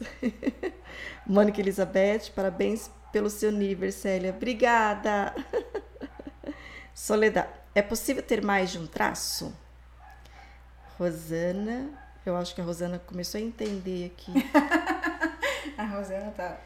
Mônica 1.26 1.60
Elizabeth, 1.60 2.32
parabéns 2.36 2.92
pelo 3.12 3.30
seu 3.30 3.52
nível, 3.52 3.92
Célia. 3.92 4.32
Obrigada. 4.32 5.34
Soledad, 6.94 7.50
é 7.74 7.82
possível 7.82 8.22
ter 8.22 8.44
mais 8.44 8.72
de 8.72 8.78
um 8.78 8.86
traço? 8.86 9.54
Rosana, 10.98 11.90
eu 12.26 12.36
acho 12.38 12.54
que 12.56 12.62
a 12.62 12.64
Rosana 12.64 13.00
começou 13.06 13.40
a 13.40 13.44
entender 13.44 14.12
aqui. 14.14 14.32
A 15.78 15.84
Rosana 15.86 16.32
tá. 16.36 16.58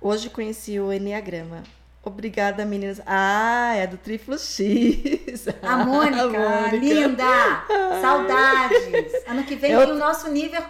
Hoje 0.00 0.30
conheci 0.30 0.78
o 0.78 0.92
Enneagrama. 0.92 1.62
Obrigada, 2.02 2.64
meninas. 2.64 3.00
Ah, 3.06 3.74
é 3.76 3.86
do 3.86 3.96
Triplo 3.98 4.38
X. 4.38 5.46
A 5.62 5.76
Mônica, 5.84 6.26
Mônica. 6.28 6.76
linda! 6.76 7.64
Saudades! 8.00 9.12
Ano 9.26 9.44
que 9.44 9.56
vem 9.56 9.72
Eu- 9.72 9.84
tem 9.84 9.92
o 9.92 9.96
nosso 9.98 10.30
nível 10.30 10.62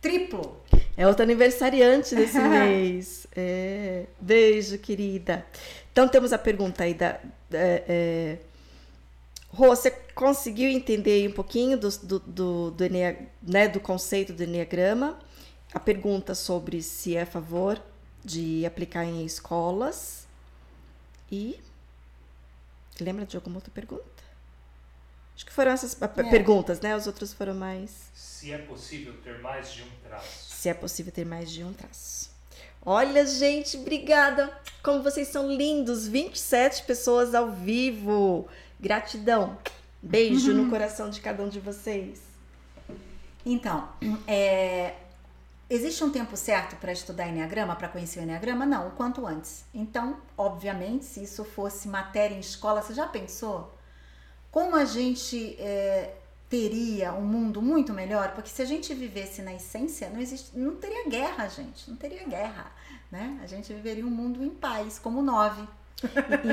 triplo. 0.00 0.58
É 0.96 1.06
outra 1.06 1.24
aniversariante 1.24 2.14
desse 2.14 2.38
mês. 2.40 3.26
É. 3.36 4.04
Beijo, 4.20 4.78
querida. 4.78 5.44
Então 5.92 6.08
temos 6.08 6.32
a 6.32 6.38
pergunta 6.38 6.84
aí 6.84 6.94
da. 6.94 7.12
da 7.48 7.58
é... 7.58 8.38
Rô, 9.52 9.68
você 9.68 9.90
conseguiu 10.14 10.70
entender 10.70 11.28
um 11.28 11.32
pouquinho 11.32 11.76
do, 11.76 11.88
do, 11.98 12.18
do, 12.20 12.70
do, 12.70 12.84
Enea- 12.84 13.28
né, 13.42 13.68
do 13.68 13.80
conceito 13.80 14.32
do 14.32 14.42
Enneagrama? 14.44 15.18
A 15.72 15.80
pergunta 15.80 16.34
sobre 16.34 16.82
se 16.82 17.16
é 17.16 17.22
a 17.22 17.26
favor 17.26 17.80
de 18.24 18.64
aplicar 18.64 19.04
em 19.04 19.24
escolas. 19.24 20.26
E. 21.30 21.58
Lembra 23.00 23.24
de 23.26 23.36
alguma 23.36 23.56
outra 23.56 23.70
pergunta? 23.72 24.04
Acho 25.34 25.46
que 25.46 25.52
foram 25.52 25.72
essas 25.72 25.96
É. 26.00 26.06
perguntas, 26.30 26.80
né? 26.80 26.94
Os 26.94 27.06
outros 27.06 27.32
foram 27.32 27.54
mais 27.54 27.90
Se 28.14 28.52
é 28.52 28.58
possível 28.58 29.14
ter 29.24 29.38
mais 29.40 29.72
de 29.72 29.82
um 29.82 29.88
traço. 30.06 30.50
se 30.54 30.68
é 30.68 30.74
possível 30.74 31.10
ter 31.12 31.24
mais 31.24 31.50
de 31.50 31.64
um 31.64 31.72
traço. 31.72 32.30
Olha, 32.84 33.26
gente, 33.26 33.76
obrigada. 33.78 34.52
Como 34.82 35.02
vocês 35.02 35.28
são 35.28 35.50
lindos. 35.50 36.06
27 36.06 36.82
pessoas 36.84 37.34
ao 37.34 37.50
vivo. 37.52 38.46
Gratidão. 38.80 39.58
Beijo 40.02 40.54
no 40.54 40.70
coração 40.70 41.10
de 41.10 41.20
cada 41.20 41.42
um 41.42 41.48
de 41.48 41.60
vocês. 41.60 42.22
Então, 43.44 43.88
é, 44.26 44.94
existe 45.68 46.02
um 46.02 46.10
tempo 46.10 46.36
certo 46.36 46.76
para 46.76 46.90
estudar 46.90 47.28
Enneagrama, 47.28 47.76
para 47.76 47.88
conhecer 47.88 48.20
o 48.20 48.22
Enneagrama? 48.22 48.64
Não, 48.64 48.88
o 48.88 48.90
quanto 48.92 49.26
antes. 49.26 49.64
Então, 49.74 50.16
obviamente, 50.36 51.04
se 51.04 51.22
isso 51.22 51.44
fosse 51.44 51.88
matéria 51.88 52.34
em 52.34 52.40
escola, 52.40 52.80
você 52.80 52.94
já 52.94 53.06
pensou? 53.06 53.76
Como 54.50 54.74
a 54.74 54.86
gente 54.86 55.56
é, 55.60 56.14
teria 56.48 57.12
um 57.12 57.24
mundo 57.24 57.60
muito 57.60 57.92
melhor? 57.92 58.32
Porque 58.34 58.48
se 58.48 58.62
a 58.62 58.64
gente 58.64 58.94
vivesse 58.94 59.42
na 59.42 59.52
essência, 59.52 60.08
não, 60.08 60.20
existe, 60.20 60.58
não 60.58 60.76
teria 60.76 61.08
guerra, 61.08 61.48
gente. 61.48 61.90
Não 61.90 61.96
teria 61.96 62.26
guerra. 62.26 62.72
Né? 63.10 63.38
A 63.42 63.46
gente 63.46 63.72
viveria 63.72 64.06
um 64.06 64.10
mundo 64.10 64.42
em 64.42 64.50
paz, 64.50 64.98
como 64.98 65.20
o 65.20 65.22
nove. 65.22 65.66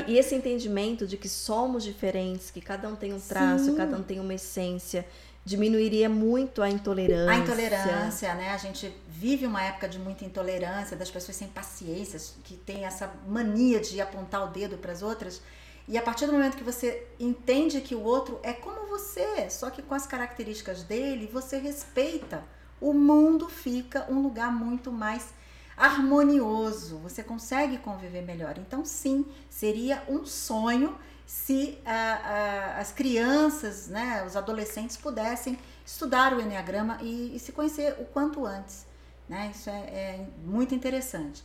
E, 0.06 0.12
e 0.12 0.18
esse 0.18 0.34
entendimento 0.34 1.06
de 1.06 1.16
que 1.16 1.28
somos 1.28 1.84
diferentes, 1.84 2.50
que 2.50 2.60
cada 2.60 2.88
um 2.88 2.96
tem 2.96 3.12
um 3.12 3.20
traço, 3.20 3.66
Sim. 3.66 3.76
cada 3.76 3.96
um 3.96 4.02
tem 4.02 4.20
uma 4.20 4.34
essência, 4.34 5.06
diminuiria 5.44 6.08
muito 6.08 6.62
a 6.62 6.68
intolerância. 6.68 7.32
A 7.32 7.36
intolerância, 7.36 8.34
né? 8.34 8.50
A 8.50 8.58
gente 8.58 8.94
vive 9.08 9.46
uma 9.46 9.62
época 9.62 9.88
de 9.88 9.98
muita 9.98 10.24
intolerância, 10.24 10.96
das 10.96 11.10
pessoas 11.10 11.36
sem 11.36 11.48
paciência, 11.48 12.20
que 12.44 12.54
tem 12.54 12.84
essa 12.84 13.12
mania 13.26 13.80
de 13.80 14.00
apontar 14.00 14.44
o 14.44 14.48
dedo 14.48 14.76
para 14.76 14.92
as 14.92 15.02
outras. 15.02 15.40
E 15.88 15.96
a 15.96 16.02
partir 16.02 16.26
do 16.26 16.32
momento 16.32 16.56
que 16.56 16.62
você 16.64 17.06
entende 17.18 17.80
que 17.80 17.94
o 17.94 18.02
outro 18.02 18.38
é 18.42 18.52
como 18.52 18.86
você, 18.88 19.48
só 19.48 19.70
que 19.70 19.80
com 19.80 19.94
as 19.94 20.06
características 20.06 20.82
dele, 20.82 21.30
você 21.32 21.58
respeita, 21.58 22.44
o 22.78 22.92
mundo 22.92 23.48
fica 23.48 24.06
um 24.10 24.20
lugar 24.20 24.52
muito 24.52 24.92
mais 24.92 25.28
harmonioso. 25.78 26.98
Você 26.98 27.22
consegue 27.22 27.78
conviver 27.78 28.22
melhor. 28.22 28.58
Então, 28.58 28.84
sim, 28.84 29.24
seria 29.48 30.02
um 30.08 30.26
sonho 30.26 30.98
se 31.26 31.78
ah, 31.84 32.20
ah, 32.24 32.80
as 32.80 32.90
crianças, 32.90 33.88
né, 33.88 34.24
os 34.26 34.34
adolescentes 34.34 34.96
pudessem 34.96 35.58
estudar 35.84 36.32
o 36.32 36.40
Enneagrama 36.40 36.98
e, 37.02 37.36
e 37.36 37.38
se 37.38 37.52
conhecer 37.52 37.96
o 37.98 38.04
quanto 38.06 38.46
antes. 38.46 38.86
Né? 39.28 39.50
Isso 39.54 39.68
é, 39.68 39.78
é 39.78 40.26
muito 40.42 40.74
interessante. 40.74 41.44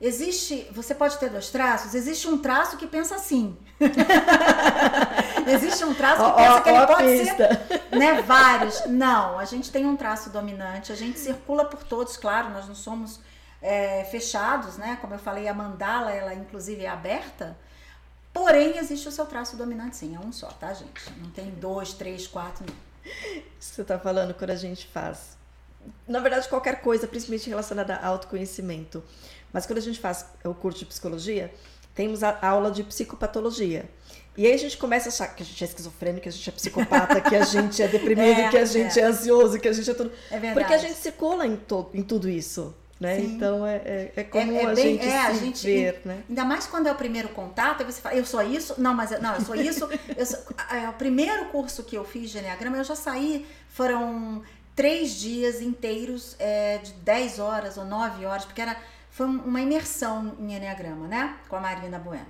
Existe, 0.00 0.68
você 0.72 0.94
pode 0.94 1.16
ter 1.18 1.30
dois 1.30 1.48
traços, 1.50 1.94
existe 1.94 2.28
um 2.28 2.36
traço 2.36 2.76
que 2.76 2.86
pensa 2.86 3.14
assim. 3.14 3.56
existe 5.46 5.84
um 5.84 5.94
traço 5.94 6.24
que 6.24 6.36
pensa 6.36 6.60
que 6.60 6.68
ele 6.68 6.78
a 6.78 6.86
pode 6.86 7.02
pista. 7.04 7.66
ser 7.68 7.96
né, 7.96 8.20
vários. 8.20 8.84
Não, 8.86 9.38
a 9.38 9.44
gente 9.44 9.70
tem 9.70 9.86
um 9.86 9.96
traço 9.96 10.30
dominante, 10.30 10.90
a 10.90 10.96
gente 10.96 11.18
circula 11.18 11.64
por 11.64 11.84
todos, 11.84 12.16
claro, 12.16 12.50
nós 12.50 12.66
não 12.66 12.74
somos 12.74 13.20
é, 13.64 14.04
fechados, 14.04 14.76
né? 14.76 14.98
Como 15.00 15.14
eu 15.14 15.18
falei, 15.18 15.48
a 15.48 15.54
mandala, 15.54 16.12
ela 16.12 16.34
inclusive 16.34 16.84
é 16.84 16.88
aberta. 16.88 17.56
Porém, 18.32 18.76
existe 18.78 19.08
o 19.08 19.12
seu 19.12 19.24
traço 19.26 19.56
dominante, 19.56 19.96
sim, 19.96 20.14
é 20.14 20.18
um 20.18 20.30
só, 20.32 20.48
tá, 20.48 20.74
gente? 20.74 21.10
Não 21.22 21.30
tem 21.30 21.50
dois, 21.50 21.94
três, 21.94 22.26
quatro, 22.26 22.66
não. 22.68 22.74
Isso 23.58 23.70
que 23.70 23.74
você 23.76 23.82
está 23.82 23.98
falando 23.98 24.34
quando 24.34 24.50
a 24.50 24.56
gente 24.56 24.86
faz. 24.86 25.36
Na 26.06 26.18
verdade, 26.18 26.48
qualquer 26.48 26.80
coisa, 26.80 27.06
principalmente 27.06 27.48
relacionada 27.48 27.94
a 27.96 28.06
autoconhecimento. 28.08 29.02
Mas 29.52 29.64
quando 29.66 29.78
a 29.78 29.82
gente 29.82 30.00
faz 30.00 30.26
o 30.44 30.52
curso 30.52 30.80
de 30.80 30.86
psicologia, 30.86 31.52
temos 31.94 32.22
a 32.24 32.36
aula 32.42 32.70
de 32.70 32.82
psicopatologia. 32.82 33.88
E 34.36 34.46
aí 34.46 34.52
a 34.52 34.56
gente 34.58 34.76
começa 34.78 35.08
a 35.08 35.12
achar 35.12 35.28
que 35.28 35.42
a 35.42 35.46
gente 35.46 35.62
é 35.62 35.66
esquizofrênico, 35.68 36.22
que 36.24 36.28
a 36.28 36.32
gente 36.32 36.48
é 36.48 36.52
psicopata, 36.52 37.20
que 37.20 37.36
a 37.36 37.44
gente 37.46 37.80
é 37.80 37.86
deprimido, 37.86 38.40
É, 38.40 38.48
que 38.50 38.58
a 38.58 38.64
gente 38.64 38.98
é. 38.98 39.02
é. 39.02 39.06
ansioso, 39.06 39.60
que 39.60 39.68
a 39.68 39.72
gente 39.72 39.88
é 39.88 39.94
tudo. 39.94 40.10
É 40.30 40.38
verdade. 40.40 40.54
Porque 40.58 40.74
a 40.74 40.78
gente 40.78 40.96
circula 40.98 41.46
em, 41.46 41.54
to- 41.56 41.88
em 41.94 42.02
tudo 42.02 42.28
isso. 42.28 42.74
Né? 43.00 43.16
Sim. 43.18 43.34
Então 43.34 43.66
é, 43.66 43.76
é, 43.76 44.12
é 44.16 44.22
comum 44.24 44.56
É- 44.56 44.62
é 44.62 44.66
a 44.66 44.74
bem- 44.74 44.84
gente 44.98 45.04
é, 45.08 45.18
a 45.18 45.32
gente- 45.34 45.66
ver, 45.66 46.00
né? 46.04 46.22
Ainda 46.28 46.44
mais 46.44 46.66
quando 46.66 46.86
é 46.86 46.92
o 46.92 46.94
primeiro 46.94 47.28
contato, 47.30 47.84
você 47.84 48.00
fala, 48.00 48.14
eu 48.14 48.24
sou 48.24 48.40
isso? 48.42 48.80
Não, 48.80 48.94
mas 48.94 49.10
eu- 49.10 49.20
não, 49.20 49.34
eu 49.34 49.40
sou 49.40 49.54
isso. 49.56 49.88
Eu 50.16 50.24
sou- 50.24 50.38
é, 50.70 50.88
o 50.88 50.92
primeiro 50.92 51.46
curso 51.46 51.82
que 51.82 51.96
eu 51.96 52.04
fiz 52.04 52.30
de 52.30 52.38
Enneagrama, 52.38 52.76
eu 52.76 52.84
já 52.84 52.94
saí, 52.94 53.44
foram 53.68 54.42
três 54.76 55.10
dias 55.16 55.60
inteiros 55.60 56.36
é, 56.38 56.78
de 56.78 56.92
10 56.92 57.38
horas 57.40 57.76
ou 57.76 57.84
9 57.84 58.24
horas, 58.24 58.44
porque 58.44 58.62
era, 58.62 58.76
foi 59.10 59.26
um- 59.26 59.42
uma 59.42 59.60
imersão 59.60 60.36
em 60.38 60.54
Enneagrama, 60.54 61.08
né? 61.08 61.36
Com 61.48 61.56
a 61.56 61.60
Marina 61.60 61.98
Bueno. 61.98 62.26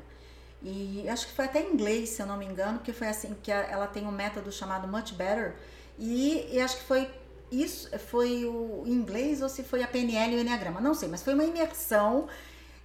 E 0.63 1.07
acho 1.11 1.27
que 1.27 1.33
foi 1.35 1.45
até 1.45 1.61
em 1.61 1.73
inglês, 1.75 2.09
se 2.09 2.23
eu 2.23 2.27
não 2.27 2.39
me 2.39 2.47
engano, 2.47 2.79
porque 2.79 2.93
foi 2.93 3.07
assim 3.09 3.37
que 3.43 3.53
ela 3.53 3.87
tem 3.87 4.07
um 4.07 4.11
método 4.11 4.51
chamado 4.51 4.89
Much 4.89 5.13
Better. 5.13 5.55
E, 5.99 6.49
e 6.51 6.59
acho 6.59 6.79
que 6.79 6.85
foi 6.85 7.07
isso, 7.63 7.89
foi 7.99 8.45
o 8.45 8.85
inglês 8.87 9.43
ou 9.43 9.49
se 9.49 9.63
foi 9.63 9.83
a 9.83 9.87
PNL 9.89 10.35
e 10.35 10.37
o 10.37 10.41
Enneagrama, 10.41 10.81
não 10.81 10.95
sei, 10.95 11.09
mas 11.09 11.23
foi 11.23 11.35
uma 11.35 11.45
imersão. 11.45 12.29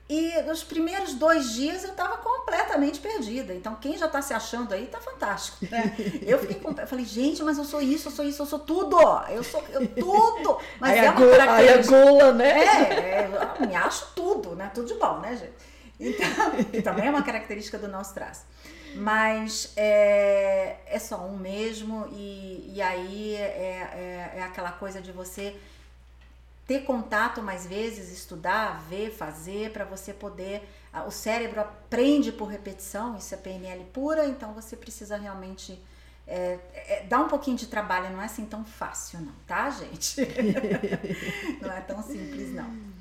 E 0.09 0.41
nos 0.41 0.63
primeiros 0.63 1.13
dois 1.13 1.51
dias 1.53 1.83
eu 1.83 1.93
tava 1.93 2.17
completamente 2.17 2.99
perdida. 2.99 3.53
Então, 3.53 3.75
quem 3.75 3.95
já 3.95 4.07
tá 4.07 4.23
se 4.23 4.33
achando 4.33 4.73
aí 4.73 4.87
tá 4.87 4.99
fantástico. 4.99 5.63
Né? 5.69 5.95
Eu 6.25 6.39
fiquei 6.39 6.55
com... 6.55 6.71
eu 6.71 6.87
falei, 6.87 7.05
gente, 7.05 7.43
mas 7.43 7.59
eu 7.59 7.63
sou 7.63 7.79
isso, 7.79 8.07
eu 8.07 8.11
sou 8.11 8.25
isso, 8.25 8.41
eu 8.41 8.45
sou 8.47 8.57
tudo. 8.57 8.97
Eu 9.29 9.43
sou 9.43 9.63
eu, 9.69 9.87
tudo. 9.87 10.57
Mas 10.79 10.93
aí, 10.93 10.97
é 10.97 11.07
a 11.07 11.11
uma 11.11 11.19
gula, 11.19 11.33
aí 11.33 11.39
a 11.41 11.45
característica. 11.45 12.05
gula, 12.05 12.33
né? 12.33 12.49
É, 12.49 12.93
é, 12.93 13.57
eu 13.59 13.67
me 13.67 13.75
acho 13.75 14.07
tudo, 14.15 14.55
né? 14.55 14.71
Tudo 14.73 14.87
de 14.87 14.95
bom, 14.95 15.19
né, 15.19 15.35
gente? 15.35 15.53
Então, 15.99 16.63
que 16.71 16.81
também 16.81 17.05
é 17.05 17.09
uma 17.11 17.21
característica 17.21 17.77
do 17.77 17.87
nosso 17.87 18.11
traço. 18.11 18.45
Mas 18.95 19.73
é, 19.75 20.77
é 20.85 20.99
só 20.99 21.17
um 21.25 21.37
mesmo, 21.37 22.07
e, 22.11 22.71
e 22.73 22.81
aí 22.81 23.35
é, 23.35 24.31
é, 24.35 24.39
é 24.39 24.43
aquela 24.43 24.71
coisa 24.71 25.01
de 25.01 25.11
você 25.11 25.55
ter 26.69 26.83
contato 26.83 27.41
mais 27.41 27.65
vezes, 27.65 28.11
estudar, 28.11 28.83
ver, 28.87 29.11
fazer, 29.11 29.71
para 29.71 29.85
você 29.85 30.13
poder. 30.13 30.69
O 31.07 31.11
cérebro 31.11 31.61
aprende 31.61 32.31
por 32.31 32.45
repetição, 32.45 33.17
isso 33.17 33.33
é 33.33 33.37
PNL 33.37 33.83
pura, 33.85 34.27
então 34.27 34.53
você 34.53 34.75
precisa 34.75 35.17
realmente. 35.17 35.79
É, 36.31 36.59
é, 36.73 37.05
dar 37.09 37.21
um 37.21 37.27
pouquinho 37.27 37.57
de 37.57 37.65
trabalho, 37.65 38.11
não 38.11 38.21
é 38.21 38.25
assim 38.25 38.45
tão 38.45 38.63
fácil, 38.63 39.19
não, 39.19 39.33
tá, 39.47 39.67
gente? 39.71 40.21
não 41.59 41.71
é 41.71 41.81
tão 41.81 42.03
simples, 42.03 42.53
não. 42.53 42.98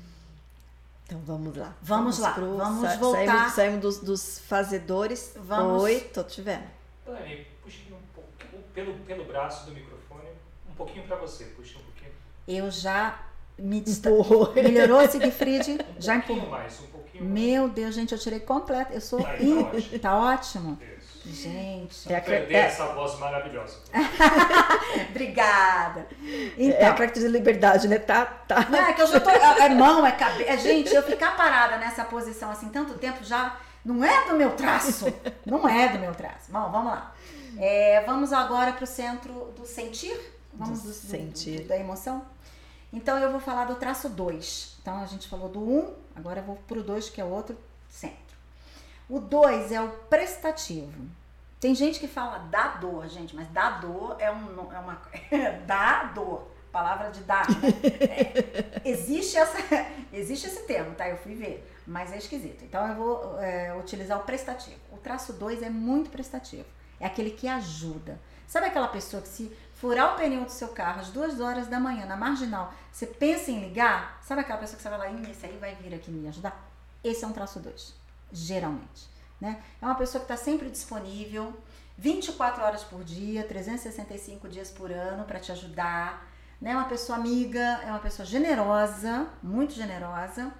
Então 1.09 1.19
vamos 1.25 1.57
lá. 1.57 1.73
Vamos 1.81 2.19
lá, 2.19 2.31
vamos 2.33 2.87
sa- 2.87 2.97
voltar. 2.97 3.25
Saímos, 3.25 3.53
saímos 3.53 3.79
dos, 3.81 3.97
dos 3.99 4.39
fazedores. 4.41 5.33
Vamos- 5.37 5.81
Oi, 5.81 6.01
tô 6.13 6.23
te 6.23 6.39
vendo. 6.39 6.65
Dani, 7.03 7.47
puxa 7.63 7.79
um 7.91 7.97
pouco 8.13 8.29
pelo, 8.75 8.93
pelo 8.99 9.23
braço 9.25 9.65
do 9.65 9.71
microfone, 9.71 10.29
um 10.69 10.73
pouquinho 10.75 11.07
para 11.07 11.15
você, 11.15 11.45
puxa 11.45 11.79
um 11.79 11.81
pouquinho. 11.81 12.11
Eu 12.47 12.69
já 12.69 13.19
me. 13.57 13.79
Empurrou. 13.87 14.53
Melhorou, 14.53 15.07
Sigfried? 15.09 15.79
Um 15.97 15.99
Já 15.99 16.13
pouquinho 16.17 16.37
empurrou. 16.41 16.59
mais, 16.59 16.79
um 16.79 16.85
pouquinho 16.87 17.23
mais. 17.25 17.33
Meu 17.39 17.67
Deus, 17.69 17.95
gente, 17.95 18.11
eu 18.11 18.19
tirei 18.19 18.39
completo. 18.39 18.93
Eu 18.93 19.01
sou. 19.01 19.23
Tá, 19.23 19.29
tá 19.33 19.39
ótimo. 19.41 19.99
Tá 19.99 20.15
ótimo? 20.15 20.79
Isso. 20.95 20.98
Gente, 21.25 22.11
É 22.11 22.17
a, 22.17 22.21
Perder 22.21 22.55
é- 22.55 22.59
essa 22.61 22.87
voz 22.87 23.17
maravilhosa. 23.19 23.77
obrigada. 25.09 26.07
é 26.23 26.53
Então, 26.57 26.87
a 26.89 26.93
característica 26.93 27.19
de 27.21 27.27
liberdade, 27.37 27.87
né? 27.87 27.99
Tá, 27.99 28.25
tá. 28.25 28.67
Não, 28.69 28.79
é 28.79 28.93
que 28.93 29.01
eu 29.01 29.07
já 29.07 29.19
tô. 29.19 29.29
É 29.29 29.65
é 29.65 29.69
mão, 29.69 30.05
é 30.05 30.11
cabeça. 30.11 30.57
gente, 30.57 30.93
eu 30.93 31.03
ficar 31.03 31.35
parada 31.35 31.77
nessa 31.77 32.03
posição 32.05 32.49
assim 32.51 32.69
tanto 32.69 32.93
tempo 32.95 33.23
já 33.23 33.57
não 33.83 34.03
é 34.03 34.27
do 34.27 34.35
meu 34.35 34.51
traço. 34.51 35.05
Não 35.45 35.67
é 35.67 35.89
do 35.89 35.99
meu 35.99 36.13
traço. 36.13 36.51
Bom, 36.51 36.69
vamos 36.71 36.91
lá. 36.91 37.13
É, 37.57 38.01
vamos 38.05 38.31
agora 38.33 38.73
para 38.73 38.83
o 38.83 38.87
centro 38.87 39.53
do 39.57 39.65
sentir. 39.65 40.17
Vamos 40.53 40.81
Do 40.81 40.87
do, 40.89 40.93
sentir. 40.93 41.61
do- 41.61 41.67
da 41.69 41.77
emoção. 41.77 42.25
Então 42.91 43.17
eu 43.19 43.29
vou 43.31 43.39
falar 43.39 43.65
do 43.65 43.75
traço 43.75 44.09
2. 44.09 44.77
Então 44.81 45.01
a 45.01 45.05
gente 45.05 45.27
falou 45.27 45.47
do 45.47 45.59
1, 45.61 45.77
um, 45.79 45.93
agora 46.15 46.39
eu 46.39 46.43
vou 46.43 46.55
pro 46.67 46.81
2, 46.81 47.09
que 47.09 47.21
é 47.21 47.23
o 47.23 47.29
outro 47.29 47.55
centro. 47.87 48.17
O 49.09 49.19
2 49.19 49.71
é 49.71 49.81
o 49.81 49.89
prestativo. 49.89 51.09
Tem 51.59 51.73
gente 51.73 51.99
que 51.99 52.07
fala 52.07 52.37
dador, 52.37 53.07
gente, 53.09 53.35
mas 53.35 53.47
dador 53.49 54.15
é, 54.19 54.31
um, 54.31 54.71
é 54.71 54.79
uma. 54.79 55.01
dador. 55.65 56.47
Palavra 56.71 57.09
de 57.09 57.21
dar. 57.21 57.49
Né? 57.49 57.69
É, 57.99 58.81
existe, 58.85 59.35
essa, 59.35 59.57
existe 60.13 60.45
esse 60.45 60.61
termo, 60.67 60.93
tá? 60.93 61.09
Eu 61.09 61.17
fui 61.17 61.33
ver, 61.33 61.67
mas 61.87 62.13
é 62.13 62.17
esquisito. 62.17 62.63
Então 62.63 62.87
eu 62.87 62.95
vou 62.95 63.39
é, 63.39 63.75
utilizar 63.75 64.19
o 64.19 64.23
prestativo. 64.23 64.79
O 64.91 64.97
traço 64.97 65.33
2 65.33 65.63
é 65.63 65.69
muito 65.69 66.11
prestativo. 66.11 66.65
É 66.99 67.07
aquele 67.07 67.31
que 67.31 67.47
ajuda. 67.47 68.19
Sabe 68.47 68.67
aquela 68.67 68.87
pessoa 68.87 69.21
que 69.21 69.27
se 69.27 69.51
furar 69.73 70.13
o 70.13 70.17
pneu 70.17 70.45
do 70.45 70.51
seu 70.51 70.67
carro 70.69 71.01
às 71.01 71.09
duas 71.09 71.39
horas 71.39 71.67
da 71.67 71.79
manhã 71.79 72.05
na 72.05 72.15
marginal, 72.15 72.73
você 72.91 73.07
pensa 73.07 73.49
em 73.49 73.59
ligar? 73.59 74.19
Sabe 74.21 74.41
aquela 74.41 74.59
pessoa 74.59 74.77
que 74.77 74.83
você 74.83 74.89
vai 74.89 74.99
lá, 74.99 75.09
"Ih, 75.09 75.31
esse 75.31 75.45
aí 75.45 75.57
vai 75.57 75.73
vir 75.75 75.93
aqui 75.95 76.11
me 76.11 76.27
ajudar? 76.27 76.69
Esse 77.03 77.23
é 77.23 77.27
um 77.27 77.33
traço 77.33 77.59
2, 77.59 77.93
geralmente. 78.31 79.09
Né? 79.39 79.61
É 79.81 79.85
uma 79.85 79.95
pessoa 79.95 80.23
que 80.23 80.31
está 80.31 80.43
sempre 80.43 80.69
disponível, 80.69 81.53
24 81.97 82.63
horas 82.63 82.83
por 82.83 83.03
dia, 83.03 83.43
365 83.43 84.47
dias 84.47 84.71
por 84.71 84.91
ano 84.91 85.25
para 85.25 85.39
te 85.39 85.51
ajudar. 85.51 86.27
Né? 86.61 86.71
É 86.71 86.75
uma 86.75 86.87
pessoa 86.87 87.17
amiga, 87.17 87.81
é 87.83 87.87
uma 87.87 87.99
pessoa 87.99 88.25
generosa, 88.25 89.27
muito 89.41 89.73
generosa. 89.73 90.51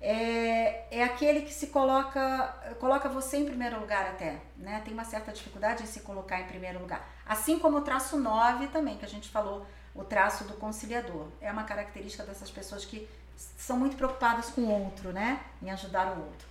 É, 0.00 0.98
é 0.98 1.02
aquele 1.02 1.40
que 1.40 1.52
se 1.52 1.68
coloca, 1.68 2.54
coloca 2.78 3.08
você 3.08 3.38
em 3.38 3.46
primeiro 3.46 3.80
lugar 3.80 4.06
até, 4.06 4.40
né? 4.56 4.82
Tem 4.84 4.92
uma 4.92 5.04
certa 5.04 5.32
dificuldade 5.32 5.82
em 5.82 5.86
se 5.86 6.00
colocar 6.00 6.38
em 6.38 6.44
primeiro 6.44 6.78
lugar. 6.78 7.08
Assim 7.24 7.58
como 7.58 7.78
o 7.78 7.80
traço 7.80 8.18
9 8.18 8.68
também, 8.68 8.98
que 8.98 9.06
a 9.06 9.08
gente 9.08 9.30
falou, 9.30 9.66
o 9.94 10.04
traço 10.04 10.44
do 10.44 10.54
conciliador. 10.54 11.28
É 11.40 11.50
uma 11.50 11.64
característica 11.64 12.22
dessas 12.24 12.50
pessoas 12.50 12.84
que 12.84 13.08
são 13.36 13.78
muito 13.78 13.96
preocupadas 13.96 14.50
com 14.50 14.60
o 14.60 14.84
outro, 14.84 15.12
né? 15.12 15.40
Em 15.62 15.70
ajudar 15.70 16.12
o 16.16 16.20
outro. 16.20 16.46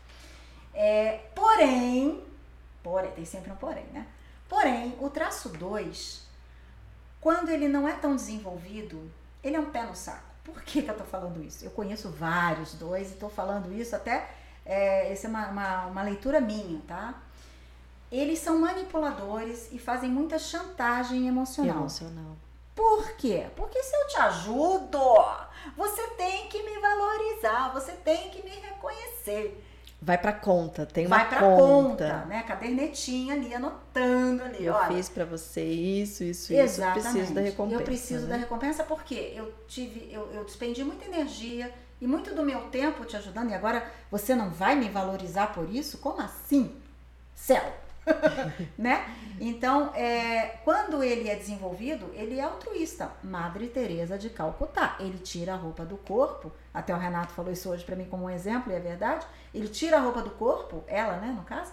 É, 0.75 1.29
porém, 1.33 2.21
porém, 2.83 3.09
tem 3.11 3.25
sempre 3.25 3.51
um 3.51 3.55
porém, 3.55 3.85
né? 3.93 4.05
Porém, 4.47 4.95
o 4.99 5.09
traço 5.09 5.49
2, 5.49 6.27
quando 7.21 7.49
ele 7.49 7.67
não 7.67 7.87
é 7.87 7.93
tão 7.93 8.15
desenvolvido, 8.15 9.09
ele 9.43 9.55
é 9.55 9.59
um 9.59 9.71
pé 9.71 9.83
no 9.83 9.95
saco. 9.95 10.35
Por 10.43 10.61
que, 10.61 10.83
que 10.83 10.91
eu 10.91 10.97
tô 10.97 11.03
falando 11.03 11.43
isso? 11.43 11.65
Eu 11.65 11.71
conheço 11.71 12.09
vários 12.09 12.73
dois 12.75 13.11
e 13.11 13.15
tô 13.15 13.29
falando 13.29 13.73
isso 13.73 13.95
até. 13.95 14.29
É, 14.63 15.11
essa 15.11 15.25
é 15.25 15.29
uma, 15.29 15.47
uma, 15.47 15.85
uma 15.87 16.01
leitura 16.03 16.39
minha, 16.39 16.79
tá? 16.87 17.15
Eles 18.11 18.39
são 18.39 18.59
manipuladores 18.59 19.69
e 19.71 19.79
fazem 19.79 20.09
muita 20.09 20.37
chantagem 20.37 21.27
emocional. 21.27 21.77
Emocional. 21.77 22.37
Por 22.75 23.13
quê? 23.13 23.47
Porque 23.55 23.81
se 23.81 23.95
eu 23.95 24.07
te 24.07 24.17
ajudo, 24.17 24.99
você 25.75 26.07
tem 26.09 26.47
que 26.47 26.61
me 26.61 26.79
valorizar, 26.79 27.73
você 27.73 27.93
tem 27.93 28.29
que 28.29 28.43
me 28.43 28.51
reconhecer. 28.51 29.63
Vai 30.05 30.19
pra 30.19 30.33
conta, 30.33 30.85
tem 30.85 31.07
uma 31.07 31.17
vai 31.17 31.27
pra 31.27 31.39
conta. 31.39 31.63
conta, 31.63 32.25
né? 32.25 32.43
Cadernetinha 32.43 33.33
ali, 33.33 33.51
anotando 33.55 34.43
ali, 34.43 34.63
Eu 34.63 34.73
olha. 34.75 34.95
fiz 34.95 35.09
pra 35.09 35.25
você 35.25 35.63
isso, 35.63 36.23
isso, 36.23 36.43
isso. 36.43 36.53
Eu 36.53 36.63
Exatamente. 36.63 37.01
preciso 37.01 37.33
da 37.33 37.41
recompensa. 37.41 37.81
Eu 37.81 37.85
preciso 37.85 38.21
né? 38.27 38.29
da 38.29 38.35
recompensa 38.37 38.83
porque 38.83 39.33
eu 39.35 39.51
tive, 39.67 40.07
eu, 40.13 40.31
eu 40.31 40.45
despendi 40.45 40.83
muita 40.83 41.05
energia 41.05 41.73
e 41.99 42.05
muito 42.05 42.35
do 42.35 42.43
meu 42.45 42.61
tempo 42.69 43.03
te 43.03 43.17
ajudando, 43.17 43.49
e 43.49 43.55
agora 43.55 43.83
você 44.11 44.35
não 44.35 44.51
vai 44.51 44.75
me 44.75 44.89
valorizar 44.89 45.47
por 45.53 45.67
isso? 45.73 45.97
Como 45.97 46.21
assim? 46.21 46.71
Céu! 47.33 47.63
né? 48.77 49.05
Então, 49.39 49.93
é, 49.93 50.59
quando 50.63 51.03
ele 51.03 51.29
é 51.29 51.35
desenvolvido, 51.35 52.09
ele 52.13 52.39
é 52.39 52.43
altruísta. 52.43 53.11
Madre 53.23 53.67
Teresa 53.67 54.17
de 54.17 54.29
Calcutá. 54.29 54.95
Ele 54.99 55.17
tira 55.17 55.53
a 55.53 55.57
roupa 55.57 55.85
do 55.85 55.97
corpo. 55.97 56.51
Até 56.73 56.93
o 56.93 56.97
Renato 56.97 57.33
falou 57.33 57.51
isso 57.51 57.69
hoje 57.69 57.83
para 57.83 57.95
mim 57.95 58.05
como 58.05 58.25
um 58.25 58.29
exemplo, 58.29 58.71
e 58.71 58.75
é 58.75 58.79
verdade. 58.79 59.25
Ele 59.53 59.67
tira 59.67 59.97
a 59.97 60.01
roupa 60.01 60.21
do 60.21 60.29
corpo, 60.31 60.83
ela, 60.87 61.17
né, 61.17 61.33
no 61.35 61.43
caso, 61.43 61.71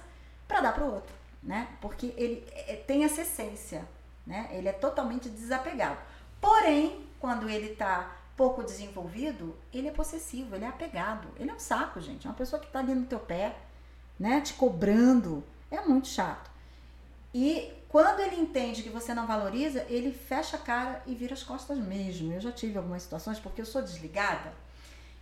para 0.49 0.61
dar 0.61 0.73
para 0.73 0.85
o 0.85 0.95
outro, 0.95 1.15
né? 1.43 1.69
Porque 1.81 2.13
ele 2.17 2.45
é, 2.53 2.77
tem 2.77 3.05
essa 3.05 3.23
essência, 3.23 3.85
né? 4.27 4.49
Ele 4.53 4.69
é 4.69 4.73
totalmente 4.73 5.29
desapegado. 5.29 5.99
Porém, 6.41 7.07
quando 7.21 7.49
ele 7.49 7.75
tá 7.75 8.17
pouco 8.37 8.63
desenvolvido, 8.63 9.57
ele 9.73 9.89
é 9.89 9.93
possessivo, 9.93 10.55
ele 10.55 10.65
é 10.65 10.69
apegado. 10.69 11.29
Ele 11.39 11.51
é 11.51 11.55
um 11.55 11.59
saco, 11.59 12.01
gente. 12.01 12.27
É 12.27 12.31
uma 12.31 12.37
pessoa 12.37 12.61
que 12.61 12.71
tá 12.71 12.81
ali 12.81 12.95
no 12.95 13.07
teu 13.07 13.19
pé, 13.19 13.57
né, 14.19 14.41
te 14.41 14.55
cobrando. 14.55 15.45
É 15.73 15.81
muito 15.81 16.07
chato. 16.07 16.51
E 17.35 17.73
quando 17.89 18.21
ele 18.21 18.37
entende 18.37 18.83
que 18.83 18.91
você 18.91 19.15
não 19.15 19.27
valoriza, 19.27 19.87
ele 19.89 20.13
fecha 20.13 20.57
a 20.57 20.61
cara 20.61 21.03
e 21.07 21.15
vira 21.15 21.33
as 21.33 21.43
costas 21.43 21.79
mesmo. 21.79 22.31
Eu 22.33 22.41
já 22.41 22.53
tive 22.53 22.77
algumas 22.77 23.03
situações 23.03 23.41
porque 23.41 23.63
eu 23.63 23.67
sou 23.67 23.81
desligada. 23.81 24.53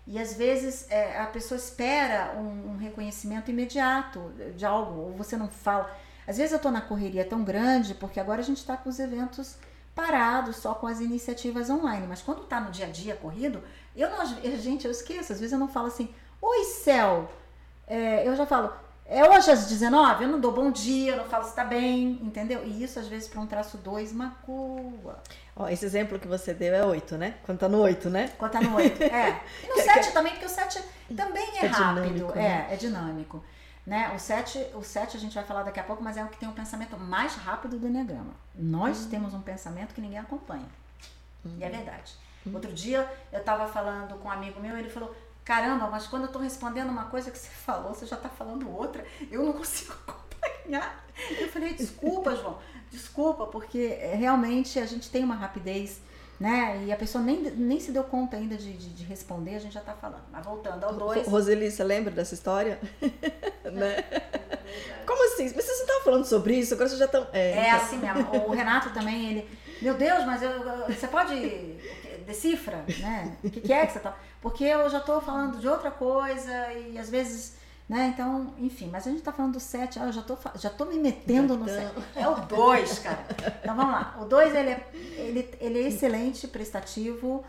E 0.06 0.18
às 0.18 0.34
vezes 0.34 0.90
é, 0.90 1.20
a 1.20 1.26
pessoa 1.26 1.56
espera 1.56 2.34
um, 2.36 2.72
um 2.72 2.76
reconhecimento 2.76 3.48
imediato 3.48 4.32
de 4.56 4.66
algo, 4.66 5.02
ou 5.02 5.12
você 5.12 5.36
não 5.36 5.48
fala. 5.48 5.88
Às 6.26 6.36
vezes 6.36 6.50
eu 6.50 6.56
estou 6.56 6.72
na 6.72 6.80
correria 6.80 7.24
tão 7.24 7.44
grande, 7.44 7.94
porque 7.94 8.18
agora 8.18 8.40
a 8.40 8.44
gente 8.44 8.58
está 8.58 8.76
com 8.76 8.88
os 8.88 8.98
eventos 8.98 9.56
parados, 9.94 10.56
só 10.56 10.74
com 10.74 10.88
as 10.88 11.00
iniciativas 11.00 11.70
online. 11.70 12.06
Mas 12.08 12.22
quando 12.22 12.42
está 12.42 12.60
no 12.60 12.72
dia 12.72 12.86
a 12.86 12.90
dia 12.90 13.14
corrido, 13.14 13.62
eu 13.94 14.10
não. 14.10 14.26
Gente, 14.58 14.84
eu 14.84 14.90
esqueço. 14.90 15.32
Às 15.32 15.38
vezes 15.38 15.52
eu 15.52 15.58
não 15.60 15.68
falo 15.68 15.86
assim, 15.86 16.12
oi 16.42 16.64
céu. 16.64 17.30
É, 17.86 18.26
eu 18.26 18.34
já 18.34 18.46
falo, 18.46 18.72
é 19.10 19.28
hoje 19.28 19.50
às 19.50 19.66
19? 19.66 20.24
Eu 20.24 20.30
não 20.30 20.40
dou 20.40 20.52
bom 20.52 20.70
dia, 20.70 21.12
eu 21.12 21.16
não 21.18 21.24
falo 21.26 21.44
se 21.44 21.54
tá 21.54 21.64
bem, 21.64 22.18
entendeu? 22.22 22.64
E 22.64 22.82
isso 22.82 22.98
às 22.98 23.08
vezes 23.08 23.28
para 23.28 23.40
um 23.40 23.46
traço 23.46 23.76
2 23.78 24.12
macua. 24.12 25.18
Ó, 25.56 25.68
esse 25.68 25.84
exemplo 25.84 26.18
que 26.18 26.28
você 26.28 26.54
deu 26.54 26.74
é 26.74 26.84
8, 26.86 27.18
né? 27.18 27.34
Quando 27.42 27.58
tá 27.58 27.68
no 27.68 27.78
8, 27.80 28.08
né? 28.08 28.30
Quando 28.38 28.52
tá 28.52 28.60
no 28.60 28.74
8. 28.76 29.02
É. 29.02 29.40
E 29.64 29.68
no 29.68 29.74
Que- 29.74 29.82
7 29.82 30.12
também, 30.12 30.32
porque 30.32 30.46
o 30.46 30.48
7 30.48 30.82
também 31.16 31.48
é, 31.58 31.64
É 31.64 31.68
rápido. 31.68 32.04
dinâmico, 32.04 32.32
é, 32.32 32.42
né? 32.42 32.68
é 32.70 32.76
dinâmico. 32.76 33.44
Né? 33.86 34.12
O 34.14 34.18
7, 34.18 34.58
o 34.74 34.82
7 34.84 35.16
a 35.16 35.20
gente 35.20 35.34
vai 35.34 35.42
falar 35.44 35.64
daqui 35.64 35.80
a 35.80 35.82
pouco, 35.82 36.02
mas 36.02 36.16
é 36.16 36.22
o 36.22 36.28
que 36.28 36.38
tem 36.38 36.48
o 36.48 36.52
pensamento 36.52 36.96
mais 36.96 37.34
rápido 37.34 37.78
do 37.78 37.86
Enneagrama. 37.88 38.34
Nós 38.54 39.06
temos 39.06 39.34
um 39.34 39.40
pensamento 39.40 39.94
que 39.94 40.00
ninguém 40.00 40.18
acompanha. 40.18 40.66
E 41.58 41.64
é 41.64 41.68
verdade. 41.68 42.12
Outro 42.52 42.72
dia 42.72 43.10
eu 43.32 43.42
tava 43.42 43.66
falando 43.66 44.14
com 44.18 44.28
um 44.28 44.30
amigo 44.30 44.60
meu, 44.60 44.76
ele 44.76 44.88
falou: 44.88 45.14
Caramba, 45.50 45.88
mas 45.90 46.06
quando 46.06 46.22
eu 46.26 46.28
tô 46.32 46.38
respondendo 46.38 46.90
uma 46.90 47.06
coisa 47.06 47.28
que 47.28 47.36
você 47.38 47.48
falou, 47.66 47.92
você 47.92 48.06
já 48.06 48.16
tá 48.16 48.28
falando 48.28 48.70
outra, 48.70 49.04
eu 49.32 49.42
não 49.42 49.52
consigo 49.52 49.92
acompanhar. 50.06 51.04
Eu 51.40 51.48
falei: 51.48 51.74
Desculpa, 51.74 52.36
João, 52.36 52.58
desculpa, 52.88 53.46
porque 53.46 53.98
é, 54.00 54.14
realmente 54.14 54.78
a 54.78 54.86
gente 54.86 55.10
tem 55.10 55.24
uma 55.24 55.34
rapidez. 55.34 56.00
Né? 56.38 56.84
E 56.86 56.92
a 56.92 56.96
pessoa 56.96 57.22
nem, 57.22 57.38
nem 57.50 57.78
se 57.78 57.92
deu 57.92 58.02
conta 58.02 58.34
ainda 58.38 58.56
de, 58.56 58.72
de, 58.72 58.88
de 58.94 59.04
responder, 59.04 59.56
a 59.56 59.58
gente 59.58 59.74
já 59.74 59.80
tá 59.82 59.92
falando. 59.92 60.22
Mas 60.32 60.42
voltando 60.42 60.82
ao 60.84 60.94
2. 60.94 61.26
Roseli, 61.26 61.70
você 61.70 61.84
lembra 61.84 62.10
dessa 62.10 62.32
história? 62.32 62.80
né? 63.70 63.96
Como 65.06 65.22
assim? 65.34 65.52
Mas 65.54 65.64
vocês 65.66 65.76
não 65.78 65.84
estavam 65.84 66.02
falando 66.02 66.24
sobre 66.24 66.54
isso? 66.54 66.72
Agora 66.72 66.88
vocês 66.88 66.98
já 66.98 67.04
estão. 67.04 67.26
É, 67.34 67.50
É 67.50 67.66
então- 67.68 67.76
assim 67.76 67.98
mesmo. 67.98 68.46
O 68.46 68.52
Renato 68.52 68.88
também, 68.90 69.30
ele. 69.30 69.58
Meu 69.82 69.92
Deus, 69.94 70.24
mas 70.24 70.42
eu- 70.42 70.86
você 70.88 71.08
pode. 71.08 71.34
Decifra, 72.26 72.84
né? 73.00 73.36
O 73.44 73.50
que, 73.50 73.60
que 73.60 73.72
é 73.72 73.84
que 73.84 73.92
você 73.92 74.00
tá. 74.00 74.16
Porque 74.40 74.64
eu 74.64 74.88
já 74.88 75.00
tô 75.00 75.20
falando 75.20 75.58
de 75.58 75.68
outra 75.68 75.90
coisa 75.90 76.72
e 76.72 76.98
às 76.98 77.10
vezes. 77.10 77.58
Né? 77.88 78.12
Então, 78.14 78.54
enfim, 78.58 78.88
mas 78.88 79.04
a 79.04 79.10
gente 79.10 79.20
tá 79.22 79.32
falando 79.32 79.54
do 79.54 79.60
7, 79.60 79.98
ah, 79.98 80.04
eu 80.04 80.12
já 80.12 80.22
tô, 80.22 80.36
fa- 80.36 80.52
já 80.54 80.70
tô 80.70 80.84
me 80.84 80.96
metendo 80.96 81.56
no 81.56 81.66
Já 81.66 81.90
7. 81.90 81.94
É 82.14 82.28
o 82.28 82.36
2, 82.36 82.98
cara. 83.00 83.18
Então 83.60 83.74
vamos 83.74 83.92
lá. 83.92 84.16
O 84.20 84.24
2 84.26 84.54
ele 84.54 84.70
é, 84.70 84.90
ele, 85.16 85.54
ele 85.60 85.78
é 85.82 85.88
excelente, 85.88 86.46
prestativo, 86.46 87.44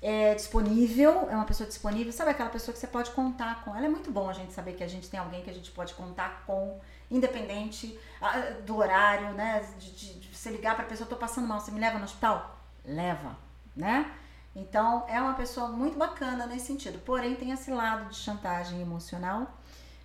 é 0.00 0.32
disponível, 0.36 1.26
é 1.28 1.34
uma 1.34 1.44
pessoa 1.44 1.68
disponível. 1.68 2.12
Sabe 2.12 2.30
aquela 2.30 2.50
pessoa 2.50 2.72
que 2.72 2.78
você 2.78 2.86
pode 2.86 3.10
contar 3.10 3.64
com? 3.64 3.74
Ela 3.74 3.86
é 3.86 3.88
muito 3.88 4.12
bom 4.12 4.30
a 4.30 4.32
gente 4.32 4.52
saber 4.52 4.74
que 4.74 4.84
a 4.84 4.88
gente 4.88 5.10
tem 5.10 5.18
alguém 5.18 5.42
que 5.42 5.50
a 5.50 5.54
gente 5.54 5.72
pode 5.72 5.92
contar 5.94 6.44
com, 6.46 6.78
independente 7.10 7.98
ah, 8.22 8.38
do 8.64 8.76
horário, 8.76 9.30
né? 9.32 9.66
De, 9.76 9.90
de, 9.90 10.20
de 10.20 10.36
você 10.36 10.50
ligar 10.50 10.76
pra 10.76 10.84
pessoa, 10.84 11.08
tô 11.10 11.16
passando 11.16 11.48
mal, 11.48 11.58
você 11.58 11.72
me 11.72 11.80
leva 11.80 11.98
no 11.98 12.04
hospital? 12.04 12.56
Leva, 12.84 13.36
né? 13.76 14.08
Então, 14.54 15.04
é 15.08 15.20
uma 15.20 15.34
pessoa 15.34 15.68
muito 15.68 15.96
bacana 15.96 16.46
nesse 16.46 16.66
sentido. 16.66 16.98
Porém, 17.00 17.36
tem 17.36 17.52
esse 17.52 17.70
lado 17.70 18.08
de 18.10 18.16
chantagem 18.16 18.80
emocional 18.80 19.46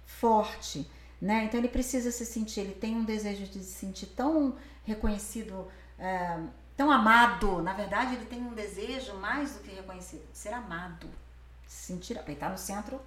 forte, 0.05 0.89
né? 1.21 1.45
Então, 1.45 1.59
ele 1.59 1.67
precisa 1.69 2.11
se 2.11 2.25
sentir, 2.25 2.59
ele 2.61 2.75
tem 2.75 2.95
um 2.95 3.03
desejo 3.03 3.45
de 3.45 3.59
se 3.59 3.73
sentir 3.73 4.07
tão 4.07 4.55
reconhecido, 4.83 5.67
é, 5.97 6.39
tão 6.77 6.91
amado. 6.91 7.61
Na 7.63 7.73
verdade, 7.73 8.15
ele 8.15 8.25
tem 8.25 8.39
um 8.41 8.53
desejo 8.53 9.15
mais 9.15 9.53
do 9.53 9.59
que 9.61 9.73
reconhecido, 9.73 10.23
ser 10.31 10.53
amado. 10.53 11.09
Se 11.67 11.87
sentir, 11.93 12.17
ele 12.25 12.35
tá 12.35 12.49
no 12.49 12.57
centro 12.57 13.01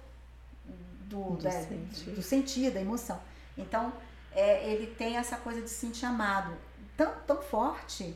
do, 1.05 1.35
Do 1.35 1.43
da- 1.43 1.51
sentir. 1.51 2.09
do 2.11 2.21
sentir, 2.21 2.71
da 2.71 2.81
emoção. 2.81 3.19
Então, 3.57 3.93
é, 4.33 4.69
ele 4.71 4.87
tem 4.87 5.15
essa 5.17 5.37
coisa 5.37 5.61
de 5.61 5.69
se 5.69 5.75
sentir 5.75 6.05
amado 6.05 6.53
tão, 6.97 7.11
tão 7.25 7.41
forte, 7.41 8.15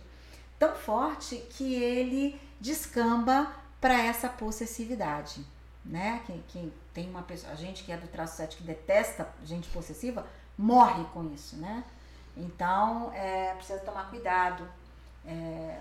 tão 0.60 0.76
forte 0.76 1.38
que 1.52 1.74
ele 1.74 2.40
descamba 2.64 3.52
para 3.82 4.02
essa 4.02 4.30
possessividade, 4.30 5.46
né? 5.84 6.22
Que, 6.26 6.42
que 6.48 6.74
tem 6.94 7.10
uma 7.10 7.22
pessoa, 7.22 7.52
a 7.52 7.56
gente 7.56 7.84
que 7.84 7.92
é 7.92 7.98
do 7.98 8.08
traço 8.08 8.38
7 8.38 8.56
que 8.56 8.64
detesta 8.64 9.28
gente 9.44 9.68
possessiva, 9.70 10.26
morre 10.58 11.04
com 11.14 11.26
isso, 11.34 11.58
né? 11.58 11.84
Então, 12.38 13.12
é, 13.12 13.54
precisa 13.56 13.80
tomar 13.80 14.10
cuidado, 14.10 14.66
é, 15.26 15.78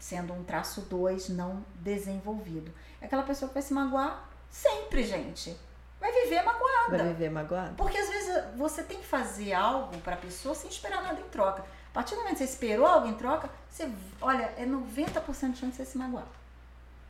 sendo 0.00 0.32
um 0.32 0.42
traço 0.42 0.80
2 0.82 1.28
não 1.28 1.64
desenvolvido. 1.76 2.74
É 3.00 3.06
aquela 3.06 3.22
pessoa 3.22 3.48
que 3.48 3.54
vai 3.54 3.62
se 3.62 3.72
magoar 3.72 4.28
sempre, 4.50 5.04
gente. 5.04 5.56
Vai 6.00 6.10
viver 6.24 6.42
magoada. 6.42 6.98
Vai 6.98 7.08
viver 7.10 7.30
magoado? 7.30 7.74
Porque 7.76 7.96
às 7.96 8.08
vezes 8.08 8.44
você 8.56 8.82
tem 8.82 8.98
que 8.98 9.06
fazer 9.06 9.52
algo 9.52 9.96
para 9.98 10.14
a 10.14 10.18
pessoa 10.18 10.52
sem 10.52 10.68
esperar 10.68 11.00
nada 11.00 11.20
em 11.20 11.28
troca. 11.28 11.64
A 11.94 12.02
partir 12.02 12.16
do 12.16 12.22
momento 12.22 12.32
que 12.32 12.38
você 12.38 12.52
esperou 12.52 12.84
algo 12.86 13.06
em 13.06 13.14
troca, 13.14 13.48
você, 13.70 13.88
olha, 14.20 14.52
é 14.56 14.66
90% 14.66 15.52
de 15.52 15.58
chance 15.58 15.70
de 15.70 15.76
você 15.76 15.84
se 15.84 15.96
magoar. 15.96 16.26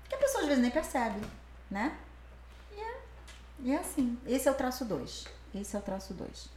Que 0.07 0.15
a 0.15 0.19
pessoa 0.19 0.43
às 0.43 0.47
vezes 0.47 0.61
nem 0.61 0.71
percebe, 0.71 1.27
né? 1.71 1.97
E 2.71 2.79
é, 2.79 2.97
e 3.61 3.73
é 3.73 3.79
assim. 3.79 4.19
Esse 4.27 4.47
é 4.47 4.51
o 4.51 4.55
traço 4.55 4.85
2. 4.85 5.27
Esse 5.55 5.75
é 5.75 5.79
o 5.79 5.83
traço 5.83 6.13
2. 6.13 6.51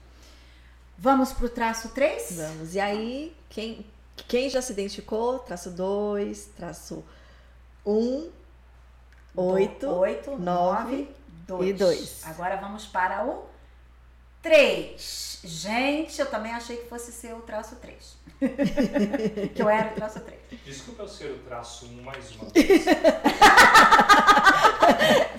Vamos 0.97 1.31
pro 1.31 1.49
traço 1.49 1.87
3? 1.89 2.35
Vamos. 2.35 2.75
E 2.75 2.81
aí, 2.81 3.33
quem, 3.49 3.85
quem 4.27 4.49
já 4.49 4.61
se 4.61 4.73
identificou? 4.73 5.39
Traço 5.39 5.71
2, 5.71 6.47
traço 6.57 7.05
1, 7.85 8.29
8. 9.37 9.87
8, 9.87 10.37
nove 10.37 11.15
9 11.47 11.69
e 11.69 11.71
dois. 11.71 12.23
Agora 12.25 12.57
vamos 12.57 12.85
para 12.85 13.25
o 13.25 13.45
3. 14.41 15.39
Gente, 15.45 16.19
eu 16.19 16.29
também 16.29 16.51
achei 16.51 16.75
que 16.75 16.89
fosse 16.89 17.13
ser 17.13 17.33
o 17.33 17.39
traço 17.39 17.77
3. 17.77 18.16
que 19.55 19.61
eu 19.61 19.69
era 19.69 19.89
o 19.89 19.93
traço 19.95 20.19
3. 20.19 20.37
Desculpa 20.65 21.03
eu 21.03 21.07
ser 21.07 21.31
o 21.31 21.37
traço 21.39 21.85
1 21.87 22.01
mais 22.03 22.31
uma 22.35 22.45
vez. 22.53 22.85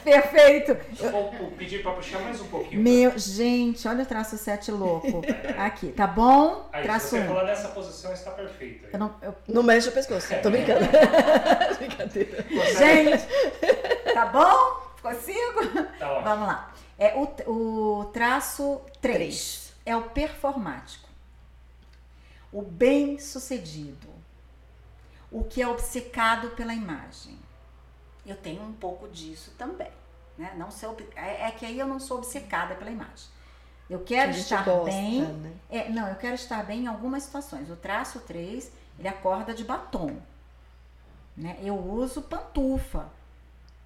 Perfeito. 0.04 0.76
Vou 1.10 1.50
pedir 1.56 1.82
pra 1.82 1.92
puxar 1.92 2.20
mais 2.20 2.40
um 2.40 2.46
pouquinho. 2.46 2.80
Meu, 2.82 3.12
gente, 3.18 3.86
olha 3.86 4.02
o 4.02 4.06
traço 4.06 4.36
7 4.38 4.70
louco. 4.72 5.22
Aqui, 5.58 5.88
tá 5.92 6.06
bom? 6.06 6.68
Aí, 6.72 6.82
se 6.82 6.88
traço 6.88 7.08
você 7.08 7.20
1. 7.20 7.26
falar 7.26 7.44
nessa 7.44 7.68
posição, 7.68 8.12
está 8.12 8.30
perfeito. 8.30 8.86
Eu 8.92 8.98
não, 8.98 9.14
eu- 9.22 9.34
Não 9.46 9.62
mexe 9.62 9.88
o 9.88 9.92
pescoço. 9.92 10.28
Tô 10.42 10.50
brincando. 10.50 10.80
Brincadeira. 11.78 12.44
gente, 12.78 13.26
tá 14.14 14.26
bom? 14.26 14.88
Consigo? 15.02 15.84
Tá. 15.98 16.20
Vamos 16.20 16.48
lá. 16.48 16.72
É 16.98 17.14
o, 17.14 17.50
o 18.00 18.04
traço 18.06 18.80
3 19.00 19.16
Três. 19.16 19.72
é 19.86 19.96
o 19.96 20.02
performático. 20.02 21.07
O 22.52 22.62
bem-sucedido. 22.62 24.08
O 25.30 25.44
que 25.44 25.60
é 25.60 25.68
obcecado 25.68 26.50
pela 26.50 26.72
imagem. 26.74 27.38
Eu 28.24 28.36
tenho 28.36 28.62
um 28.62 28.72
pouco 28.72 29.08
disso 29.08 29.52
também. 29.58 29.90
Né? 30.36 30.54
Não 30.56 30.70
ser, 30.70 30.86
ob- 30.86 31.06
é, 31.16 31.48
é 31.48 31.50
que 31.50 31.66
aí 31.66 31.78
eu 31.78 31.86
não 31.86 31.98
sou 32.00 32.18
obcecada 32.18 32.74
pela 32.74 32.90
imagem. 32.90 33.28
Eu 33.90 34.00
quero 34.04 34.30
estar 34.32 34.64
gosta, 34.64 34.84
bem. 34.90 35.22
né? 35.22 35.52
É, 35.70 35.88
não, 35.88 36.06
eu 36.08 36.14
quero 36.16 36.34
estar 36.34 36.64
bem 36.64 36.82
em 36.84 36.86
algumas 36.86 37.22
situações. 37.22 37.70
O 37.70 37.76
traço 37.76 38.20
3, 38.20 38.70
ele 38.98 39.08
acorda 39.08 39.54
de 39.54 39.64
batom. 39.64 40.16
Né? 41.36 41.58
Eu 41.62 41.74
uso 41.76 42.22
pantufa, 42.22 43.08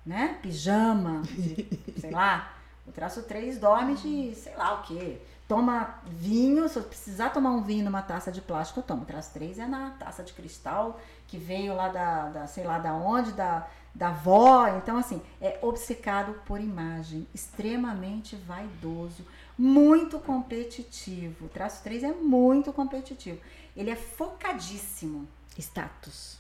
né? 0.05 0.39
Pijama, 0.43 1.22
de- 1.22 1.68
sei 2.01 2.10
lá, 2.10 2.52
O 2.86 2.90
traço 2.93 3.22
3 3.22 3.59
dorme 3.59 3.94
de 3.94 4.34
sei 4.34 4.55
lá 4.56 4.74
o 4.74 4.82
quê. 4.82 5.20
Toma 5.52 5.98
vinho, 6.06 6.66
se 6.66 6.78
eu 6.78 6.82
precisar 6.82 7.28
tomar 7.28 7.50
um 7.50 7.62
vinho 7.62 7.84
numa 7.84 8.00
taça 8.00 8.32
de 8.32 8.40
plástico, 8.40 8.80
eu 8.80 8.84
tomo. 8.84 9.04
Traço 9.04 9.34
3 9.34 9.58
é 9.58 9.66
na 9.66 9.90
taça 9.90 10.22
de 10.22 10.32
cristal, 10.32 10.98
que 11.28 11.36
veio 11.36 11.74
lá 11.74 11.88
da, 11.88 12.30
da 12.30 12.46
sei 12.46 12.64
lá 12.64 12.78
da 12.78 12.94
onde, 12.94 13.32
da, 13.32 13.68
da 13.94 14.08
avó. 14.08 14.66
Então, 14.68 14.96
assim, 14.96 15.20
é 15.42 15.58
obcecado 15.60 16.40
por 16.46 16.58
imagem, 16.58 17.28
extremamente 17.34 18.34
vaidoso, 18.34 19.26
muito 19.58 20.18
competitivo. 20.18 21.50
Traço 21.50 21.82
3 21.82 22.04
é 22.04 22.12
muito 22.14 22.72
competitivo. 22.72 23.38
Ele 23.76 23.90
é 23.90 23.96
focadíssimo. 23.96 25.28
Status. 25.58 26.38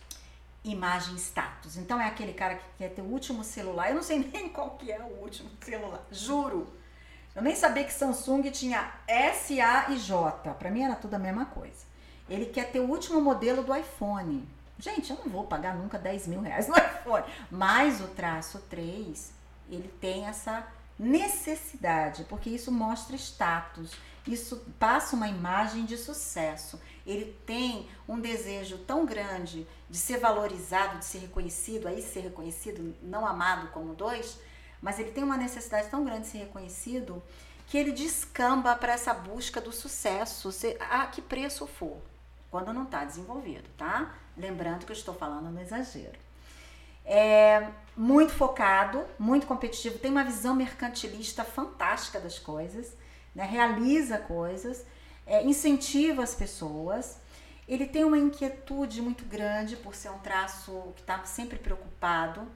Imagem 0.64 1.16
status. 1.16 1.76
Então 1.76 2.00
é 2.00 2.06
aquele 2.06 2.32
cara 2.32 2.54
que 2.54 2.64
quer 2.78 2.88
ter 2.88 3.02
o 3.02 3.12
último 3.12 3.44
celular. 3.44 3.90
Eu 3.90 3.96
não 3.96 4.02
sei 4.02 4.20
nem 4.32 4.48
qual 4.48 4.70
que 4.70 4.90
é 4.90 5.00
o 5.02 5.22
último 5.22 5.50
celular. 5.60 6.02
Juro. 6.10 6.80
Eu 7.34 7.42
nem 7.42 7.56
sabia 7.56 7.84
que 7.84 7.92
Samsung 7.92 8.42
tinha 8.50 8.92
S, 9.08 9.58
A 9.60 9.90
e 9.90 9.98
J. 9.98 10.52
Para 10.54 10.70
mim 10.70 10.82
era 10.82 10.94
tudo 10.94 11.14
a 11.14 11.18
mesma 11.18 11.46
coisa. 11.46 11.86
Ele 12.28 12.46
quer 12.46 12.70
ter 12.70 12.80
o 12.80 12.88
último 12.88 13.20
modelo 13.20 13.62
do 13.62 13.74
iPhone. 13.74 14.46
Gente, 14.78 15.10
eu 15.10 15.18
não 15.18 15.30
vou 15.30 15.44
pagar 15.44 15.74
nunca 15.74 15.98
10 15.98 16.26
mil 16.26 16.40
reais 16.40 16.68
no 16.68 16.74
iPhone. 16.76 17.24
Mas 17.50 18.00
o 18.00 18.08
traço 18.08 18.58
3, 18.68 19.32
ele 19.70 19.88
tem 20.00 20.26
essa 20.26 20.66
necessidade, 20.98 22.24
porque 22.24 22.50
isso 22.50 22.70
mostra 22.70 23.16
status, 23.16 23.92
isso 24.26 24.64
passa 24.78 25.16
uma 25.16 25.26
imagem 25.26 25.84
de 25.84 25.96
sucesso. 25.96 26.80
Ele 27.06 27.36
tem 27.46 27.88
um 28.06 28.20
desejo 28.20 28.78
tão 28.78 29.04
grande 29.04 29.66
de 29.90 29.98
ser 29.98 30.18
valorizado, 30.18 30.98
de 30.98 31.04
ser 31.04 31.18
reconhecido, 31.18 31.88
aí 31.88 32.00
ser 32.02 32.20
reconhecido, 32.20 32.94
não 33.02 33.26
amado 33.26 33.68
como 33.72 33.94
dois, 33.94 34.38
mas 34.82 34.98
ele 34.98 35.12
tem 35.12 35.22
uma 35.22 35.36
necessidade 35.36 35.88
tão 35.88 36.04
grande 36.04 36.22
de 36.22 36.26
ser 36.26 36.38
reconhecido 36.38 37.22
que 37.68 37.78
ele 37.78 37.92
descamba 37.92 38.74
para 38.74 38.92
essa 38.92 39.14
busca 39.14 39.60
do 39.60 39.72
sucesso, 39.72 40.50
a 40.90 41.06
que 41.06 41.22
preço 41.22 41.66
for, 41.66 41.96
quando 42.50 42.72
não 42.72 42.82
está 42.82 43.04
desenvolvido, 43.04 43.66
tá? 43.78 44.14
Lembrando 44.36 44.84
que 44.84 44.92
eu 44.92 44.96
estou 44.96 45.14
falando 45.14 45.50
no 45.50 45.60
exagero. 45.60 46.18
É 47.04 47.68
muito 47.96 48.32
focado, 48.32 49.04
muito 49.18 49.46
competitivo, 49.46 49.98
tem 49.98 50.10
uma 50.10 50.24
visão 50.24 50.54
mercantilista 50.54 51.44
fantástica 51.44 52.20
das 52.20 52.38
coisas, 52.38 52.94
né? 53.34 53.44
realiza 53.44 54.18
coisas, 54.18 54.84
é, 55.26 55.44
incentiva 55.44 56.22
as 56.22 56.34
pessoas. 56.34 57.18
Ele 57.66 57.86
tem 57.86 58.04
uma 58.04 58.18
inquietude 58.18 59.00
muito 59.00 59.24
grande 59.24 59.76
por 59.76 59.94
ser 59.94 60.10
um 60.10 60.18
traço 60.18 60.92
que 60.94 61.00
está 61.00 61.24
sempre 61.24 61.58
preocupado. 61.58 62.46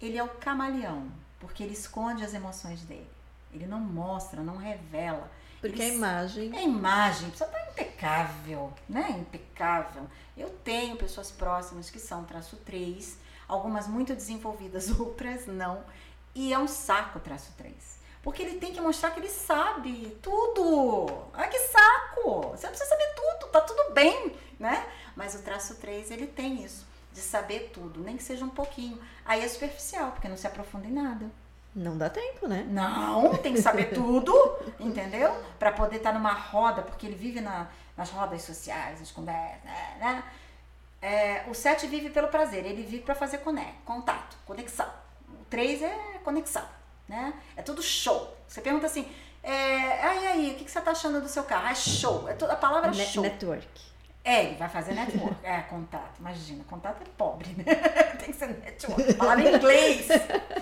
Ele 0.00 0.16
é 0.16 0.22
o 0.22 0.28
camaleão, 0.28 1.10
porque 1.42 1.64
ele 1.64 1.72
esconde 1.72 2.24
as 2.24 2.32
emoções 2.32 2.82
dele. 2.82 3.10
Ele 3.52 3.66
não 3.66 3.80
mostra, 3.80 4.40
não 4.40 4.56
revela. 4.56 5.28
Porque 5.60 5.82
ele, 5.82 5.90
a 5.90 5.94
imagem. 5.94 6.54
É 6.54 6.58
a 6.58 6.62
imagem, 6.62 7.30
precisa 7.30 7.50
estar 7.50 7.70
impecável, 7.72 8.72
né? 8.88 9.10
Impecável. 9.18 10.06
Eu 10.36 10.50
tenho 10.62 10.96
pessoas 10.96 11.32
próximas 11.32 11.90
que 11.90 11.98
são 11.98 12.24
traço 12.24 12.56
3, 12.58 13.18
algumas 13.48 13.88
muito 13.88 14.14
desenvolvidas, 14.14 14.88
outras 14.98 15.48
não. 15.48 15.84
E 16.32 16.52
é 16.52 16.58
um 16.58 16.68
saco 16.68 17.18
traço 17.18 17.52
3. 17.58 17.74
Porque 18.22 18.40
ele 18.40 18.60
tem 18.60 18.72
que 18.72 18.80
mostrar 18.80 19.10
que 19.10 19.18
ele 19.18 19.28
sabe 19.28 20.16
tudo. 20.22 21.08
Ai, 21.34 21.50
que 21.50 21.58
saco! 21.58 22.50
Você 22.50 22.66
não 22.66 22.72
precisa 22.72 22.88
saber 22.88 23.14
tudo, 23.16 23.50
tá 23.50 23.60
tudo 23.62 23.92
bem, 23.92 24.36
né? 24.60 24.86
Mas 25.16 25.34
o 25.34 25.42
traço 25.42 25.74
3, 25.74 26.12
ele 26.12 26.28
tem 26.28 26.62
isso, 26.62 26.86
de 27.12 27.20
saber 27.20 27.72
tudo, 27.74 28.00
nem 28.00 28.16
que 28.16 28.22
seja 28.22 28.44
um 28.44 28.48
pouquinho. 28.48 28.96
Aí 29.24 29.44
é 29.44 29.48
superficial, 29.48 30.12
porque 30.12 30.28
não 30.28 30.36
se 30.36 30.46
aprofunda 30.46 30.86
em 30.86 30.92
nada. 30.92 31.26
Não 31.74 31.96
dá 31.96 32.10
tempo, 32.10 32.46
né? 32.46 32.66
Não, 32.68 33.34
tem 33.36 33.54
que 33.54 33.62
saber 33.62 33.92
tudo, 33.94 34.32
entendeu? 34.78 35.34
Para 35.58 35.72
poder 35.72 35.96
estar 35.96 36.12
tá 36.12 36.18
numa 36.18 36.32
roda, 36.32 36.82
porque 36.82 37.06
ele 37.06 37.16
vive 37.16 37.40
na, 37.40 37.68
nas 37.96 38.10
rodas 38.10 38.42
sociais, 38.42 39.00
nas 39.00 39.10
conversas, 39.10 39.62
né? 39.64 40.22
É, 41.00 41.44
o 41.48 41.54
7 41.54 41.86
vive 41.86 42.10
pelo 42.10 42.28
prazer, 42.28 42.64
ele 42.64 42.82
vive 42.82 43.02
para 43.02 43.14
fazer 43.14 43.38
contato, 43.84 44.36
conexão. 44.44 44.88
O 45.28 45.44
3 45.46 45.82
é 45.82 46.20
conexão 46.22 46.64
né? 47.12 47.34
É 47.56 47.62
tudo 47.62 47.82
show. 47.82 48.34
Você 48.48 48.60
pergunta 48.60 48.86
assim, 48.86 49.06
é, 49.42 49.52
aí, 49.52 50.26
aí, 50.26 50.50
o 50.52 50.54
que, 50.56 50.64
que 50.64 50.70
você 50.70 50.80
tá 50.80 50.92
achando 50.92 51.20
do 51.20 51.28
seu 51.28 51.44
carro? 51.44 51.68
É 51.68 51.74
show. 51.74 52.28
É 52.28 52.34
toda 52.34 52.54
a 52.54 52.56
palavra 52.56 52.90
é 52.90 52.94
show. 52.94 53.22
Network. 53.22 53.91
É, 54.24 54.44
ele 54.44 54.56
vai 54.56 54.68
fazer 54.68 54.94
network. 54.94 55.36
É, 55.44 55.60
contato. 55.62 56.20
Imagina, 56.20 56.62
contato 56.64 57.02
é 57.02 57.06
pobre, 57.16 57.50
né? 57.54 57.64
Tem 58.18 58.28
que 58.28 58.34
ser 58.34 58.48
network. 58.48 59.14
Falar 59.14 59.40
em 59.40 59.56
inglês. 59.56 60.06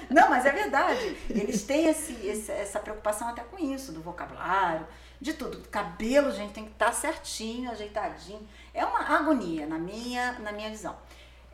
Não, 0.09 0.31
mas 0.31 0.47
é 0.47 0.53
verdade. 0.53 1.17
Eles 1.29 1.63
têm 1.65 1.89
esse, 1.89 2.13
esse, 2.27 2.51
essa 2.51 2.81
preocupação 2.81 3.29
até 3.29 3.43
com 3.43 3.59
isso, 3.59 3.93
do 3.93 4.01
vocabulário, 4.01 4.87
de 5.21 5.35
tudo. 5.35 5.59
Cabelo, 5.69 6.33
gente, 6.33 6.55
tem 6.55 6.65
que 6.65 6.73
estar 6.73 6.87
tá 6.87 6.93
certinho, 6.93 7.71
ajeitadinho. 7.71 8.49
É 8.73 8.85
uma 8.85 9.01
agonia, 9.01 9.67
na 9.67 9.79
minha, 9.79 10.33
na 10.39 10.53
minha 10.53 10.71
visão. 10.71 10.97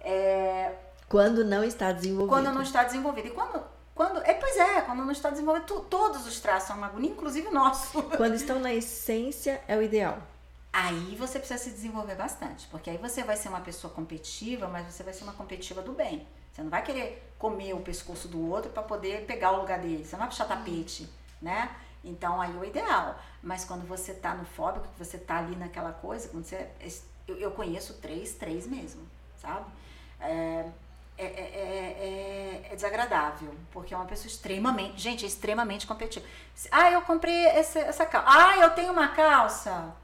É, 0.00 0.72
quando 1.08 1.44
não 1.44 1.64
está 1.64 1.90
desenvolvido. 1.90 2.28
Quando 2.28 2.54
não 2.54 2.62
está 2.62 2.84
desenvolvido. 2.84 3.28
E 3.28 3.30
quando 3.30 3.76
quando, 3.96 4.18
é, 4.24 4.34
pois 4.34 4.54
é, 4.58 4.82
quando 4.82 4.98
não 4.98 5.10
está 5.10 5.30
desenvolvido, 5.30 5.64
tu, 5.64 5.80
todos 5.80 6.26
os 6.26 6.38
traços 6.38 6.68
são 6.68 6.76
uma 6.76 6.86
agonia, 6.86 7.10
inclusive 7.10 7.48
o 7.48 7.50
nosso. 7.50 8.02
Quando 8.18 8.34
estão 8.34 8.60
na 8.60 8.74
essência, 8.74 9.62
é 9.66 9.74
o 9.74 9.82
ideal. 9.82 10.18
Aí 10.78 11.16
você 11.16 11.38
precisa 11.38 11.58
se 11.58 11.70
desenvolver 11.70 12.16
bastante, 12.16 12.66
porque 12.66 12.90
aí 12.90 12.98
você 12.98 13.24
vai 13.24 13.34
ser 13.34 13.48
uma 13.48 13.62
pessoa 13.62 13.90
competitiva, 13.90 14.68
mas 14.68 14.92
você 14.92 15.02
vai 15.02 15.14
ser 15.14 15.24
uma 15.24 15.32
competitiva 15.32 15.80
do 15.80 15.92
bem. 15.92 16.28
Você 16.52 16.62
não 16.62 16.68
vai 16.68 16.82
querer 16.82 17.32
comer 17.38 17.72
o 17.72 17.80
pescoço 17.80 18.28
do 18.28 18.50
outro 18.50 18.70
para 18.70 18.82
poder 18.82 19.24
pegar 19.24 19.52
o 19.52 19.60
lugar 19.62 19.78
dele. 19.78 20.04
Você 20.04 20.12
não 20.12 20.18
vai 20.20 20.28
puxar 20.28 20.44
tapete, 20.44 21.08
né? 21.40 21.74
Então 22.04 22.42
aí 22.42 22.54
é 22.54 22.58
o 22.58 22.62
ideal. 22.62 23.18
Mas 23.42 23.64
quando 23.64 23.88
você 23.88 24.12
tá 24.12 24.34
no 24.34 24.44
fóbico, 24.44 24.86
você 24.98 25.16
tá 25.16 25.38
ali 25.38 25.56
naquela 25.56 25.92
coisa, 25.92 26.28
quando 26.28 26.44
você. 26.44 26.68
Eu, 27.26 27.38
eu 27.38 27.50
conheço 27.52 27.94
três, 27.94 28.34
três 28.34 28.66
mesmo, 28.66 29.00
sabe? 29.40 29.64
É, 30.20 30.66
é, 31.16 31.24
é, 31.24 32.66
é, 32.66 32.68
é, 32.70 32.74
desagradável, 32.74 33.54
porque 33.72 33.94
é 33.94 33.96
uma 33.96 34.04
pessoa 34.04 34.26
extremamente, 34.26 34.98
gente, 34.98 35.24
é 35.24 35.28
extremamente 35.28 35.86
competitiva. 35.86 36.26
Ah, 36.70 36.90
eu 36.90 37.00
comprei 37.00 37.46
essa, 37.46 37.78
essa 37.78 38.04
calça. 38.04 38.28
Ah, 38.30 38.58
eu 38.58 38.70
tenho 38.72 38.92
uma 38.92 39.08
calça. 39.08 39.96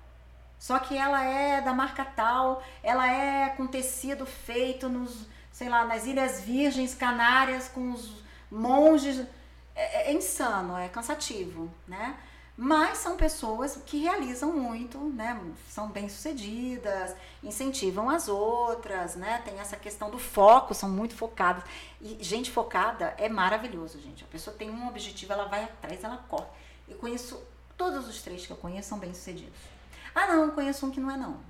Só 0.63 0.79
que 0.79 0.97
ela 0.97 1.25
é 1.25 1.61
da 1.61 1.75
marca 1.75 2.05
tal, 2.05 2.63
ela 2.85 3.05
é 3.11 3.49
com 3.49 3.67
tecido 3.67 4.25
feito 4.25 4.89
nos, 4.89 5.27
sei 5.51 5.69
lá, 5.69 5.85
nas 5.85 6.07
Ilhas 6.07 6.41
Virgens 6.41 6.95
Canárias 6.95 7.67
com 7.67 7.91
os 7.91 8.23
monges. 8.49 9.27
É, 9.75 10.13
é 10.13 10.13
insano, 10.13 10.77
é 10.77 10.89
cansativo, 10.89 11.69
né? 11.89 12.17
mas 12.57 12.99
são 12.99 13.17
pessoas 13.17 13.77
que 13.85 14.03
realizam 14.03 14.53
muito, 14.53 14.99
né? 14.99 15.37
São 15.69 15.89
bem-sucedidas, 15.89 17.13
incentivam 17.43 18.09
as 18.09 18.29
outras, 18.29 19.17
né? 19.17 19.43
Tem 19.45 19.59
essa 19.59 19.77
questão 19.77 20.11
do 20.11 20.19
foco, 20.19 20.75
são 20.75 20.89
muito 20.89 21.17
focadas. 21.17 21.65
E 22.01 22.19
gente 22.21 22.53
focada 22.53 23.15
é 23.19 23.29
maravilhoso, 23.29 24.01
gente. 24.01 24.23
A 24.23 24.29
pessoa 24.29 24.55
tem 24.57 24.71
um 24.71 24.87
objetivo, 24.87 25.33
ela 25.33 25.47
vai 25.47 25.65
atrás, 25.65 26.05
ela 26.05 26.19
corre. 26.29 26.47
Eu 26.89 26.99
conheço 26.99 27.43
todos 27.77 28.07
os 28.07 28.23
três 28.23 28.47
que 28.47 28.53
eu 28.53 28.57
conheço 28.57 28.91
são 28.91 28.99
bem-sucedidos. 29.01 29.72
Ah, 30.15 30.27
não, 30.27 30.51
conheço 30.51 30.87
um 30.87 30.91
que 30.91 31.01
não 31.01 31.11
é 31.11 31.17
não. 31.17 31.41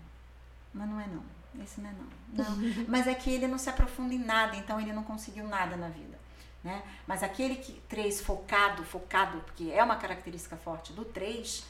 Mas 0.73 0.89
não 0.89 1.01
é 1.01 1.07
não. 1.07 1.63
Esse 1.63 1.81
não 1.81 1.91
é 1.91 1.93
não. 1.93 2.45
Não, 2.45 2.57
mas 2.89 3.07
é 3.07 3.15
que 3.15 3.31
ele 3.31 3.47
não 3.47 3.59
se 3.59 3.69
aprofunda 3.69 4.15
em 4.15 4.19
nada, 4.19 4.57
então 4.57 4.81
ele 4.81 4.93
não 4.93 5.03
conseguiu 5.03 5.47
nada 5.47 5.77
na 5.77 5.89
vida. 5.89 6.19
Né? 6.65 6.83
Mas 7.07 7.23
aquele 7.23 7.57
que 7.57 7.73
três 7.89 8.21
focado, 8.21 8.85
focado, 8.85 9.39
porque 9.41 9.71
é 9.71 9.83
uma 9.83 9.97
característica 9.97 10.57
forte 10.57 10.93
do 10.93 11.05
três, 11.05 11.65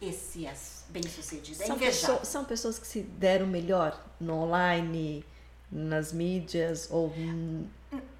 esse 0.00 0.46
é 0.46 0.54
bem 0.88 1.02
sucedido. 1.02 1.62
É 1.62 1.66
são, 1.66 1.78
pessoas, 1.78 2.28
são 2.28 2.44
pessoas 2.44 2.78
que 2.78 2.86
se 2.86 3.02
deram 3.02 3.46
melhor 3.46 4.00
no 4.18 4.34
online, 4.34 5.24
nas 5.70 6.12
mídias 6.12 6.88
ou. 6.90 7.12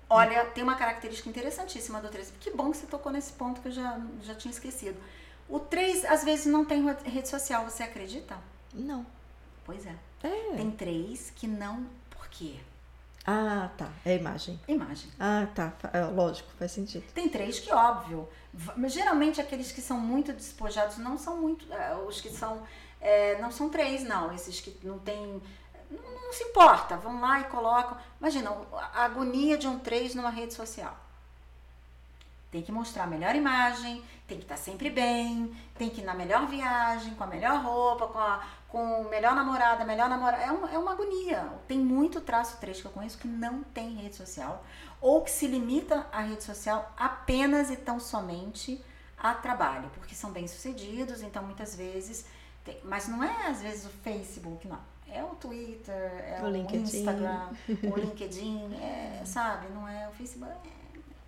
Olha, 0.09 0.45
tem 0.47 0.63
uma 0.63 0.75
característica 0.75 1.29
interessantíssima 1.29 2.01
do 2.01 2.09
3. 2.09 2.35
Que 2.39 2.51
bom 2.51 2.71
que 2.71 2.77
você 2.77 2.87
tocou 2.87 3.11
nesse 3.11 3.33
ponto 3.33 3.61
que 3.61 3.69
eu 3.69 3.73
já, 3.73 3.99
já 4.23 4.35
tinha 4.35 4.53
esquecido. 4.53 5.01
O 5.49 5.61
3 5.61 6.05
às 6.05 6.25
vezes 6.25 6.47
não 6.47 6.65
tem 6.65 6.85
rede 7.05 7.29
social, 7.29 7.65
você 7.65 7.83
acredita? 7.83 8.39
Não. 8.73 9.05
Pois 9.65 9.87
é. 9.87 9.97
é. 10.23 10.57
Tem 10.57 10.71
três 10.71 11.31
que 11.31 11.47
não. 11.47 11.87
Por 12.11 12.29
quê? 12.29 12.57
Ah, 13.25 13.71
tá. 13.77 13.89
É 14.05 14.17
imagem. 14.17 14.61
Imagem. 14.67 15.11
Ah, 15.19 15.47
tá. 15.55 15.73
É, 15.93 16.05
lógico, 16.07 16.51
faz 16.59 16.73
sentido. 16.73 17.05
Tem 17.15 17.29
três 17.29 17.61
que, 17.61 17.73
óbvio. 17.73 18.29
Mas 18.77 18.93
geralmente 18.93 19.41
aqueles 19.41 19.71
que 19.71 19.81
são 19.81 19.99
muito 19.99 20.33
despojados 20.33 20.99
não 20.99 21.17
são 21.17 21.41
muito. 21.41 21.73
É, 21.73 21.95
os 21.97 22.21
que 22.21 22.31
são. 22.31 22.63
É, 23.01 23.41
não 23.41 23.51
são 23.51 23.69
três, 23.69 24.03
não. 24.03 24.33
Esses 24.35 24.61
que 24.61 24.77
não 24.83 24.99
tem. 24.99 25.41
Não, 25.89 26.03
não, 26.03 26.33
se 26.33 26.43
importa. 26.45 26.97
Vão 26.97 27.21
lá 27.21 27.41
e 27.41 27.45
colocam. 27.45 27.97
Imagina, 28.19 28.51
a 28.73 29.05
agonia 29.05 29.57
de 29.57 29.69
um 29.69 29.79
três 29.79 30.15
numa 30.15 30.31
rede 30.31 30.55
social. 30.55 30.99
Tem 32.53 32.63
que 32.63 32.71
mostrar 32.71 33.05
a 33.05 33.07
melhor 33.07 33.35
imagem, 33.35 34.03
tem 34.29 34.37
que 34.37 34.45
estar 34.45 34.59
sempre 34.59 34.91
bem, 34.91 35.53
tem 35.75 35.89
que 35.89 36.03
ir 36.03 36.05
na 36.05 36.15
melhor 36.15 36.47
viagem, 36.47 37.15
com 37.15 37.25
a 37.25 37.27
melhor 37.27 37.63
roupa, 37.65 38.07
com 38.09 38.19
a, 38.19 38.45
com 38.69 39.05
melhor 39.05 39.35
namorada, 39.35 39.85
melhor 39.87 40.09
namorada. 40.09 40.43
É, 40.45 40.53
um, 40.53 40.69
é 40.69 40.79
uma 40.79 40.93
agonia. 40.93 41.51
Tem 41.67 41.79
muito 41.79 42.21
traço 42.21 42.59
3 42.61 42.81
que 42.83 42.87
eu 42.87 42.93
conheço 42.93 43.17
que 43.19 43.27
não 43.27 43.63
tem 43.65 43.95
rede 43.95 44.15
social 44.17 44.65
ou 45.01 45.23
que 45.23 45.31
se 45.31 45.47
limita 45.47 46.07
à 46.13 46.21
rede 46.21 46.45
social 46.45 46.93
apenas 46.97 47.71
e 47.71 47.77
tão 47.77 47.99
somente 47.99 48.85
a 49.17 49.33
trabalho, 49.35 49.91
porque 49.95 50.15
são 50.15 50.31
bem-sucedidos, 50.31 51.23
então 51.23 51.43
muitas 51.43 51.75
vezes. 51.75 52.27
Tem, 52.65 52.79
mas 52.85 53.09
não 53.09 53.25
é 53.25 53.47
às 53.49 53.63
vezes 53.63 53.87
o 53.87 53.89
Facebook, 53.89 54.69
não. 54.69 54.79
É 55.09 55.23
o 55.23 55.29
Twitter, 55.37 55.95
é 55.95 56.39
o, 56.43 56.47
O. 56.47 56.97
Instagram, 56.99 57.49
o 57.83 57.97
LinkedIn, 57.99 58.75
é, 58.75 59.23
sabe? 59.25 59.69
Não 59.71 59.89
é 59.89 60.09
o 60.09 60.13
Facebook. 60.13 60.53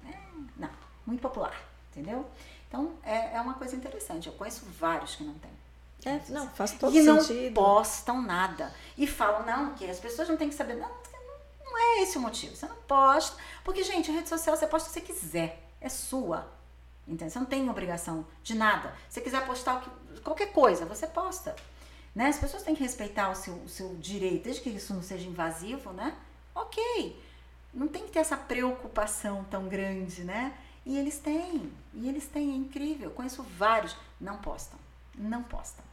é- 0.07 0.11
é- 0.11 0.19
não, 0.57 0.71
muito 1.07 1.21
popular, 1.21 1.55
entendeu? 1.91 2.27
Então 2.69 2.93
é, 3.05 3.37
é 3.37 3.41
uma 3.41 3.55
coisa 3.55 3.75
interessante. 3.77 4.27
Eu 4.27 4.33
conheço 4.35 4.65
vários 4.79 5.15
que 5.17 5.25
não 5.25 5.35
têm. 5.35 5.51
É, 6.07 6.21
não, 6.29 6.49
faz 6.51 6.73
todo 6.73 6.95
e 6.95 7.03
não 7.03 7.21
sentido. 7.21 7.55
postam 7.55 8.21
nada. 8.21 8.75
E 8.99 9.07
falam, 9.07 9.47
não, 9.47 9.75
que 9.75 9.89
as 9.89 9.99
pessoas 9.99 10.29
não 10.29 10.37
têm 10.37 10.49
que 10.51 10.55
saber. 10.55 10.75
Não, 10.75 10.91
não 11.65 11.79
é 11.79 12.03
esse 12.03 12.19
o 12.19 12.21
motivo. 12.21 12.55
Você 12.55 12.67
não 12.67 12.77
posta. 12.77 13.37
Porque, 13.65 13.83
gente, 13.83 14.11
a 14.11 14.15
rede 14.15 14.29
social 14.29 14.55
você 14.57 14.67
posta 14.67 14.91
o 14.91 14.93
que 14.93 15.01
você 15.01 15.13
quiser. 15.13 15.63
É 15.81 15.89
sua. 15.89 16.47
Entende? 17.09 17.33
Você 17.33 17.39
não 17.39 17.47
tem 17.47 17.69
obrigação 17.71 18.27
de 18.43 18.55
nada. 18.55 18.95
Se 19.09 19.15
você 19.15 19.21
quiser 19.23 19.47
postar 19.47 19.81
que- 19.81 20.21
qualquer 20.21 20.53
coisa, 20.53 20.85
você 20.85 21.07
posta. 21.07 21.55
Né? 22.15 22.29
As 22.29 22.39
pessoas 22.39 22.63
têm 22.63 22.75
que 22.75 22.83
respeitar 22.83 23.31
o 23.31 23.35
seu, 23.35 23.55
o 23.55 23.69
seu 23.69 23.95
direito, 23.97 24.45
desde 24.45 24.61
que 24.63 24.71
isso 24.71 24.93
não 24.95 25.03
seja 25.03 25.27
invasivo, 25.27 25.91
né? 25.93 26.15
Ok. 26.55 27.19
Não 27.73 27.89
tem 27.89 28.05
que 28.05 28.13
ter 28.13 28.21
essa 28.21 28.37
preocupação 28.37 29.45
tão 29.51 29.69
grande, 29.69 30.23
né? 30.23 30.53
E 30.85 30.99
eles 30.99 31.19
têm. 31.19 31.73
E 31.95 32.09
eles 32.09 32.27
têm, 32.27 32.51
é 32.51 32.57
incrível. 32.57 33.09
Eu 33.09 33.15
conheço 33.15 33.43
vários. 33.43 33.97
Não 34.21 34.39
postam. 34.39 34.79
Não 35.15 35.43
postam. 35.43 35.85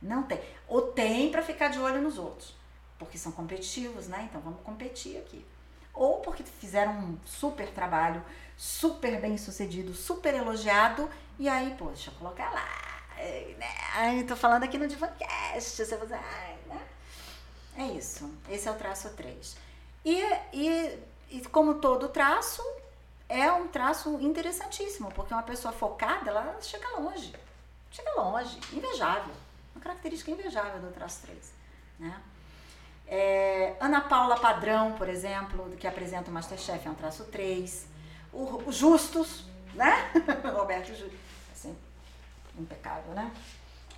Não 0.00 0.22
tem. 0.22 0.40
Ou 0.66 0.92
tem 0.92 1.30
para 1.30 1.42
ficar 1.42 1.68
de 1.68 1.78
olho 1.78 2.00
nos 2.00 2.18
outros. 2.18 2.54
Porque 2.98 3.18
são 3.18 3.32
competitivos, 3.32 4.08
né? 4.08 4.28
Então 4.28 4.40
vamos 4.40 4.60
competir 4.62 5.18
aqui. 5.18 5.44
Ou 5.92 6.20
porque 6.20 6.42
fizeram 6.44 6.92
um 6.92 7.18
super 7.24 7.68
trabalho, 7.70 8.24
super 8.56 9.20
bem 9.20 9.36
sucedido, 9.36 9.92
super 9.92 10.32
elogiado, 10.32 11.10
e 11.38 11.48
aí, 11.48 11.74
pô, 11.76 11.86
deixa 11.86 12.10
eu 12.10 12.14
colocar 12.14 12.50
lá. 12.52 12.66
Ai, 13.94 14.16
né? 14.16 14.24
Tô 14.24 14.36
falando 14.36 14.62
aqui 14.62 14.78
no 14.78 14.86
Divancast. 14.86 15.84
Você 15.84 15.96
vai 15.96 16.18
ai, 16.18 16.58
né? 16.66 16.86
É 17.76 17.86
isso. 17.86 18.30
Esse 18.48 18.68
é 18.68 18.70
o 18.70 18.74
traço 18.74 19.10
3. 19.10 19.56
E, 20.04 20.20
e, 20.52 20.98
e 21.30 21.40
como 21.50 21.74
todo 21.74 22.08
traço, 22.08 22.62
é 23.28 23.52
um 23.52 23.68
traço 23.68 24.18
interessantíssimo, 24.20 25.10
porque 25.12 25.34
uma 25.34 25.42
pessoa 25.42 25.72
focada, 25.72 26.30
ela 26.30 26.56
chega 26.62 26.88
longe. 26.98 27.34
Chega 27.90 28.10
longe. 28.20 28.58
Invejável. 28.72 29.34
Uma 29.74 29.82
característica 29.82 30.30
invejável 30.30 30.80
do 30.80 30.90
traço 30.92 31.22
3. 31.22 31.52
Né? 31.98 32.20
É, 33.06 33.76
Ana 33.80 34.00
Paula 34.00 34.38
Padrão, 34.38 34.92
por 34.92 35.08
exemplo, 35.08 35.70
que 35.78 35.86
apresenta 35.86 36.30
o 36.30 36.34
Masterchef, 36.34 36.86
é 36.86 36.90
um 36.90 36.94
traço 36.94 37.24
3. 37.24 37.86
O, 38.32 38.62
o 38.66 38.72
Justus, 38.72 39.44
né? 39.74 40.10
Roberto 40.54 40.88
Justus. 40.88 41.18
Assim, 41.52 41.76
impecável, 42.58 43.12
né? 43.12 43.30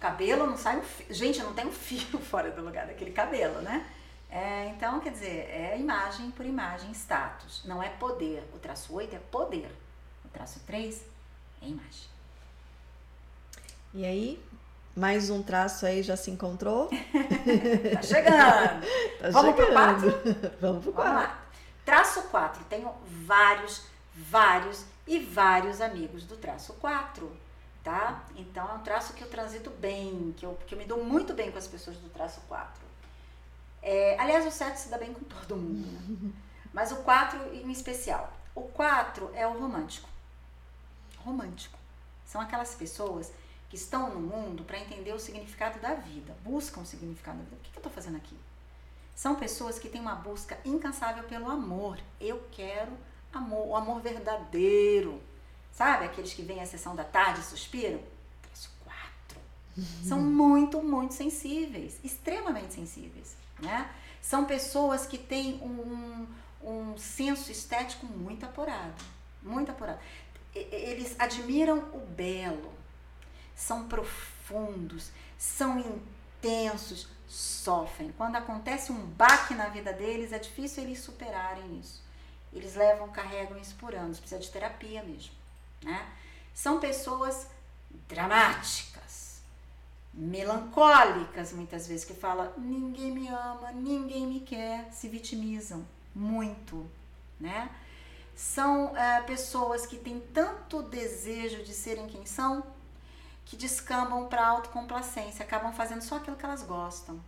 Cabelo 0.01 0.47
não 0.47 0.57
sai 0.57 0.79
um 0.79 0.83
fio. 0.83 1.07
Gente, 1.11 1.43
não 1.43 1.53
tem 1.53 1.67
um 1.67 1.73
fio 1.73 2.19
fora 2.25 2.51
do 2.51 2.63
lugar 2.63 2.87
daquele 2.87 3.13
cabelo, 3.13 3.61
né? 3.61 3.87
É, 4.31 4.69
então, 4.69 5.01
quer 5.01 5.11
dizer, 5.11 5.49
é 5.51 5.77
imagem 5.79 6.31
por 6.31 6.47
imagem, 6.47 6.93
status. 6.93 7.63
Não 7.65 7.83
é 7.83 7.89
poder. 7.89 8.45
O 8.55 8.59
traço 8.59 8.95
8 8.95 9.17
é 9.17 9.19
poder. 9.19 9.71
O 10.25 10.29
traço 10.29 10.61
3 10.61 11.05
é 11.61 11.67
imagem. 11.67 12.09
E 13.93 14.05
aí, 14.05 14.43
mais 14.95 15.31
um 15.31 15.43
traço 15.43 15.85
aí 15.85 16.01
já 16.03 16.17
se 16.17 16.31
encontrou? 16.31 16.89
Tá 17.93 18.03
chegando! 18.03 18.87
Tá 19.21 19.31
Vamos 19.31 19.55
pro 19.55 19.67
chegando. 19.67 20.01
Vamos 20.61 20.83
pro 20.85 20.93
Vamos 20.93 20.95
quatro. 20.95 21.13
lá. 21.13 21.43
Traço 21.85 22.23
4. 22.23 22.65
Tenho 22.65 22.95
vários, 23.27 23.83
vários 24.15 24.85
e 25.07 25.19
vários 25.19 25.81
amigos 25.81 26.23
do 26.25 26.37
traço 26.37 26.75
4. 26.75 27.31
Tá? 27.83 28.25
Então 28.37 28.69
é 28.69 28.73
um 28.75 28.81
traço 28.81 29.13
que 29.15 29.25
eu 29.25 29.29
transito 29.29 29.71
bem, 29.71 30.33
que 30.37 30.47
eu, 30.47 30.57
que 30.67 30.75
eu 30.75 30.79
me 30.79 30.85
dou 30.85 31.03
muito 31.03 31.35
bem 31.35 31.51
com 31.51 31.59
as 31.59 31.67
pessoas 31.67 31.97
do 31.97 32.09
traço 32.11 32.41
4. 32.47 32.90
É, 33.83 34.17
aliás, 34.19 34.47
o 34.47 34.51
7 34.51 34.79
se 34.79 34.89
dá 34.89 34.99
bem 34.99 35.13
com 35.13 35.25
todo 35.25 35.57
mundo, 35.57 35.87
né? 35.87 36.33
Mas 36.73 36.93
o 36.93 36.97
4 36.97 37.55
em 37.55 37.71
especial. 37.71 38.33
O 38.55 38.63
4 38.63 39.31
é 39.35 39.47
o 39.47 39.59
romântico. 39.59 40.09
Romântico. 41.19 41.79
São 42.25 42.41
aquelas 42.41 42.75
pessoas 42.75 43.33
que 43.69 43.77
estão 43.77 44.11
no 44.11 44.21
mundo 44.21 44.65
para 44.65 44.79
entender 44.79 45.13
o 45.13 45.19
significado 45.19 45.79
da 45.79 45.95
vida, 45.95 46.37
buscam 46.43 46.81
o 46.81 46.87
significado 46.87 47.39
da 47.39 47.45
vida. 47.45 47.57
O 47.57 47.61
que, 47.61 47.71
que 47.71 47.77
eu 47.77 47.81
estou 47.81 47.93
fazendo 47.93 48.17
aqui? 48.17 48.37
São 49.15 49.35
pessoas 49.35 49.79
que 49.79 49.89
têm 49.89 50.01
uma 50.01 50.15
busca 50.15 50.59
incansável 50.65 51.25
pelo 51.25 51.49
amor. 51.49 51.99
Eu 52.21 52.43
quero 52.51 52.93
amor, 53.33 53.69
o 53.69 53.77
amor 53.77 54.01
verdadeiro. 54.01 55.21
Sabe 55.73 56.05
aqueles 56.05 56.33
que 56.33 56.43
vêm 56.43 56.61
à 56.61 56.67
sessão 56.67 56.97
da 56.97 57.05
tarde 57.05 57.41
e 57.41 57.45
suspiram? 57.45 58.01
Traço 58.43 58.71
4. 58.85 59.39
São 60.09 60.21
muito, 60.21 60.83
muito 60.83 61.15
sensíveis, 61.15 61.99
extremamente 62.03 62.75
sensíveis. 62.75 63.37
Né? 63.61 63.91
São 64.21 64.45
pessoas 64.45 65.07
que 65.07 65.19
têm 65.19 65.55
um, 65.63 66.27
um 66.63 66.97
senso 66.99 67.51
estético 67.51 68.07
muito 68.07 68.45
apurado. 68.45 69.03
Muito 69.43 69.71
apurado. 69.71 69.99
Eles 70.55 71.15
admiram 71.19 71.79
o 71.95 72.01
belo, 72.01 72.73
são 73.55 73.87
profundos, 73.87 75.11
são 75.39 75.79
intensos, 75.79 77.09
sofrem. 77.29 78.13
Quando 78.17 78.35
acontece 78.35 78.91
um 78.91 79.07
baque 79.07 79.55
na 79.55 79.69
vida 79.69 79.93
deles, 79.93 80.33
é 80.33 80.39
difícil 80.39 80.83
eles 80.83 80.99
superarem 80.99 81.79
isso. 81.79 82.03
Eles 82.53 82.75
levam, 82.75 83.09
carregam 83.11 83.57
isso 83.59 83.77
por 83.77 83.95
anos, 83.95 84.19
precisa 84.19 84.41
de 84.41 84.51
terapia 84.51 85.03
mesmo. 85.05 85.33
Né? 85.83 86.05
São 86.53 86.81
pessoas 86.81 87.47
dramáticas, 88.09 89.00
melancólicas, 90.21 91.53
muitas 91.53 91.89
vezes, 91.89 92.05
que 92.05 92.13
falam: 92.13 92.53
ninguém 92.59 93.11
me 93.11 93.29
ama, 93.29 93.73
ninguém 93.73 94.27
me 94.27 94.41
quer, 94.41 94.93
se 94.93 95.09
vitimizam 95.09 95.85
muito. 96.15 96.87
Né? 97.41 97.71
São 98.37 98.97
eh, 98.97 99.23
pessoas 99.23 99.87
que 99.87 99.97
têm 99.97 100.21
tanto 100.33 100.83
desejo 100.83 101.63
de 101.63 101.73
serem 101.73 102.07
quem 102.07 102.27
são 102.27 102.63
que 103.47 103.57
descambam 103.57 104.29
para 104.29 104.47
autocomplacência, 104.47 105.45
acabam 105.45 105.73
fazendo 105.73 106.03
só 106.03 106.17
aquilo 106.17 106.37
que 106.37 106.45
elas 106.45 106.63
gostam. 106.63 107.19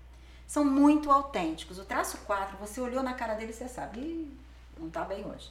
São 0.47 0.65
muito 0.65 1.11
autênticos. 1.11 1.79
O 1.79 1.85
traço 1.85 2.19
4, 2.19 2.57
você 2.59 2.81
olhou 2.81 3.03
na 3.03 3.15
cara 3.15 3.35
dele 3.35 3.53
você 3.53 3.67
sabe, 3.67 4.01
Ih, 4.01 4.39
não 4.79 4.89
tá 4.89 5.05
bem 5.05 5.25
hoje. 5.27 5.51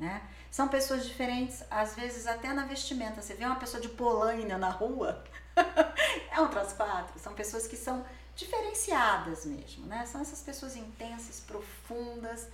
Né? 0.00 0.22
São 0.50 0.66
pessoas 0.66 1.06
diferentes, 1.06 1.62
às 1.70 1.94
vezes 1.94 2.26
até 2.26 2.52
na 2.52 2.64
vestimenta. 2.64 3.20
Você 3.22 3.34
vê 3.34 3.44
uma 3.44 3.56
pessoa 3.56 3.80
de 3.80 3.88
polaina 3.88 4.58
na 4.58 4.70
rua, 4.70 5.22
é 6.30 6.40
um 6.40 6.48
traço 6.48 6.74
4. 6.76 7.18
São 7.18 7.34
pessoas 7.34 7.66
que 7.66 7.76
são 7.76 8.04
diferenciadas 8.34 9.44
mesmo, 9.44 9.86
né? 9.86 10.06
São 10.06 10.20
essas 10.20 10.40
pessoas 10.40 10.76
intensas, 10.76 11.40
profundas, 11.40 12.48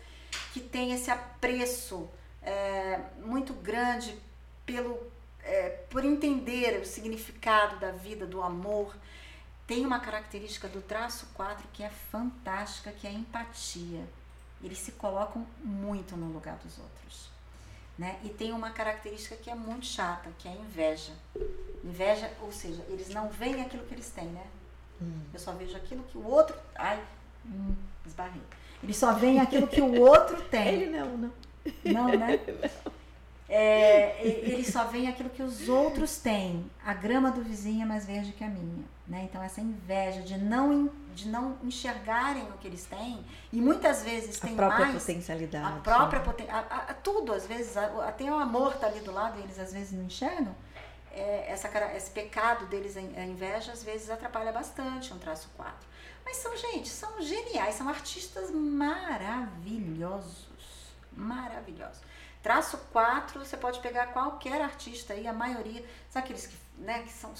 que 0.53 0.61
têm 0.61 0.93
esse 0.93 1.11
apreço 1.11 2.09
é, 2.43 3.01
muito 3.19 3.53
grande 3.53 4.19
pelo 4.65 4.99
é, 5.47 5.69
por 5.91 6.05
entender 6.05 6.81
o 6.81 6.85
significado 6.85 7.79
da 7.79 7.93
vida, 7.93 8.27
do 8.27 8.43
amor, 8.43 8.95
tem 9.67 9.87
uma 9.87 10.01
característica 10.01 10.69
do 10.69 10.81
traço 10.81 11.27
4 11.35 11.67
que 11.73 11.83
é 11.83 11.89
fantástica, 11.89 12.91
que 12.91 13.07
é 13.07 13.11
a 13.11 13.13
empatia. 13.13 14.05
Eles 14.63 14.79
se 14.79 14.93
colocam 14.93 15.47
muito 15.63 16.17
no 16.17 16.33
lugar 16.33 16.57
dos 16.57 16.79
outros. 16.79 17.31
Né? 17.99 18.17
E 18.25 18.29
tem 18.29 18.53
uma 18.53 18.71
característica 18.71 19.37
que 19.37 19.49
é 19.51 19.55
muito 19.55 19.87
chata, 19.87 20.29
que 20.39 20.47
é 20.47 20.51
a 20.53 20.55
inveja. 20.55 21.13
Inveja, 21.83 22.31
ou 22.43 22.53
seja, 22.53 22.83
eles 22.89 23.09
não 23.09 23.29
veem 23.29 23.63
aquilo 23.63 23.85
que 23.85 23.95
eles 23.95 24.11
têm, 24.11 24.27
né? 24.27 24.45
Eu 25.33 25.39
só 25.39 25.53
vejo 25.53 25.77
aquilo 25.77 26.03
que 26.05 26.17
o 26.19 26.27
outro. 26.27 26.57
Ai, 26.75 27.03
hum, 27.45 27.75
esbarrei. 28.07 28.43
Eles 28.83 28.97
só 28.97 29.13
veem 29.13 29.41
aquilo 29.41 29.67
que 29.67 29.81
o 29.81 30.01
outro 30.01 30.41
tem. 30.51 30.69
Ele 30.69 30.87
não, 30.99 31.17
não. 31.17 31.33
Não, 31.85 32.09
né? 32.19 32.39
É, 33.49 34.27
e- 34.27 34.51
eles 34.55 34.67
só 34.73 34.85
veem 34.87 35.07
aquilo 35.09 35.31
que 35.31 35.41
os 35.41 35.69
outros 35.69 36.17
têm. 36.19 36.69
A 36.85 36.93
grama 36.93 37.31
do 37.31 37.43
vizinho 37.45 37.83
é 37.83 37.87
mais 37.87 38.05
verde 38.05 38.33
que 38.33 38.43
a 38.43 38.49
minha. 38.49 38.85
Né? 39.07 39.23
Então, 39.31 39.41
essa 39.41 39.61
inveja 39.61 40.21
de 40.23 40.37
não, 40.37 40.91
de 41.17 41.29
não 41.29 41.57
enxergarem 41.63 42.45
o 42.51 42.59
que 42.59 42.67
eles 42.69 42.85
têm, 42.85 43.25
e 43.53 43.61
muitas 43.61 44.03
vezes 44.03 44.37
A 44.43 44.47
tem 44.47 44.55
própria 44.55 44.87
mais. 44.87 45.01
potencialidade. 45.03 45.79
A 45.79 45.81
própria 45.81 46.19
né? 46.21 46.25
poten- 46.25 46.51
a, 46.51 46.59
a- 46.59 46.91
a- 46.91 46.95
tudo, 46.95 47.33
às 47.33 47.47
vezes, 47.47 47.77
a- 47.77 48.07
até 48.07 48.25
o 48.25 48.35
amor 48.39 48.77
tá 48.77 48.87
ali 48.87 49.01
do 49.01 49.11
lado 49.13 49.39
e 49.41 49.43
eles 49.43 49.59
às 49.59 49.73
vezes 49.73 49.93
não 49.93 50.05
enxergam. 50.05 50.55
É, 51.11 51.51
essa, 51.51 51.69
cara- 51.71 51.95
esse 51.97 52.11
pecado 52.11 52.67
deles, 52.67 52.95
a 52.97 53.01
inveja, 53.01 53.73
às 53.73 53.83
vezes 53.83 54.11
atrapalha 54.11 54.53
bastante 54.53 55.13
um 55.15 55.19
traço 55.19 55.49
4. 55.57 55.75
Mas 56.25 56.37
são, 56.37 56.55
gente, 56.57 56.89
são 56.89 57.23
geniais, 57.23 57.75
são 57.77 57.89
artistas 57.89 58.51
maravilhosos. 58.51 60.47
Maravilhosos. 61.13 62.03
Traço 62.43 62.77
4, 62.93 63.39
você 63.45 63.57
pode 63.57 63.81
pegar 63.81 64.09
qualquer 64.09 64.61
artista 64.61 65.15
aí, 65.15 65.27
a 65.27 65.33
maioria, 65.33 65.83
são 66.11 66.21
aqueles 66.21 66.47
que, 66.47 66.57
né, 66.79 67.03
que 67.03 67.13
são. 67.13 67.33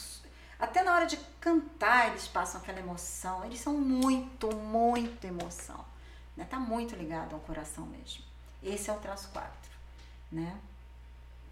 Até 0.59 0.83
na 0.83 0.95
hora 0.95 1.07
de 1.07 1.17
cantar, 1.41 2.09
eles 2.09 2.27
passam 2.27 2.61
aquela 2.61 2.79
emoção. 2.79 3.45
Eles 3.45 3.61
são 3.61 3.75
muito, 3.75 4.55
muito 4.55 5.25
emoção. 5.25 5.85
Né? 6.37 6.47
Tá 6.49 6.59
muito 6.59 6.95
ligado 6.95 7.35
ao 7.35 7.41
coração 7.41 7.85
mesmo. 7.87 8.25
Esse 8.63 8.91
é 8.91 8.93
o 8.93 8.99
traço 8.99 9.29
4, 9.29 9.51
né? 10.33 10.59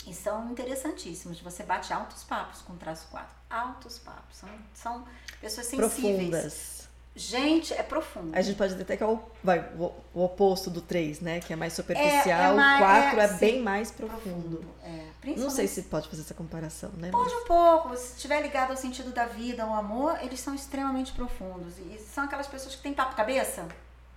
E 0.07 0.13
são 0.13 0.51
interessantíssimos. 0.51 1.41
Você 1.41 1.63
bate 1.63 1.93
altos 1.93 2.25
papos 2.25 2.61
com 2.63 2.75
o 2.75 2.77
traço 2.77 3.07
4. 3.11 3.29
Altos 3.49 3.99
papos. 3.99 4.37
São, 4.37 4.49
são 4.75 5.09
pessoas 5.41 5.67
sensíveis. 5.67 5.93
Profundas. 6.03 6.84
Gente, 7.17 7.73
é 7.73 7.83
profundo. 7.83 8.37
A 8.37 8.43
gente 8.43 8.57
pode 8.57 8.73
dizer 8.73 8.83
até 8.83 8.97
que 8.97 9.03
é 9.03 9.07
o, 9.07 9.21
vai, 9.43 9.61
o, 9.79 9.93
o 10.13 10.25
oposto 10.25 10.69
do 10.69 10.81
3, 10.81 11.21
né? 11.21 11.39
Que 11.39 11.53
é 11.53 11.57
mais 11.57 11.73
superficial. 11.73 12.41
É, 12.41 12.47
é 12.47 12.51
o 12.51 12.79
4 12.79 13.21
é, 13.21 13.25
é, 13.25 13.29
sim, 13.29 13.37
bem 13.39 13.63
mais 13.63 13.91
profundo. 13.93 14.65
É, 14.83 15.07
Não 15.37 15.49
sei 15.49 15.69
se 15.69 15.83
pode 15.83 16.09
fazer 16.09 16.23
essa 16.23 16.35
comparação, 16.35 16.91
né? 16.97 17.11
Pode 17.13 17.33
Mas- 17.33 17.43
um 17.43 17.47
pouco, 17.47 17.97
se 17.97 18.17
estiver 18.17 18.41
ligado 18.43 18.73
ao 18.73 18.77
sentido 18.77 19.13
da 19.13 19.27
vida, 19.27 19.63
ao 19.63 19.73
amor, 19.75 20.19
eles 20.23 20.41
são 20.41 20.55
extremamente 20.57 21.13
profundos. 21.13 21.79
E 21.79 21.99
são 21.99 22.25
aquelas 22.25 22.49
pessoas 22.49 22.75
que 22.75 22.83
têm 22.83 22.93
papo 22.93 23.15
cabeça, 23.15 23.65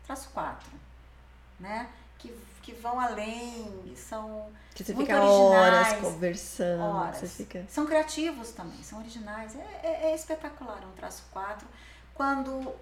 traço 0.07 0.29
4, 0.33 0.67
né? 1.59 1.87
Que, 2.17 2.33
que 2.63 2.71
vão 2.73 2.99
além, 2.99 3.93
são, 3.95 4.49
Que 4.73 4.83
você 4.83 4.93
muito 4.95 5.05
fica 5.07 5.21
horas 5.21 5.87
originais, 5.93 6.01
conversando. 6.01 6.81
horas. 6.81 7.17
Você 7.17 7.27
fica. 7.27 7.63
são 7.69 7.85
criativos 7.85 8.49
também, 8.53 8.81
são 8.81 8.97
originais. 8.97 9.55
É, 9.55 9.79
é- 9.83 10.11
é 10.11 10.15
espetacular 10.15 10.79
um 10.83 10.95
traço 10.95 11.23
4. 11.31 11.67
Quando 12.17 12.73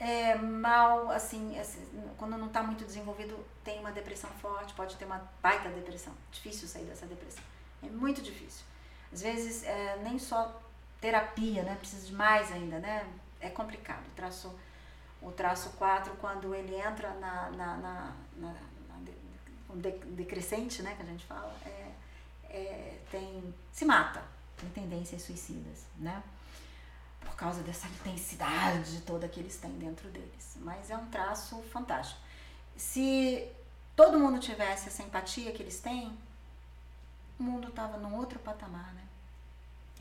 é 0.00 0.34
mal, 0.34 1.10
assim, 1.10 1.58
assim, 1.58 1.86
quando 2.16 2.38
não 2.38 2.46
está 2.46 2.62
muito 2.62 2.86
desenvolvido, 2.86 3.38
tem 3.62 3.78
uma 3.80 3.92
depressão 3.92 4.30
forte, 4.40 4.72
pode 4.72 4.96
ter 4.96 5.04
uma 5.04 5.20
baita 5.42 5.68
depressão. 5.68 6.14
Difícil 6.32 6.66
sair 6.66 6.84
dessa 6.86 7.04
depressão. 7.04 7.44
É 7.82 7.86
muito 7.90 8.22
difícil. 8.22 8.64
Às 9.12 9.20
vezes, 9.20 9.62
é, 9.64 9.98
nem 10.02 10.18
só 10.18 10.58
terapia, 11.02 11.62
né? 11.64 11.74
Precisa 11.78 12.06
de 12.06 12.14
mais 12.14 12.50
ainda, 12.50 12.78
né? 12.78 13.06
É 13.40 13.50
complicado. 13.50 14.06
O 14.06 14.10
traço, 14.16 14.58
o 15.20 15.30
traço 15.32 15.68
4, 15.76 16.14
quando 16.16 16.54
ele 16.54 16.74
entra 16.74 17.10
na, 17.14 17.50
na, 17.50 17.76
na, 17.76 18.12
na, 18.38 18.52
na 18.88 18.96
de- 19.02 19.82
de- 19.90 20.06
decrescente, 20.12 20.82
né? 20.82 20.94
Que 20.94 21.02
a 21.02 21.06
gente 21.06 21.26
fala, 21.26 21.54
é, 21.66 21.90
é, 22.48 22.98
tem, 23.10 23.54
se 23.70 23.84
mata. 23.84 24.22
Tem 24.56 24.70
tendências 24.70 25.20
suicidas, 25.22 25.84
né? 25.98 26.22
Por 27.20 27.34
causa 27.36 27.62
dessa 27.62 27.86
intensidade 27.86 29.00
toda 29.02 29.28
que 29.28 29.40
eles 29.40 29.56
têm 29.56 29.70
dentro 29.72 30.08
deles. 30.08 30.56
Mas 30.56 30.90
é 30.90 30.96
um 30.96 31.06
traço 31.06 31.62
fantástico. 31.72 32.20
Se 32.76 33.48
todo 33.94 34.18
mundo 34.18 34.38
tivesse 34.38 34.88
essa 34.88 35.02
empatia 35.02 35.52
que 35.52 35.62
eles 35.62 35.80
têm, 35.80 36.16
o 37.38 37.42
mundo 37.42 37.68
estava 37.68 37.96
num 37.98 38.16
outro 38.16 38.38
patamar, 38.38 38.92
né? 38.94 39.02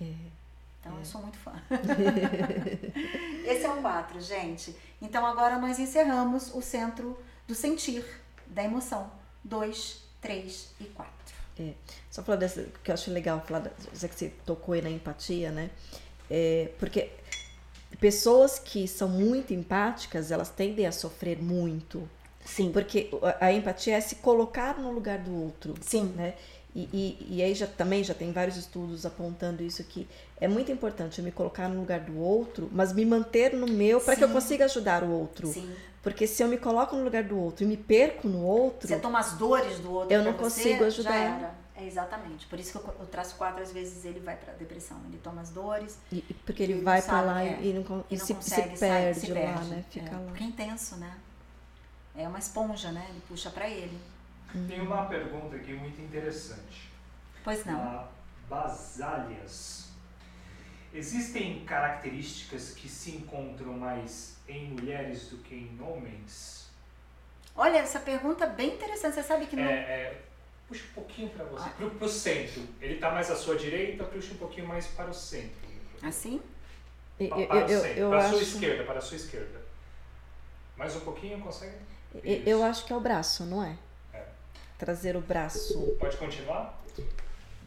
É. 0.01 0.37
Então 0.79 0.97
eu 0.97 1.05
sou 1.05 1.21
muito 1.21 1.37
fã. 1.37 1.53
Esse 3.45 3.65
é 3.65 3.69
o 3.69 3.81
4, 3.81 4.21
gente. 4.21 4.75
Então 5.01 5.25
agora 5.25 5.59
nós 5.59 5.79
encerramos 5.79 6.53
o 6.53 6.61
centro 6.61 7.17
do 7.47 7.53
sentir, 7.53 8.05
da 8.47 8.63
emoção. 8.63 9.11
2, 9.43 10.03
3 10.21 10.73
e 10.79 10.85
4. 10.85 11.11
Só 12.11 12.21
falar 12.21 12.37
dessa, 12.37 12.63
que 12.83 12.91
eu 12.91 12.93
acho 12.93 13.11
legal 13.11 13.41
falar, 13.41 13.71
já 13.93 14.07
que 14.07 14.15
você 14.15 14.29
tocou 14.45 14.73
aí 14.73 14.81
na 14.81 14.89
empatia, 14.89 15.51
né? 15.51 15.69
É, 16.29 16.69
porque 16.79 17.09
pessoas 17.99 18.59
que 18.59 18.87
são 18.87 19.07
muito 19.07 19.53
empáticas, 19.53 20.31
elas 20.31 20.49
tendem 20.49 20.85
a 20.85 20.91
sofrer 20.91 21.41
muito. 21.41 22.07
Sim. 22.45 22.71
Porque 22.71 23.09
a, 23.39 23.51
empatia 23.51 23.97
é 23.97 24.01
se 24.01 24.15
colocar 24.15 24.77
no 24.79 24.91
lugar 24.91 25.19
do 25.19 25.35
outro. 25.35 25.75
Sim. 25.81 26.13
né? 26.15 26.33
E, 26.75 26.87
e, 26.93 27.37
e 27.37 27.41
aí 27.41 27.55
já 27.55 27.65
também 27.65 28.03
já 28.03 28.13
tem 28.13 28.31
vários 28.31 28.55
estudos 28.55 29.03
apontando 29.05 29.63
isso 29.63 29.83
que 29.83 30.07
é 30.39 30.47
muito 30.47 30.71
importante 30.71 31.17
eu 31.17 31.25
me 31.25 31.31
colocar 31.31 31.67
no 31.67 31.79
lugar 31.79 32.01
do 32.01 32.19
outro, 32.19 32.69
mas 32.71 32.93
me 32.93 33.03
manter 33.03 33.53
no 33.53 33.65
meu 33.65 33.99
para 33.99 34.15
que 34.15 34.23
eu 34.23 34.29
consiga 34.29 34.65
ajudar 34.65 35.03
o 35.03 35.09
outro. 35.09 35.47
Sim. 35.47 35.67
Porque 36.03 36.27
se 36.27 36.43
eu 36.43 36.47
me 36.47 36.57
coloco 36.57 36.95
no 36.95 37.03
lugar 37.03 37.23
do 37.23 37.37
outro 37.37 37.65
e 37.65 37.67
me 37.67 37.75
perco 37.75 38.29
no 38.29 38.45
outro, 38.45 38.87
Você 38.87 38.99
toma 38.99 39.19
as 39.19 39.33
dores 39.33 39.79
do 39.79 39.91
outro 39.91 40.13
Eu 40.13 40.23
não 40.23 40.33
você, 40.33 40.39
consigo 40.39 40.83
ajudar. 40.85 41.56
É 41.79 41.85
exatamente. 41.85 42.47
Por 42.47 42.59
isso 42.59 42.71
que 42.79 42.89
o, 42.89 43.05
traço 43.05 43.35
4, 43.35 43.61
às 43.61 43.71
vezes, 43.71 44.03
ele 44.03 44.19
vai 44.19 44.35
pra 44.35 44.51
depressão. 44.53 44.99
Ele 45.05 45.19
toma 45.23 45.41
as 45.41 45.51
dores 45.51 45.99
e- 46.11 46.21
porque 46.43 46.63
ele 46.63 46.73
Ele 46.73 46.81
vai 46.81 46.99
não 47.01 47.07
para 47.07 47.21
lá 47.21 47.43
é. 47.43 47.59
e, 47.61 47.71
não, 47.73 48.03
e 48.09 48.15
e 48.15 48.17
não 48.17 48.25
se, 48.25 48.27
se 48.27 48.33
consegue 48.33 48.79
perde 48.79 49.19
sair, 49.19 49.27
se 49.27 49.31
lá, 49.31 49.39
perde. 49.39 49.65
né? 49.69 49.85
Fica 49.91 50.07
é, 50.07 50.11
lá. 50.11 50.19
Porque 50.25 50.43
é 50.43 50.47
intenso, 50.47 50.95
né? 50.97 51.17
É 52.15 52.27
uma 52.27 52.39
esponja, 52.39 52.91
né? 52.91 53.05
Ele 53.09 53.21
puxa 53.27 53.51
pra 53.51 53.69
ele. 53.69 53.95
Tem 54.67 54.81
uma 54.81 55.05
pergunta 55.05 55.55
aqui 55.55 55.71
muito 55.73 56.01
interessante. 56.01 56.89
Pois 57.43 57.63
não. 57.63 57.77
Na 57.77 58.07
Basálias. 58.49 59.87
Existem 60.93 61.63
características 61.65 62.71
que 62.71 62.89
se 62.89 63.11
encontram 63.11 63.73
mais 63.73 64.37
em 64.47 64.69
mulheres 64.71 65.27
do 65.27 65.37
que 65.39 65.53
em 65.53 65.79
homens? 65.81 66.69
Olha, 67.55 67.77
essa 67.79 67.99
pergunta 67.99 68.45
é 68.45 68.49
bem 68.49 68.73
interessante. 68.75 69.15
Você 69.15 69.23
sabe 69.23 69.45
que 69.47 69.55
É, 69.59 69.63
não. 69.63 69.69
é, 69.71 70.21
puxa 70.67 70.83
um 70.91 70.93
pouquinho 70.93 71.29
para 71.29 71.45
você, 71.45 71.69
pro, 71.71 71.89
pro 71.91 72.09
centro. 72.09 72.61
Ele 72.81 72.95
está 72.95 73.11
mais 73.11 73.31
à 73.31 73.35
sua 73.35 73.55
direita, 73.55 74.03
puxa 74.03 74.33
um 74.33 74.37
pouquinho 74.37 74.67
mais 74.67 74.87
para 74.87 75.09
o 75.09 75.13
centro. 75.13 75.67
Assim? 76.03 76.41
Para 77.17 77.25
eu, 77.25 77.49
o 77.49 77.71
eu, 77.71 77.81
centro, 77.81 77.99
eu 77.99 78.09
para 78.09 78.19
a 78.19 78.29
sua 78.29 78.39
acho, 78.39 78.55
esquerda, 78.55 78.83
para 78.83 78.99
a 78.99 79.01
sua 79.01 79.17
esquerda. 79.17 79.61
Mais 80.75 80.95
um 80.95 80.99
pouquinho, 80.99 81.39
consegue? 81.39 81.75
eu, 82.23 82.43
eu 82.45 82.63
acho 82.63 82.85
que 82.85 82.93
é 82.93 82.95
o 82.95 82.99
braço, 82.99 83.43
não 83.45 83.63
é? 83.63 83.75
É. 84.13 84.23
Trazer 84.77 85.15
o 85.15 85.21
braço. 85.21 85.95
Pode 85.99 86.17
continuar? 86.17 86.77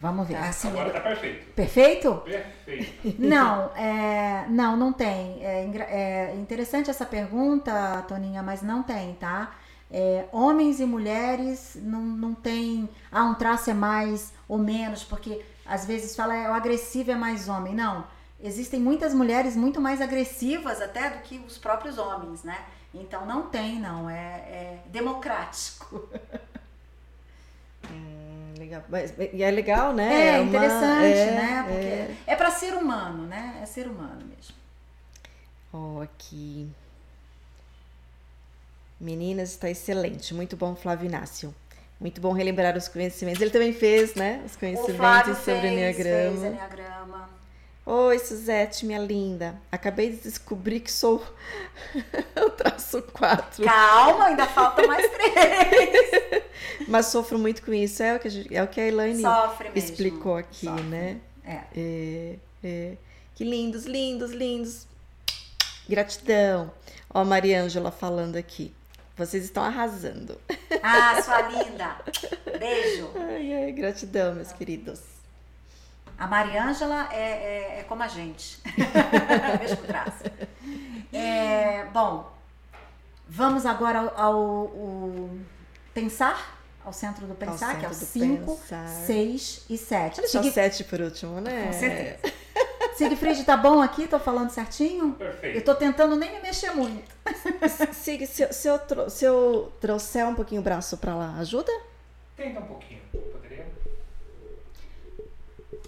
Vamos 0.01 0.27
ver. 0.27 0.36
Assim, 0.36 0.68
Agora 0.68 0.89
está 0.89 1.01
perfeito. 1.01 1.52
Perfeito? 1.52 2.14
Perfeito. 2.24 3.16
Não, 3.20 3.70
é, 3.77 4.47
não, 4.48 4.74
não 4.74 4.93
tem. 4.94 5.44
É, 5.44 6.31
é 6.31 6.35
interessante 6.36 6.89
essa 6.89 7.05
pergunta, 7.05 8.02
Toninha, 8.09 8.43
mas 8.43 8.62
não 8.62 8.82
tem, 8.82 9.14
tá? 9.16 9.55
É, 9.92 10.26
homens 10.32 10.78
e 10.78 10.84
mulheres 10.84 11.76
não, 11.82 12.00
não 12.00 12.34
tem. 12.34 12.88
Ah, 13.10 13.24
um 13.24 13.34
traço 13.34 13.70
é 13.70 13.74
mais 13.74 14.32
ou 14.48 14.58
menos, 14.58 15.02
porque 15.02 15.44
às 15.66 15.84
vezes 15.84 16.14
fala 16.14 16.34
é, 16.34 16.48
o 16.48 16.52
agressivo 16.52 17.10
é 17.10 17.16
mais 17.16 17.48
homem. 17.48 17.74
Não. 17.74 18.04
Existem 18.42 18.80
muitas 18.80 19.12
mulheres 19.12 19.54
muito 19.56 19.80
mais 19.80 20.00
agressivas 20.00 20.80
até 20.80 21.10
do 21.10 21.18
que 21.22 21.38
os 21.46 21.58
próprios 21.58 21.98
homens, 21.98 22.42
né? 22.44 22.58
Então 22.94 23.26
não 23.26 23.42
tem, 23.42 23.78
não. 23.80 24.08
É, 24.08 24.14
é 24.16 24.82
democrático. 24.86 26.08
Hum, 27.90 28.54
legal. 28.58 28.82
Mas, 28.88 29.12
e 29.32 29.42
é 29.42 29.50
legal, 29.50 29.92
né? 29.92 30.36
É, 30.36 30.40
uma- 30.40 30.48
interessante, 30.48 31.18
é, 31.18 31.30
né? 31.32 31.62
Porque 31.68 31.86
é. 31.86 32.16
é, 32.28 32.36
para 32.36 32.50
ser 32.50 32.74
humano, 32.74 33.26
né? 33.26 33.58
É 33.62 33.66
ser 33.66 33.86
humano 33.88 34.24
mesmo. 34.24 34.54
Ó, 35.72 36.00
aqui. 36.00 36.68
Meninas, 39.01 39.51
está 39.51 39.70
excelente. 39.70 40.35
Muito 40.35 40.56
bom, 40.56 40.74
Flávio 40.77 41.06
Inácio. 41.06 41.55
Muito 41.98 42.20
bom 42.20 42.32
relembrar 42.32 42.77
os 42.77 42.89
conhecimentos. 42.89 43.40
Ele 43.40 43.51
também 43.51 43.72
fez, 43.72 44.14
né? 44.14 44.43
Os 44.44 44.56
conhecimentos 44.56 45.39
sobre 45.39 45.60
fez, 45.60 45.64
Enneagrama. 45.72 46.31
fez 46.40 46.43
Enneagrama. 46.44 47.31
Oi, 47.86 48.18
Suzete, 48.18 48.86
minha 48.86 48.98
linda. 48.98 49.55
Acabei 49.72 50.10
de 50.10 50.16
descobrir 50.18 50.81
que 50.81 50.93
sou 50.93 51.16
o 52.36 52.51
traço 52.51 53.02
4. 53.02 53.64
Calma, 53.64 54.27
ainda 54.27 54.47
falta 54.47 54.86
mais 54.86 55.06
três. 55.10 56.44
Mas 56.86 57.06
sofro 57.06 57.39
muito 57.39 57.62
com 57.62 57.72
isso. 57.72 58.02
É 58.02 58.16
o 58.16 58.20
que 58.20 58.28
a, 58.28 58.31
gente- 58.31 58.55
é 58.55 58.62
o 58.62 58.68
que 58.68 58.81
a 58.81 58.86
Elaine 58.86 59.22
explicou 59.74 60.36
aqui, 60.36 60.66
Sofre. 60.66 60.82
né? 60.85 61.18
É. 61.44 61.60
É, 61.77 62.35
é. 62.62 62.93
Que 63.35 63.44
lindos, 63.44 63.85
lindos, 63.86 64.31
lindos. 64.32 64.86
Gratidão. 65.89 66.70
Ó, 67.12 67.20
a 67.20 67.24
Mariângela 67.24 67.90
falando 67.90 68.36
aqui. 68.36 68.72
Vocês 69.20 69.44
estão 69.44 69.62
arrasando. 69.62 70.40
Ah, 70.82 71.20
sua 71.20 71.42
linda. 71.42 71.97
Beijo. 72.59 73.10
Ai, 73.14 73.64
ai, 73.64 73.72
gratidão, 73.72 74.34
meus 74.34 74.51
queridos. 74.51 74.98
A 76.18 76.26
Mariângela 76.26 77.06
é, 77.12 77.18
é, 77.18 77.80
é 77.80 77.82
como 77.86 78.02
a 78.02 78.09
gente. 78.09 78.59
Mesmo 79.60 79.76
traço. 79.86 80.24
É, 81.12 81.84
bom, 81.92 82.32
vamos 83.28 83.66
agora 83.66 83.98
ao, 83.98 84.09
ao- 84.16 84.32
ao 84.32 85.30
pensar, 85.92 86.59
ao 86.82 86.92
centro 86.94 87.26
do 87.26 87.34
pensar, 87.34 87.78
que 87.78 87.84
é 87.84 87.88
o 87.90 87.92
centro 87.92 88.06
do 88.47 88.47
5, 88.47 88.56
pensar. 88.56 88.88
6 88.88 89.64
e 89.68 89.76
7. 89.76 90.20
Deixa 90.22 90.40
o 90.40 90.51
sete 90.51 90.84
por 90.84 90.98
último, 91.02 91.42
né? 91.42 91.66
Com 91.66 91.72
certeza. 91.74 92.34
Sigfried, 93.09 93.44
tá 93.44 93.56
bom 93.56 93.81
aqui? 93.81 94.06
Tô 94.06 94.18
falando 94.18 94.51
certinho? 94.51 95.06
Eu 95.09 95.12
Perfeito. 95.12 95.64
tô 95.64 95.74
tentando 95.74 96.16
nem 96.16 96.32
me 96.35 96.40
mexer 96.40 96.70
muito. 96.72 97.02
Sig, 97.93 98.27
se, 98.27 98.43
eu- 98.43 98.52
se, 98.52 98.68
eu 98.68 98.78
tro- 98.78 99.09
se 99.10 99.24
eu 99.24 99.72
trouxer 99.81 100.27
um 100.27 100.35
pouquinho 100.35 100.60
o 100.60 100.64
braço 100.64 100.97
pra 100.98 101.14
lá, 101.14 101.35
ajuda? 101.39 101.72
Tenta 102.36 102.60
um 102.60 102.66
pouquinho. 102.66 103.01
Poderia? 103.12 103.66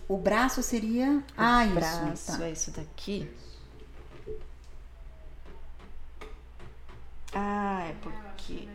O 0.09 0.17
braço 0.17 0.63
seria. 0.63 1.23
Ah, 1.37 1.65
isso. 1.65 1.75
braço 1.75 2.39
tá. 2.39 2.47
é 2.47 2.51
isso 2.53 2.71
daqui. 2.71 3.31
Ah, 7.35 7.87
é 7.89 7.95
porque. 8.03 8.69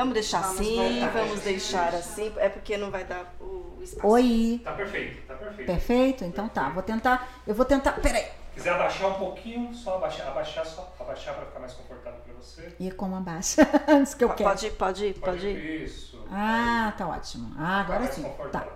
Vamos 0.00 0.14
deixar 0.14 0.40
Vamos 0.40 0.60
assim, 0.60 0.76
voltar. 0.76 1.10
vamos 1.10 1.40
deixar 1.40 1.94
assim. 1.94 2.32
É 2.38 2.48
porque 2.48 2.74
não 2.78 2.90
vai 2.90 3.04
dar 3.04 3.34
o. 3.38 3.78
espaço. 3.82 4.06
Oi. 4.06 4.58
Tá 4.64 4.72
perfeito, 4.72 5.26
tá 5.26 5.34
perfeito. 5.34 5.66
Perfeito? 5.66 6.24
Então 6.24 6.48
tá, 6.48 6.70
vou 6.70 6.82
tentar. 6.82 7.28
Eu 7.46 7.54
vou 7.54 7.66
tentar. 7.66 7.92
Peraí. 8.00 8.26
quiser 8.54 8.70
abaixar 8.72 9.10
um 9.10 9.14
pouquinho, 9.18 9.74
só 9.74 9.96
abaixar, 9.96 10.28
abaixar 10.28 10.64
só, 10.64 10.90
abaixar 10.98 11.34
para 11.34 11.44
ficar 11.44 11.60
mais 11.60 11.74
confortável 11.74 12.18
para 12.20 12.32
você. 12.32 12.74
E 12.80 12.90
como 12.90 13.14
abaixa? 13.14 13.60
Antes 13.86 14.14
que 14.14 14.24
eu 14.24 14.30
quero. 14.30 14.48
Pode, 14.48 14.70
pode, 14.70 15.12
pode. 15.20 15.50
Isso. 15.50 16.26
Ah, 16.32 16.94
tá 16.96 17.06
ótimo. 17.06 17.54
Ah, 17.58 17.82
Ficar 17.82 17.96
agora 17.96 18.10
sim. 18.10 18.22
Tá. 18.50 18.66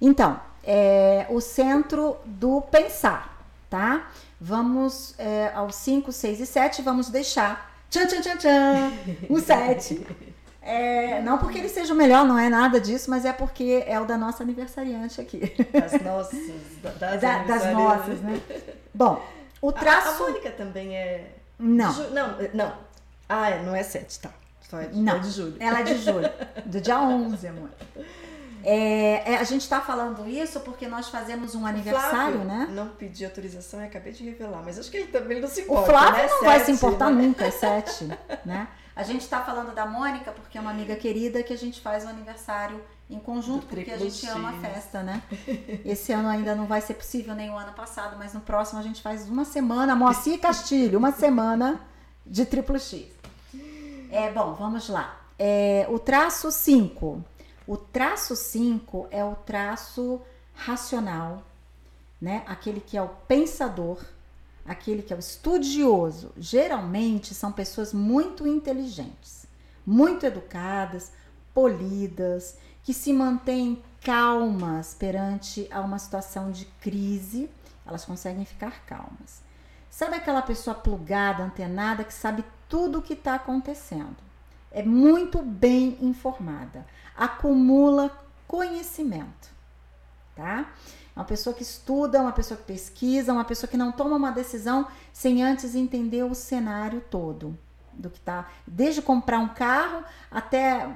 Então, 0.00 0.40
é, 0.64 1.26
o 1.30 1.40
centro 1.40 2.16
do 2.24 2.60
pensar, 2.60 3.40
tá? 3.70 4.10
Vamos 4.40 5.14
é, 5.16 5.52
aos 5.54 5.76
5, 5.76 6.10
6 6.10 6.40
e 6.40 6.46
7, 6.46 6.82
vamos 6.82 7.08
deixar. 7.08 7.72
Tchan, 7.88 8.06
tchan, 8.06 8.20
tchan, 8.20 8.36
tchan. 8.36 8.92
O 9.30 9.38
7. 9.38 10.04
É, 10.66 11.20
não 11.22 11.38
porque 11.38 11.58
ele 11.58 11.68
seja 11.68 11.94
o 11.94 11.96
melhor, 11.96 12.24
não 12.26 12.36
é 12.38 12.48
nada 12.48 12.80
disso, 12.80 13.08
mas 13.08 13.24
é 13.24 13.32
porque 13.32 13.84
é 13.86 14.00
o 14.00 14.04
da 14.04 14.18
nossa 14.18 14.42
aniversariante 14.42 15.20
aqui. 15.20 15.54
Das 15.72 15.92
nossas. 16.02 16.38
da- 16.82 16.90
Das, 16.98 17.20
Da- 17.20 17.38
das 17.44 17.72
nossas, 17.72 18.20
né? 18.20 18.40
Bom, 18.92 19.24
o 19.62 19.68
A, 19.68 19.70
a 19.70 19.74
traço. 19.74 20.22
Mônica 20.24 20.50
também 20.50 20.96
é. 20.96 21.30
Não. 21.58 21.92
Ju- 21.92 22.10
não, 22.10 22.34
não. 22.52 22.72
Ah, 23.28 23.50
é, 23.50 23.62
não 23.62 23.74
é 23.74 23.82
7, 23.82 24.20
tá. 24.20 24.30
Só 24.68 24.80
é 24.80 24.86
de, 24.86 24.98
Não. 24.98 25.16
é 25.16 25.18
de 25.20 25.30
julho. 25.30 25.56
Ela 25.60 25.80
é 25.80 25.82
de 25.84 25.98
julho, 25.98 26.28
do 26.66 26.80
dia 26.80 26.98
11, 27.00 27.46
amor. 27.46 27.70
É, 28.64 29.34
é, 29.34 29.36
a 29.36 29.44
gente 29.44 29.60
está 29.62 29.80
falando 29.80 30.28
isso 30.28 30.58
porque 30.60 30.88
nós 30.88 31.08
fazemos 31.08 31.54
um 31.54 31.64
aniversário, 31.64 32.10
Flávio 32.10 32.38
né? 32.44 32.66
Não 32.72 32.88
pedi 32.88 33.24
autorização 33.24 33.80
e 33.80 33.84
acabei 33.86 34.12
de 34.12 34.24
revelar, 34.24 34.60
mas 34.64 34.76
acho 34.78 34.90
que 34.90 34.96
ele 34.96 35.06
também 35.06 35.40
não 35.40 35.48
se 35.48 35.60
O 35.60 35.64
importa. 35.64 35.86
Flávio 35.92 36.22
né? 36.24 36.28
não 36.28 36.42
vai 36.42 36.58
se 36.58 36.64
Sete, 36.66 36.76
importar 36.76 37.10
né? 37.10 37.22
nunca, 37.22 37.44
é 37.44 37.50
sete, 37.52 38.04
né? 38.44 38.66
A 38.96 39.02
gente 39.02 39.20
está 39.20 39.42
falando 39.42 39.74
da 39.74 39.84
Mônica 39.84 40.32
porque 40.32 40.56
é 40.56 40.60
uma 40.60 40.70
amiga 40.70 40.96
querida 40.96 41.42
que 41.42 41.52
a 41.52 41.58
gente 41.58 41.82
faz 41.82 42.06
o 42.06 42.08
aniversário 42.08 42.82
em 43.10 43.18
conjunto, 43.18 43.66
porque 43.66 43.90
a 43.90 43.98
gente 43.98 44.26
ama 44.26 44.48
a 44.48 44.52
festa, 44.54 45.02
né? 45.02 45.22
Esse 45.84 46.12
ano 46.12 46.28
ainda 46.28 46.54
não 46.54 46.64
vai 46.64 46.80
ser 46.80 46.94
possível 46.94 47.34
nem 47.34 47.50
o 47.50 47.58
ano 47.58 47.74
passado, 47.74 48.16
mas 48.18 48.32
no 48.32 48.40
próximo 48.40 48.80
a 48.80 48.82
gente 48.82 49.02
faz 49.02 49.28
uma 49.28 49.44
semana, 49.44 49.94
Moacir 49.94 50.40
Castilho, 50.40 50.98
uma 50.98 51.12
semana 51.12 51.78
de 52.24 52.46
triplo 52.46 52.78
X. 52.78 53.06
É, 54.10 54.30
bom, 54.32 54.54
vamos 54.54 54.88
lá. 54.88 55.20
É, 55.38 55.86
o 55.90 55.98
traço 55.98 56.50
5. 56.50 57.22
O 57.66 57.76
traço 57.76 58.34
5 58.34 59.08
é 59.10 59.22
o 59.22 59.34
traço 59.34 60.22
racional, 60.54 61.42
né? 62.18 62.42
Aquele 62.46 62.80
que 62.80 62.96
é 62.96 63.02
o 63.02 63.08
pensador, 63.08 64.02
aquele 64.66 65.02
que 65.02 65.12
é 65.12 65.16
o 65.16 65.20
estudioso. 65.20 66.32
Geralmente 66.36 67.34
são 67.34 67.52
pessoas 67.52 67.92
muito 67.92 68.46
inteligentes, 68.46 69.46
muito 69.86 70.26
educadas, 70.26 71.12
polidas, 71.54 72.56
que 72.82 72.92
se 72.94 73.12
mantêm 73.12 73.82
calmas 74.02 74.94
perante 74.94 75.66
a 75.72 75.80
uma 75.80 75.98
situação 75.98 76.52
de 76.52 76.64
crise, 76.80 77.50
elas 77.84 78.04
conseguem 78.04 78.44
ficar 78.44 78.84
calmas. 78.86 79.42
Sabe 79.90 80.16
aquela 80.16 80.42
pessoa 80.42 80.74
plugada, 80.74 81.42
antenada, 81.42 82.04
que 82.04 82.12
sabe 82.12 82.44
tudo 82.68 82.98
o 82.98 83.02
que 83.02 83.14
está 83.14 83.34
acontecendo? 83.34 84.16
É 84.70 84.82
muito 84.82 85.42
bem 85.42 85.96
informada, 86.00 86.86
acumula 87.16 88.10
conhecimento, 88.46 89.48
tá? 90.34 90.70
Uma 91.16 91.24
pessoa 91.24 91.54
que 91.54 91.62
estuda, 91.62 92.20
uma 92.20 92.32
pessoa 92.32 92.58
que 92.58 92.64
pesquisa, 92.64 93.32
uma 93.32 93.44
pessoa 93.44 93.68
que 93.68 93.76
não 93.76 93.90
toma 93.90 94.16
uma 94.16 94.30
decisão 94.30 94.86
sem 95.14 95.42
antes 95.42 95.74
entender 95.74 96.22
o 96.22 96.34
cenário 96.34 97.00
todo 97.10 97.58
do 97.94 98.10
que 98.10 98.20
tá, 98.20 98.46
desde 98.66 99.00
comprar 99.00 99.38
um 99.38 99.48
carro 99.48 100.04
até 100.30 100.94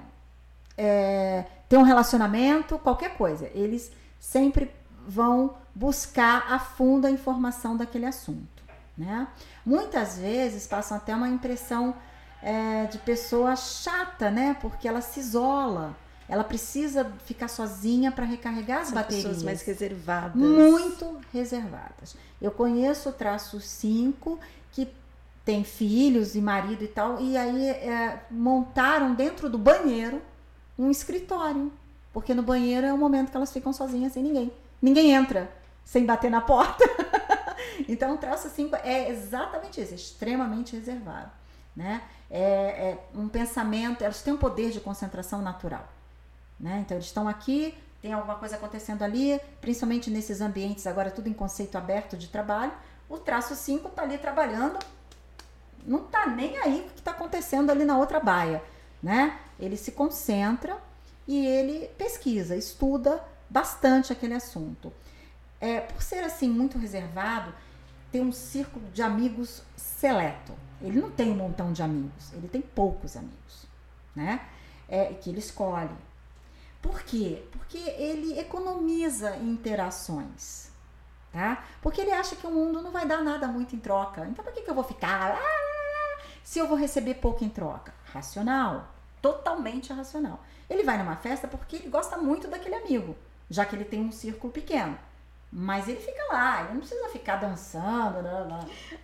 é, 0.77 1.47
ter 1.69 1.79
um 1.79 1.83
relacionamento, 1.83 2.79
qualquer 2.79 3.17
coisa. 3.17 3.51
Eles 3.55 3.91
sempre 4.19 4.71
vão 5.07 5.55
buscar 5.75 6.53
a 6.53 6.59
fundo 6.59 7.07
a 7.07 7.11
informação 7.11 7.77
daquele 7.77 8.07
assunto, 8.07 8.63
né? 8.97 9.27
Muitas 9.65 10.19
vezes 10.19 10.67
passam 10.67 10.97
até 10.97 11.15
uma 11.15 11.29
impressão 11.29 11.95
é, 12.43 12.85
de 12.87 12.99
pessoa 12.99 13.57
chata, 13.57 14.31
né? 14.31 14.57
Porque 14.61 14.87
ela 14.87 15.01
se 15.01 15.21
isola, 15.21 15.97
ela 16.31 16.45
precisa 16.45 17.05
ficar 17.25 17.49
sozinha 17.49 18.13
para 18.13 18.25
recarregar 18.25 18.83
as 18.83 18.87
São 18.87 18.95
baterias. 18.95 19.25
pessoas 19.25 19.43
mais 19.43 19.63
reservadas. 19.63 20.37
Muito 20.37 21.21
reservadas. 21.33 22.15
Eu 22.41 22.53
conheço 22.53 23.09
o 23.09 23.13
traço 23.13 23.61
5 23.61 24.39
que 24.71 24.89
tem 25.45 25.65
filhos 25.65 26.37
e 26.37 26.41
marido 26.41 26.85
e 26.85 26.87
tal, 26.87 27.21
e 27.21 27.37
aí 27.37 27.71
é, 27.71 28.23
montaram 28.31 29.13
dentro 29.13 29.51
do 29.51 29.59
banheiro 29.59 30.23
um 30.79 30.89
escritório. 30.89 31.73
Porque 32.13 32.33
no 32.33 32.45
banheiro 32.45 32.87
é 32.87 32.93
o 32.93 32.99
momento 32.99 33.33
que 33.33 33.37
elas 33.37 33.53
ficam 33.53 33.73
sozinhas 33.73 34.13
sem 34.13 34.23
ninguém. 34.23 34.53
Ninguém 34.81 35.11
entra 35.11 35.51
sem 35.85 36.07
bater 36.07 36.31
na 36.31 36.41
porta. 36.41 36.85
então 37.89 38.15
o 38.15 38.19
traço 38.19 38.49
5 38.49 38.77
é 38.85 39.11
exatamente 39.11 39.81
isso, 39.81 39.95
é 39.95 39.97
extremamente 39.97 40.77
reservado. 40.77 41.33
Né? 41.75 42.03
É, 42.31 42.41
é 42.41 42.99
um 43.17 43.29
pensamento, 43.29 44.05
elas 44.05 44.23
têm 44.23 44.33
um 44.33 44.37
poder 44.37 44.71
de 44.71 44.79
concentração 44.79 45.43
natural. 45.43 45.89
Né? 46.61 46.83
Então 46.85 46.97
eles 46.97 47.07
estão 47.07 47.27
aqui, 47.27 47.75
tem 48.03 48.13
alguma 48.13 48.35
coisa 48.35 48.57
acontecendo 48.57 49.03
ali, 49.03 49.41
principalmente 49.61 50.11
nesses 50.11 50.41
ambientes 50.41 50.87
agora 50.87 51.11
tudo 51.11 51.29
em 51.29 51.33
conceito 51.33 51.77
aberto 51.77 52.17
de 52.17 52.29
trabalho. 52.29 52.73
O 53.09 53.17
traço 53.17 53.55
5 53.55 53.89
está 53.89 54.03
ali 54.03 54.19
trabalhando, 54.19 54.79
não 55.87 56.05
está 56.05 56.27
nem 56.27 56.59
aí 56.59 56.81
o 56.81 56.91
que 56.91 56.99
está 56.99 57.11
acontecendo 57.13 57.71
ali 57.71 57.85
na 57.85 57.99
outra 57.99 58.21
baia, 58.21 58.63
né? 59.03 59.39
Ele 59.59 59.77
se 59.77 59.93
concentra 59.93 60.77
e 61.27 61.47
ele 61.47 61.89
pesquisa, 61.99 62.55
estuda 62.57 63.23
bastante 63.49 64.13
aquele 64.13 64.35
assunto. 64.35 64.93
É, 65.61 65.81
por 65.81 66.03
ser 66.03 66.23
assim 66.25 66.49
muito 66.49 66.79
reservado, 66.79 67.53
tem 68.13 68.23
um 68.23 68.33
círculo 68.33 68.87
de 68.91 69.03
amigos 69.03 69.63
seleto. 69.77 70.53
Ele 70.81 71.01
não 71.01 71.11
tem 71.11 71.31
um 71.31 71.37
montão 71.37 71.73
de 71.73 71.83
amigos, 71.83 72.33
ele 72.33 72.49
tem 72.49 72.61
poucos 72.61 73.17
amigos, 73.17 73.67
né? 74.15 74.41
É, 74.89 75.07
que 75.15 75.31
ele 75.31 75.39
escolhe. 75.39 75.91
Por 76.83 77.03
quê? 77.03 77.43
Porque 77.53 77.79
ele 77.79 78.39
economiza 78.39 79.37
interações, 79.37 80.71
tá? 81.33 81.65
Porque 81.83 82.01
ele 82.01 82.11
acha 82.13 82.37
que 82.37 82.47
o 82.47 82.51
mundo 82.51 82.81
não 82.83 82.91
vai 82.91 83.07
dar 83.07 83.23
nada 83.23 83.47
muito 83.47 83.77
em 83.77 83.79
troca. 83.79 84.27
Então, 84.27 84.45
por 84.45 84.53
que, 84.53 84.63
que 84.63 84.71
eu 84.71 84.75
vou 84.75 84.85
ficar 84.85 85.33
ah, 85.39 86.23
se 86.43 86.59
eu 86.59 86.67
vou 86.67 86.77
receber 86.77 87.15
pouco 87.15 87.45
em 87.45 87.49
troca? 87.49 87.93
Racional, 88.13 88.89
totalmente 89.21 89.93
racional. 89.93 90.43
Ele 90.69 90.83
vai 90.83 90.97
numa 90.99 91.17
festa 91.17 91.47
porque 91.47 91.77
ele 91.77 91.89
gosta 91.89 92.17
muito 92.17 92.49
daquele 92.49 92.75
amigo, 92.77 93.17
já 93.49 93.65
que 93.65 93.77
ele 93.77 93.85
tem 93.85 94.01
um 94.01 94.13
círculo 94.13 94.53
pequeno. 94.53 94.99
Mas 95.53 95.89
ele 95.89 96.01
fica 96.01 96.23
lá, 96.33 96.63
ele 96.63 96.73
não 96.75 96.81
precisa 96.81 97.09
ficar 97.09 97.37
dançando, 97.37 98.23
blá, 98.23 98.45
blá. 98.45 98.61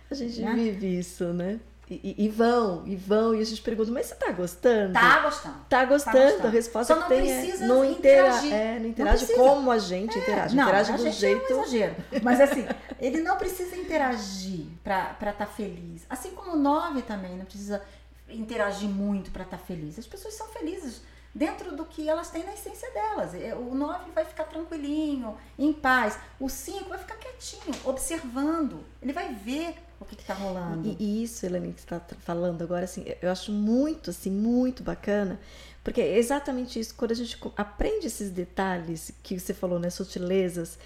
A 0.09 0.13
gente 0.15 0.41
Né? 0.41 0.53
vive 0.53 0.97
isso, 0.99 1.33
né? 1.33 1.59
E, 1.89 2.25
e- 2.25 2.27
vão, 2.27 2.83
e 2.85 2.97
vão, 2.97 3.33
e 3.33 3.39
a 3.41 3.45
gente 3.45 3.61
pergunta, 3.61 3.89
mas 3.91 4.07
você 4.07 4.15
tá 4.15 4.29
gostando? 4.33 4.91
Tá 4.91 5.19
gostando. 5.21 5.55
Tá 5.69 5.85
gostando, 5.85 6.17
gostando. 6.17 6.47
a 6.47 6.49
resposta 6.51 6.93
Só 6.93 6.99
não 6.99 7.07
que 7.07 7.15
tem 7.15 7.31
é, 7.31 7.39
precisa 7.41 7.65
não 7.65 7.85
intera 7.85 8.27
interagir. 8.27 8.53
é, 8.53 8.79
não 8.79 8.85
interage 8.89 9.17
precisa. 9.25 9.39
como 9.39 9.71
a 9.71 9.77
gente 9.77 10.19
interage, 10.19 10.55
Não, 10.55 10.63
interage 10.65 10.91
do 10.91 11.09
jeito. 11.11 11.53
é 11.53 11.55
um 11.55 11.61
exagero. 11.63 11.95
Mas 12.21 12.41
assim, 12.41 12.67
ele 12.99 13.21
não 13.21 13.37
precisa 13.37 13.75
interagir 13.77 14.65
para 14.83 15.15
estar 15.31 15.45
feliz. 15.45 16.05
Assim 16.09 16.31
como 16.31 16.51
o 16.51 16.57
9 16.57 17.03
também 17.03 17.37
não 17.37 17.45
precisa 17.45 17.81
interagir 18.29 18.89
muito 18.89 19.31
para 19.31 19.43
estar 19.43 19.57
feliz. 19.57 19.97
As 19.97 20.05
pessoas 20.05 20.33
são 20.33 20.47
felizes 20.47 21.01
dentro 21.33 21.73
do 21.73 21.85
que 21.85 22.09
elas 22.09 22.29
têm 22.29 22.43
na 22.43 22.53
essência 22.53 22.91
delas. 22.91 23.33
É, 23.33 23.55
O 23.55 23.73
9 23.73 24.11
vai 24.11 24.25
ficar 24.25 24.43
tranquilinho, 24.43 25.37
em 25.57 25.71
paz. 25.71 26.19
O 26.37 26.49
5 26.49 26.89
vai 26.89 26.97
ficar 26.97 27.15
quietinho, 27.15 27.73
observando. 27.85 28.83
Ele 29.01 29.13
vai 29.13 29.33
ver 29.33 29.75
o 29.99 30.05
que 30.05 30.15
está 30.15 30.33
rolando. 30.33 30.95
E, 30.99 31.23
isso, 31.23 31.45
Elane, 31.45 31.73
que 31.73 31.81
você 31.81 31.95
está 31.95 32.15
falando 32.19 32.61
agora, 32.61 32.85
assim, 32.85 33.05
eu 33.21 33.31
acho 33.31 33.51
muito, 33.51 34.09
assim, 34.09 34.29
muito 34.29 34.83
bacana, 34.83 35.39
porque 35.83 36.01
é 36.01 36.17
exatamente 36.17 36.79
isso, 36.79 36.93
quando 36.95 37.11
a 37.11 37.15
gente 37.15 37.37
aprende 37.55 38.07
esses 38.07 38.29
detalhes 38.29 39.11
que 39.23 39.39
você 39.39 39.53
falou, 39.53 39.79
né, 39.79 39.89
sutilezas, 39.89 40.77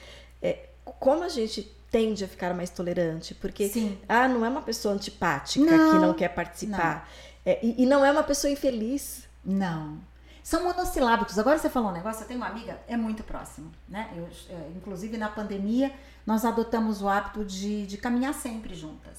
é, 0.42 0.70
como 0.84 1.24
a 1.24 1.30
gente 1.30 1.72
tende 1.90 2.24
a 2.24 2.28
ficar 2.28 2.54
mais 2.54 2.70
tolerante, 2.70 3.36
porque, 3.36 3.68
Sim. 3.68 3.98
ah, 4.08 4.28
não 4.28 4.46
é 4.46 4.50
uma 4.50 4.62
pessoa 4.62 4.94
antipática 4.94 5.66
Não, 5.66 5.92
que 5.92 5.98
não 6.06 6.14
quer 6.14 6.30
participar, 6.30 7.10
É, 7.46 7.60
e, 7.66 7.84
e 7.84 7.86
não 7.88 8.06
é 8.06 8.12
uma 8.12 8.24
pessoa 8.24 8.52
infeliz. 8.52 9.24
Não. 9.44 9.98
São 10.44 10.64
monossilábicos. 10.64 11.38
Agora 11.38 11.58
você 11.58 11.70
falou 11.70 11.90
um 11.90 11.94
negócio, 11.94 12.24
eu 12.24 12.28
tenho 12.28 12.40
uma 12.40 12.48
amiga, 12.48 12.80
é 12.88 12.98
muito 12.98 13.24
próximo, 13.24 13.72
né? 13.88 14.10
Eu, 14.16 14.28
é, 14.50 14.70
inclusive 14.76 15.18
na 15.18 15.30
pandemia, 15.30 15.94
nós 16.26 16.44
adotamos 16.46 17.02
o 17.02 17.08
hábito 17.08 17.46
de, 17.46 17.86
de 17.86 17.98
caminhar 17.98 18.34
sempre 18.34 18.74
juntas. 18.76 19.18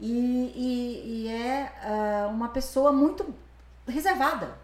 E, 0.00 0.10
e- 0.54 1.24
e 1.24 1.28
é 1.28 1.72
ah, 1.82 2.28
uma 2.28 2.48
pessoa 2.48 2.92
muito 2.92 3.34
reservada. 3.86 4.56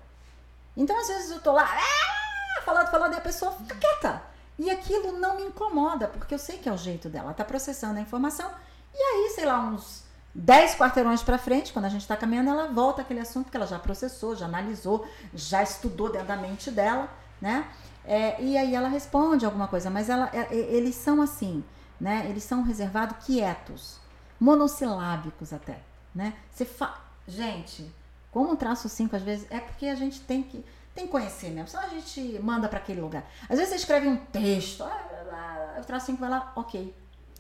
Então, 0.77 0.99
às 0.99 1.09
vezes, 1.09 1.31
eu 1.31 1.41
tô 1.41 1.53
lá, 1.53 1.65
"Ah", 1.65 2.63
falando, 2.63 2.89
falando, 2.91 3.15
e 3.15 3.17
a 3.17 3.21
pessoa 3.21 3.53
fica 3.53 3.75
quieta. 3.75 4.23
E 4.59 4.71
aquilo 4.71 5.19
não 5.19 5.37
me 5.37 5.45
incomoda, 5.45 6.09
porque 6.09 6.35
eu 6.35 6.39
sei 6.39 6.59
que 6.59 6.69
é 6.69 6.73
o 6.73 6.77
jeito 6.77 7.09
dela. 7.09 7.27
Ela 7.27 7.35
tá 7.35 7.45
processando 7.45 7.99
a 7.99 8.03
informação. 8.03 8.51
E 8.95 8.99
aí, 8.99 9.33
sei 9.35 9.45
lá, 9.47 9.59
uns 9.61 10.05
10 10.35 10.77
quarteirões 10.77 11.23
para 11.23 11.37
frente, 11.37 11.73
quando 11.73 11.85
a 11.85 11.89
gente 11.89 12.03
está 12.03 12.17
caminhando, 12.17 12.51
ela 12.51 12.69
volta 12.69 13.03
aquele 13.03 13.21
assunto 13.21 13.51
que 13.51 13.57
ela 13.57 13.67
já 13.67 13.79
processou, 13.79 14.35
já 14.35 14.47
analisou, 14.47 15.07
já 15.35 15.63
estudou 15.63 16.11
dentro 16.11 16.29
da 16.29 16.37
mente 16.37 16.71
dela, 16.71 17.09
né? 17.41 17.69
É, 18.05 18.43
e 18.43 18.57
aí 18.57 18.75
ela 18.75 18.89
responde 18.89 19.45
alguma 19.45 19.69
coisa, 19.69 19.91
mas 19.91 20.09
ela, 20.09 20.31
é, 20.33 20.41
é, 20.41 20.55
eles 20.55 20.95
são 20.95 21.21
assim, 21.21 21.63
né? 22.01 22.27
Eles 22.29 22.45
são 22.45 22.63
reservados 22.63 23.25
quietos, 23.25 23.99
monossilábicos 24.41 25.53
até, 25.53 25.81
né? 26.15 26.35
Você 26.51 26.65
fa... 26.65 26.99
Gente, 27.29 27.89
como 28.33 28.57
traço 28.57 28.89
5 28.89 29.15
às 29.15 29.23
vezes, 29.23 29.47
é 29.51 29.61
porque 29.61 29.87
a 29.87 29.95
gente 29.95 30.21
tem 30.21 30.43
que 30.43 30.65
tem 30.95 31.07
que 31.07 31.13
conhecer 31.13 31.51
mesmo, 31.51 31.69
senão 31.69 31.85
a 31.85 31.89
gente 31.89 32.39
manda 32.43 32.69
para 32.69 32.79
aquele 32.79 33.01
lugar. 33.01 33.25
Às 33.49 33.57
vezes 33.57 33.71
você 33.71 33.77
escreve 33.77 34.09
um 34.09 34.17
texto, 34.17 34.85
ah, 34.85 35.79
o 35.81 35.85
traço 35.85 36.07
5 36.07 36.19
vai 36.19 36.29
lá, 36.29 36.53
ok. 36.55 36.95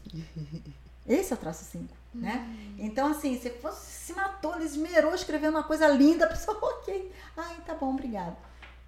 Esse 1.06 1.32
é 1.32 1.36
o 1.36 1.39
traço 1.39 1.64
5, 1.64 1.94
né? 2.15 2.75
Então, 2.79 3.11
assim, 3.11 3.39
você 3.39 3.51
se 3.73 4.13
matou, 4.13 4.55
ele 4.57 4.65
esmerou 4.65 5.15
escrevendo 5.15 5.55
uma 5.55 5.63
coisa 5.63 5.89
linda, 5.89 6.27
a 6.27 6.29
pessoa, 6.29 6.59
ok. 6.63 7.13
Ai, 7.37 7.57
tá 7.67 7.75
bom, 7.75 7.91
obrigado. 7.91 8.37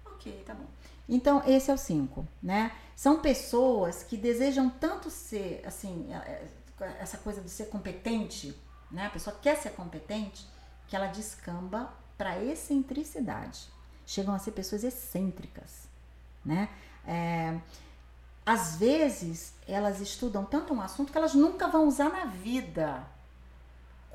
Ok, 0.05 0.43
tá 0.45 0.53
bom. 0.53 0.65
Então, 1.07 1.43
esse 1.45 1.69
é 1.69 1.73
o 1.73 1.77
5, 1.77 2.27
né? 2.41 2.71
São 2.95 3.19
pessoas 3.19 4.03
que 4.03 4.17
desejam 4.17 4.69
tanto 4.69 5.09
ser, 5.09 5.61
assim, 5.65 6.11
é, 6.11 6.47
é, 6.81 6.97
essa 6.99 7.17
coisa 7.17 7.41
de 7.41 7.49
ser 7.49 7.65
competente, 7.65 8.57
né? 8.91 9.05
A 9.05 9.09
pessoa 9.09 9.35
quer 9.41 9.55
ser 9.55 9.71
competente, 9.71 10.47
que 10.87 10.95
ela 10.95 11.07
descamba 11.07 11.93
para 12.17 12.43
excentricidade. 12.43 13.67
Chegam 14.05 14.33
a 14.33 14.39
ser 14.39 14.51
pessoas 14.51 14.83
excêntricas, 14.83 15.87
né? 16.43 16.69
É, 17.07 17.59
às 18.45 18.75
vezes, 18.77 19.53
elas 19.67 19.99
estudam 19.99 20.45
tanto 20.45 20.73
um 20.73 20.81
assunto 20.81 21.11
que 21.11 21.17
elas 21.17 21.33
nunca 21.33 21.67
vão 21.67 21.87
usar 21.87 22.09
na 22.09 22.25
vida. 22.25 23.05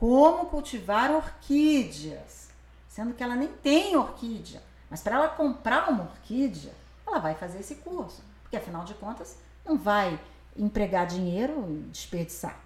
Como 0.00 0.46
cultivar 0.46 1.10
orquídeas, 1.10 2.48
sendo 2.88 3.12
que 3.12 3.22
ela 3.22 3.36
nem 3.36 3.48
tem 3.48 3.94
orquídea. 3.94 4.62
Mas 4.88 5.02
para 5.02 5.16
ela 5.16 5.28
comprar 5.28 5.90
uma 5.90 6.04
orquídea, 6.04 6.72
ela 7.06 7.18
vai 7.18 7.34
fazer 7.34 7.60
esse 7.60 7.74
curso, 7.74 8.22
porque 8.42 8.56
afinal 8.56 8.82
de 8.82 8.94
contas 8.94 9.36
não 9.62 9.76
vai 9.76 10.18
empregar 10.56 11.06
dinheiro 11.06 11.66
e 11.68 11.90
desperdiçar. 11.90 12.58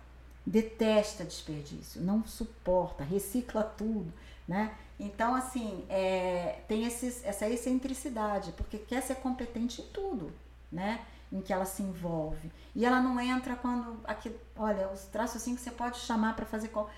Detesta 0.46 1.24
desperdício, 1.24 2.00
não 2.00 2.24
suporta, 2.24 3.02
recicla 3.02 3.64
tudo, 3.64 4.12
né? 4.46 4.72
Então, 5.00 5.34
assim, 5.34 5.84
é, 5.88 6.60
tem 6.68 6.84
esses, 6.84 7.24
essa 7.24 7.48
excentricidade, 7.48 8.52
porque 8.52 8.78
quer 8.78 9.02
ser 9.02 9.16
competente 9.16 9.82
em 9.82 9.86
tudo, 9.86 10.32
né? 10.70 11.04
Em 11.34 11.40
que 11.40 11.52
ela 11.52 11.64
se 11.64 11.82
envolve. 11.82 12.50
E 12.76 12.86
ela 12.86 13.00
não 13.00 13.20
entra 13.20 13.56
quando. 13.56 14.00
Aqui, 14.04 14.34
olha, 14.56 14.88
os 14.88 15.02
traços 15.06 15.42
assim 15.42 15.56
que 15.56 15.60
você 15.60 15.70
pode 15.70 15.98
chamar 15.98 16.36
para 16.36 16.46
fazer 16.46 16.68
qual, 16.68 16.88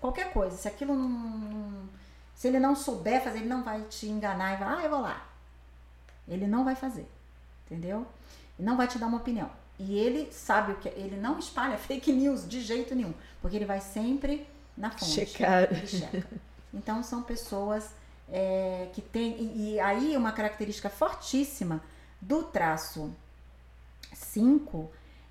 qualquer 0.00 0.32
coisa. 0.32 0.56
Se 0.56 0.68
aquilo 0.68 0.94
não, 0.94 1.08
não, 1.08 1.88
Se 2.34 2.46
ele 2.46 2.60
não 2.60 2.76
souber 2.76 3.22
fazer, 3.22 3.38
ele 3.38 3.48
não 3.48 3.64
vai 3.64 3.82
te 3.82 4.06
enganar 4.06 4.54
e 4.54 4.56
vai, 4.56 4.68
ah, 4.78 4.84
eu 4.84 4.90
vou 4.90 5.00
lá. 5.00 5.26
Ele 6.28 6.46
não 6.46 6.64
vai 6.64 6.76
fazer, 6.76 7.08
entendeu? 7.66 8.06
Ele 8.56 8.68
não 8.68 8.76
vai 8.76 8.86
te 8.86 8.98
dar 8.98 9.08
uma 9.08 9.18
opinião. 9.18 9.50
E 9.78 9.98
ele 9.98 10.30
sabe 10.32 10.72
o 10.72 10.76
que 10.76 10.88
ele 10.88 11.16
não 11.16 11.38
espalha 11.40 11.76
fake 11.78 12.12
news 12.12 12.48
de 12.48 12.60
jeito 12.60 12.94
nenhum, 12.94 13.12
porque 13.40 13.56
ele 13.56 13.66
vai 13.66 13.80
sempre 13.80 14.46
na 14.76 14.90
fonte. 14.90 15.06
Checar. 15.06 15.64
Ele 15.64 15.86
checa. 15.86 16.24
Então 16.72 17.02
são 17.02 17.22
pessoas 17.22 17.90
é, 18.30 18.88
que 18.94 19.02
têm 19.02 19.36
e, 19.38 19.74
e 19.74 19.80
aí 19.80 20.16
uma 20.16 20.32
característica 20.32 20.88
fortíssima 20.88 21.82
do 22.20 22.44
traço 22.44 23.14
5 24.12 24.90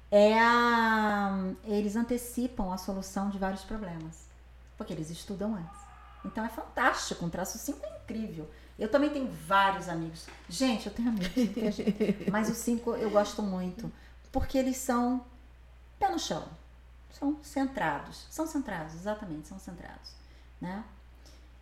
é 0.10 0.40
a 0.40 1.54
eles 1.64 1.96
antecipam 1.96 2.74
a 2.74 2.78
solução 2.78 3.30
de 3.30 3.38
vários 3.38 3.64
problemas, 3.64 4.28
porque 4.78 4.94
eles 4.94 5.10
estudam 5.10 5.56
antes. 5.56 5.82
Então 6.26 6.46
é 6.46 6.50
fantástico, 6.50 7.26
um 7.26 7.30
traço 7.30 7.58
5 7.58 7.80
é 7.84 7.98
incrível. 8.04 8.50
Eu 8.82 8.90
também 8.90 9.12
tenho 9.12 9.28
vários 9.28 9.88
amigos. 9.88 10.26
Gente, 10.50 10.88
eu 10.88 10.94
tenho 10.94 11.10
amigos, 11.10 11.78
mas 12.32 12.50
os 12.50 12.58
cinco 12.58 12.96
eu 12.96 13.12
gosto 13.12 13.44
muito, 13.44 13.92
porque 14.32 14.58
eles 14.58 14.78
são 14.78 15.24
pé 16.00 16.10
no 16.10 16.18
chão, 16.18 16.44
são 17.12 17.38
centrados, 17.44 18.26
são 18.32 18.48
centrados, 18.48 18.96
exatamente, 18.96 19.48
são 19.48 19.60
centrados, 19.60 20.14
né? 20.60 20.84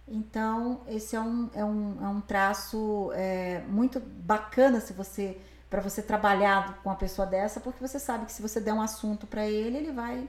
Então, 0.08 0.82
esse 0.88 1.16
é 1.16 1.20
um, 1.20 1.50
é 1.54 1.64
um, 1.64 1.98
é 2.04 2.08
um 2.08 2.22
traço 2.22 3.12
é, 3.14 3.64
muito 3.68 4.00
bacana 4.00 4.80
se 4.80 4.94
você 4.94 5.40
para 5.70 5.82
você 5.82 6.02
trabalhar 6.02 6.80
com 6.82 6.90
uma 6.90 6.96
pessoa 6.96 7.28
dessa, 7.28 7.60
porque 7.60 7.80
você 7.86 8.00
sabe 8.00 8.26
que 8.26 8.32
se 8.32 8.42
você 8.42 8.60
der 8.60 8.74
um 8.74 8.82
assunto 8.82 9.28
para 9.28 9.46
ele, 9.46 9.78
ele 9.78 9.92
vai 9.92 10.28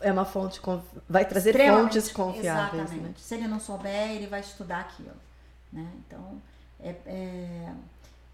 é 0.00 0.12
uma 0.12 0.24
fonte 0.24 0.60
vai 1.08 1.24
trazer 1.24 1.52
fontes 1.52 2.10
confiáveis, 2.10 2.84
exatamente. 2.84 3.02
Né? 3.02 3.14
Se 3.16 3.34
ele 3.34 3.46
não 3.46 3.60
souber, 3.60 4.10
ele 4.10 4.26
vai 4.26 4.40
estudar 4.40 4.80
aquilo. 4.80 5.14
Né? 5.72 5.86
Então, 5.98 6.40
é, 6.80 6.94
é, 7.06 7.72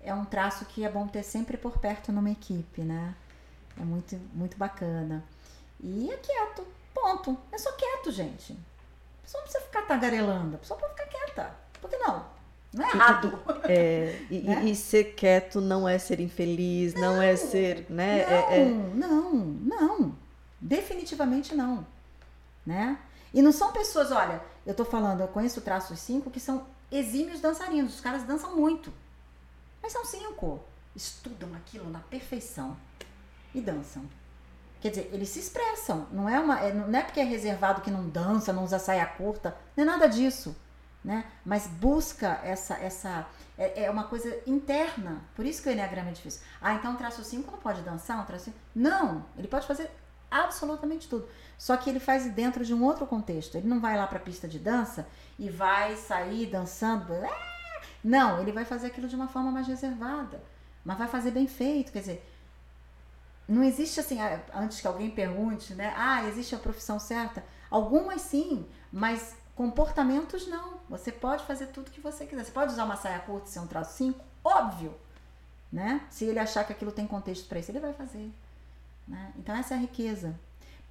é 0.00 0.14
um 0.14 0.24
traço 0.24 0.64
que 0.66 0.84
é 0.84 0.88
bom 0.88 1.06
ter 1.06 1.22
sempre 1.22 1.56
por 1.56 1.78
perto 1.78 2.12
numa 2.12 2.30
equipe, 2.30 2.82
né? 2.82 3.14
É 3.80 3.84
muito, 3.84 4.16
muito 4.32 4.56
bacana. 4.56 5.24
E 5.80 6.10
é 6.10 6.16
quieto, 6.16 6.66
ponto. 6.94 7.36
É 7.52 7.58
só 7.58 7.72
quieto, 7.72 8.10
gente. 8.10 8.52
A 8.52 9.22
pessoa 9.22 9.42
não 9.42 9.48
precisa 9.48 9.64
ficar 9.64 9.82
tagarelando, 9.82 10.56
a 10.56 10.58
pessoa 10.58 10.78
pode 10.78 10.92
ficar 10.94 11.06
quieta. 11.06 11.54
Por 11.80 11.90
que 11.90 11.96
não? 11.96 12.37
Não 12.72 12.84
é 12.84 12.90
errado. 12.90 13.42
É, 13.64 14.20
e, 14.30 14.40
né? 14.40 14.64
e, 14.64 14.76
ser 14.76 15.14
quieto 15.14 15.60
não 15.60 15.88
é 15.88 15.98
ser 15.98 16.20
infeliz, 16.20 16.94
não, 16.94 17.14
não 17.14 17.22
é 17.22 17.36
ser, 17.36 17.86
né? 17.88 18.26
Não, 18.26 18.32
é, 18.32 18.60
é... 18.60 18.64
não, 18.64 19.32
não. 19.34 20.14
Definitivamente 20.60 21.54
não. 21.54 21.86
Né? 22.66 22.98
E 23.32 23.40
não 23.40 23.52
são 23.52 23.72
pessoas, 23.72 24.10
olha, 24.10 24.42
eu 24.66 24.74
tô 24.74 24.84
falando, 24.84 25.20
eu 25.20 25.28
conheço 25.28 25.60
traços 25.60 25.98
cinco 26.00 26.30
que 26.30 26.40
são 26.40 26.66
exímios 26.90 27.40
dançarinos. 27.40 27.94
Os 27.94 28.00
caras 28.00 28.24
dançam 28.24 28.56
muito. 28.56 28.92
Mas 29.82 29.92
são 29.92 30.04
cinco. 30.04 30.60
Estudam 30.94 31.54
aquilo 31.54 31.88
na 31.90 32.00
perfeição 32.00 32.76
e 33.54 33.60
dançam. 33.60 34.02
Quer 34.80 34.90
dizer, 34.90 35.10
eles 35.12 35.28
se 35.28 35.40
expressam. 35.40 36.06
Não 36.12 36.28
é, 36.28 36.38
uma, 36.38 36.60
é, 36.60 36.72
não 36.72 36.98
é 36.98 37.02
porque 37.02 37.20
é 37.20 37.24
reservado 37.24 37.82
que 37.82 37.90
não 37.90 38.08
dança, 38.08 38.52
não 38.52 38.64
usa 38.64 38.78
saia 38.78 39.06
curta. 39.06 39.56
Não 39.76 39.84
é 39.84 39.86
nada 39.86 40.06
disso. 40.06 40.54
Né? 41.04 41.24
Mas 41.44 41.66
busca 41.66 42.40
essa. 42.42 42.74
essa 42.74 43.26
é, 43.56 43.84
é 43.84 43.90
uma 43.90 44.04
coisa 44.04 44.36
interna. 44.46 45.22
Por 45.34 45.46
isso 45.46 45.62
que 45.62 45.68
o 45.68 45.72
Enneagrama 45.72 46.10
é 46.10 46.12
difícil. 46.12 46.42
Ah, 46.60 46.74
então 46.74 46.92
um 46.92 46.96
traço 46.96 47.22
5 47.22 47.50
não 47.50 47.58
pode 47.58 47.82
dançar? 47.82 48.20
Um 48.20 48.24
traço 48.24 48.46
5? 48.46 48.56
Não! 48.74 49.24
Ele 49.36 49.48
pode 49.48 49.66
fazer 49.66 49.90
absolutamente 50.30 51.08
tudo. 51.08 51.28
Só 51.56 51.76
que 51.76 51.88
ele 51.88 52.00
faz 52.00 52.26
dentro 52.32 52.64
de 52.64 52.74
um 52.74 52.84
outro 52.84 53.06
contexto. 53.06 53.56
Ele 53.56 53.68
não 53.68 53.80
vai 53.80 53.96
lá 53.96 54.06
para 54.06 54.18
a 54.18 54.22
pista 54.22 54.46
de 54.46 54.58
dança 54.58 55.08
e 55.38 55.48
vai 55.48 55.96
sair 55.96 56.46
dançando. 56.46 57.14
Não, 58.02 58.40
ele 58.40 58.52
vai 58.52 58.64
fazer 58.64 58.88
aquilo 58.88 59.08
de 59.08 59.16
uma 59.16 59.28
forma 59.28 59.50
mais 59.50 59.66
reservada, 59.66 60.42
mas 60.84 60.98
vai 60.98 61.08
fazer 61.08 61.30
bem 61.30 61.46
feito. 61.46 61.92
Quer 61.92 62.00
dizer, 62.00 62.32
não 63.48 63.64
existe 63.64 63.98
assim, 63.98 64.20
ah, 64.20 64.40
antes 64.54 64.80
que 64.80 64.86
alguém 64.86 65.10
pergunte, 65.10 65.74
né? 65.74 65.92
Ah, 65.96 66.24
existe 66.24 66.54
a 66.54 66.58
profissão 66.58 66.98
certa? 66.98 67.44
Algumas 67.70 68.20
sim, 68.22 68.66
mas 68.92 69.36
comportamentos 69.58 70.46
não. 70.46 70.78
Você 70.88 71.10
pode 71.10 71.44
fazer 71.44 71.66
tudo 71.66 71.90
que 71.90 72.00
você 72.00 72.24
quiser. 72.24 72.44
Você 72.44 72.52
pode 72.52 72.72
usar 72.72 72.84
uma 72.84 72.94
saia 72.94 73.18
curta 73.18 73.48
ser 73.48 73.58
um 73.58 73.66
traço 73.66 73.96
5? 73.96 74.24
Óbvio! 74.44 74.94
Né? 75.72 76.06
Se 76.10 76.26
ele 76.26 76.38
achar 76.38 76.62
que 76.64 76.72
aquilo 76.72 76.92
tem 76.92 77.08
contexto 77.08 77.48
para 77.48 77.58
isso, 77.58 77.72
ele 77.72 77.80
vai 77.80 77.92
fazer. 77.92 78.32
Né? 79.08 79.32
Então, 79.36 79.56
essa 79.56 79.74
é 79.74 79.76
a 79.76 79.80
riqueza. 79.80 80.38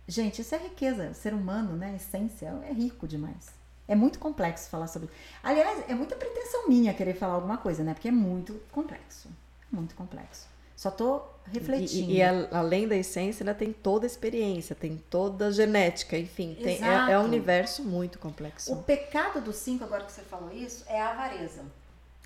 Gente, 0.05 0.41
isso 0.41 0.53
é 0.53 0.57
riqueza. 0.57 1.11
O 1.11 1.13
ser 1.13 1.33
humano, 1.33 1.77
né? 1.77 1.95
Essência 1.95 2.47
é 2.67 2.73
rico 2.73 3.07
demais. 3.07 3.47
É 3.87 3.95
muito 3.95 4.19
complexo 4.19 4.69
falar 4.69 4.87
sobre. 4.87 5.09
Aliás, 5.41 5.89
é 5.89 5.95
muita 5.95 6.17
pretensão 6.17 6.67
minha 6.67 6.93
querer 6.93 7.13
falar 7.13 7.35
alguma 7.35 7.57
coisa, 7.57 7.85
né? 7.85 7.93
Porque 7.93 8.09
é 8.09 8.11
muito 8.11 8.53
complexo. 8.69 9.29
Muito 9.71 9.95
complexo. 9.95 10.45
Só 10.77 10.91
tô 10.91 11.23
refletindo. 11.51 12.11
E, 12.11 12.17
e, 12.17 12.21
a, 12.21 12.47
além 12.51 12.87
da 12.87 12.95
essência, 12.95 13.43
ela 13.43 13.55
tem 13.55 13.73
toda 13.73 14.05
a 14.05 14.07
experiência, 14.07 14.75
tem 14.75 14.95
toda 15.09 15.47
a 15.47 15.51
genética, 15.51 16.15
enfim. 16.15 16.53
Tem, 16.53 16.81
é, 16.83 17.11
é, 17.11 17.19
um 17.19 17.23
universo 17.23 17.83
muito 17.83 18.19
complexo. 18.19 18.71
O 18.71 18.83
pecado 18.83 19.41
do 19.41 19.51
cinco, 19.51 19.83
agora 19.83 20.05
que 20.05 20.11
você 20.11 20.21
falou 20.21 20.53
isso, 20.53 20.85
é 20.87 21.01
a 21.01 21.09
avareza. 21.09 21.63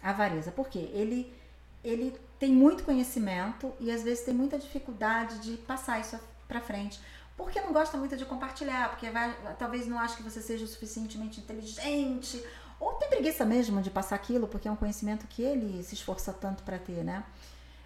A 0.04 0.10
avareza. 0.10 0.52
Por 0.52 0.68
quê? 0.68 0.90
Ele, 0.94 1.34
ele 1.82 2.14
tem 2.38 2.52
muito 2.52 2.84
conhecimento 2.84 3.72
e 3.80 3.90
às 3.90 4.04
vezes 4.04 4.26
tem 4.26 4.34
muita 4.34 4.60
dificuldade 4.60 5.40
de 5.40 5.56
passar 5.56 6.02
isso 6.02 6.20
para 6.46 6.60
frente. 6.60 7.00
Porque 7.38 7.62
não 7.62 7.72
gosta 7.72 7.98
muito 7.98 8.18
de 8.18 8.26
compartilhar, 8.26 8.90
porque 8.90 9.10
vai, 9.10 9.34
talvez 9.58 9.88
não 9.88 9.98
ache 9.98 10.18
que 10.18 10.24
você 10.24 10.42
seja 10.42 10.66
o 10.66 10.68
suficientemente 10.68 11.40
inteligente, 11.40 12.44
ou 12.78 12.96
tem 12.96 13.08
preguiça 13.08 13.46
mesmo 13.46 13.82
de 13.82 13.90
passar 13.90 14.16
aquilo, 14.16 14.46
porque 14.46 14.68
é 14.68 14.72
um 14.72 14.76
conhecimento 14.76 15.26
que 15.28 15.42
ele 15.42 15.82
se 15.84 15.96
esforça 15.96 16.34
tanto 16.34 16.64
para 16.64 16.78
ter, 16.78 17.02
né? 17.04 17.24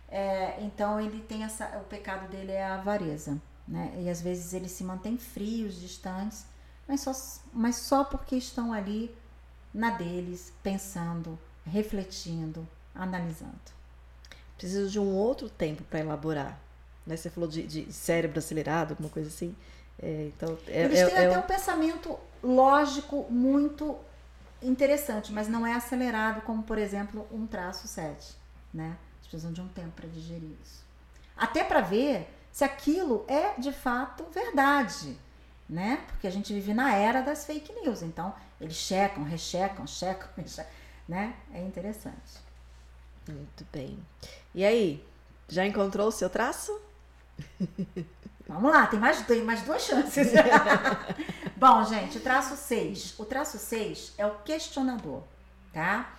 É, 0.09 0.61
então 0.61 0.99
ele 0.99 1.19
tem 1.21 1.43
essa, 1.43 1.65
o 1.77 1.83
pecado 1.85 2.29
dele 2.29 2.51
é 2.51 2.63
a 2.63 2.75
avareza, 2.75 3.41
né? 3.67 3.93
E 3.97 4.09
às 4.09 4.21
vezes 4.21 4.53
eles 4.53 4.71
se 4.71 4.83
mantêm 4.83 5.17
frios, 5.17 5.79
distantes, 5.79 6.45
mas 6.87 7.01
só, 7.01 7.11
mas 7.51 7.75
só 7.77 8.03
porque 8.03 8.35
estão 8.35 8.71
ali 8.71 9.15
na 9.73 9.89
deles, 9.91 10.53
pensando, 10.63 11.37
refletindo, 11.65 12.67
analisando 12.93 13.75
preciso 14.57 14.89
de 14.89 14.99
um 14.99 15.13
outro 15.13 15.49
tempo 15.49 15.83
para 15.83 15.99
elaborar. 15.99 16.59
Né? 17.05 17.15
Você 17.15 17.29
falou 17.29 17.49
de, 17.49 17.63
de, 17.63 17.93
cérebro 17.93 18.39
acelerado, 18.39 18.91
alguma 18.91 19.09
coisa 19.09 19.29
assim. 19.29 19.55
É, 20.01 20.31
então, 20.35 20.57
é, 20.67 20.83
Eles 20.83 20.99
é, 20.99 21.05
têm 21.05 21.17
é, 21.17 21.27
até 21.27 21.37
um 21.37 21.43
pensamento 21.43 22.19
lógico 22.43 23.25
muito 23.29 23.97
interessante, 24.61 25.31
mas 25.31 25.47
não 25.47 25.65
é 25.65 25.73
acelerado 25.73 26.41
como, 26.41 26.63
por 26.63 26.77
exemplo, 26.77 27.27
um 27.31 27.45
traço 27.45 27.87
7, 27.87 28.35
né? 28.73 28.97
Precisam 29.35 29.51
de 29.51 29.59
um 29.59 29.67
tempo 29.67 29.91
para 29.91 30.07
digerir 30.07 30.55
isso. 30.63 30.85
Até 31.35 31.61
para 31.61 31.81
ver 31.81 32.25
se 32.53 32.63
aquilo 32.63 33.25
é 33.27 33.59
de 33.59 33.73
fato 33.73 34.23
verdade, 34.31 35.19
né? 35.67 36.05
Porque 36.07 36.25
a 36.25 36.29
gente 36.29 36.53
vive 36.53 36.73
na 36.73 36.95
era 36.95 37.21
das 37.21 37.45
fake 37.45 37.73
news, 37.81 38.01
então 38.01 38.33
eles 38.61 38.77
checam, 38.77 39.25
rechecam, 39.25 39.85
checam, 39.85 40.29
rechecam, 40.37 40.71
né? 41.05 41.35
É 41.53 41.61
interessante. 41.61 42.15
Muito 43.27 43.67
bem. 43.73 43.99
E 44.53 44.63
aí, 44.63 45.05
já 45.49 45.65
encontrou 45.65 46.07
o 46.07 46.13
seu 46.13 46.29
traço? 46.29 46.79
Vamos 48.47 48.71
lá, 48.71 48.87
tem 48.87 49.01
mais, 49.01 49.21
tem 49.25 49.43
mais 49.43 49.63
duas 49.63 49.81
chances. 49.81 50.31
Bom, 51.57 51.83
gente, 51.83 52.19
o 52.19 52.21
traço 52.21 52.55
6. 52.55 53.19
O 53.19 53.25
traço 53.25 53.57
6 53.57 54.13
é 54.17 54.25
o 54.25 54.35
questionador, 54.45 55.23
tá? 55.73 56.15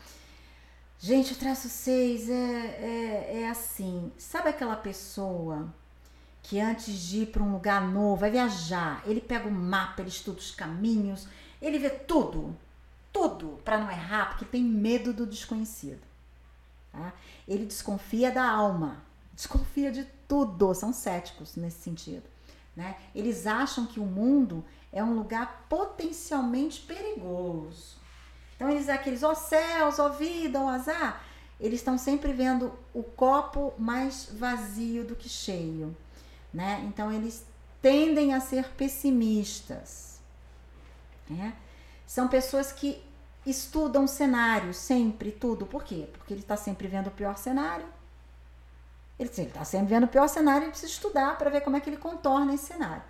Gente, 0.98 1.35
o 1.35 1.36
traço 1.36 1.68
6 1.68 2.31
é, 2.31 2.35
é, 2.35 3.40
é 3.43 3.48
assim. 3.48 4.10
Sabe 4.16 4.48
aquela 4.48 4.77
pessoa 4.77 5.73
que 6.43 6.60
antes 6.60 6.94
de 6.94 7.23
ir 7.23 7.27
para 7.27 7.43
um 7.43 7.52
lugar 7.52 7.82
novo, 7.82 8.20
vai 8.20 8.31
viajar, 8.31 9.02
ele 9.05 9.20
pega 9.20 9.48
o 9.48 9.52
mapa, 9.52 10.01
ele 10.01 10.09
estuda 10.09 10.39
os 10.39 10.52
caminhos, 10.52 11.27
ele 11.60 11.77
vê 11.77 11.90
tudo, 11.90 12.56
tudo, 13.12 13.59
para 13.64 13.78
não 13.78 13.90
errar, 13.90 14.28
porque 14.28 14.44
tem 14.44 14.62
medo 14.62 15.12
do 15.12 15.27
desconhecido. 15.27 16.01
Tá? 16.93 17.12
Ele 17.48 17.66
desconfia 17.66 18.31
da 18.31 18.48
alma, 18.48 19.02
desconfia 19.35 19.90
de 19.90 20.05
tudo, 20.28 20.73
são 20.73 20.93
céticos 20.93 21.56
nesse 21.56 21.81
sentido. 21.82 22.24
Né? 22.77 22.97
Eles 23.12 23.47
acham 23.47 23.85
que 23.85 23.98
o 23.98 24.06
mundo 24.06 24.64
é 24.93 25.02
um 25.02 25.14
lugar 25.14 25.66
potencialmente 25.68 26.81
perigoso. 26.82 27.97
Então 28.57 28.70
eles 28.70 28.89
aqueles 28.89 29.23
ó 29.23 29.35
céus, 29.35 29.99
ó 29.99 30.09
vida, 30.09 30.59
ó 30.61 30.69
azar, 30.69 31.23
eles 31.61 31.81
estão 31.81 31.97
sempre 31.97 32.33
vendo 32.33 32.73
o 32.93 33.03
copo 33.03 33.73
mais 33.78 34.28
vazio 34.33 35.05
do 35.05 35.15
que 35.15 35.28
cheio, 35.28 35.97
né? 36.53 36.83
Então 36.87 37.12
eles 37.12 37.45
tendem 37.81 38.35
a 38.35 38.41
ser 38.41 38.69
pessimistas. 38.70 40.19
Né? 41.28 41.55
São 42.07 42.28
pessoas 42.28 42.73
que 42.73 43.03
estudam 43.45 44.07
cenários 44.07 44.77
sempre, 44.77 45.31
tudo. 45.31 45.66
Por 45.66 45.85
quê? 45.85 46.09
Porque 46.12 46.33
ele 46.35 46.41
está 46.41 46.57
sempre 46.57 46.89
vendo 46.89 47.09
o 47.09 47.12
pior 47.12 47.37
cenário. 47.37 47.87
Ele 49.19 49.31
está 49.31 49.65
sempre 49.65 49.89
vendo 49.89 50.05
o 50.05 50.09
pior 50.09 50.28
cenário 50.28 50.66
e 50.66 50.70
precisa 50.70 50.93
estudar 50.93 51.39
para 51.39 51.49
ver 51.49 51.62
como 51.62 51.77
é 51.77 51.81
que 51.81 51.89
ele 51.89 51.97
contorna 51.97 52.55
esse 52.55 52.66
cenário. 52.66 53.03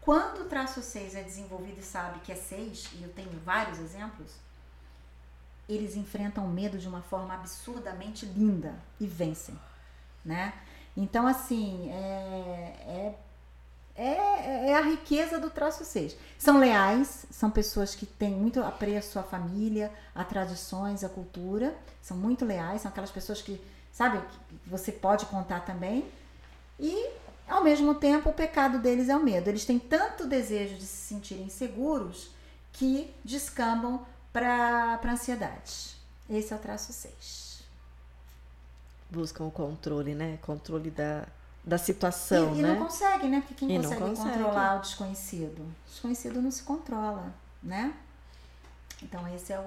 Quando 0.00 0.42
o 0.42 0.44
traço 0.44 0.80
6 0.80 1.14
é 1.14 1.22
desenvolvido 1.22 1.80
e 1.80 1.82
sabe 1.82 2.20
que 2.20 2.32
é 2.32 2.36
6, 2.36 2.88
e 2.94 3.02
eu 3.02 3.10
tenho 3.10 3.30
vários 3.44 3.78
exemplos, 3.78 4.32
eles 5.74 5.96
enfrentam 5.96 6.44
o 6.44 6.48
medo 6.48 6.78
de 6.78 6.88
uma 6.88 7.02
forma 7.02 7.34
absurdamente 7.34 8.26
linda 8.26 8.74
e 8.98 9.06
vencem, 9.06 9.58
né? 10.24 10.54
Então, 10.96 11.26
assim, 11.26 11.90
é, 11.90 13.14
é, 13.96 14.02
é, 14.02 14.70
é 14.70 14.74
a 14.76 14.80
riqueza 14.80 15.38
do 15.38 15.50
traço 15.50 15.84
6. 15.84 16.16
São 16.38 16.58
leais, 16.58 17.26
são 17.30 17.50
pessoas 17.50 17.94
que 17.94 18.06
têm 18.06 18.32
muito 18.32 18.62
apreço 18.62 19.18
à 19.18 19.22
família, 19.22 19.92
a 20.14 20.24
tradições, 20.24 21.04
à 21.04 21.08
cultura, 21.08 21.76
são 22.02 22.16
muito 22.16 22.44
leais, 22.44 22.82
são 22.82 22.90
aquelas 22.90 23.10
pessoas 23.10 23.40
que, 23.40 23.60
sabe, 23.92 24.20
que 24.48 24.58
você 24.68 24.90
pode 24.90 25.26
contar 25.26 25.60
também. 25.60 26.04
E, 26.78 27.10
ao 27.48 27.62
mesmo 27.62 27.94
tempo, 27.94 28.30
o 28.30 28.34
pecado 28.34 28.78
deles 28.78 29.08
é 29.08 29.16
o 29.16 29.22
medo. 29.22 29.48
Eles 29.48 29.64
têm 29.64 29.78
tanto 29.78 30.26
desejo 30.26 30.76
de 30.76 30.86
se 30.86 31.08
sentirem 31.08 31.48
seguros 31.48 32.30
que 32.72 33.12
descambam 33.24 34.04
para 34.32 35.00
ansiedade. 35.04 35.96
Esse 36.28 36.52
é 36.52 36.56
o 36.56 36.58
traço 36.58 36.92
6. 36.92 37.64
Buscam 39.10 39.44
o 39.44 39.50
controle, 39.50 40.14
né? 40.14 40.38
Controle 40.42 40.90
da, 40.90 41.26
da 41.64 41.76
situação, 41.76 42.54
e, 42.54 42.58
e 42.60 42.62
né? 42.62 42.74
não 42.74 42.86
consegue, 42.86 43.28
né? 43.28 43.40
Porque 43.40 43.54
quem 43.54 43.76
consegue, 43.76 44.00
consegue. 44.00 44.28
controlar 44.30 44.76
o 44.76 44.80
desconhecido? 44.80 45.60
O 45.60 45.90
desconhecido 45.90 46.40
não 46.40 46.50
se 46.50 46.62
controla, 46.62 47.32
né? 47.62 47.92
Então, 49.02 49.26
esse 49.34 49.52
é 49.52 49.58
o, 49.58 49.66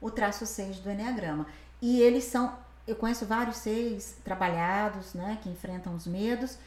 o 0.00 0.10
traço 0.10 0.44
6 0.44 0.80
do 0.80 0.90
Enneagrama. 0.90 1.46
E 1.80 2.00
eles 2.00 2.24
são, 2.24 2.56
eu 2.86 2.96
conheço 2.96 3.24
vários 3.24 3.56
seis 3.56 4.16
trabalhados, 4.24 5.14
né? 5.14 5.38
Que 5.42 5.48
enfrentam 5.48 5.94
os 5.94 6.06
medos. 6.06 6.58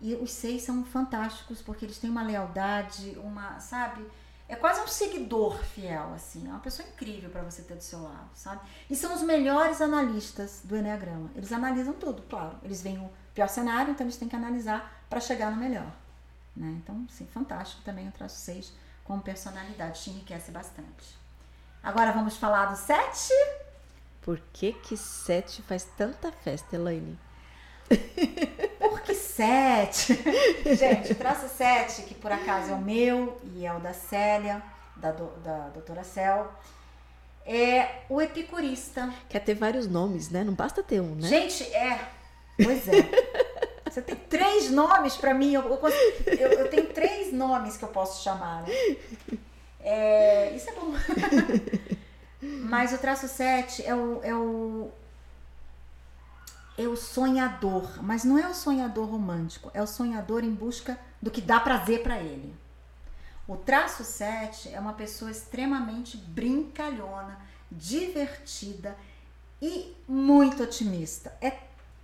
E 0.00 0.14
os 0.14 0.30
seis 0.30 0.62
são 0.62 0.84
fantásticos 0.84 1.62
porque 1.62 1.84
eles 1.84 1.98
têm 1.98 2.10
uma 2.10 2.22
lealdade, 2.22 3.16
uma, 3.22 3.60
sabe? 3.60 4.04
É 4.48 4.54
quase 4.54 4.80
um 4.80 4.86
seguidor 4.86 5.58
fiel, 5.58 6.12
assim. 6.14 6.46
É 6.46 6.50
uma 6.50 6.60
pessoa 6.60 6.88
incrível 6.88 7.30
para 7.30 7.42
você 7.42 7.62
ter 7.62 7.74
do 7.74 7.82
seu 7.82 8.00
lado, 8.02 8.30
sabe? 8.34 8.60
E 8.88 8.94
são 8.94 9.12
os 9.14 9.22
melhores 9.22 9.80
analistas 9.80 10.60
do 10.62 10.76
Enneagrama. 10.76 11.30
Eles 11.34 11.52
analisam 11.52 11.94
tudo, 11.94 12.22
claro. 12.22 12.56
Eles 12.62 12.80
veem 12.80 12.98
o 12.98 13.10
pior 13.34 13.48
cenário, 13.48 13.90
então 13.90 14.06
eles 14.06 14.16
têm 14.16 14.28
que 14.28 14.36
analisar 14.36 15.04
para 15.10 15.20
chegar 15.20 15.50
no 15.50 15.56
melhor. 15.56 15.90
Né? 16.56 16.78
Então, 16.82 17.06
sim, 17.10 17.26
fantástico 17.26 17.82
também 17.82 18.08
o 18.08 18.12
traço 18.12 18.36
6 18.36 18.72
como 19.04 19.20
personalidade. 19.20 20.02
Te 20.02 20.10
enriquece 20.10 20.50
bastante. 20.52 21.18
Agora 21.82 22.12
vamos 22.12 22.36
falar 22.36 22.66
do 22.66 22.76
7. 22.76 23.32
Por 24.22 24.40
que 24.52 24.72
que 24.72 24.96
sete 24.96 25.62
faz 25.62 25.84
tanta 25.96 26.32
festa, 26.32 26.74
Elaine? 26.74 27.16
Porque 28.90 29.14
7. 29.14 30.18
Gente, 30.76 31.12
o 31.12 31.14
traço 31.14 31.48
7, 31.48 32.02
que 32.02 32.14
por 32.14 32.32
acaso 32.32 32.72
é 32.72 32.74
o 32.74 32.80
meu 32.80 33.38
e 33.54 33.64
é 33.66 33.72
o 33.72 33.78
da 33.78 33.92
Célia, 33.92 34.62
da, 34.96 35.12
do, 35.12 35.26
da 35.42 35.68
doutora 35.68 36.02
Cel, 36.04 36.52
é 37.44 37.88
o 38.08 38.20
epicurista. 38.20 39.12
Quer 39.28 39.40
ter 39.40 39.54
vários 39.54 39.86
nomes, 39.86 40.30
né? 40.30 40.42
Não 40.42 40.54
basta 40.54 40.82
ter 40.82 41.00
um, 41.00 41.14
né? 41.14 41.28
Gente, 41.28 41.62
é. 41.74 42.00
Pois 42.62 42.88
é. 42.88 42.94
Você 43.88 44.02
tem 44.02 44.16
três 44.16 44.70
nomes 44.70 45.16
pra 45.16 45.32
mim. 45.32 45.52
Eu, 45.54 45.62
eu- 46.26 46.52
eu 46.52 46.68
tenho 46.68 46.86
três 46.86 47.32
nomes 47.32 47.76
que 47.76 47.84
eu 47.84 47.88
posso 47.88 48.22
chamar, 48.24 48.62
né? 48.62 48.68
É, 49.80 50.50
isso 50.56 50.68
é 50.70 50.72
bom. 50.72 50.92
Mas 52.42 52.92
o 52.92 52.98
traço 52.98 53.28
7 53.28 53.84
é 53.86 53.94
o, 53.94 54.20
é 54.22 54.34
o. 54.34 54.90
É 56.76 56.86
o 56.86 56.96
sonhador. 56.96 58.02
Mas 58.02 58.24
não 58.24 58.38
é 58.38 58.46
o 58.48 58.54
sonhador 58.54 59.08
romântico. 59.08 59.70
É 59.72 59.82
o 59.82 59.86
sonhador 59.86 60.44
em 60.44 60.52
busca 60.52 60.98
do 61.20 61.30
que 61.30 61.40
dá 61.40 61.58
prazer 61.60 62.02
pra 62.02 62.18
ele. 62.18 62.54
O 63.48 63.56
traço 63.56 64.02
7 64.02 64.70
é 64.74 64.80
uma 64.80 64.92
pessoa 64.92 65.30
extremamente 65.30 66.16
brincalhona, 66.16 67.38
divertida 67.70 68.96
e 69.62 69.94
muito 70.08 70.64
otimista. 70.64 71.32
É, 71.40 71.52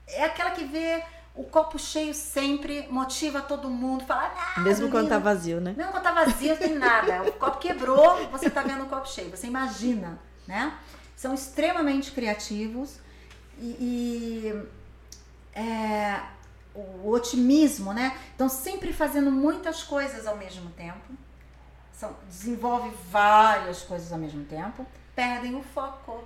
é 0.07 0.24
aquela 0.24 0.53
que 0.53 0.65
vê 0.65 1.03
o 1.35 1.44
copo 1.44 1.78
cheio 1.78 2.15
sempre, 2.15 2.86
motiva 2.89 3.40
todo 3.40 3.69
mundo, 3.70 4.05
fala, 4.05 4.32
ah, 4.57 4.61
Mesmo 4.61 4.90
quando 4.90 5.09
tá 5.09 5.19
vazio, 5.19 5.61
né? 5.61 5.74
Mesmo 5.77 5.90
quando 5.90 6.05
tá 6.05 6.12
vazio, 6.12 6.51
não 6.51 6.57
tem 6.57 6.74
nada. 6.74 7.23
O 7.23 7.32
copo 7.32 7.59
quebrou, 7.59 8.28
você 8.28 8.51
tá 8.51 8.62
vendo 8.62 8.85
o 8.85 8.86
copo 8.86 9.09
cheio. 9.09 9.31
Você 9.31 9.47
imagina, 9.47 10.19
né? 10.47 10.74
São 11.16 11.35
extremamente 11.35 12.12
criativos 12.12 12.99
e, 13.58 14.52
é, 15.54 16.20
o 16.74 17.10
otimismo, 17.10 17.92
né? 17.92 18.18
Estão 18.30 18.48
sempre 18.48 18.92
fazendo 18.92 19.30
muitas 19.30 19.82
coisas 19.82 20.26
ao 20.26 20.36
mesmo 20.36 20.70
tempo. 20.70 21.12
São, 21.92 22.16
desenvolve 22.26 22.90
várias 23.10 23.82
coisas 23.82 24.12
ao 24.12 24.18
mesmo 24.18 24.44
tempo. 24.44 24.86
Perdem 25.14 25.54
o 25.54 25.62
foco, 25.62 26.24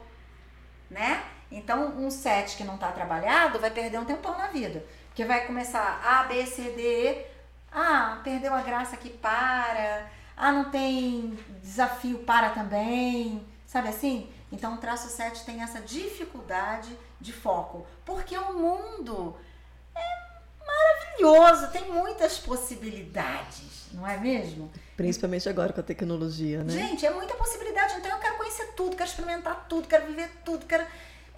né? 0.91 1.25
Então, 1.51 1.97
um 1.99 2.11
set 2.11 2.57
que 2.57 2.65
não 2.65 2.75
está 2.75 2.91
trabalhado 2.93 3.59
vai 3.59 3.71
perder 3.71 3.99
um 3.99 4.05
tempão 4.05 4.37
na 4.37 4.49
vida. 4.49 4.85
Porque 5.09 5.25
vai 5.25 5.47
começar 5.47 6.01
A, 6.05 6.25
B, 6.25 6.45
C, 6.47 6.71
D, 6.71 6.83
E. 6.83 7.27
Ah, 7.73 8.21
perdeu 8.23 8.55
a 8.55 8.63
graça 8.63 8.95
aqui, 8.95 9.11
para. 9.11 10.09
Ah, 10.37 10.53
não 10.53 10.71
tem 10.71 11.39
desafio, 11.63 12.19
para 12.21 12.51
também. 12.51 13.45
Sabe 13.67 13.89
assim? 13.89 14.31
Então, 14.53 14.75
o 14.75 14.79
traço 14.79 15.09
7 15.09 15.45
tem 15.45 15.63
essa 15.63 15.81
dificuldade 15.81 16.97
de 17.21 17.33
foco. 17.33 17.87
Porque 18.05 18.37
o 18.37 18.53
mundo 18.53 19.37
é 19.95 20.01
maravilhoso, 20.67 21.71
tem 21.73 21.91
muitas 21.91 22.39
possibilidades, 22.39 23.89
não 23.93 24.07
é 24.07 24.17
mesmo? 24.17 24.71
Principalmente 24.97 25.49
agora 25.49 25.73
com 25.73 25.81
a 25.81 25.85
tecnologia, 25.85 26.63
né? 26.65 26.73
Gente, 26.73 27.05
é 27.07 27.11
muita 27.11 27.35
possibilidade. 27.35 27.95
Então 27.97 28.11
eu 28.11 28.19
quero 28.19 28.37
conhecer 28.37 28.73
tudo, 28.75 28.97
quero 28.97 29.09
experimentar 29.09 29.67
tudo, 29.69 29.89
quero 29.89 30.07
viver 30.07 30.31
tudo, 30.45 30.67
quero 30.67 30.85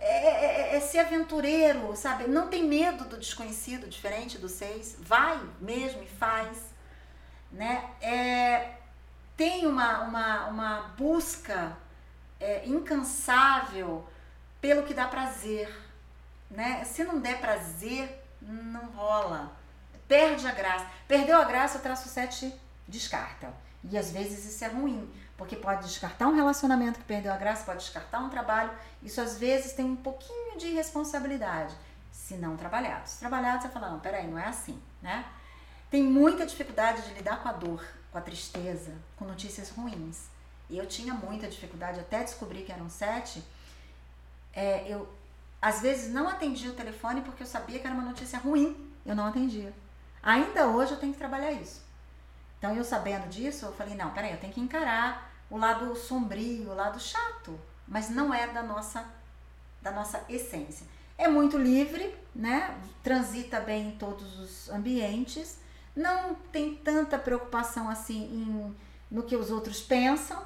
é, 0.01 0.73
é- 0.75 0.77
é 0.77 0.81
ser 0.81 1.01
aventureiro, 1.01 1.95
sabe? 1.97 2.29
Não 2.29 2.49
tem 2.49 2.65
medo 2.65 3.05
do 3.05 3.17
desconhecido, 3.17 3.89
diferente 3.89 4.39
do 4.39 4.49
seis. 4.49 4.97
Vai 5.01 5.41
mesmo 5.61 6.03
e 6.03 6.07
faz, 6.07 6.57
né? 7.51 7.85
É, 8.01 8.75
tem 9.37 9.67
uma, 9.67 10.01
uma, 10.03 10.47
uma 10.47 10.81
busca 10.97 11.77
é, 12.41 12.65
incansável 12.67 14.07
pelo 14.61 14.83
que 14.83 14.95
dá 14.95 15.07
prazer, 15.07 15.69
né? 16.51 16.85
Se 16.85 17.05
não 17.05 17.21
der 17.21 17.41
prazer, 17.41 18.25
não 18.41 18.87
rola. 18.91 19.53
Perde 20.07 20.47
a 20.47 20.53
graça. 20.53 20.87
Perdeu 21.07 21.37
a 21.37 21.45
graça, 21.45 21.79
o 21.79 21.83
traço 21.83 22.09
7 22.09 22.53
descarta. 22.87 23.53
E 23.85 23.97
às 23.97 24.11
vezes 24.11 24.45
isso 24.45 24.65
é 24.65 24.69
ruim, 24.69 25.13
porque 25.37 25.55
pode 25.55 25.87
descartar 25.87 26.27
um 26.27 26.35
relacionamento 26.35 26.99
que 26.99 27.05
perdeu 27.05 27.33
a 27.33 27.37
graça, 27.37 27.65
pode 27.65 27.79
descartar 27.81 28.19
um 28.21 28.29
trabalho. 28.31 28.71
Isso 29.03 29.21
às 29.21 29.39
vezes 29.39 29.73
tem 29.73 29.85
um 29.85 29.97
pouquinho 29.97 30.59
de 30.59 30.73
responsabilidade. 30.73 31.75
se 32.11 32.35
não 32.37 32.57
trabalhados. 32.57 33.15
Trabalhados, 33.15 33.63
você 33.63 33.69
fala, 33.69 33.91
não, 33.91 34.01
peraí, 34.01 34.27
não 34.27 34.39
é 34.39 34.47
assim, 34.47 34.81
né? 35.01 35.25
Tem 35.91 36.03
muita 36.03 36.45
dificuldade 36.45 37.03
de 37.03 37.15
lidar 37.15 37.43
com 37.43 37.49
a 37.49 37.53
dor, 37.53 37.83
com 38.11 38.19
a 38.19 38.21
tristeza, 38.21 38.93
com 39.17 39.25
notícias 39.25 39.71
ruins. 39.71 40.27
E 40.69 40.77
eu 40.77 40.87
tinha 40.87 41.15
muita 41.15 41.49
dificuldade 41.49 42.01
até 42.01 42.23
descobrir 42.23 42.65
que 42.65 42.73
eram 42.73 42.91
sete. 42.91 43.43
É, 44.59 44.85
eu, 44.89 45.09
às 45.63 45.81
vezes, 45.81 46.13
não 46.13 46.29
atendia 46.29 46.71
o 46.71 46.75
telefone 46.75 47.21
porque 47.21 47.45
eu 47.45 47.47
sabia 47.47 47.79
que 47.79 47.87
era 47.87 47.95
uma 47.95 48.05
notícia 48.05 48.41
ruim. 48.41 48.93
Eu 49.07 49.15
não 49.15 49.27
atendia. 49.27 49.73
Ainda 50.21 50.67
hoje 50.67 50.93
eu 50.93 50.99
tenho 50.99 51.13
que 51.13 51.19
trabalhar 51.19 51.53
isso. 51.53 51.81
Então, 52.59 52.75
eu 52.75 52.83
sabendo 52.83 53.29
disso, 53.29 53.67
eu 53.67 53.73
falei, 53.73 53.95
não, 53.95 54.11
peraí, 54.11 54.33
eu 54.33 54.41
tenho 54.41 54.53
que 54.53 54.61
encarar 54.61 55.33
o 55.49 55.57
lado 55.57 55.95
sombrio, 55.95 56.73
o 56.73 56.75
lado 56.75 56.99
chato. 56.99 57.57
Mas 57.87 58.11
não 58.11 58.35
é 58.35 58.49
da 58.49 58.61
nossa, 58.61 59.07
da 59.81 59.93
nossa 59.93 60.25
essência. 60.29 60.85
É 61.17 61.29
muito 61.29 61.57
livre, 61.57 62.13
né? 62.35 62.77
Transita 63.01 63.61
bem 63.61 63.91
em 63.91 63.93
todos 63.93 64.41
os 64.41 64.69
ambientes. 64.71 65.61
Não 65.95 66.35
tem 66.35 66.75
tanta 66.75 67.17
preocupação 67.17 67.89
assim 67.89 68.25
em, 68.25 68.77
no 69.09 69.23
que 69.23 69.37
os 69.37 69.53
outros 69.53 69.81
pensam. 69.81 70.45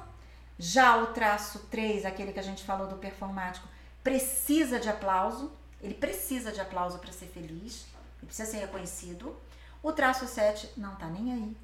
Já 0.59 0.97
o 0.97 1.07
traço 1.07 1.67
3, 1.71 2.05
aquele 2.05 2.31
que 2.31 2.39
a 2.39 2.43
gente 2.43 2.63
falou 2.63 2.87
do 2.87 2.97
performático, 2.97 3.72
precisa 4.03 4.79
de 4.79 4.89
aplauso. 4.89 5.51
Ele 5.81 5.93
precisa 5.93 6.51
de 6.51 6.61
aplauso 6.61 6.99
para 6.99 7.11
ser 7.11 7.27
feliz. 7.27 7.85
Ele 8.19 8.27
precisa 8.27 8.49
ser 8.49 8.57
reconhecido. 8.57 9.35
O 9.81 9.91
traço 9.91 10.27
7 10.27 10.73
não 10.77 10.95
tá 10.95 11.07
nem 11.07 11.33
aí. 11.33 11.57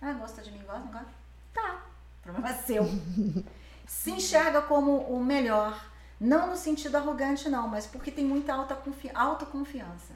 Ah, 0.00 0.12
gosta 0.14 0.42
de 0.42 0.50
mim, 0.50 0.62
gosta, 0.64 0.80
não 0.80 0.92
gosta? 0.92 1.08
Tá. 1.52 1.82
O 2.20 2.22
problema 2.22 2.50
é 2.50 2.54
seu. 2.54 2.84
Se 3.86 4.10
enxerga 4.10 4.62
como 4.62 4.98
o 4.98 5.22
melhor. 5.22 5.92
Não 6.18 6.48
no 6.48 6.56
sentido 6.56 6.96
arrogante, 6.96 7.48
não, 7.48 7.66
mas 7.66 7.86
porque 7.86 8.10
tem 8.10 8.24
muita 8.24 8.54
alta 8.54 8.74
confi 8.74 9.10
autoconfiança. 9.12 10.14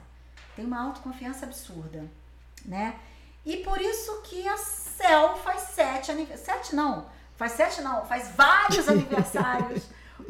Tem 0.55 0.65
uma 0.65 0.81
autoconfiança 0.81 1.45
absurda, 1.45 2.05
né? 2.65 2.99
E 3.45 3.59
por 3.59 3.81
isso 3.81 4.23
que 4.23 4.47
a 4.47 4.57
Cel 4.57 5.37
faz 5.39 5.63
sete 5.63 6.11
aniversários. 6.11 6.67
Sete 6.67 6.77
não, 6.77 7.07
faz 7.37 7.53
sete 7.53 7.81
não, 7.83 8.05
faz 8.07 8.29
vários 8.35 8.87
aniversários. 8.91 9.85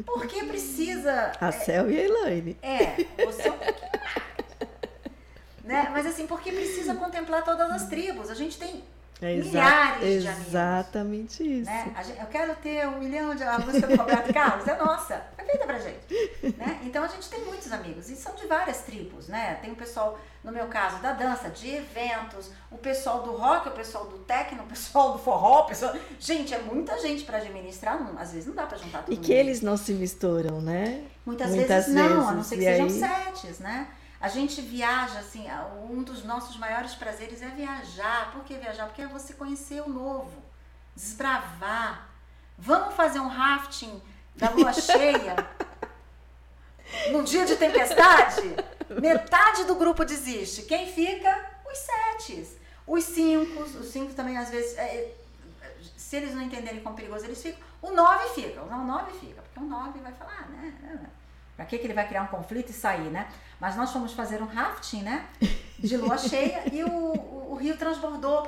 Porque 0.05 0.43
precisa. 0.43 1.31
A 1.39 1.51
Cel 1.51 1.91
e 1.91 1.99
a 1.99 2.03
Elaine. 2.03 2.57
É, 2.61 3.25
você 3.25 3.47
é 3.47 3.51
um 3.51 3.57
pouquinho 3.57 3.91
né? 5.63 5.89
Mas 5.91 6.05
assim, 6.05 6.25
porque 6.25 6.51
precisa 6.51 6.95
contemplar 6.95 7.43
todas 7.43 7.69
as 7.69 7.87
tribos. 7.87 8.29
A 8.29 8.33
gente 8.33 8.57
tem 8.57 8.83
É 9.19 9.33
exa- 9.33 9.49
milhares 9.49 10.21
de 10.21 10.27
amigos. 10.27 10.47
exatamente 10.47 11.43
isso. 11.61 11.69
Né? 11.69 11.91
Gente- 12.05 12.19
eu 12.19 12.27
quero 12.27 12.55
ter 12.57 12.87
um 12.87 12.99
milhão 12.99 13.33
de. 13.35 13.43
A 13.43 13.57
música 13.57 13.87
do 13.87 13.95
Roberto 13.95 14.31
Carlos 14.33 14.67
é 14.67 14.77
nossa, 14.77 15.25
foi 15.35 15.43
feita 15.45 15.65
pra 15.65 15.79
gente. 15.79 16.55
Né? 16.55 16.79
Então 16.83 17.03
a 17.03 17.07
gente 17.07 17.27
tem 17.29 17.43
muitos 17.45 17.71
amigos 17.71 18.09
e 18.09 18.15
são 18.15 18.35
de 18.35 18.45
várias 18.45 18.81
tribos, 18.81 19.27
né? 19.27 19.55
Tem 19.61 19.71
o 19.71 19.75
pessoal, 19.75 20.19
no 20.43 20.51
meu 20.51 20.67
caso, 20.67 21.01
da 21.01 21.13
dança, 21.13 21.49
de 21.49 21.67
eventos, 21.75 22.51
o 22.69 22.77
pessoal 22.77 23.23
do 23.23 23.31
rock, 23.35 23.69
o 23.69 23.71
pessoal 23.71 24.05
do 24.05 24.19
techno, 24.19 24.63
o 24.63 24.67
pessoal 24.67 25.13
do 25.13 25.17
forró, 25.17 25.61
o 25.61 25.65
pessoal. 25.65 25.95
Gente, 26.19 26.53
é 26.53 26.59
muita 26.59 26.99
gente 26.99 27.23
pra 27.23 27.37
administrar, 27.39 27.99
não- 27.99 28.19
às 28.19 28.31
vezes 28.33 28.47
não 28.47 28.53
dá 28.53 28.67
pra 28.67 28.77
juntar 28.77 28.99
todo 28.99 29.11
E 29.11 29.15
mundo. 29.15 29.25
que 29.25 29.33
eles 29.33 29.61
não 29.61 29.77
se 29.77 29.93
misturam, 29.93 30.61
né? 30.61 31.03
Muitas, 31.25 31.49
Muitas 31.49 31.87
vezes 31.87 31.93
não, 31.95 32.27
a 32.29 32.31
não 32.33 32.43
vezes, 32.43 32.47
ser 32.47 32.55
que 32.57 32.61
e 32.61 32.65
sejam 32.65 32.85
aí- 32.85 33.25
setes, 33.33 33.59
né? 33.59 33.87
A 34.19 34.29
gente 34.29 34.61
viaja, 34.61 35.19
assim, 35.19 35.45
um 35.89 36.01
dos 36.01 36.23
nossos 36.23 36.57
maiores 36.57 36.95
prazeres 36.95 37.41
é 37.41 37.49
viajar. 37.49 38.31
Por 38.31 38.43
que 38.43 38.55
viajar? 38.55 38.85
Porque 38.87 39.01
é 39.03 39.07
você 39.07 39.33
conhecer 39.33 39.81
o 39.81 39.89
novo, 39.89 40.43
desbravar. 40.95 42.09
Vamos 42.57 42.95
fazer 42.95 43.19
um 43.19 43.27
rafting 43.27 44.01
da 44.35 44.49
lua 44.49 44.73
cheia 44.73 45.35
num 47.11 47.23
dia 47.23 47.45
de 47.45 47.55
tempestade? 47.55 48.55
Metade 49.01 49.65
do 49.65 49.75
grupo 49.75 50.03
desiste. 50.03 50.63
Quem 50.63 50.91
fica? 50.91 51.51
Os 51.65 51.77
setes. 51.77 52.57
Os 52.85 53.03
cinco, 53.03 53.63
os 53.63 53.87
cinco 53.87 54.13
também 54.13 54.37
às 54.37 54.49
vezes, 54.49 54.77
é, 54.77 55.13
se 55.97 56.15
eles 56.15 56.33
não 56.33 56.41
entenderem 56.41 56.79
como 56.79 56.95
perigoso, 56.95 57.25
eles 57.25 57.41
ficam. 57.41 57.59
O 57.81 57.91
nove 57.91 58.29
fica, 58.29 58.61
o 58.61 58.85
nove 58.85 59.11
fica, 59.19 59.41
porque 59.41 59.59
o 59.59 59.63
nove 59.63 59.99
vai 59.99 60.13
falar, 60.13 60.47
né? 60.49 61.09
Pra 61.57 61.65
que, 61.65 61.79
que 61.79 61.87
ele 61.87 61.93
vai 61.93 62.07
criar 62.07 62.21
um 62.21 62.27
conflito 62.27 62.69
e 62.69 62.73
sair, 62.73 63.09
né? 63.09 63.27
Mas 63.59 63.75
nós 63.75 63.91
fomos 63.91 64.13
fazer 64.13 64.43
um 64.43 64.45
rafting, 64.45 65.01
né? 65.01 65.27
De 65.79 65.97
lua 65.97 66.15
cheia 66.19 66.63
e 66.71 66.83
o, 66.83 66.87
o, 66.87 67.53
o 67.53 67.55
rio 67.55 67.75
transbordou. 67.75 68.47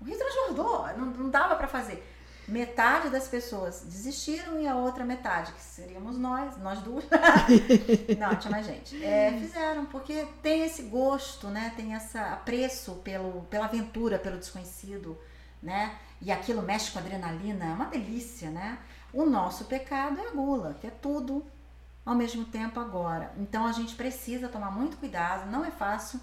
O 0.00 0.04
rio 0.04 0.16
transbordou, 0.16 0.86
não, 0.96 1.06
não 1.06 1.28
dava 1.28 1.56
pra 1.56 1.66
fazer. 1.66 2.06
Metade 2.46 3.10
das 3.10 3.28
pessoas 3.28 3.82
desistiram 3.82 4.60
e 4.60 4.66
a 4.66 4.74
outra 4.74 5.04
metade, 5.04 5.52
que 5.52 5.60
seríamos 5.60 6.16
nós, 6.16 6.56
nós 6.58 6.80
duas. 6.80 7.04
não, 8.18 8.34
tinha 8.36 8.50
mais 8.50 8.66
gente. 8.66 9.04
É, 9.04 9.36
fizeram, 9.38 9.86
porque 9.86 10.26
tem 10.40 10.64
esse 10.64 10.82
gosto, 10.82 11.48
né? 11.48 11.72
Tem 11.76 11.94
esse 11.94 12.16
apreço 12.16 12.94
pelo, 13.04 13.42
pela 13.42 13.66
aventura, 13.66 14.18
pelo 14.20 14.38
desconhecido, 14.38 15.18
né? 15.60 15.96
E 16.22 16.30
aquilo 16.30 16.62
mexe 16.62 16.92
com 16.92 16.98
adrenalina, 17.00 17.64
é 17.64 17.72
uma 17.72 17.86
delícia, 17.86 18.50
né? 18.50 18.78
O 19.12 19.24
nosso 19.24 19.64
pecado 19.64 20.20
é 20.20 20.28
a 20.28 20.30
gula, 20.30 20.76
que 20.80 20.86
é 20.86 20.90
tudo 20.90 21.44
ao 22.04 22.14
mesmo 22.14 22.44
tempo 22.44 22.80
agora. 22.80 23.32
Então 23.36 23.66
a 23.66 23.72
gente 23.72 23.94
precisa 23.94 24.48
tomar 24.48 24.70
muito 24.70 24.96
cuidado, 24.96 25.50
não 25.50 25.64
é 25.64 25.70
fácil, 25.70 26.20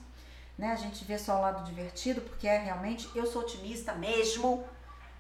né? 0.58 0.72
A 0.72 0.76
gente 0.76 1.06
vê 1.06 1.18
só 1.18 1.38
o 1.38 1.42
lado 1.42 1.64
divertido, 1.64 2.22
porque 2.22 2.48
é 2.48 2.58
realmente, 2.58 3.10
eu 3.16 3.26
sou 3.26 3.44
otimista 3.44 3.94
mesmo. 3.94 4.66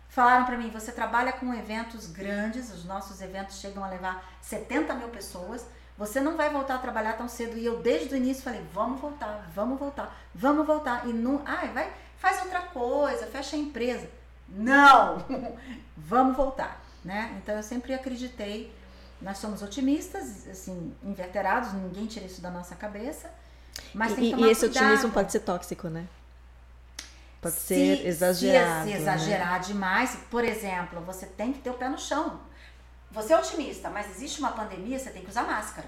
Falaram 0.09 0.45
para 0.45 0.57
mim, 0.57 0.69
você 0.69 0.91
trabalha 0.91 1.31
com 1.31 1.53
eventos 1.53 2.07
grandes, 2.07 2.73
os 2.73 2.85
nossos 2.85 3.21
eventos 3.21 3.59
chegam 3.59 3.83
a 3.83 3.89
levar 3.89 4.27
70 4.41 4.93
mil 4.95 5.09
pessoas. 5.09 5.65
Você 5.97 6.19
não 6.19 6.37
vai 6.37 6.49
voltar 6.49 6.75
a 6.75 6.79
trabalhar 6.79 7.13
tão 7.13 7.27
cedo. 7.27 7.57
E 7.57 7.65
eu 7.65 7.81
desde 7.81 8.13
o 8.13 8.17
início 8.17 8.43
falei, 8.43 8.63
vamos 8.73 9.01
voltar, 9.01 9.49
vamos 9.53 9.79
voltar, 9.79 10.15
vamos 10.33 10.65
voltar. 10.65 11.07
E 11.07 11.13
não, 11.13 11.41
ai, 11.45 11.69
vai, 11.69 11.91
faz 12.17 12.41
outra 12.41 12.61
coisa, 12.61 13.27
fecha 13.27 13.55
a 13.55 13.59
empresa. 13.59 14.09
Não! 14.47 15.25
vamos 15.97 16.37
voltar, 16.37 16.81
né? 17.03 17.35
Então 17.37 17.55
eu 17.55 17.63
sempre 17.63 17.93
acreditei 17.93 18.73
nós 19.21 19.37
somos 19.37 19.61
otimistas, 19.61 20.47
assim, 20.47 20.95
inveterados, 21.03 21.73
ninguém 21.73 22.05
tira 22.05 22.25
isso 22.25 22.41
da 22.41 22.49
nossa 22.49 22.75
cabeça. 22.75 23.29
Mas 23.93 24.13
tem 24.13 24.23
que 24.23 24.27
e, 24.29 24.31
tomar 24.31 24.47
e 24.47 24.51
esse 24.51 24.61
cuidado. 24.61 24.83
otimismo 24.85 25.11
pode 25.11 25.31
ser 25.31 25.39
tóxico, 25.41 25.87
né? 25.89 26.07
Pode 27.41 27.55
Se- 27.55 27.67
ser 27.67 28.05
exagerado. 28.07 28.85
Se 28.85 28.93
né? 28.93 28.97
exagerar 28.99 29.59
demais, 29.59 30.17
por 30.29 30.43
exemplo, 30.43 31.01
você 31.01 31.25
tem 31.25 31.53
que 31.53 31.59
ter 31.59 31.69
o 31.69 31.73
pé 31.75 31.87
no 31.89 31.97
chão. 31.97 32.39
Você 33.11 33.33
é 33.33 33.37
otimista, 33.37 33.89
mas 33.89 34.09
existe 34.09 34.39
uma 34.39 34.51
pandemia, 34.51 34.99
você 34.99 35.09
tem 35.11 35.21
que 35.23 35.29
usar 35.29 35.43
máscara. 35.43 35.87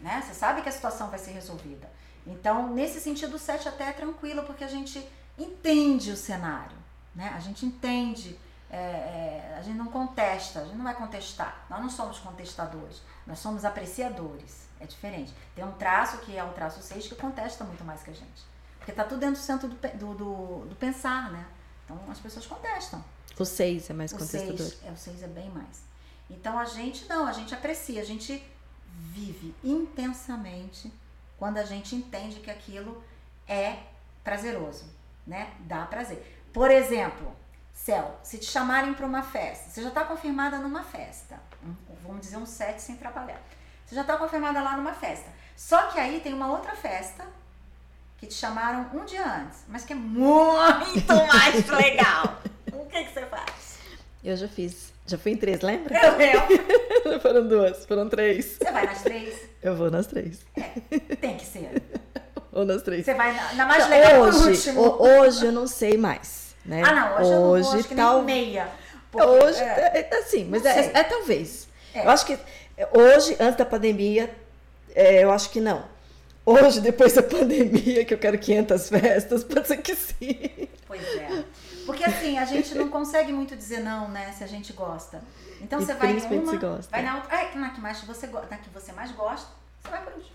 Né? 0.00 0.22
Você 0.24 0.34
sabe 0.34 0.62
que 0.62 0.68
a 0.68 0.72
situação 0.72 1.08
vai 1.08 1.18
ser 1.18 1.32
resolvida. 1.32 1.90
Então, 2.26 2.72
nesse 2.72 3.00
sentido, 3.00 3.34
o 3.36 3.38
7 3.38 3.68
até 3.68 3.88
é 3.88 3.92
tranquilo, 3.92 4.42
porque 4.44 4.64
a 4.64 4.68
gente 4.68 5.06
entende 5.38 6.10
o 6.10 6.16
cenário. 6.16 6.76
Né? 7.14 7.32
A 7.34 7.40
gente 7.40 7.64
entende, 7.66 8.38
é, 8.74 9.52
é, 9.52 9.54
a 9.56 9.62
gente 9.62 9.76
não 9.76 9.86
contesta, 9.86 10.60
a 10.60 10.64
gente 10.64 10.76
não 10.76 10.84
vai 10.84 10.94
contestar. 10.94 11.64
Nós 11.70 11.80
não 11.80 11.88
somos 11.88 12.18
contestadores, 12.18 13.02
nós 13.24 13.38
somos 13.38 13.64
apreciadores. 13.64 14.64
É 14.80 14.86
diferente. 14.86 15.32
Tem 15.54 15.64
um 15.64 15.72
traço 15.72 16.18
que 16.18 16.36
é 16.36 16.42
o 16.42 16.50
traço 16.52 16.82
6 16.82 17.06
que 17.06 17.14
contesta 17.14 17.62
muito 17.62 17.84
mais 17.84 18.02
que 18.02 18.10
a 18.10 18.14
gente. 18.14 18.44
Porque 18.78 18.90
tá 18.90 19.04
tudo 19.04 19.20
dentro 19.20 19.36
do 19.36 19.44
centro 19.44 19.68
do, 19.68 19.76
do, 19.76 20.14
do, 20.14 20.66
do 20.66 20.74
pensar, 20.74 21.30
né? 21.30 21.46
Então 21.84 21.98
as 22.10 22.18
pessoas 22.18 22.46
contestam. 22.46 23.02
O 23.38 23.44
6 23.44 23.90
é 23.90 23.92
mais 23.92 24.12
O 24.12 24.18
contestador. 24.18 24.56
6 24.56 24.84
é, 24.84 24.90
o 24.90 24.96
seis 24.96 25.22
é 25.22 25.28
bem 25.28 25.48
mais. 25.50 25.82
Então 26.28 26.58
a 26.58 26.64
gente 26.64 27.08
não, 27.08 27.26
a 27.26 27.32
gente 27.32 27.54
aprecia, 27.54 28.00
a 28.02 28.04
gente 28.04 28.44
vive 28.88 29.54
intensamente 29.62 30.92
quando 31.38 31.58
a 31.58 31.64
gente 31.64 31.94
entende 31.94 32.40
que 32.40 32.50
aquilo 32.50 33.02
é 33.46 33.78
prazeroso, 34.24 34.84
né? 35.24 35.54
Dá 35.60 35.86
prazer. 35.86 36.42
Por 36.52 36.70
exemplo, 36.70 37.34
Céu, 37.74 38.18
se 38.22 38.38
te 38.38 38.46
chamarem 38.46 38.94
para 38.94 39.04
uma 39.04 39.22
festa, 39.22 39.68
você 39.68 39.82
já 39.82 39.88
está 39.88 40.04
confirmada 40.04 40.58
numa 40.58 40.82
festa, 40.84 41.36
vamos 42.02 42.20
dizer 42.22 42.36
um 42.38 42.46
sete 42.46 42.80
sem 42.80 42.96
trabalhar. 42.96 43.40
Você 43.84 43.94
já 43.94 44.00
está 44.02 44.16
confirmada 44.16 44.62
lá 44.62 44.76
numa 44.76 44.94
festa. 44.94 45.28
Só 45.56 45.88
que 45.88 45.98
aí 46.00 46.20
tem 46.20 46.32
uma 46.32 46.50
outra 46.50 46.74
festa 46.74 47.24
que 48.16 48.26
te 48.26 48.34
chamaram 48.34 48.88
um 48.94 49.04
dia 49.04 49.24
antes, 49.26 49.64
mas 49.68 49.84
que 49.84 49.92
é 49.92 49.96
muito 49.96 51.12
mais 51.28 51.66
legal. 51.68 52.40
O 52.72 52.86
que, 52.86 53.04
que 53.04 53.12
você 53.12 53.26
faz? 53.26 53.78
Eu 54.22 54.36
já 54.36 54.48
fiz. 54.48 54.92
Já 55.06 55.18
fui 55.18 55.32
em 55.32 55.36
três, 55.36 55.60
lembra? 55.60 55.94
Eu 56.02 56.16
lembro. 56.16 57.20
foram 57.20 57.46
duas, 57.46 57.84
foram 57.84 58.08
três. 58.08 58.56
Você 58.56 58.72
vai 58.72 58.86
nas 58.86 59.02
três? 59.02 59.34
Eu 59.62 59.76
vou 59.76 59.90
nas 59.90 60.06
três. 60.06 60.38
Tem 61.20 61.36
que 61.36 61.44
ser. 61.44 61.82
Ou 62.50 62.64
nas 62.64 62.82
três. 62.82 63.04
Você 63.04 63.12
vai 63.12 63.34
na, 63.34 63.52
na 63.54 63.66
mais 63.66 63.84
Então, 63.84 63.90
legal 63.98 64.12
por 64.20 64.28
hoje, 64.28 64.48
último. 64.70 64.80
ho- 64.80 65.02
hoje 65.20 65.44
eu 65.44 65.52
não 65.52 65.66
sei 65.66 65.98
mais, 65.98 66.43
né? 66.64 66.82
ah, 66.84 66.92
não, 66.92 67.14
hoje, 67.16 67.30
eu 67.32 67.40
não 67.40 67.62
vou, 67.62 67.78
acho 67.78 67.88
que 67.88 67.94
nem 67.94 68.04
tal- 68.04 68.22
meia. 68.22 68.68
porque- 69.10 69.26
Hoje, 69.26 69.60
é, 69.60 69.64
é, 69.64 70.08
é 70.12 70.18
assim, 70.18 70.44
mas 70.44 70.64
é, 70.64 70.72
sei. 70.74 70.90
é 70.94 71.02
talvez. 71.04 71.68
É. 71.94 72.04
Eu 72.06 72.10
acho 72.10 72.26
que 72.26 72.38
é, 72.76 72.88
hoje, 72.92 73.36
antes 73.38 73.56
da 73.56 73.64
pandemia, 73.64 74.34
é, 74.94 75.22
eu 75.22 75.30
acho 75.30 75.50
que 75.50 75.60
não. 75.60 75.84
Hoje, 76.46 76.80
depois 76.80 77.12
da 77.12 77.22
pandemia, 77.24 78.04
que 78.04 78.12
eu 78.14 78.18
quero 78.18 78.38
500 78.38 78.88
festas, 78.88 79.42
pode 79.44 79.66
ser 79.68 79.76
que 79.78 79.94
sim. 79.94 80.68
Pois 80.86 81.02
é. 81.16 81.44
Porque 81.86 82.02
assim, 82.04 82.38
a 82.38 82.44
gente 82.46 82.74
não 82.74 82.88
consegue 82.88 83.32
muito 83.32 83.54
dizer 83.54 83.80
não, 83.80 84.08
né? 84.08 84.32
Se 84.36 84.42
a 84.42 84.46
gente 84.46 84.72
gosta. 84.72 85.22
Então 85.60 85.80
E 85.80 85.84
você 85.84 85.94
vai 85.94 86.12
numa, 86.14 86.50
se 86.50 86.56
gosta. 86.58 86.90
vai 86.90 87.02
na 87.02 87.16
outra. 87.16 87.30
Ai, 87.36 87.50
na 87.54 87.70
que, 87.70 87.80
mais 87.80 88.00
você, 88.02 88.26
na 88.26 88.56
que 88.56 88.68
você 88.70 88.90
mais 88.92 89.10
gosta, 89.12 89.46
você 89.82 89.90
vai 89.90 90.02
por 90.02 90.12
último. 90.14 90.34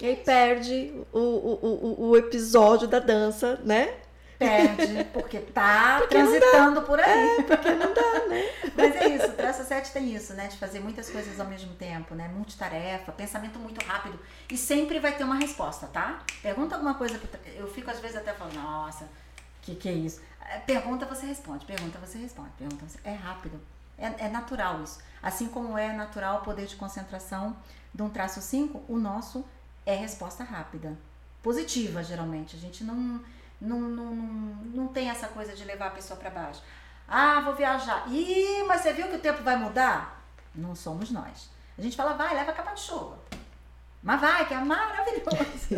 E 0.00 0.06
aí 0.06 0.16
perde 0.16 0.92
o, 1.12 1.18
o, 1.18 1.58
o, 1.98 2.08
o 2.10 2.16
episódio 2.16 2.88
da 2.88 2.98
dança, 2.98 3.60
né? 3.64 3.94
Perde, 4.38 5.04
porque 5.12 5.38
tá 5.38 5.98
porque 6.00 6.16
transitando 6.16 6.82
por 6.82 6.98
aí. 6.98 7.38
É, 7.38 7.42
porque 7.42 7.70
não 7.70 7.94
dá, 7.94 8.26
né? 8.28 8.42
Mas 8.74 8.96
é 8.96 9.08
isso, 9.08 9.26
o 9.26 9.32
traço 9.32 9.64
7 9.64 9.92
tem 9.92 10.14
isso, 10.14 10.32
né? 10.34 10.48
De 10.48 10.56
fazer 10.56 10.80
muitas 10.80 11.08
coisas 11.10 11.38
ao 11.38 11.46
mesmo 11.46 11.74
tempo, 11.74 12.14
né? 12.14 12.28
Multitarefa, 12.28 13.12
pensamento 13.12 13.58
muito 13.58 13.84
rápido. 13.84 14.18
E 14.50 14.56
sempre 14.56 14.98
vai 14.98 15.16
ter 15.16 15.24
uma 15.24 15.36
resposta, 15.36 15.86
tá? 15.86 16.22
Pergunta 16.42 16.74
alguma 16.74 16.94
coisa, 16.94 17.20
eu 17.56 17.68
fico 17.68 17.90
às 17.90 18.00
vezes 18.00 18.16
até 18.16 18.32
falando, 18.32 18.54
nossa, 18.54 19.08
que 19.60 19.74
que 19.74 19.88
é 19.88 19.92
isso? 19.92 20.20
É, 20.50 20.58
pergunta, 20.58 21.06
você 21.06 21.26
responde, 21.26 21.64
pergunta, 21.64 21.98
você 21.98 22.18
responde, 22.18 22.50
pergunta, 22.58 22.84
você... 22.86 22.98
É 23.04 23.14
rápido, 23.14 23.60
é, 23.96 24.26
é 24.26 24.28
natural 24.28 24.82
isso. 24.82 24.98
Assim 25.22 25.48
como 25.48 25.78
é 25.78 25.92
natural 25.92 26.38
o 26.38 26.40
poder 26.42 26.66
de 26.66 26.76
concentração 26.76 27.56
de 27.94 28.02
um 28.02 28.10
traço 28.10 28.40
5, 28.40 28.84
o 28.88 28.98
nosso 28.98 29.44
é 29.86 29.94
resposta 29.94 30.42
rápida. 30.42 30.96
Positiva, 31.42 32.02
geralmente. 32.02 32.56
A 32.56 32.58
gente 32.58 32.84
não 32.84 33.20
não, 33.62 33.80
não, 33.80 34.14
não, 34.14 34.54
não 34.64 34.88
tem 34.88 35.08
essa 35.08 35.28
coisa 35.28 35.54
de 35.54 35.64
levar 35.64 35.86
a 35.86 35.90
pessoa 35.90 36.18
para 36.18 36.30
baixo. 36.30 36.60
Ah, 37.06 37.40
vou 37.40 37.54
viajar. 37.54 38.04
Ih, 38.08 38.64
mas 38.66 38.80
você 38.80 38.92
viu 38.92 39.08
que 39.08 39.16
o 39.16 39.20
tempo 39.20 39.42
vai 39.42 39.56
mudar? 39.56 40.20
Não 40.54 40.74
somos 40.74 41.10
nós. 41.10 41.48
A 41.78 41.82
gente 41.82 41.96
fala, 41.96 42.14
vai, 42.14 42.34
leva 42.34 42.52
capa 42.52 42.72
de 42.72 42.80
chuva. 42.80 43.18
Mas 44.02 44.20
vai, 44.20 44.48
que 44.48 44.54
é 44.54 44.58
maravilhoso. 44.58 45.68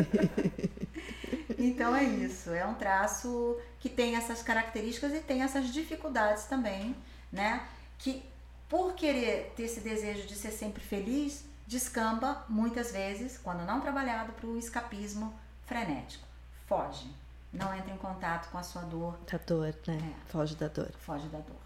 então 1.59 1.95
é 1.95 2.05
isso. 2.05 2.51
É 2.51 2.65
um 2.65 2.75
traço 2.75 3.61
que 3.79 3.91
tem 3.91 4.17
essas 4.17 4.43
características 4.43 5.13
e 5.13 5.21
tem 5.21 5.43
essas 5.43 5.69
dificuldades 5.69 6.45
também, 6.45 6.97
né? 7.31 7.67
Que 7.99 8.25
por 8.67 8.95
querer 8.95 9.53
ter 9.55 9.65
esse 9.65 9.81
desejo 9.81 10.27
de 10.27 10.35
ser 10.35 10.53
sempre 10.53 10.83
feliz, 10.83 11.45
descamba 11.67 12.45
muitas 12.49 12.93
vezes, 12.93 13.37
quando 13.37 13.67
não 13.67 13.81
trabalhado, 13.83 14.33
para 14.33 14.47
o 14.47 14.59
escapismo 14.59 15.39
frenético. 15.67 16.27
Foge 16.67 17.24
não 17.55 17.75
entra 17.75 17.93
em 17.93 17.97
contato 17.97 18.51
com 18.51 18.59
a 18.59 18.63
sua 18.63 18.83
dor. 18.83 19.17
Da 19.31 19.39
dor, 19.39 19.75
né? 19.87 20.15
É. 20.15 20.31
Foge 20.31 20.55
da 20.57 20.69
dor. 20.69 20.91
Foge 20.99 21.27
da 21.29 21.39
dor. 21.39 21.57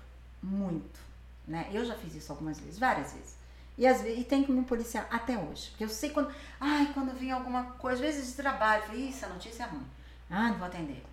Muito. 0.42 1.00
Né? 1.46 1.68
Eu 1.72 1.84
já 1.84 1.94
fiz 1.94 2.14
isso 2.14 2.30
algumas 2.30 2.60
vezes, 2.60 2.78
várias 2.78 3.12
vezes. 3.12 3.36
E, 3.76 3.86
às 3.86 4.02
vezes, 4.02 4.20
e 4.20 4.24
tem 4.24 4.44
que 4.44 4.52
me 4.52 4.64
policiar 4.64 5.06
até 5.10 5.38
hoje. 5.38 5.70
Porque 5.70 5.84
eu 5.84 5.88
sei 5.88 6.10
quando. 6.10 6.32
Ai, 6.60 6.90
quando 6.92 7.16
vem 7.18 7.30
alguma 7.30 7.64
coisa, 7.64 7.94
às 7.94 8.00
vezes 8.00 8.30
de 8.30 8.34
trabalho, 8.34 8.82
eu 8.82 8.86
falei, 8.88 9.08
isso, 9.08 9.24
a 9.24 9.28
notícia 9.28 9.62
é 9.62 9.66
ruim. 9.66 9.86
Ah, 10.28 10.48
não 10.48 10.58
vou 10.58 10.66
atender. 10.66 11.04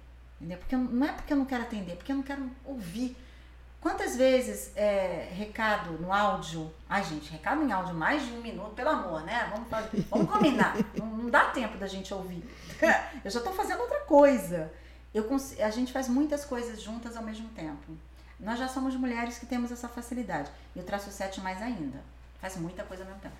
Entendeu? 0.42 0.58
Porque 0.58 0.76
não 0.76 1.06
é 1.06 1.12
porque 1.14 1.32
eu 1.32 1.38
não 1.38 1.46
quero 1.46 1.64
atender, 1.64 1.94
é 1.94 1.96
porque 1.96 2.12
eu 2.12 2.16
não 2.18 2.24
quero 2.24 2.50
ouvir. 2.66 3.16
Quantas 3.86 4.16
vezes 4.16 4.72
é, 4.76 5.30
recado 5.32 5.92
no 6.02 6.12
áudio. 6.12 6.74
Ai, 6.90 7.04
gente, 7.04 7.32
recado 7.32 7.62
em 7.62 7.72
áudio 7.72 7.94
mais 7.94 8.26
de 8.26 8.34
um 8.34 8.42
minuto, 8.42 8.74
pelo 8.74 8.90
amor, 8.90 9.22
né? 9.22 9.48
Vamos, 9.54 9.70
fazer, 9.70 10.04
vamos 10.10 10.28
combinar. 10.28 10.76
não, 10.98 11.06
não 11.06 11.30
dá 11.30 11.52
tempo 11.52 11.78
da 11.78 11.86
gente 11.86 12.12
ouvir. 12.12 12.44
eu 13.24 13.30
já 13.30 13.38
estou 13.38 13.54
fazendo 13.54 13.82
outra 13.82 14.00
coisa. 14.00 14.74
Eu, 15.14 15.30
a 15.64 15.70
gente 15.70 15.94
faz 15.94 16.10
muitas 16.10 16.44
coisas 16.44 16.82
juntas 16.82 17.16
ao 17.16 17.22
mesmo 17.22 17.48
tempo. 17.50 17.96
Nós 18.40 18.58
já 18.58 18.68
somos 18.68 18.96
mulheres 18.96 19.38
que 19.38 19.46
temos 19.46 19.72
essa 19.72 19.88
facilidade. 19.88 20.50
E 20.76 20.80
o 20.80 20.84
traço 20.84 21.12
7 21.12 21.40
mais 21.42 21.62
ainda. 21.62 22.02
Faz 22.42 22.58
muita 22.58 22.84
coisa 22.84 23.04
ao 23.04 23.08
mesmo 23.08 23.22
tempo. 23.22 23.36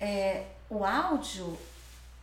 É, 0.00 0.46
o 0.70 0.86
áudio, 0.86 1.54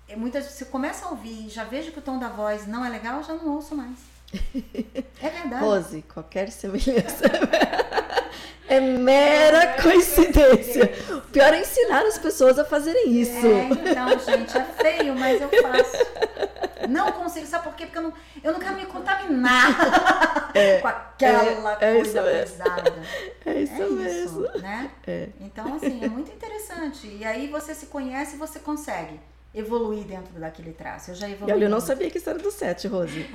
é, 0.07 0.15
muitas 0.15 0.45
você 0.45 0.65
começa 0.65 1.05
a 1.05 1.09
ouvir, 1.09 1.49
já 1.49 1.65
vejo 1.65 1.91
que 1.91 1.99
o 1.99 2.01
tom 2.01 2.17
da 2.17 2.29
voz 2.29 2.65
não 2.65 2.83
é 2.83 2.89
legal, 2.89 3.17
eu 3.17 3.23
já 3.23 3.35
não 3.35 3.53
ouço 3.53 3.75
mais. 3.75 4.10
É 5.23 5.29
verdade. 5.29 5.63
Rose, 5.63 6.01
qualquer 6.11 6.49
semelhança. 6.49 7.25
É 8.67 8.79
mera 8.79 9.81
coincidência. 9.81 10.91
O 11.11 11.21
pior 11.21 11.53
é 11.53 11.59
ensinar 11.59 12.05
as 12.05 12.17
pessoas 12.17 12.57
a 12.57 12.65
fazerem 12.65 13.19
isso. 13.19 13.45
É, 13.45 13.65
então, 13.65 14.17
gente, 14.17 14.57
é 14.57 14.63
feio, 14.63 15.13
mas 15.13 15.41
eu 15.41 15.49
faço. 15.49 16.87
Não 16.89 17.11
consigo, 17.11 17.45
sabe 17.45 17.65
por 17.65 17.75
quê? 17.75 17.85
Porque 17.85 17.97
eu 17.99 18.03
não, 18.03 18.13
eu 18.43 18.53
não 18.53 18.59
quero 18.59 18.75
me 18.75 18.85
contaminar 18.85 20.51
é, 20.55 20.79
com 20.79 20.87
aquela 20.87 21.77
é, 21.79 21.91
é 21.91 21.95
coisa 21.95 22.23
pesada. 22.23 22.93
É 23.45 23.53
isso 23.61 23.73
é 23.73 23.87
mesmo. 23.89 24.45
Isso, 24.45 24.59
né? 24.59 24.91
É. 25.05 25.27
Então, 25.39 25.75
assim, 25.75 26.03
é 26.03 26.07
muito 26.07 26.31
interessante. 26.31 27.07
E 27.07 27.25
aí 27.25 27.47
você 27.47 27.75
se 27.75 27.87
conhece 27.87 28.35
e 28.35 28.39
você 28.39 28.59
consegue 28.59 29.19
evoluir 29.53 30.03
dentro 30.05 30.39
daquele 30.39 30.73
traço. 30.73 31.11
Eu 31.11 31.15
já 31.15 31.29
evoluí. 31.29 31.53
olha, 31.53 31.65
eu 31.65 31.69
não 31.69 31.79
sabia 31.79 32.09
que 32.09 32.17
isso 32.17 32.29
era 32.29 32.39
do 32.39 32.51
7, 32.51 32.87
Rose. 32.87 33.29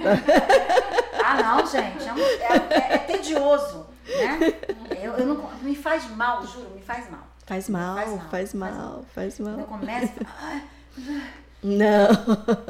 ah, 1.24 1.42
não, 1.42 1.66
gente. 1.66 2.04
É, 2.40 2.74
é, 2.74 2.94
é 2.94 2.98
tedioso. 2.98 3.86
Né? 4.06 4.54
Eu, 5.02 5.12
eu 5.14 5.26
não, 5.26 5.50
me 5.60 5.74
faz 5.74 6.08
mal, 6.10 6.46
juro, 6.46 6.70
me 6.70 6.80
faz 6.80 7.10
mal. 7.10 7.26
Faz 7.44 7.68
mal, 7.68 7.96
faz 7.96 8.08
mal, 8.08 8.28
faz 8.28 8.54
mal. 8.54 8.70
Faz 8.70 8.74
mal. 8.74 9.04
Faz 9.14 9.40
mal. 9.40 9.58
Eu 9.58 9.66
começo. 9.66 10.12
não. 11.62 11.86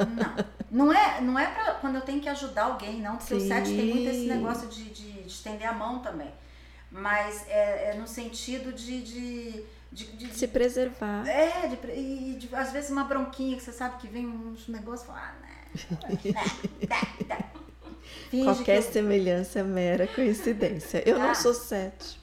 Não. 0.07 0.57
Não 0.69 0.93
é, 0.93 1.21
não 1.21 1.39
é 1.39 1.45
pra 1.45 1.75
quando 1.75 1.95
eu 1.95 2.01
tenho 2.01 2.21
que 2.21 2.29
ajudar 2.29 2.65
alguém, 2.65 3.01
não. 3.01 3.15
Porque 3.17 3.39
Sim. 3.39 3.45
o 3.45 3.47
7 3.47 3.69
tem 3.69 3.93
muito 3.93 4.09
esse 4.09 4.27
negócio 4.27 4.67
de, 4.67 4.83
de, 4.85 5.11
de, 5.23 5.27
estender 5.27 5.67
a 5.67 5.73
mão 5.73 5.99
também. 5.99 6.31
Mas 6.91 7.45
é, 7.47 7.91
é 7.91 7.93
no 7.95 8.07
sentido 8.07 8.73
de, 8.73 9.01
de 9.01 9.65
de, 9.97 10.27
de, 10.27 10.33
se 10.35 10.47
preservar. 10.47 11.27
É, 11.27 11.67
de, 11.67 11.91
e 11.91 12.35
de, 12.37 12.55
às 12.55 12.71
vezes 12.71 12.91
uma 12.91 13.03
bronquinha 13.03 13.57
que 13.57 13.63
você 13.63 13.71
sabe 13.71 13.97
que 13.97 14.07
vem 14.07 14.27
uns 14.27 14.67
negócios, 14.67 15.09
ah, 15.09 15.33
né, 15.41 15.97
né, 16.23 17.49
né, 18.31 18.43
Qualquer 18.43 18.81
semelhança 18.83 19.59
é 19.59 19.63
mera 19.63 20.05
coincidência. 20.07 21.01
Eu 21.05 21.15
ah. 21.15 21.27
não 21.27 21.35
sou 21.35 21.53
sete. 21.53 22.19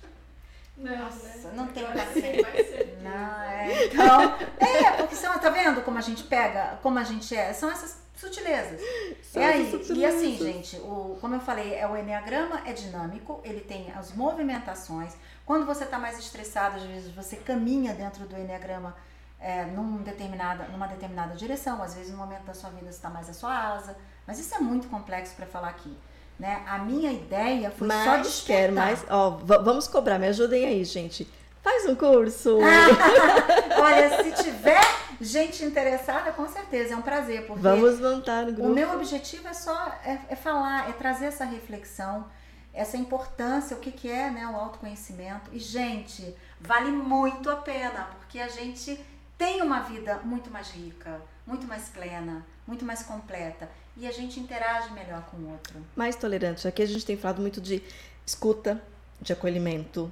Não, 0.76 0.96
Nossa, 0.96 1.48
né? 1.48 1.52
não 1.54 1.66
tenho 1.68 1.86
paciência. 1.88 2.98
Não, 3.02 3.42
é. 3.42 3.86
Então, 3.86 4.36
é, 4.58 4.92
porque 4.98 5.14
são, 5.14 5.38
tá 5.38 5.50
vendo 5.50 5.82
como 5.82 5.98
a 5.98 6.00
gente 6.00 6.24
pega, 6.24 6.78
como 6.82 6.98
a 6.98 7.04
gente 7.04 7.34
é? 7.34 7.52
São 7.52 7.70
essas 7.70 7.98
sutilezas. 8.16 8.80
São 9.22 9.42
é 9.42 9.52
aí. 9.52 9.70
Sutilezas. 9.70 9.96
E 9.96 10.04
assim, 10.04 10.36
gente, 10.36 10.76
o, 10.76 11.16
como 11.20 11.34
eu 11.34 11.40
falei, 11.40 11.74
é 11.74 11.86
o 11.86 11.96
Enneagrama 11.96 12.62
é 12.66 12.72
dinâmico, 12.72 13.40
ele 13.44 13.60
tem 13.60 13.92
as 13.92 14.12
movimentações. 14.12 15.14
Quando 15.46 15.66
você 15.66 15.84
está 15.84 15.98
mais 15.98 16.18
estressado, 16.18 16.76
às 16.76 16.82
vezes 16.84 17.14
você 17.14 17.36
caminha 17.36 17.92
dentro 17.92 18.26
do 18.26 18.36
Enneagrama 18.36 18.96
é, 19.38 19.64
num 19.66 19.98
determinada, 19.98 20.64
numa 20.68 20.86
determinada 20.86 21.34
direção, 21.34 21.82
às 21.82 21.94
vezes 21.94 22.10
no 22.10 22.16
momento 22.16 22.44
da 22.44 22.54
sua 22.54 22.70
vida 22.70 22.86
você 22.86 22.96
está 22.96 23.10
mais 23.10 23.28
a 23.28 23.34
sua 23.34 23.54
asa. 23.74 23.96
Mas 24.26 24.38
isso 24.38 24.54
é 24.54 24.58
muito 24.58 24.88
complexo 24.88 25.34
para 25.36 25.46
falar 25.46 25.68
aqui. 25.68 25.94
Né? 26.38 26.62
A 26.66 26.78
minha 26.78 27.12
ideia 27.12 27.70
foi 27.70 27.86
mas 27.86 28.04
só 28.04 28.16
despertar. 28.16 28.62
Quero 28.62 28.74
mais, 28.74 29.04
ó, 29.08 29.30
vamos 29.62 29.86
cobrar, 29.86 30.18
me 30.18 30.28
ajudem 30.28 30.64
aí, 30.64 30.84
gente. 30.84 31.30
Faz 31.62 31.86
um 31.86 31.94
curso. 31.94 32.58
Olha, 33.80 34.22
se 34.22 34.32
tiver 34.42 34.82
gente 35.20 35.64
interessada, 35.64 36.32
com 36.32 36.46
certeza, 36.48 36.94
é 36.94 36.96
um 36.96 37.02
prazer. 37.02 37.46
Porque 37.46 37.62
vamos 37.62 38.00
montar 38.00 38.46
no 38.46 38.52
grupo. 38.52 38.70
O 38.70 38.74
meu 38.74 38.92
objetivo 38.94 39.48
é 39.48 39.54
só 39.54 39.94
é, 40.04 40.18
é 40.28 40.36
falar, 40.36 40.90
é 40.90 40.92
trazer 40.92 41.26
essa 41.26 41.44
reflexão, 41.44 42.26
essa 42.74 42.96
importância, 42.96 43.76
o 43.76 43.80
que, 43.80 43.92
que 43.92 44.10
é 44.10 44.30
né, 44.30 44.46
o 44.46 44.56
autoconhecimento. 44.56 45.50
E, 45.52 45.58
gente, 45.58 46.34
vale 46.60 46.90
muito 46.90 47.48
a 47.48 47.56
pena, 47.56 48.10
porque 48.18 48.38
a 48.38 48.48
gente 48.48 48.98
tem 49.38 49.62
uma 49.62 49.80
vida 49.80 50.20
muito 50.24 50.50
mais 50.50 50.70
rica, 50.70 51.22
muito 51.46 51.66
mais 51.66 51.88
plena, 51.88 52.44
muito 52.66 52.84
mais 52.84 53.02
completa 53.02 53.68
e 53.96 54.06
a 54.06 54.12
gente 54.12 54.40
interage 54.40 54.92
melhor 54.92 55.22
com 55.30 55.36
o 55.36 55.50
outro. 55.52 55.76
Mais 55.94 56.16
tolerante. 56.16 56.66
Aqui 56.66 56.82
a 56.82 56.86
gente 56.86 57.04
tem 57.06 57.16
falado 57.16 57.40
muito 57.40 57.60
de 57.60 57.82
escuta, 58.26 58.82
de 59.20 59.32
acolhimento. 59.32 60.10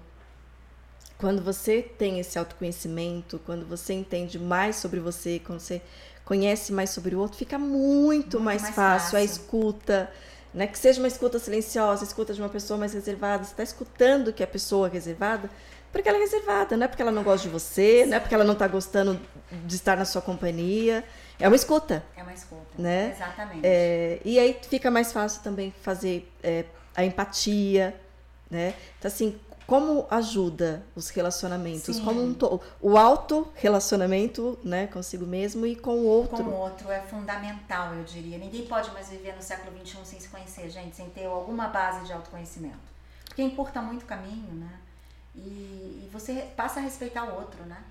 Quando 1.19 1.43
você 1.43 1.83
tem 1.83 2.19
esse 2.19 2.39
autoconhecimento, 2.39 3.41
quando 3.45 3.67
você 3.67 3.93
entende 3.93 4.39
mais 4.39 4.77
sobre 4.77 5.01
você, 5.01 5.41
quando 5.45 5.61
você 5.61 5.83
conhece 6.25 6.73
mais 6.73 6.91
sobre 6.91 7.15
o 7.15 7.19
outro, 7.19 7.37
fica 7.37 7.59
muito, 7.59 7.77
muito 7.77 8.41
mais, 8.41 8.63
mais 8.63 8.75
fácil, 8.75 9.11
fácil 9.11 9.19
a 9.19 9.23
escuta. 9.23 10.13
Né? 10.53 10.66
Que 10.66 10.79
seja 10.79 11.01
uma 11.01 11.09
escuta 11.09 11.39
silenciosa, 11.39 12.05
escuta 12.05 12.35
de 12.35 12.41
uma 12.41 12.49
pessoa 12.49 12.79
mais 12.79 12.93
reservada. 12.93 13.45
Você 13.45 13.53
está 13.53 13.62
escutando 13.62 14.33
que 14.33 14.43
a 14.43 14.47
pessoa 14.47 14.89
é 14.89 14.91
reservada 14.91 15.49
porque 15.93 16.09
ela 16.09 16.16
é 16.16 16.20
reservada, 16.23 16.74
não 16.74 16.87
é 16.87 16.89
porque 16.89 17.03
ela 17.03 17.12
não 17.12 17.23
gosta 17.23 17.47
de 17.47 17.53
você, 17.53 18.07
não 18.07 18.16
é 18.16 18.20
porque 18.20 18.35
ela 18.35 18.45
não 18.45 18.55
está 18.55 18.66
gostando 18.66 19.20
de 19.66 19.77
estar 19.77 19.97
na 19.97 20.07
sua 20.07 20.23
companhia. 20.23 21.05
É 21.39 21.47
uma 21.47 21.55
escuta. 21.55 22.03
É 22.16 22.23
uma 22.23 22.33
escuta. 22.33 22.62
Né? 22.79 23.12
Exatamente. 23.15 23.61
É, 23.62 24.19
e 24.24 24.39
aí 24.39 24.59
fica 24.62 24.91
mais 24.91 25.12
fácil 25.12 25.43
também 25.43 25.73
fazer 25.83 26.33
é, 26.43 26.65
a 26.97 27.05
empatia, 27.05 27.95
né? 28.51 28.74
Então, 28.99 29.09
assim, 29.09 29.39
como 29.73 30.07
ajuda 30.11 30.85
os 30.94 31.09
relacionamentos, 31.09 31.97
Sim. 31.97 32.05
como 32.05 32.23
um 32.23 32.35
to 32.35 32.61
o 32.78 32.99
auto 32.99 33.51
relacionamento, 33.55 34.59
né, 34.62 34.86
consigo 34.86 35.24
mesmo 35.24 35.65
e 35.65 35.74
com 35.74 35.93
o 35.93 36.05
outro. 36.05 36.44
Com 36.44 36.51
o 36.51 36.55
outro 36.55 36.90
é 36.90 37.01
fundamental, 37.01 37.94
eu 37.94 38.05
diria. 38.05 38.36
Ninguém 38.36 38.66
pode 38.66 38.90
mais 38.90 39.09
viver 39.09 39.35
no 39.35 39.40
século 39.40 39.74
XXI 39.78 40.01
sem 40.05 40.20
se 40.20 40.28
conhecer, 40.28 40.69
gente, 40.69 40.94
sem 40.94 41.09
ter 41.09 41.24
alguma 41.24 41.69
base 41.69 42.05
de 42.05 42.12
autoconhecimento. 42.12 42.77
Porque 43.24 43.43
encurta 43.43 43.81
muito 43.81 44.03
o 44.03 44.05
caminho, 44.05 44.53
né? 44.53 44.78
E, 45.35 45.40
e 46.05 46.11
você 46.12 46.47
passa 46.55 46.78
a 46.78 46.82
respeitar 46.82 47.24
o 47.24 47.36
outro, 47.36 47.65
né? 47.65 47.82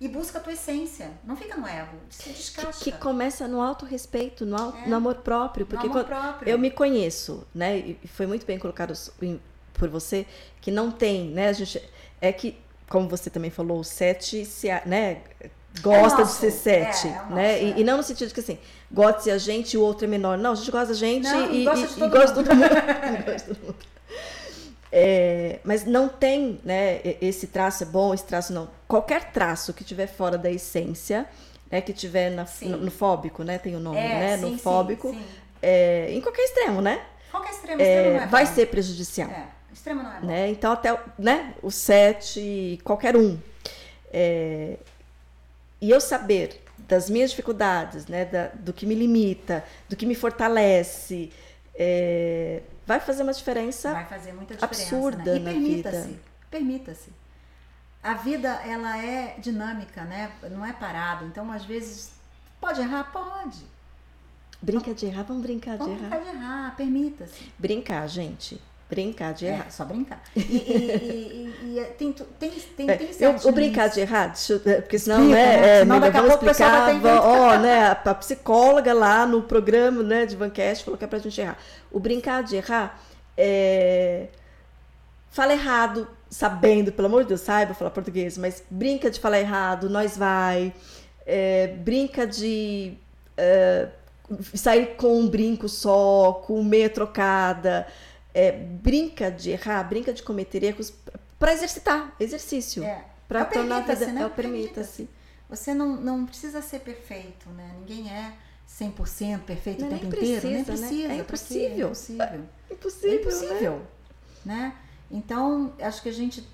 e 0.00 0.08
busca 0.08 0.38
a 0.38 0.40
tua 0.40 0.54
essência. 0.54 1.10
Não 1.22 1.36
fica 1.36 1.56
no 1.56 1.66
ego, 1.66 1.96
se 2.08 2.30
descasca. 2.30 2.72
Que, 2.82 2.90
que 2.90 2.98
começa 2.98 3.46
no 3.46 3.60
autorrespeito, 3.60 4.46
no, 4.46 4.74
é. 4.74 4.86
no 4.86 4.96
amor 4.96 5.16
próprio. 5.16 5.66
Porque 5.66 5.86
amor 5.86 6.04
próprio. 6.04 6.48
eu 6.50 6.58
me 6.58 6.70
conheço, 6.70 7.46
né? 7.54 7.78
E 7.78 8.08
foi 8.08 8.26
muito 8.26 8.46
bem 8.46 8.58
colocado 8.58 8.94
por 9.80 9.88
você, 9.88 10.24
que 10.60 10.70
não 10.70 10.90
tem, 10.92 11.30
né? 11.30 11.48
A 11.48 11.52
gente, 11.52 11.82
é 12.20 12.30
que, 12.32 12.56
como 12.88 13.08
você 13.08 13.28
também 13.30 13.50
falou, 13.50 13.80
o 13.80 13.84
sete, 13.84 14.44
se, 14.44 14.68
né? 14.86 15.18
gosta 15.82 16.22
É 16.22 16.24
de 16.24 16.30
ser 16.32 16.46
nosso, 16.46 16.58
sete, 16.62 17.06
é, 17.06 17.10
é 17.10 17.12
né? 17.14 17.52
nosso, 17.52 17.64
E, 17.64 17.72
é. 17.72 17.78
e 17.78 17.84
não 17.84 17.96
no 17.96 18.02
sentido 18.02 18.28
de 18.28 18.34
que 18.34 18.40
assim, 18.40 18.58
goste 18.92 19.30
a 19.30 19.38
gente 19.38 19.74
e 19.74 19.78
o 19.78 19.82
outro 19.82 20.04
é 20.04 20.08
menor. 20.08 20.36
Não, 20.36 20.52
a 20.52 20.54
gente 20.54 20.70
gosta 20.70 20.88
da 20.88 20.94
gente 20.94 21.24
Não, 21.28 21.50
e, 21.52 21.64
gosta 21.64 21.84
e- 21.86 21.88
de 21.88 21.94
e 21.94 21.98
todo 21.98 22.10
gosta 22.10 22.42
de 22.42 22.48
mundo. 22.48 22.48
todo 22.48 22.56
mundo. 22.56 23.18
E 23.18 23.22
gosta 23.32 23.48
de 23.54 23.54
todo 23.54 23.64
mundo. 23.66 23.76
É, 24.92 25.60
mas 25.64 25.84
não 25.84 26.08
tem, 26.08 26.60
né? 26.64 27.00
Esse 27.20 27.46
traço 27.46 27.84
é 27.84 27.86
bom, 27.86 28.12
esse 28.12 28.24
traço 28.24 28.52
não. 28.52 28.68
Qualquer 28.88 29.30
traço 29.32 29.72
que 29.72 29.84
tiver 29.84 30.08
fora 30.08 30.36
da 30.36 30.50
essência, 30.50 31.26
né? 31.70 31.80
Que 31.80 31.92
tiver 31.92 32.30
na- 32.30 32.44
Sim. 32.46 32.70
no, 32.70 32.78
no 32.78 32.90
fóbico, 32.90 33.44
né? 33.44 33.56
Tem 33.58 33.76
o 33.76 33.80
nome, 33.80 33.98
É, 33.98 34.08
né? 34.08 34.36
sim, 34.36 34.42
no 34.42 34.48
sim, 34.50 34.58
fóbico, 34.58 35.10
sim. 35.10 35.22
é, 35.62 36.08
em 36.10 36.20
qualquer 36.20 36.42
extremo, 36.42 36.80
né? 36.82 37.00
Qualquer 37.30 37.52
extremo, 37.52 37.80
extremo 37.80 38.28
vai 38.28 38.44
bom. 38.46 38.52
ser 38.52 38.66
prejudicial. 38.66 39.30
É, 39.30 39.44
extremo 39.72 40.02
não 40.02 40.12
é 40.12 40.20
bom. 40.20 40.26
né? 40.26 40.48
Então 40.50 40.72
até 40.72 40.92
o- 40.92 40.98
né, 41.18 41.54
o 41.62 41.70
7, 41.70 42.78
qualquer 42.84 43.16
um. 43.16 43.38
É, 44.12 44.76
e 45.80 45.90
eu 45.90 46.00
saber 46.00 46.62
das 46.78 47.08
minhas 47.08 47.30
dificuldades, 47.30 48.06
né, 48.06 48.24
da- 48.24 48.48
do 48.48 48.72
que 48.72 48.84
me 48.86 48.94
limita, 48.94 49.64
do 49.88 49.94
que 49.96 50.04
me 50.06 50.14
fortalece, 50.14 51.30
é, 51.74 52.62
vai 52.86 52.98
fazer 53.00 53.22
uma 53.22 53.32
diferença. 53.32 53.92
Vai 53.92 54.06
fazer 54.06 54.32
muita 54.32 54.54
diferença. 54.54 54.82
absurda 54.96 55.32
né? 55.34 55.36
E 55.36 55.40
na 55.40 55.50
permita-se. 55.52 56.06
vida. 56.08 56.20
Permita-se. 56.50 57.10
A 58.02 58.14
vida, 58.14 58.48
ela 58.66 58.98
é 59.04 59.36
dinâmica, 59.38 60.02
né? 60.04 60.32
Não 60.50 60.64
é 60.64 60.72
parada. 60.72 61.24
Então, 61.26 61.50
às 61.52 61.64
vezes, 61.64 62.10
pode 62.60 62.80
errar? 62.80 63.04
Pode. 63.12 63.58
Brinca 64.60 64.92
de 64.92 65.06
errar, 65.06 65.22
vamos 65.22 65.42
brincar 65.42 65.72
de 65.72 65.78
Vamos 65.84 65.98
errar. 66.00 66.08
brincar 66.10 66.30
de 66.30 66.36
errar, 66.36 66.76
permita-se. 66.76 67.52
Brincar, 67.58 68.06
gente. 68.08 68.60
Brincar 68.90 69.32
de 69.32 69.46
errar. 69.46 69.66
É, 69.68 69.70
só 69.70 69.84
brincar. 69.84 70.20
E, 70.36 70.40
e- 70.40 71.54
e- 71.62 71.76
e- 71.76 71.78
e 71.78 71.84
tem, 71.96 72.12
tem, 72.12 72.50
tem, 72.76 72.90
É, 72.90 72.96
tem 72.96 73.06
eu, 73.06 73.12
certos 73.14 73.44
o 73.44 73.52
brincar 73.52 73.88
de 73.88 74.00
errar, 74.00 74.34
eu- 74.50 74.60
é, 74.66 74.80
porque 74.80 74.98
senão, 74.98 75.20
Explica, 75.20 75.38
né, 75.38 75.56
né? 75.56 75.68
é, 75.76 75.78
Senão 75.80 76.00
daqui 76.00 76.16
a 76.16 76.22
pouco 76.22 76.36
o 76.44 76.46
pessoal 76.48 76.70
explicar, 76.70 76.94
que 76.94 77.00
va- 77.00 77.22
ó, 77.22 77.58
né, 77.58 77.78
a, 77.86 77.92
a 77.92 78.14
psicóloga 78.14 78.92
lá 78.92 79.24
no 79.26 79.42
programa, 79.42 80.02
né, 80.02 80.26
de 80.26 80.34
Vancast 80.36 80.84
falou 80.84 80.98
que 80.98 81.04
é 81.04 81.06
pra 81.08 81.18
gente 81.20 81.40
errar. 81.40 81.56
O 81.90 82.00
brincar 82.00 82.42
de 82.42 82.56
errar 82.56 83.00
é, 83.36 84.26
fala 85.30 85.52
errado, 85.52 86.08
sabendo, 86.28 86.92
pelo 86.92 87.06
amor 87.06 87.22
de 87.22 87.28
Deus, 87.28 87.40
saiba 87.42 87.74
falar 87.74 87.90
português, 87.90 88.36
mas 88.36 88.62
brinca 88.70 89.10
de 89.10 89.20
falar 89.20 89.40
errado, 89.40 89.88
nós 89.88 90.16
vai, 90.16 90.72
é, 91.26 91.68
brinca 91.68 92.26
de 92.26 92.94
é, 93.36 93.88
sair 94.54 94.94
com 94.96 95.18
um 95.20 95.28
brinco 95.28 95.68
só, 95.68 96.42
com 96.46 96.62
meia 96.62 96.90
trocada, 96.90 97.86
é, 98.34 98.52
brinca 98.52 99.30
de 99.30 99.50
errar, 99.50 99.82
brinca 99.84 100.12
de 100.12 100.22
cometer 100.22 100.62
erros 100.62 100.92
para 101.38 101.52
exercitar, 101.52 102.14
exercício. 102.20 102.84
É. 102.84 103.04
Para 103.26 103.40
É 103.40 103.42
o 103.42 103.46
tornar 103.46 103.76
a 103.78 103.94
vida. 103.94 104.06
né? 104.12 104.22
É 104.22 104.26
o 104.26 104.30
permita-se. 104.30 105.08
Você 105.48 105.72
não, 105.74 105.96
não 105.96 106.26
precisa 106.26 106.60
ser 106.62 106.80
perfeito, 106.80 107.48
né? 107.50 107.74
Ninguém 107.78 108.10
é 108.12 108.32
100% 108.68 109.40
perfeito 109.40 109.80
Não, 109.80 109.88
o 109.88 109.90
tempo 109.90 110.06
inteiro. 110.06 110.48
Nem 110.48 110.64
precisa, 110.64 110.86
né? 110.86 110.86
precisa. 110.88 111.02
É 111.02 111.06
pra 111.06 111.14
quê? 111.14 111.20
impossível. 111.20 111.86
É 111.88 111.90
impossível. 111.90 112.46
Impossível. 112.70 113.10
É 113.12 113.14
impossível, 113.20 113.82
né? 114.44 114.74
Então, 115.10 115.72
acho 115.80 116.02
que 116.02 116.08
a 116.08 116.12
gente 116.12 116.46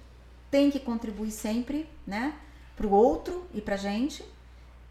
tem 0.50 0.70
que 0.70 0.80
contribuir 0.80 1.30
sempre, 1.30 1.88
né? 2.06 2.34
Pro 2.76 2.90
outro 2.90 3.46
e 3.52 3.60
pra 3.60 3.76
gente. 3.76 4.24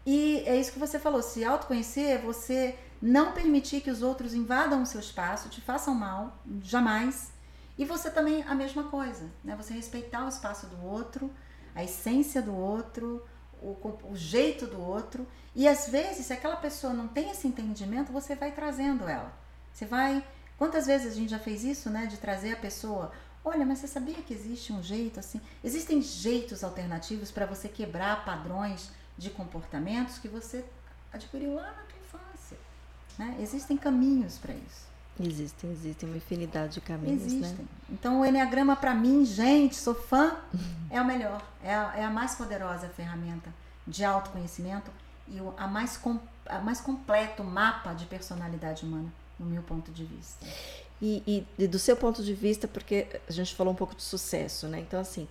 E 0.04 0.42
é 0.46 0.56
isso 0.56 0.72
que 0.72 0.78
você 0.78 0.98
falou, 1.00 1.20
se 1.20 1.44
autoconhecer 1.44 2.10
é 2.10 2.18
você 2.18 2.76
não 3.00 3.32
permitir 3.32 3.80
que 3.80 3.90
os 3.90 4.02
outros 4.02 4.34
invadam 4.34 4.82
o 4.82 4.86
seu 4.86 5.00
espaço, 5.00 5.48
te 5.48 5.60
façam 5.60 5.94
mal, 5.94 6.42
jamais. 6.62 7.32
E 7.78 7.84
você 7.84 8.10
também 8.10 8.42
a 8.42 8.54
mesma 8.54 8.84
coisa, 8.84 9.30
né? 9.44 9.54
Você 9.56 9.74
respeitar 9.74 10.24
o 10.24 10.28
espaço 10.28 10.66
do 10.66 10.82
outro, 10.84 11.30
a 11.74 11.84
essência 11.84 12.40
do 12.40 12.54
outro, 12.54 13.22
o, 13.60 13.76
o 14.10 14.16
jeito 14.16 14.66
do 14.66 14.80
outro. 14.80 15.26
E 15.54 15.68
às 15.68 15.88
vezes, 15.88 16.26
se 16.26 16.32
aquela 16.32 16.56
pessoa 16.56 16.92
não 16.92 17.06
tem 17.06 17.30
esse 17.30 17.46
entendimento, 17.46 18.12
você 18.12 18.34
vai 18.34 18.52
trazendo 18.52 19.06
ela. 19.08 19.32
Você 19.72 19.84
vai. 19.84 20.24
Quantas 20.56 20.86
vezes 20.86 21.12
a 21.12 21.14
gente 21.14 21.30
já 21.30 21.38
fez 21.38 21.64
isso, 21.64 21.90
né? 21.90 22.06
De 22.06 22.16
trazer 22.16 22.52
a 22.52 22.56
pessoa. 22.56 23.12
Olha, 23.44 23.64
mas 23.64 23.78
você 23.78 23.86
sabia 23.86 24.14
que 24.22 24.32
existe 24.32 24.72
um 24.72 24.82
jeito 24.82 25.20
assim? 25.20 25.40
Existem 25.62 26.00
jeitos 26.00 26.64
alternativos 26.64 27.30
para 27.30 27.46
você 27.46 27.68
quebrar 27.68 28.24
padrões 28.24 28.90
de 29.16 29.30
comportamentos 29.30 30.18
que 30.18 30.28
você 30.28 30.64
adquiriu 31.12 31.54
lá 31.54 31.62
na 31.62 31.82
tua. 31.84 31.95
Né? 33.18 33.36
Existem 33.40 33.76
caminhos 33.76 34.38
para 34.38 34.52
isso. 34.54 34.86
Existem, 35.18 35.70
existem 35.72 36.08
uma 36.08 36.18
infinidade 36.18 36.74
de 36.74 36.80
caminhos, 36.82 37.22
Existem. 37.24 37.52
né? 37.52 37.64
Então, 37.90 38.20
o 38.20 38.24
Enneagrama, 38.26 38.76
para 38.76 38.94
mim, 38.94 39.24
gente, 39.24 39.74
sou 39.74 39.94
fã, 39.94 40.36
é 40.90 41.00
o 41.00 41.04
melhor. 41.06 41.42
É 41.64 41.74
a, 41.74 41.94
é 41.96 42.04
a 42.04 42.10
mais 42.10 42.34
poderosa 42.34 42.88
ferramenta 42.90 43.48
de 43.86 44.04
autoconhecimento 44.04 44.90
e 45.28 45.40
o, 45.40 45.54
a, 45.56 45.66
mais 45.66 45.96
com, 45.96 46.18
a 46.44 46.58
mais 46.58 46.80
completo 46.82 47.42
mapa 47.42 47.94
de 47.94 48.04
personalidade 48.04 48.84
humana, 48.84 49.10
no 49.38 49.46
meu 49.46 49.62
ponto 49.62 49.90
de 49.90 50.04
vista. 50.04 50.44
E, 51.00 51.22
e- 51.26 51.62
e 51.64 51.66
do 51.66 51.78
seu 51.78 51.96
ponto 51.96 52.22
de 52.22 52.34
vista, 52.34 52.68
porque 52.68 53.06
a 53.26 53.32
gente 53.32 53.54
falou 53.54 53.72
um 53.72 53.76
pouco 53.76 53.94
de 53.94 54.02
sucesso, 54.02 54.66
né? 54.68 54.80
Então, 54.80 55.00
assim, 55.00 55.26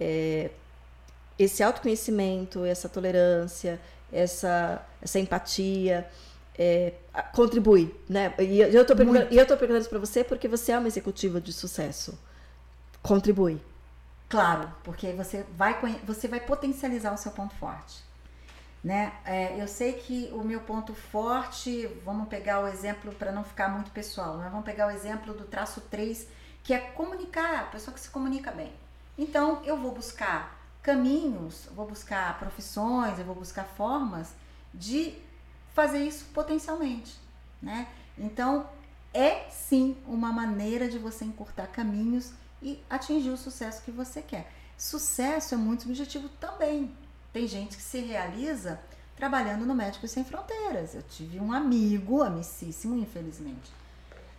é, 0.00 0.50
esse 1.38 1.62
autoconhecimento, 1.62 2.64
essa 2.64 2.88
tolerância, 2.88 3.80
essa, 4.12 4.84
essa 5.00 5.18
empatia, 5.20 6.08
é, 6.58 6.92
contribui, 7.32 7.94
né? 8.08 8.34
E 8.38 8.60
eu 8.60 8.82
estou 8.82 8.96
perguntando, 8.96 9.26
Muito. 9.26 9.38
eu 9.38 9.46
tô 9.46 9.56
perguntando 9.56 9.80
isso 9.80 9.88
para 9.88 10.00
você 10.00 10.24
porque 10.24 10.48
você 10.48 10.72
é 10.72 10.78
uma 10.78 10.88
executiva 10.88 11.40
de 11.40 11.52
sucesso. 11.52 12.18
Contribui. 13.00 13.62
Claro, 14.28 14.70
porque 14.82 15.06
aí 15.06 15.16
você 15.16 15.46
vai, 15.56 15.78
você 16.04 16.26
vai 16.26 16.40
potencializar 16.40 17.14
o 17.14 17.16
seu 17.16 17.30
ponto 17.30 17.54
forte. 17.54 18.02
Né? 18.82 19.12
É, 19.24 19.60
eu 19.60 19.68
sei 19.68 19.94
que 19.94 20.30
o 20.32 20.42
meu 20.42 20.60
ponto 20.60 20.94
forte, 20.94 21.86
vamos 22.04 22.28
pegar 22.28 22.60
o 22.60 22.66
exemplo 22.66 23.12
para 23.12 23.32
não 23.32 23.44
ficar 23.44 23.68
muito 23.68 23.90
pessoal, 23.90 24.38
né? 24.38 24.48
vamos 24.50 24.64
pegar 24.64 24.86
o 24.86 24.90
exemplo 24.90 25.34
do 25.34 25.44
traço 25.44 25.80
3, 25.82 26.26
que 26.62 26.74
é 26.74 26.78
comunicar, 26.78 27.60
a 27.60 27.64
pessoa 27.64 27.94
que 27.94 28.00
se 28.00 28.10
comunica 28.10 28.50
bem. 28.50 28.72
Então, 29.16 29.62
eu 29.64 29.76
vou 29.76 29.92
buscar 29.92 30.58
caminhos, 30.82 31.68
vou 31.74 31.86
buscar 31.86 32.38
profissões, 32.38 33.18
eu 33.18 33.24
vou 33.24 33.34
buscar 33.34 33.64
formas 33.64 34.32
de 34.72 35.18
fazer 35.78 36.04
isso 36.04 36.24
potencialmente. 36.34 37.16
Né? 37.62 37.86
Então, 38.18 38.68
é 39.14 39.48
sim 39.48 39.96
uma 40.08 40.32
maneira 40.32 40.88
de 40.88 40.98
você 40.98 41.24
encurtar 41.24 41.68
caminhos 41.68 42.32
e 42.60 42.82
atingir 42.90 43.30
o 43.30 43.36
sucesso 43.36 43.84
que 43.84 43.92
você 43.92 44.20
quer. 44.20 44.52
Sucesso 44.76 45.54
é 45.54 45.56
muito 45.56 45.84
subjetivo 45.84 46.28
também. 46.40 46.92
Tem 47.32 47.46
gente 47.46 47.76
que 47.76 47.82
se 47.82 48.00
realiza 48.00 48.80
trabalhando 49.14 49.64
no 49.64 49.72
Médicos 49.72 50.10
Sem 50.10 50.24
Fronteiras. 50.24 50.96
Eu 50.96 51.02
tive 51.02 51.38
um 51.38 51.52
amigo, 51.52 52.24
amicíssimo, 52.24 52.96
infelizmente. 52.96 53.70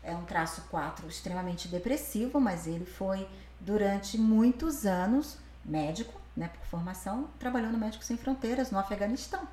É 0.03 0.14
um 0.14 0.26
traço 0.26 0.64
4 0.70 1.07
extremamente 1.07 1.70
depressivo, 1.70 2.41
mas 2.41 2.68
ele 2.68 2.86
foi 2.86 3.26
durante 3.61 4.18
muitos 4.18 4.86
anos 4.86 5.38
médico, 5.64 6.20
né, 6.36 6.49
por 6.49 6.66
formação, 6.66 7.30
trabalhou 7.40 7.72
no 7.72 7.78
Médicos 7.78 8.07
Sem 8.07 8.18
Fronteiras 8.18 8.72
no 8.72 8.80
Afeganistão. 8.80 9.48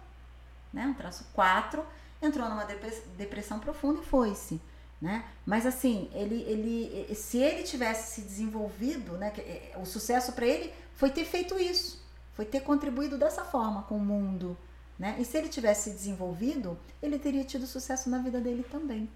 Né, 0.76 0.86
um 0.86 0.92
traço 0.92 1.24
4, 1.32 1.82
entrou 2.20 2.46
numa 2.50 2.64
depre- 2.66 3.02
depressão 3.16 3.58
profunda 3.58 4.02
e 4.02 4.04
foi-se. 4.04 4.60
Né? 5.00 5.24
Mas 5.46 5.64
assim, 5.64 6.10
ele, 6.12 6.42
ele, 6.42 7.14
se 7.14 7.38
ele 7.38 7.62
tivesse 7.62 8.14
se 8.14 8.20
desenvolvido, 8.20 9.12
né, 9.12 9.32
o 9.80 9.86
sucesso 9.86 10.32
para 10.32 10.44
ele 10.44 10.70
foi 10.94 11.08
ter 11.10 11.24
feito 11.24 11.58
isso, 11.58 12.04
foi 12.34 12.44
ter 12.44 12.60
contribuído 12.60 13.16
dessa 13.16 13.42
forma 13.42 13.84
com 13.84 13.96
o 13.96 14.00
mundo, 14.00 14.54
né? 14.98 15.16
E 15.18 15.24
se 15.24 15.38
ele 15.38 15.48
tivesse 15.48 15.90
se 15.90 15.96
desenvolvido, 15.96 16.78
ele 17.02 17.18
teria 17.18 17.44
tido 17.44 17.66
sucesso 17.66 18.10
na 18.10 18.18
vida 18.18 18.38
dele 18.40 18.62
também. 18.70 19.08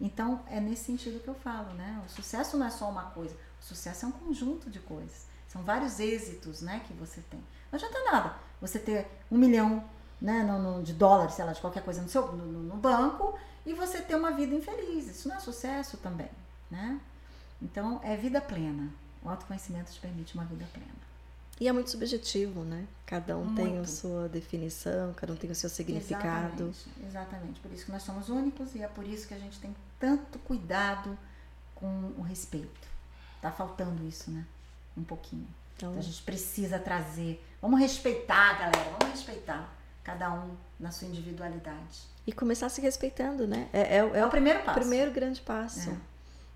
Então 0.00 0.40
é 0.48 0.58
nesse 0.60 0.84
sentido 0.84 1.20
que 1.22 1.28
eu 1.28 1.34
falo, 1.34 1.72
né? 1.74 2.02
O 2.04 2.10
sucesso 2.10 2.56
não 2.56 2.66
é 2.66 2.70
só 2.70 2.90
uma 2.90 3.04
coisa, 3.10 3.34
o 3.60 3.64
sucesso 3.64 4.04
é 4.06 4.08
um 4.08 4.12
conjunto 4.12 4.68
de 4.68 4.80
coisas. 4.80 5.26
São 5.46 5.62
vários 5.62 6.00
êxitos, 6.00 6.62
né, 6.62 6.82
que 6.84 6.92
você 6.94 7.20
tem. 7.30 7.38
Não 7.70 7.76
adianta 7.76 8.02
nada 8.10 8.34
você 8.60 8.78
ter 8.78 9.06
um 9.30 9.38
milhão, 9.38 9.84
né, 10.20 10.42
no, 10.42 10.58
no- 10.78 10.82
de 10.82 10.92
dólares, 10.92 11.34
sei 11.34 11.44
lá, 11.44 11.52
de 11.52 11.60
qualquer 11.60 11.82
coisa 11.82 12.00
no 12.02 12.08
seu 12.08 12.32
no, 12.32 12.44
no- 12.62 12.76
banco 12.76 13.38
e 13.66 13.72
você 13.74 14.00
ter 14.00 14.14
uma 14.14 14.30
vida 14.32 14.54
infeliz. 14.54 15.08
Isso 15.08 15.28
não 15.28 15.36
é 15.36 15.40
sucesso 15.40 15.96
também, 15.98 16.30
né? 16.70 17.00
Então 17.62 18.00
é 18.02 18.16
vida 18.16 18.40
plena. 18.40 18.88
O 19.22 19.28
autoconhecimento 19.28 19.90
te 19.92 20.00
permite 20.00 20.34
uma 20.34 20.44
vida 20.44 20.66
plena. 20.72 21.04
E 21.60 21.68
é 21.68 21.72
muito 21.72 21.88
subjetivo, 21.90 22.62
né? 22.64 22.84
Cada 23.06 23.36
um 23.38 23.54
tem 23.54 23.66
a 23.66 23.70
Muito. 23.76 23.88
sua 23.88 24.28
definição, 24.28 25.14
cada 25.14 25.32
um 25.32 25.36
tem 25.36 25.50
o 25.50 25.54
seu 25.54 25.70
significado. 25.70 26.64
Exatamente, 26.64 27.06
exatamente. 27.08 27.60
Por 27.60 27.72
isso 27.72 27.84
que 27.86 27.92
nós 27.92 28.02
somos 28.02 28.28
únicos 28.28 28.74
e 28.74 28.82
é 28.82 28.88
por 28.88 29.06
isso 29.06 29.28
que 29.28 29.34
a 29.34 29.38
gente 29.38 29.58
tem 29.60 29.74
tanto 30.00 30.38
cuidado 30.40 31.16
com 31.74 32.12
o 32.18 32.22
respeito. 32.22 32.88
Tá 33.40 33.52
faltando 33.52 34.04
isso, 34.06 34.30
né? 34.32 34.44
Um 34.96 35.04
pouquinho. 35.04 35.46
Então, 35.76 35.90
Então 35.90 36.00
a 36.00 36.02
gente 36.02 36.22
precisa 36.22 36.78
trazer. 36.78 37.42
Vamos 37.62 37.78
respeitar, 37.78 38.58
galera. 38.58 38.90
Vamos 38.98 39.14
respeitar 39.14 39.72
cada 40.04 40.30
um 40.32 40.54
na 40.78 40.90
sua 40.92 41.08
individualidade. 41.08 42.12
e 42.26 42.32
começar 42.32 42.68
se 42.70 42.80
respeitando, 42.80 43.46
né? 43.46 43.68
É, 43.72 43.98
é, 43.98 44.04
o- 44.04 44.14
é 44.14 44.20
É 44.20 44.24
o 44.24 44.28
o 44.28 44.30
primeiro 44.30 44.60
passo. 44.62 44.78
primeiro 44.80 45.10
grande 45.10 45.40
passo. 45.42 45.90
É. 45.90 45.96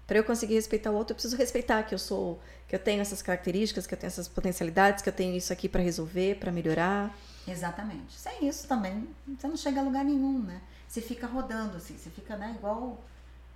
Para 0.07 0.17
eu 0.19 0.25
conseguir 0.25 0.55
respeitar 0.55 0.91
o 0.91 0.95
outro, 0.95 1.13
eu 1.13 1.17
preciso 1.17 1.37
respeitar 1.37 1.83
que 1.83 1.95
eu 1.95 1.99
sou, 1.99 2.41
que 2.67 2.75
eu 2.75 2.79
tenho 2.79 3.03
essas 3.03 3.21
características, 3.21 3.87
que 3.87 3.93
eu 3.93 3.99
tenho 3.99 4.09
essas 4.09 4.27
potencialidades, 4.29 5.03
que 5.03 5.09
eu 5.11 5.13
tenho 5.13 5.37
isso 5.37 5.53
aqui 5.53 5.69
para 5.69 5.83
resolver, 5.83 6.37
para 6.37 6.51
melhorar. 6.51 7.15
Exatamente. 7.47 8.15
Sem 8.15 8.49
isso 8.49 8.67
também, 8.67 9.07
você 9.39 9.47
não 9.47 9.57
chega 9.59 9.81
a 9.81 9.83
lugar 9.83 10.05
nenhum, 10.05 10.39
né? 10.41 10.61
Você 10.89 11.03
fica 11.03 11.27
rodando 11.27 11.77
assim, 11.77 11.99
você 11.99 12.09
fica, 12.09 12.35
né, 12.39 12.55
igual 12.59 12.99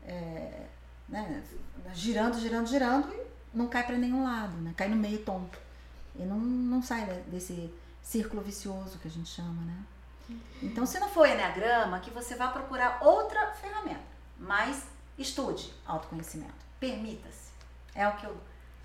é, 0.06 0.66
né, 1.09 1.43
girando, 1.94 2.39
girando, 2.39 2.66
girando 2.66 3.10
e 3.14 3.23
não 3.56 3.69
cai 3.69 3.85
para 3.86 3.97
nenhum 3.97 4.23
lado, 4.23 4.55
né? 4.59 4.74
Cai 4.77 4.89
no 4.89 4.97
meio 4.97 5.20
tonto. 5.20 5.59
E 6.14 6.23
não, 6.24 6.36
não 6.39 6.82
sai 6.82 7.06
desse 7.28 7.73
círculo 8.03 8.43
vicioso 8.43 8.99
que 8.99 9.09
a 9.09 9.11
gente 9.11 9.29
chama, 9.29 9.62
né? 9.62 9.77
Então, 10.62 10.87
se 10.87 10.99
não 10.99 11.09
for 11.09 11.27
Enneagrama, 11.27 12.01
que 12.01 12.11
você 12.11 12.35
vá 12.35 12.49
procurar 12.49 12.99
outra 13.03 13.53
ferramenta, 13.53 14.01
mas 14.39 14.85
estude 15.19 15.73
autoconhecimento. 15.87 16.55
Permita-se. 16.81 17.53
É 17.95 18.09
o 18.09 18.16
que 18.16 18.24
eu 18.24 18.37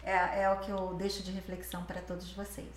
é, 0.08 0.44
é 0.44 0.50
o 0.50 0.58
que 0.60 0.72
eu 0.72 0.94
deixo 0.94 1.22
de 1.22 1.32
reflexão 1.32 1.84
para 1.84 2.02
todos 2.02 2.32
vocês. 2.32 2.68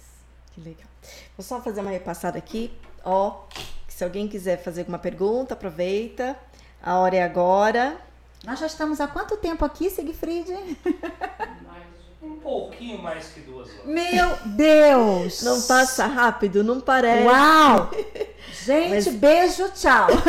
Que 0.53 0.61
legal. 0.61 0.89
Vou 1.37 1.45
só 1.45 1.61
fazer 1.63 1.81
uma 1.81 1.91
repassada 1.91 2.37
aqui. 2.37 2.77
Ó, 3.05 3.45
se 3.87 4.03
alguém 4.03 4.27
quiser 4.27 4.61
fazer 4.61 4.81
alguma 4.81 4.99
pergunta, 4.99 5.55
aproveita. 5.55 6.37
A 6.83 6.99
hora 6.99 7.17
é 7.17 7.23
agora. 7.23 8.01
Nós 8.45 8.59
já 8.59 8.67
estamos 8.67 9.01
há 9.01 9.07
quanto 9.07 9.37
tempo 9.37 9.65
aqui, 9.65 9.89
Sigfried? 9.91 10.49
Um 12.23 12.37
pouquinho 12.37 12.99
mais 13.03 13.29
que 13.29 13.41
duas 13.41 13.69
horas. 13.69 13.85
Meu 13.87 14.37
Deus! 14.45 15.43
Não 15.43 15.63
passa 15.63 16.07
rápido, 16.07 16.63
não 16.63 16.81
parece. 16.81 17.25
Uau! 17.27 17.91
Gente, 18.65 18.91
Mas- 18.91 19.09
beijo, 19.09 19.71
tchau. 19.71 20.09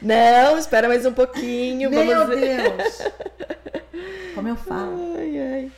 Não, 0.00 0.58
espera 0.58 0.88
mais 0.88 1.04
um 1.06 1.12
pouquinho. 1.12 1.90
Meu 1.90 2.06
vamos 2.06 2.38
ver. 2.40 2.76
Deus! 2.76 2.98
Como 4.34 4.48
eu 4.48 4.56
falo. 4.56 5.14
Ai, 5.18 5.38
ai. 5.38 5.72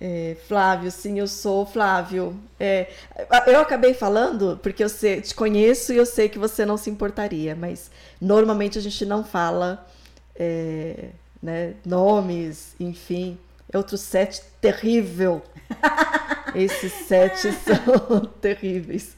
É, 0.00 0.36
Flávio, 0.48 0.90
sim, 0.90 1.18
eu 1.18 1.26
sou 1.28 1.64
Flávio. 1.66 2.38
É, 2.58 2.88
eu 3.46 3.60
acabei 3.60 3.94
falando 3.94 4.58
porque 4.62 4.82
eu 4.82 4.88
sei- 4.88 5.20
te 5.20 5.34
conheço 5.34 5.92
e 5.92 5.96
eu 5.96 6.06
sei 6.06 6.28
que 6.28 6.38
você 6.38 6.64
não 6.66 6.76
se 6.76 6.90
importaria, 6.90 7.54
mas 7.54 7.90
normalmente 8.20 8.78
a 8.78 8.82
gente 8.82 9.04
não 9.06 9.22
fala 9.24 9.86
é, 10.34 11.10
né, 11.42 11.74
nomes, 11.84 12.74
enfim. 12.78 13.38
É 13.72 13.76
outro 13.78 13.96
set 13.98 14.42
terrível. 14.60 15.42
Esses 16.54 16.92
sete 17.06 17.50
são 17.64 18.26
terríveis. 18.40 19.16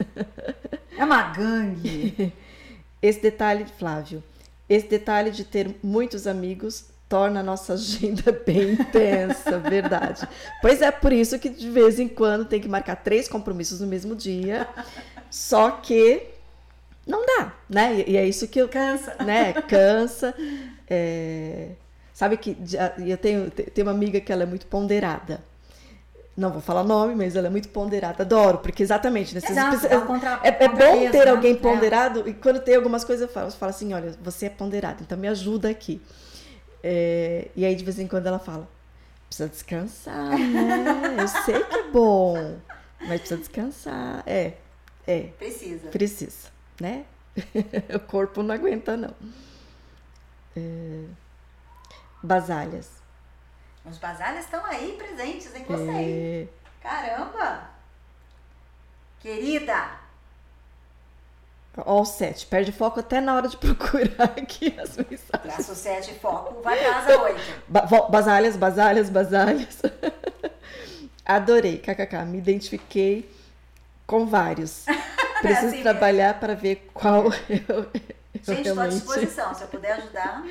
É 0.97 1.05
uma 1.05 1.23
gangue. 1.33 2.33
Esse 3.03 3.21
detalhe, 3.21 3.67
Flávio, 3.79 4.23
esse 4.67 4.87
detalhe 4.89 5.31
de 5.31 5.45
ter 5.45 5.77
muitos 5.83 6.27
amigos 6.27 6.87
torna 7.07 7.41
a 7.41 7.43
nossa 7.43 7.75
agenda 7.75 8.33
bem 8.47 8.73
intensa, 8.73 9.59
verdade. 9.59 10.27
Pois 10.63 10.81
é 10.81 10.91
por 10.91 11.13
isso 11.13 11.39
que 11.39 11.51
de 11.51 11.69
vez 11.69 12.01
em 12.01 12.09
quando 12.09 12.47
tem 12.47 12.59
que 12.63 12.67
marcar 12.69 12.97
três 12.97 13.29
compromissos 13.29 13.81
no 13.81 13.87
mesmo 13.87 14.17
dia. 14.17 14.67
Só 15.31 15.71
que 15.73 16.23
não 17.07 17.27
dá, 17.27 17.53
né? 17.69 18.03
E- 18.07 18.13
E 18.13 18.17
é 18.17 18.27
isso 18.27 18.49
que 18.49 18.59
eu, 18.59 18.69
Cansa. 18.71 19.15
né? 19.23 19.53
Cansa. 19.53 20.35
É, 20.89 21.73
Sabe 22.15 22.37
que 22.39 22.57
eu 23.05 23.19
tenho, 23.19 23.51
te- 23.51 23.65
tenho 23.65 23.87
uma 23.89 23.93
amiga 23.93 24.21
que 24.21 24.33
ela 24.33 24.45
é 24.45 24.47
muito 24.47 24.67
ponderada. 24.67 25.43
Não 26.37 26.51
vou 26.51 26.61
falar 26.61 26.83
nome, 26.85 27.15
mas 27.15 27.35
ela 27.37 27.49
é 27.49 27.51
muito 27.51 27.69
ponderada. 27.69 28.23
Adoro, 28.23 28.59
porque 28.59 28.83
exatamente, 28.85 29.35
né? 29.35 29.41
Vocês 29.41 29.53
Exato, 29.59 30.07
contra- 30.07 30.41
é, 30.45 30.49
é 30.49 30.69
bom 30.69 30.77
contrapeso, 30.77 31.11
ter 31.13 31.25
né? 31.27 31.31
alguém 31.33 31.53
É. 31.53 31.57
ponderado, 31.57 32.29
e 32.29 32.33
quando 32.35 32.61
tem 32.61 32.77
algumas 32.77 33.05
coisas 33.05 33.27
eu 33.27 33.33
falo, 33.33 33.49
eu 33.49 33.53
falo 33.53 33.71
assim, 33.71 33.93
olha, 33.93 34.15
você 34.23 34.47
é 34.47 34.51
ponderado, 34.51 35.03
então 35.03 35.19
me 35.19 35.27
ajuda 35.29 35.69
aqui. 35.69 36.01
É, 36.83 37.49
e 37.57 37.65
aí 37.65 37.75
de 37.75 37.85
vez 37.85 37.99
em 37.99 38.07
quando 38.07 38.27
ela 38.29 38.39
fala, 38.39 38.69
precisa 39.29 39.49
descansar, 39.49 40.39
né? 40.39 41.17
Eu 41.19 41.29
sei 41.29 41.63
que 41.65 41.75
é 41.77 41.83
bom, 41.91 42.57
mas 43.01 43.21
precisa 43.21 43.39
descansar. 43.41 44.23
É, 44.27 44.53
é, 45.07 45.21
Precisa. 45.39 45.89
precisa, 45.89 46.49
né? 46.81 47.05
o 47.95 47.99
corpo 48.01 48.41
não 48.43 48.55
aguenta, 48.55 48.97
não. 48.97 49.11
É, 50.57 51.05
basalhas. 52.25 52.91
Os 53.85 53.99
basalhas 53.99 54.45
estão 54.45 54.65
aí 54.65 54.97
presentes, 54.97 55.55
hein? 55.55 55.65
Gostei. 55.69 56.43
É, 56.43 56.49
Caramba! 56.83 57.71
Querida! 59.21 60.05
ó, 61.79 62.01
o 62.01 62.05
sete, 62.05 62.47
perde 62.47 62.71
foco 62.73 63.01
até 63.01 63.21
na 63.21 63.35
hora 63.35 63.49
de 63.49 63.57
procurar 63.59 64.33
aqui 64.37 64.75
as 64.79 64.97
mensagens. 64.97 65.31
Traço 65.43 65.75
7 65.75 66.15
foco, 66.15 66.63
vai 66.63 66.79
pra 66.79 66.99
asa 66.99 67.21
8. 67.21 67.41
Ba 67.69 67.83
basalhas, 68.09 68.57
basalhas, 68.57 69.11
basalhas. 69.11 69.83
Adorei, 71.25 71.79
kkk. 71.79 72.25
Me 72.27 72.39
identifiquei 72.39 73.29
com 74.07 74.27
vários. 74.27 74.85
Preciso 75.41 75.69
assim 75.69 75.83
trabalhar 75.83 76.39
para 76.39 76.55
ver 76.55 76.91
qual 76.93 77.25
eu, 77.49 77.91
Gente, 78.43 78.69
estou 78.69 78.83
à 78.83 78.87
disposição. 78.89 79.55
Se 79.55 79.63
eu 79.63 79.69
puder 79.69 79.93
ajudar. 79.93 80.43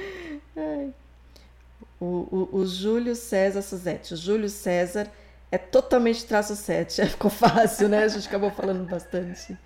O, 2.04 2.50
o, 2.52 2.58
o 2.58 2.66
Júlio 2.66 3.16
César 3.16 3.62
Suzete. 3.62 4.14
O 4.14 4.18
Júlio 4.18 4.50
César 4.50 5.08
é 5.50 5.58
totalmente 5.58 6.26
traço 6.26 6.54
7. 6.54 7.06
Ficou 7.08 7.32
fácil, 7.32 7.88
né? 7.88 8.04
A 8.04 8.08
gente 8.10 8.28
acabou 8.28 8.52
falando 8.52 8.86
bastante. 8.86 9.58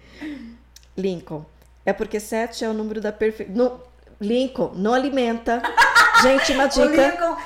Lincoln. 0.95 1.43
É 1.83 1.91
porque 1.91 2.19
7 2.19 2.63
é 2.63 2.69
o 2.69 2.73
número 2.73 3.01
da 3.01 3.11
perfeição. 3.11 3.81
Lincoln, 4.21 4.71
não 4.75 4.93
alimenta. 4.93 5.63
Gente, 6.21 6.51
uma 6.51 6.65
O 6.65 6.69
dica. 6.69 7.09
Lincoln, 7.09 7.37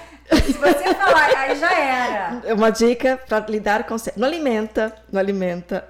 se 0.46 0.54
você 0.54 0.94
falar, 0.94 1.38
aí 1.38 1.56
já 1.56 1.74
era. 1.74 2.42
É 2.44 2.54
Uma 2.54 2.70
dica 2.70 3.18
para 3.30 3.46
lidar 3.48 3.86
com. 3.86 3.96
Não 4.18 4.28
alimenta, 4.28 4.94
não 5.10 5.22
alimenta, 5.22 5.88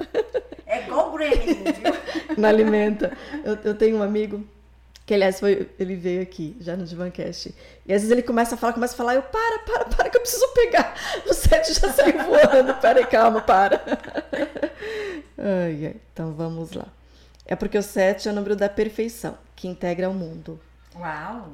É 0.68 0.84
igual 0.84 1.10
o 1.10 1.14
Gremlin, 1.14 1.64
viu? 1.64 1.96
não 2.38 2.50
alimenta. 2.50 3.18
Eu, 3.44 3.58
eu 3.64 3.74
tenho 3.74 3.98
um 3.98 4.04
amigo 4.04 4.46
que, 5.12 5.16
aliás, 5.16 5.42
foi, 5.42 5.70
ele 5.78 5.94
veio 5.94 6.22
aqui 6.22 6.56
já 6.62 6.78
no 6.78 6.86
Divancast. 6.86 7.54
E 7.86 7.94
às 7.94 8.02
vezes 8.02 8.10
ele 8.12 8.24
começa 8.24 8.56
a 8.56 8.58
falar, 8.58 8.72
começa 8.72 8.94
a 8.94 8.98
falar, 8.98 9.16
eu 9.16 9.22
para, 9.22 9.60
para, 9.60 9.84
para, 9.84 10.10
que 10.10 10.16
eu 10.16 10.22
preciso 10.22 10.48
pegar. 10.54 10.96
O 11.30 11.34
sete 11.34 11.74
já 11.74 11.92
saiu 11.92 12.18
voando. 12.24 12.74
Peraí, 12.76 13.06
calma, 13.06 13.42
para. 13.42 13.84
Ai, 15.38 15.86
ai. 15.88 15.96
Então 16.14 16.32
vamos 16.32 16.72
lá. 16.72 16.88
É 17.46 17.58
porque 17.58 17.78
o 17.78 17.84
sete 17.84 18.30
é 18.30 18.32
o 18.32 18.34
número 18.34 18.56
da 18.56 18.70
perfeição, 18.70 19.38
que 19.54 19.68
integra 19.68 20.10
o 20.10 20.14
mundo. 20.14 20.58
Uau! 20.96 21.50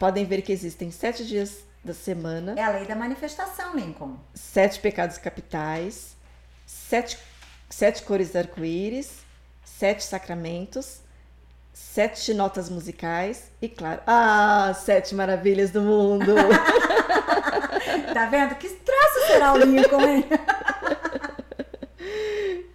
Podem 0.00 0.24
ver 0.24 0.42
que 0.42 0.50
existem 0.50 0.90
sete 0.90 1.24
dias 1.24 1.58
da 1.84 1.94
semana. 1.94 2.54
É 2.58 2.64
a 2.64 2.70
lei 2.70 2.86
da 2.86 2.96
manifestação, 2.96 3.76
Lincoln. 3.76 4.16
sete 4.34 4.80
pecados 4.80 5.16
capitais, 5.16 6.16
sete, 6.66 7.16
sete 7.70 8.02
cores 8.02 8.34
arco-íris, 8.34 9.18
sete 9.64 10.02
sacramentos, 10.02 11.05
sete 11.76 12.32
notas 12.32 12.70
musicais 12.70 13.50
e, 13.60 13.68
claro, 13.68 14.00
ah, 14.06 14.72
sete 14.74 15.14
maravilhas 15.14 15.70
do 15.70 15.82
mundo. 15.82 16.34
Tá 18.12 18.24
vendo? 18.26 18.54
Que 18.54 18.68
traço 18.68 19.26
será 19.26 19.52
o 19.52 19.58
Lincoln, 19.58 20.00
hein? 20.00 20.24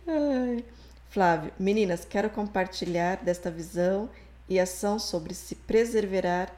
Ai. 0.07 0.63
Flávio, 1.09 1.51
meninas, 1.57 2.05
quero 2.05 2.29
compartilhar 2.29 3.17
desta 3.17 3.49
visão 3.49 4.07
e 4.47 4.59
ação 4.59 4.99
sobre 4.99 5.33
se 5.33 5.55
preservar 5.55 6.49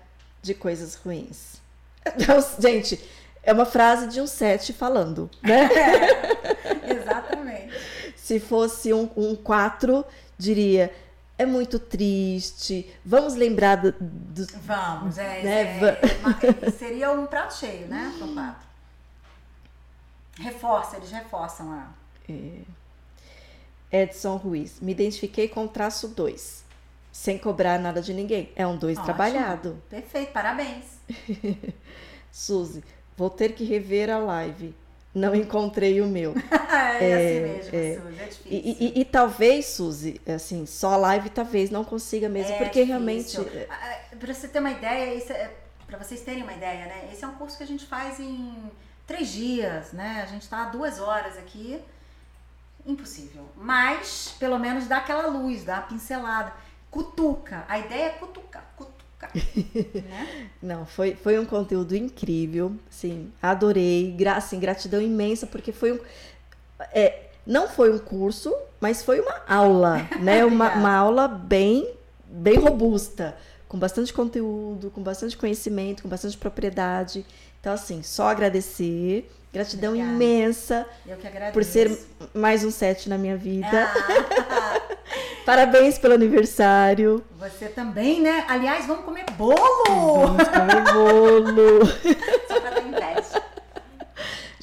de 0.42 0.54
coisas 0.54 0.96
ruins. 0.96 1.62
Então, 2.06 2.38
gente, 2.60 3.00
é 3.42 3.54
uma 3.54 3.66
frase 3.66 4.08
de 4.08 4.20
um 4.20 4.28
sete 4.28 4.74
falando, 4.74 5.30
né? 5.42 5.70
Exatamente. 6.86 7.74
Se 8.18 8.40
fosse 8.40 8.94
um, 8.94 9.10
um 9.16 9.34
4, 9.34 10.06
diria: 10.38 10.92
é 11.44 11.46
muito 11.46 11.78
triste, 11.80 12.90
vamos 13.06 13.36
lembrar 13.36 13.76
do. 13.78 13.92
do- 14.00 14.48
Vamos, 14.64 15.18
é, 15.18 15.44
Né, 15.44 15.80
é- 15.80 16.18
uma- 16.22 16.72
seria 16.78 17.12
um 17.12 17.26
prato 17.28 17.54
cheio, 17.56 17.88
né? 17.88 18.12
Reforça, 20.40 20.98
eles 20.98 21.12
reforçam 21.12 21.72
a. 21.72 21.88
Edson 23.92 24.38
Ruiz, 24.38 24.80
me 24.82 24.92
identifiquei 24.92 25.48
com 25.48 25.66
o 25.66 25.68
traço 25.68 26.08
2, 26.08 26.64
sem 27.12 27.38
cobrar 27.38 27.78
nada 27.78 28.02
de 28.02 28.14
ninguém. 28.14 28.52
É 28.56 28.66
um 28.66 28.76
2 28.76 28.98
Ótimo. 28.98 29.06
trabalhado. 29.06 29.84
Perfeito, 29.90 30.32
parabéns. 30.32 30.86
Suzy, 32.32 32.84
vou 33.16 33.30
ter 33.30 33.54
que 33.54 33.64
rever 33.64 34.10
a 34.10 34.18
live. 34.18 34.74
Não 35.14 35.36
encontrei 35.36 36.02
o 36.02 36.08
meu. 36.08 36.34
é, 37.00 37.14
assim 37.14 37.54
mesmo, 37.54 37.76
é. 37.76 37.96
Suzy, 38.02 38.20
é 38.20 38.26
difícil. 38.26 38.42
E, 38.52 38.78
e- 38.98 39.02
e 39.02 39.06
talvez, 39.06 39.66
Suzy, 39.68 40.20
assim, 40.28 40.66
só 40.66 40.94
a 40.94 40.98
live 40.98 41.30
talvez 41.30 41.70
não 41.70 41.84
consiga 41.84 42.28
mesmo, 42.28 42.52
É 42.54 42.58
porque 42.58 42.84
difícil. 42.84 43.44
realmente. 43.44 43.68
Ah, 43.70 44.16
Pra 44.20 44.34
você 44.34 44.48
ter 44.48 44.60
uma 44.60 44.72
ideia, 44.72 45.18
é, 45.34 45.52
pra 45.86 45.98
vocês 45.98 46.22
terem 46.22 46.42
uma 46.44 46.54
ideia, 46.54 46.86
né? 46.86 47.10
Esse 47.12 47.24
é 47.24 47.28
um 47.28 47.34
curso 47.36 47.58
que 47.58 47.64
a 47.64 47.68
gente 47.68 47.86
faz 47.86 48.20
em 48.20 48.72
três 49.06 49.28
dias, 49.32 49.92
né? 49.92 50.22
A 50.24 50.26
gente 50.26 50.48
tá 50.50 50.66
duas 50.66 51.00
horas 51.00 51.38
aqui. 51.38 51.80
Impossível. 52.86 53.48
Mas, 53.56 54.36
pelo 54.40 54.58
menos, 54.60 54.88
dá 54.88 54.98
aquela 54.98 55.28
luz, 55.28 55.64
dá 55.64 55.78
a 55.78 55.82
pincelada. 55.82 56.54
Cutuca. 56.92 57.66
A 57.68 57.80
ideia 57.80 58.06
é 58.06 58.10
cutucar, 58.10 58.63
né? 59.96 60.50
Não, 60.62 60.86
foi, 60.86 61.16
foi 61.16 61.40
um 61.40 61.46
conteúdo 61.46 61.96
incrível, 61.96 62.76
sim, 62.90 63.32
adorei, 63.42 64.12
gra, 64.18 64.36
assim, 64.36 64.60
gratidão 64.60 65.02
imensa, 65.02 65.48
porque 65.48 65.72
foi 65.72 65.94
um, 65.94 66.00
é, 66.92 67.28
não 67.46 67.68
foi 67.68 67.94
um 67.94 68.00
curso, 68.00 68.54
mas 68.80 69.04
foi 69.04 69.20
uma 69.20 69.42
aula, 69.48 70.08
né, 70.20 70.44
uma, 70.46 70.74
uma 70.74 70.94
aula 70.94 71.28
bem, 71.28 71.94
bem 72.26 72.58
robusta, 72.58 73.36
com 73.68 73.78
bastante 73.78 74.14
conteúdo, 74.14 74.92
com 74.92 75.02
bastante 75.02 75.36
conhecimento, 75.38 76.04
com 76.04 76.10
bastante 76.10 76.38
propriedade, 76.38 77.26
então 77.60 77.74
assim, 77.74 78.04
só 78.04 78.28
agradecer, 78.28 79.30
gratidão 79.54 79.92
Obrigada. 79.92 80.14
imensa 80.16 80.86
por 81.54 81.64
ser 81.64 81.96
mais 82.34 82.66
um 82.66 82.72
set 82.72 83.08
na 83.08 83.18
minha 83.18 83.38
vida, 83.38 83.68
Ah, 84.50 84.82
parabéns 85.46 85.98
pelo 86.00 86.16
aniversário, 86.16 87.24
você 87.40 87.68
também, 87.68 88.20
né? 88.22 88.44
Aliás, 88.48 88.86
vamos 88.88 89.06
comer 89.06 89.26
bolo! 89.38 89.56
vamos 89.88 90.48
comer 90.48 90.94
bolo. 90.94 91.86
Só 92.48 92.60
pra 92.60 92.70
dar 92.72 92.82
inveja. 92.82 93.23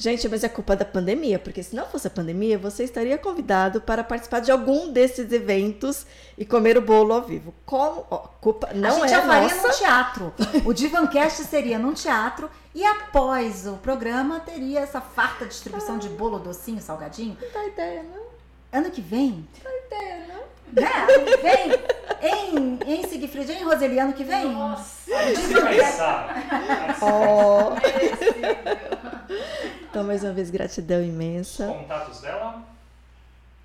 Gente, 0.01 0.27
mas 0.27 0.43
é 0.43 0.49
culpa 0.49 0.75
da 0.75 0.83
pandemia, 0.83 1.37
porque 1.37 1.61
se 1.61 1.75
não 1.75 1.85
fosse 1.85 2.07
a 2.07 2.09
pandemia, 2.09 2.57
você 2.57 2.83
estaria 2.83 3.19
convidado 3.19 3.79
para 3.79 4.03
participar 4.03 4.39
de 4.39 4.51
algum 4.51 4.91
desses 4.91 5.31
eventos 5.31 6.07
e 6.35 6.43
comer 6.43 6.75
o 6.75 6.81
bolo 6.81 7.13
ao 7.13 7.21
vivo. 7.21 7.53
Como? 7.67 8.03
Ó, 8.09 8.17
culpa 8.41 8.69
a 8.71 8.73
não 8.73 8.95
gente 8.95 9.05
é 9.05 9.07
já 9.09 9.21
faria 9.21 9.53
nossa. 9.53 9.67
num 9.67 9.73
teatro. 9.75 10.33
O 10.65 10.73
Divancast 10.73 11.43
seria 11.43 11.77
num 11.77 11.93
teatro 11.93 12.49
e 12.73 12.83
após 12.83 13.67
o 13.67 13.73
programa 13.73 14.39
teria 14.39 14.79
essa 14.79 14.99
farta 14.99 15.45
distribuição 15.45 15.99
de 15.99 16.09
bolo, 16.09 16.39
docinho, 16.39 16.81
salgadinho. 16.81 17.37
Não 17.39 17.51
dá 17.51 17.67
ideia, 17.67 18.01
não. 18.01 18.79
Ano 18.79 18.89
que 18.89 19.01
vem, 19.01 19.47
Não 19.63 19.71
dá 19.71 19.97
ideia, 19.97 20.25
não. 20.29 20.41
Né? 20.73 21.07
Vem, 21.41 21.71
em, 22.31 22.79
em 22.99 23.03
Sigfrid, 23.07 23.49
em 23.49 23.63
Roseli, 23.63 23.99
ano 23.99 24.13
que 24.13 24.23
vem. 24.23 24.51
Nossa, 24.51 24.83
merecível. 25.07 25.61
então, 29.89 30.03
mais 30.03 30.23
uma 30.23 30.33
vez, 30.33 30.49
gratidão 30.49 31.01
Os 31.01 31.07
imensa. 31.07 31.67
contatos 31.67 32.21
dela. 32.21 32.61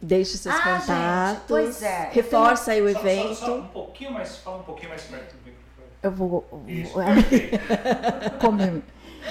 Deixe 0.01 0.37
seus 0.37 0.55
Ah, 0.55 0.59
gente, 0.79 0.87
contatos. 0.87 1.43
pois 1.49 1.83
é, 1.83 2.11
Reforça 2.13 2.73
aí 2.73 2.83
o 2.83 2.93
Só- 2.93 3.01
só- 3.01 3.07
evento. 3.07 3.35
Só, 3.35 3.57
um 3.57 3.67
pouquinho 3.69 4.13
mais, 4.13 4.37
fala 4.39 4.59
um 4.59 4.63
pouquinho 4.63 4.91
mais 4.91 5.03
perto 5.03 5.35
do 5.37 5.39
microfone. 5.39 5.89
Eu 6.03 6.11
vou. 6.13 6.65
Isso, 6.69 6.93
perfeito. 6.95 7.59
comer. 8.39 8.83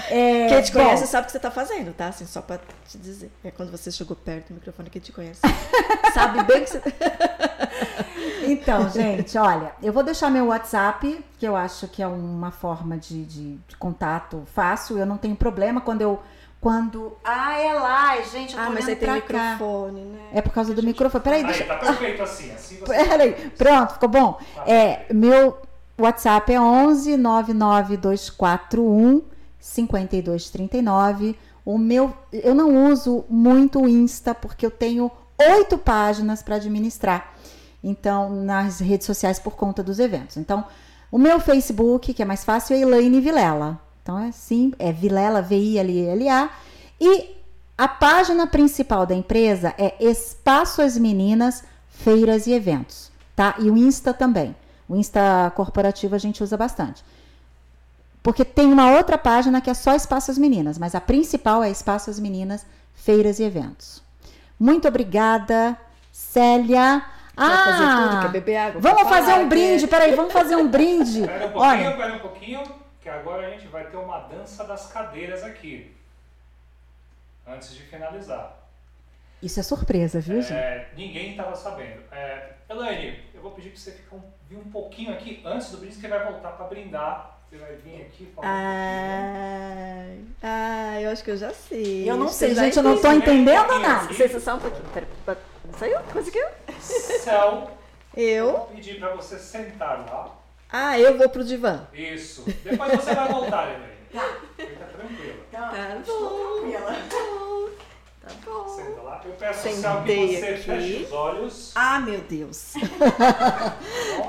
É, 0.09 0.47
Quem 0.49 0.61
te 0.61 0.71
bom, 0.73 0.83
conhece 0.83 1.07
sabe 1.07 1.23
o 1.23 1.25
que 1.27 1.31
você 1.31 1.39
tá 1.39 1.49
fazendo, 1.51 1.93
tá? 1.93 2.07
Assim, 2.07 2.25
só 2.25 2.41
pra 2.41 2.59
te 2.87 2.97
dizer. 2.97 3.31
É 3.43 3.51
quando 3.51 3.71
você 3.71 3.91
chegou 3.91 4.15
perto 4.15 4.47
do 4.49 4.55
microfone, 4.55 4.89
quem 4.89 5.01
te 5.01 5.11
conhece. 5.11 5.41
sabe 6.13 6.43
bem 6.43 6.63
que 6.63 6.69
você. 6.71 6.81
Então, 8.47 8.87
gente, 8.89 9.35
olha, 9.39 9.71
eu 9.81 9.91
vou 9.91 10.03
deixar 10.03 10.29
meu 10.29 10.45
WhatsApp, 10.47 11.23
que 11.39 11.47
eu 11.47 11.55
acho 11.55 11.87
que 11.87 12.03
é 12.03 12.07
uma 12.07 12.51
forma 12.51 12.95
de, 12.97 13.25
de- 13.25 13.55
de 13.67 13.75
contato 13.77 14.43
fácil. 14.53 14.97
Eu 14.99 15.05
não 15.05 15.17
tenho 15.17 15.35
problema 15.35 15.81
quando 15.81 16.01
eu. 16.01 16.21
Quando. 16.61 17.17
Ah, 17.23 17.59
é 17.59 17.73
lá, 17.73 18.21
gente, 18.21 18.55
eu 18.55 18.59
tô 18.61 18.67
Ah, 18.67 18.71
mas 18.71 18.87
aí 18.87 18.95
tem 18.95 19.07
pra 19.09 19.19
cá. 19.21 19.51
microfone, 19.53 20.01
né? 20.01 20.19
É 20.31 20.41
por 20.41 20.51
causa 20.53 20.73
do 20.75 20.81
microfone. 20.83 21.23
Peraí, 21.23 21.39
Aí, 21.41 21.45
deixa. 21.47 21.65
tá 21.65 21.75
perfeito 21.77 22.21
assim. 22.23 22.51
Assim 22.51 22.77
você. 22.85 22.85
Peraí, 22.85 23.33
pronto, 23.57 23.93
ficou 23.93 24.09
bom? 24.09 24.39
Tá 24.55 24.63
É, 24.67 25.05
meu 25.11 25.57
WhatsApp 25.99 26.53
é 26.53 26.59
11 26.61 27.17
99241 27.17 29.23
5239. 29.65 31.35
O 31.65 31.77
meu, 31.77 32.13
eu 32.31 32.53
não 32.53 32.91
uso 32.91 33.25
muito 33.27 33.81
o 33.81 33.87
Insta 33.87 34.35
porque 34.35 34.65
eu 34.65 34.71
tenho 34.71 35.11
oito 35.39 35.77
páginas 35.77 36.43
para 36.43 36.55
administrar. 36.55 37.33
Então, 37.83 38.29
nas 38.29 38.79
redes 38.79 39.05
sociais 39.05 39.39
por 39.39 39.55
conta 39.55 39.83
dos 39.83 39.99
eventos. 39.99 40.37
Então, 40.37 40.65
o 41.11 41.17
meu 41.17 41.39
Facebook, 41.39 42.13
que 42.13 42.21
é 42.21 42.25
mais 42.25 42.43
fácil, 42.43 42.75
é 42.75 42.79
Elaine 42.79 43.19
Vilela. 43.19 43.79
Então 44.01 44.19
é 44.19 44.31
sim, 44.31 44.71
é 44.77 44.91
Vilela, 44.91 45.41
V-I-L-L-A. 45.41 46.49
E 47.01 47.35
a 47.77 47.87
página 47.87 48.45
principal 48.45 49.05
da 49.05 49.15
empresa 49.15 49.73
é 49.77 49.95
Espaço 49.99 50.81
As 50.81 50.97
Meninas, 50.97 51.63
Feiras 51.89 52.45
e 52.45 52.53
Eventos, 52.53 53.11
tá? 53.35 53.55
E 53.59 53.69
o 53.69 53.77
Insta 53.77 54.13
também. 54.13 54.55
O 54.87 54.95
Insta 54.95 55.51
corporativo 55.55 56.13
a 56.13 56.19
gente 56.19 56.43
usa 56.43 56.55
bastante. 56.55 57.03
Porque 58.25 58.43
tem 58.43 58.65
uma 58.73 58.89
outra 58.89 59.19
página 59.19 59.61
que 59.61 59.69
é 59.69 59.73
só 59.75 59.93
Espaço 59.93 60.31
As 60.31 60.37
Meninas, 60.39 60.79
mas 60.79 60.95
a 60.95 60.99
principal 60.99 61.63
é 61.63 61.69
Espaço 61.69 62.09
As 62.09 62.19
Meninas, 62.19 62.65
Feiras 62.95 63.37
e 63.37 63.43
Eventos. 63.43 64.01
Muito 64.59 64.87
obrigada, 64.87 65.77
Célia. 66.11 67.05
Quer 67.37 67.43
fazer 67.45 67.83
Ah, 67.83 68.09
tudo, 68.09 68.21
quer 68.23 68.31
beber 68.31 68.57
água? 68.57 68.81
vamos 68.81 69.03
quer 69.03 69.09
fazer 69.09 69.33
um 69.33 69.47
brinde, 69.47 69.85
peraí, 69.87 70.15
vamos 70.15 70.33
fazer 70.33 70.55
um 70.55 70.67
brinde. 70.67 71.21
Espera 71.21 71.45
um 71.45 71.51
pouquinho, 71.51 71.69
Olha, 71.69 71.89
espera 71.91 72.13
um 72.15 72.19
pouquinho, 72.19 72.63
que 72.99 73.09
agora 73.09 73.45
a 73.45 73.49
gente 73.51 73.67
vai 73.67 73.85
ter 73.91 73.97
uma 73.97 74.17
dança 74.21 74.63
das 74.63 74.87
cadeiras 74.91 75.43
aqui. 75.43 75.95
Antes 77.47 77.75
de 77.75 77.83
finalizar. 77.83 78.57
isso 79.39 79.59
é 79.59 79.63
surpresa, 79.63 80.19
viu, 80.19 80.41
gente? 80.41 80.53
É, 80.53 80.89
ninguém 80.97 81.31
estava 81.31 81.55
sabendo. 81.55 82.01
É, 82.11 82.53
Elaine, 82.67 83.19
eu 83.35 83.41
vou 83.43 83.51
pedir 83.51 83.69
para 83.69 83.79
você 83.79 83.91
ficar 83.91 84.15
um, 84.15 84.21
vir 84.49 84.57
um 84.57 84.71
pouquinho 84.71 85.11
aqui 85.13 85.43
antes 85.45 85.69
do 85.69 85.77
brinde, 85.77 85.97
que 85.97 86.07
vai 86.07 86.23
voltar 86.25 86.53
para 86.53 86.65
brindar. 86.65 87.34
Você 87.49 87.57
vai 87.57 87.75
vir 87.75 88.01
aqui 88.01 88.27
falar 88.35 88.47
Ai, 88.47 90.19
ai, 90.41 91.05
eu 91.05 91.11
acho 91.11 91.23
que 91.23 91.31
eu 91.31 91.37
já 91.37 91.51
sei. 91.53 92.09
Eu 92.09 92.17
não 92.17 92.27
sei, 92.27 92.53
gente, 92.55 92.77
eu 92.77 92.83
não 92.83 92.99
tô 92.99 93.11
entendendo 93.11 93.79
nada. 93.79 94.03
aqui. 94.05 94.13
Licença 94.13 94.39
só 94.39 94.55
um 94.55 94.59
pouquinho. 94.59 94.85
Pera, 94.93 95.07
pera. 95.25 95.37
Saiu? 95.77 95.99
Conseguiu? 96.11 96.45
um 96.45 96.49
pouquinho. 96.73 97.19
Céu, 97.21 97.71
Eu? 98.15 98.51
vou 98.51 98.65
pedir 98.67 98.99
para 98.99 99.15
você 99.15 99.37
sentar 99.37 100.05
lá. 100.11 100.35
Ah, 100.71 100.99
eu 100.99 101.17
vou 101.17 101.29
pro 101.29 101.43
divã. 101.43 101.87
Isso. 101.93 102.43
Depois 102.63 102.91
você 102.91 103.13
vai 103.13 103.27
voltar, 103.31 103.67
Elaine. 103.69 103.95
Fica 104.57 104.85
tranquila. 104.85 105.35
Tá 105.51 105.71
bom. 106.05 107.69
Tá 108.21 108.33
bom. 108.43 108.67
Senta 108.67 109.01
lá. 109.01 109.21
Eu 109.23 109.31
peço, 109.33 109.61
Sentei 109.61 109.81
Céu, 109.81 110.03
que 110.03 110.15
você 110.39 110.45
aqui. 110.47 110.63
feche 110.63 111.03
os 111.05 111.11
olhos. 111.11 111.71
Ah, 111.75 111.99
meu 111.99 112.19
Deus. 112.21 112.73
tá? 112.73 113.77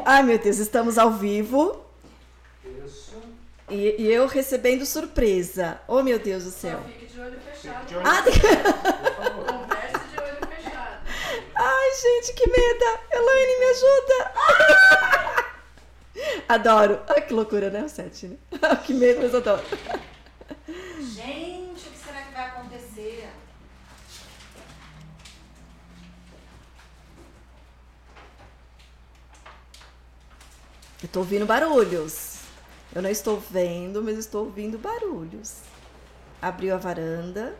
Ai, 0.04 0.22
meu 0.24 0.38
Deus, 0.38 0.58
estamos 0.58 0.98
ao 0.98 1.10
vivo. 1.12 1.85
E, 3.70 3.96
e 4.02 4.12
eu 4.12 4.26
recebendo 4.26 4.84
surpresa. 4.86 5.80
Oh, 5.88 6.02
meu 6.02 6.18
Deus 6.18 6.44
do 6.44 6.50
céu. 6.50 6.78
Só 6.78 6.84
fique 6.88 7.06
de 7.06 7.20
olho 7.20 7.40
Fique 7.40 7.56
fechado. 7.56 7.86
de 7.86 7.96
olho. 7.96 8.06
Ah, 8.06 8.22
favor. 8.22 9.44
Converse 9.46 10.08
de 10.08 10.18
olho 10.20 10.46
fechado. 10.48 10.98
Ai, 11.54 11.90
gente, 12.00 12.32
que 12.34 12.46
medo. 12.48 12.98
Elaine, 13.12 13.58
me 13.58 13.66
ajuda. 13.66 14.32
Adoro. 16.48 17.00
Ai, 17.08 17.22
que 17.22 17.34
loucura, 17.34 17.70
né? 17.70 17.82
O 17.82 17.88
set, 17.88 18.26
né? 18.26 18.36
que 18.84 18.94
medo, 18.94 19.20
mas 19.22 19.34
adoro. 19.34 19.62
Gente, 21.00 21.88
o 21.88 21.90
que 21.90 21.98
será 21.98 22.22
que 22.22 22.32
vai 22.32 22.46
acontecer? 22.46 23.28
Eu 31.02 31.08
tô 31.08 31.20
ouvindo 31.20 31.44
barulhos. 31.46 32.35
Eu 32.96 33.02
não 33.02 33.10
estou 33.10 33.38
vendo, 33.38 34.02
mas 34.02 34.16
estou 34.16 34.46
ouvindo 34.46 34.78
barulhos. 34.78 35.60
Abriu 36.40 36.74
a 36.74 36.78
varanda. 36.78 37.54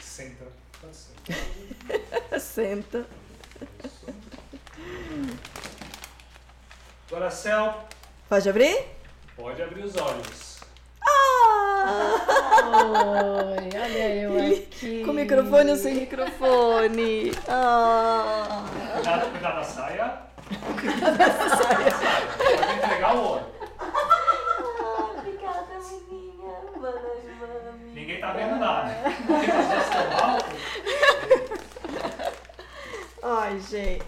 Senta. 0.00 0.46
Senta. 2.40 3.06
Agora, 7.08 7.30
Céu, 7.30 7.84
Pode 8.28 8.48
abrir? 8.48 8.88
pode 9.36 9.62
abrir 9.62 9.84
os 9.84 9.94
olhos. 9.96 10.45
Ah! 11.06 12.26
Oi, 13.58 13.68
olha 13.80 14.14
eu 14.14 14.36
aqui. 14.56 15.04
Com 15.04 15.12
microfone 15.12 15.70
ou 15.70 15.76
sem 15.76 15.94
microfone? 15.94 17.32
Ah! 17.48 18.64
Cuidado, 18.94 19.30
cuidado 19.30 19.54
da 19.56 19.64
saia. 19.64 20.18
Cuidado 20.80 21.16
da 21.18 21.30
saia. 21.30 21.92
Pode 22.56 22.72
entregar 22.78 23.16
o 23.16 23.22
ouro. 23.22 23.46
Obrigada, 25.18 25.78
menina. 26.10 26.52
Ninguém 27.94 28.20
tá 28.20 28.32
vendo 28.32 28.56
nada. 28.56 28.90
Ai, 33.22 33.58
gente. 33.60 34.04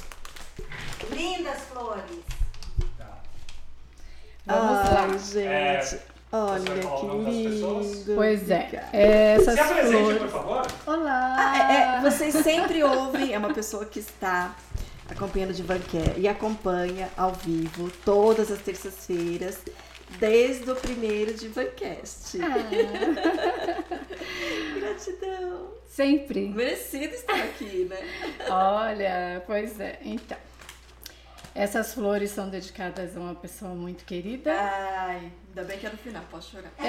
Lindas 1.11 1.61
flores. 1.63 2.03
Tá. 2.99 3.19
Vamos 4.47 4.91
lá. 4.91 5.03
Ai, 5.11 5.19
gente. 5.19 5.47
É, 5.47 6.01
Olha 6.31 6.63
que 6.63 7.07
lindo. 7.31 8.15
Pois 8.15 8.51
é, 8.51 8.69
essas 8.93 9.55
Se 9.55 9.61
apresente, 9.61 9.97
flores. 10.03 10.19
por 10.19 10.29
favor. 10.29 10.67
Olá! 10.87 11.37
Ah, 11.39 11.73
é, 11.73 11.97
é, 11.97 12.01
vocês 12.03 12.35
sempre 12.35 12.85
ouvem, 12.85 13.33
é 13.33 13.39
uma 13.39 13.55
pessoa 13.55 13.87
que 13.87 13.99
está 13.99 14.55
acompanhando 15.09 15.55
de 15.55 15.63
Vanquer 15.63 16.19
e 16.19 16.29
acompanha 16.29 17.09
ao 17.17 17.33
vivo 17.33 17.91
todas 18.05 18.53
as 18.53 18.59
terças-feiras, 18.61 19.57
desde 20.19 20.71
o 20.71 20.77
primeiro 20.77 21.33
de 21.33 21.49
Vancast. 21.49 22.39
Ah. 22.43 22.59
Gratidão. 24.79 25.69
Sempre. 25.89 26.49
Merecido 26.51 27.15
estar 27.15 27.37
aqui, 27.37 27.87
né? 27.89 27.97
Olha, 28.51 29.43
pois 29.47 29.81
é. 29.81 29.99
Então, 30.05 30.37
essas 31.59 31.93
flores 31.93 32.31
são 32.31 32.49
dedicadas 32.49 33.17
a 33.17 33.21
uma 33.21 33.35
pessoa 33.35 33.75
muito 33.75 34.05
querida. 34.05 34.53
Ai, 34.53 35.33
ainda 35.49 35.65
bem 35.65 35.77
que 35.79 35.87
é 35.87 35.91
no 35.91 35.97
final, 35.99 36.23
posso 36.31 36.53
chorar. 36.53 36.71
A 36.79 36.85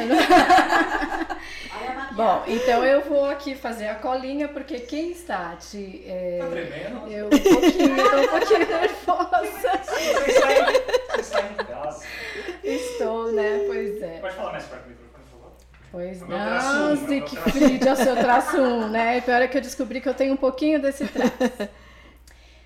maquiagem. 1.95 2.15
Bom, 2.15 2.43
então 2.47 2.85
eu 2.85 3.01
vou 3.01 3.27
aqui 3.29 3.55
fazer 3.55 3.87
a 3.87 3.95
colinha, 3.95 4.47
porque 4.47 4.79
quem 4.81 5.09
está 5.11 5.55
te. 5.55 6.03
é, 6.05 6.37
Tá 6.39 6.47
tremendo? 6.49 7.07
eu 7.11 7.25
um 7.25 7.29
pouquinho, 7.29 8.09
tô 8.09 8.21
um 8.21 8.27
pouquinho 8.27 8.59
nervosa. 8.69 9.71
Você 9.83 10.31
está, 10.31 10.51
em, 10.51 10.65
você 11.15 11.21
está 11.21 11.41
em 11.41 11.55
casa. 11.65 12.05
Estou, 12.63 13.31
né? 13.31 13.63
Pois 13.65 13.99
é. 14.03 14.19
Pode 14.19 14.35
falar 14.35 14.51
mais 14.51 14.65
perto 14.65 14.83
do 14.83 14.89
microfone, 14.89 15.23
por 15.23 15.39
favor? 15.39 15.51
Pois 15.91 16.21
É 16.21 16.25
um, 16.25 16.31
é 16.31 16.61
não, 16.61 16.95
Siegfried, 17.07 17.87
é 17.87 17.91
o 17.91 17.95
seu 17.95 18.15
traço 18.17 18.57
1, 18.57 18.87
né? 18.89 19.17
E 19.17 19.21
pior 19.21 19.41
é 19.41 19.47
que 19.47 19.57
eu 19.57 19.61
descobri 19.61 19.99
que 19.99 20.07
eu 20.09 20.13
tenho 20.13 20.33
um 20.33 20.37
pouquinho 20.37 20.79
desse 20.79 21.07
traço. 21.07 21.33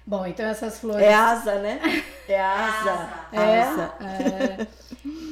Bom, 0.05 0.25
então 0.25 0.45
essas 0.45 0.79
flores. 0.79 1.01
É 1.05 1.13
asa, 1.13 1.55
né? 1.59 1.79
É 2.27 2.39
asa. 2.41 3.09
É, 3.33 3.61
Asa. 3.61 3.93
é. 4.01 4.67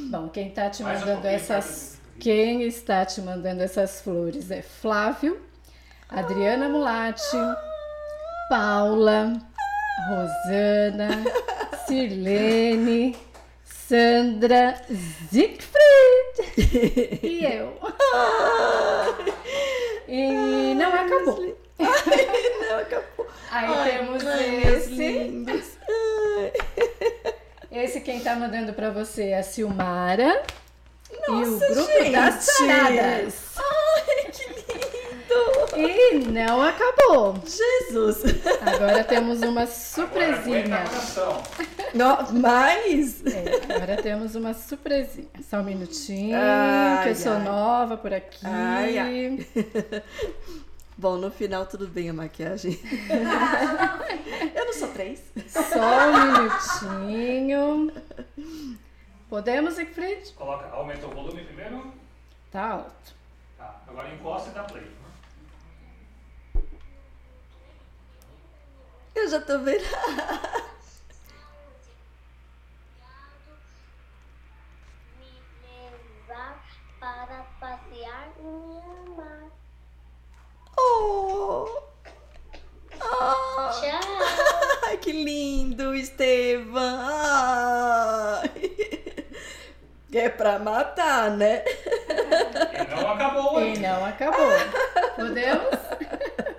Bom, 0.09 0.27
quem 0.27 0.50
está 0.50 0.69
te 0.69 0.83
um 0.83 0.85
mandando 0.85 1.25
essas. 1.25 1.98
Quem 2.19 2.64
está 2.64 3.06
te 3.06 3.22
mandando 3.22 3.64
essas 3.64 4.01
flores 4.01 4.51
é 4.51 4.61
Flávio, 4.61 5.41
Adriana 6.09 6.67
Mulatti, 6.67 7.38
Paula, 8.50 9.33
Rosana, 10.09 11.24
Sirlene, 11.88 13.17
Sandra, 13.64 14.75
Siegfried 15.30 15.72
e 17.24 17.45
eu. 17.45 17.77
E 20.09 20.74
não 20.75 20.93
acabou. 20.93 21.58
Não, 21.82 22.80
acabou. 22.80 23.27
Aí 23.51 23.66
Ai, 23.68 23.92
temos 23.92 24.26
ai, 24.26 24.64
esse. 24.76 24.90
lindos. 24.95 25.66
Esse 27.72 28.01
quem 28.01 28.19
tá 28.22 28.35
mandando 28.35 28.74
pra 28.74 28.90
você 28.90 29.30
é 29.30 29.40
a 29.40 29.43
Silmara. 29.43 30.43
e 31.11 31.30
o 31.32 31.32
Nossa, 31.35 31.68
grupo 31.74 31.92
gente. 31.92 32.11
das 32.11 32.45
Taradas. 32.58 33.35
Ai, 33.58 34.32
que 34.32 34.48
lindo. 34.50 35.77
E 35.77 36.14
não 36.32 36.61
acabou. 36.61 37.35
Jesus. 37.45 38.24
Agora 38.61 39.03
temos 39.06 39.42
uma 39.42 39.66
surpresinha. 39.66 40.84
mais? 42.34 43.24
É, 43.26 43.74
agora 43.74 44.01
temos 44.01 44.35
uma 44.35 44.53
surpresinha. 44.53 45.27
Só 45.50 45.58
um 45.58 45.64
minutinho, 45.64 46.38
Ai, 46.40 47.03
que 47.03 47.10
eu 47.11 47.16
sou 47.16 47.34
ai. 47.34 47.43
nova 47.43 47.95
por 47.98 48.14
aqui. 48.14 48.40
Ai, 48.45 48.98
ai. 48.98 49.48
Bom, 51.01 51.17
no 51.17 51.31
final 51.31 51.65
tudo 51.65 51.88
bem 51.88 52.11
a 52.11 52.13
maquiagem. 52.13 52.77
Eu 54.53 54.65
não 54.65 54.73
sou 54.73 54.89
três. 54.89 55.19
Só 55.47 56.11
um 56.11 56.91
minutinho. 56.91 57.91
Podemos, 59.27 59.73
Siegfried? 59.73 60.31
Coloca, 60.33 60.69
aumenta 60.69 61.07
o 61.07 61.09
volume 61.09 61.43
primeiro. 61.43 61.91
Tá 62.51 62.73
alto. 62.73 63.15
Tá, 63.57 63.81
agora 63.88 64.13
encosta 64.13 64.51
e 64.51 64.53
dá 64.53 64.63
play. 64.63 64.91
Eu 69.15 69.27
já 69.27 69.41
tô 69.41 69.57
vendo. 69.57 69.81
me 75.19 75.41
levar 76.27 76.63
para 76.99 77.43
passear 77.59 78.30
amar. 78.39 79.00
Oh. 80.77 81.67
Ah. 83.01 83.72
Tchau! 83.80 84.00
Ai, 84.88 84.98
que 84.98 85.11
lindo, 85.11 85.93
Estevam. 85.95 86.82
Ai. 86.82 88.51
É 90.14 90.27
pra 90.30 90.59
matar, 90.59 91.32
né? 91.32 91.64
E 91.66 92.95
não 92.95 93.11
acabou 93.14 93.61
E 93.61 93.64
ainda. 93.64 93.93
não 93.93 94.06
acabou. 94.06 94.50
Podemos? 95.16 95.74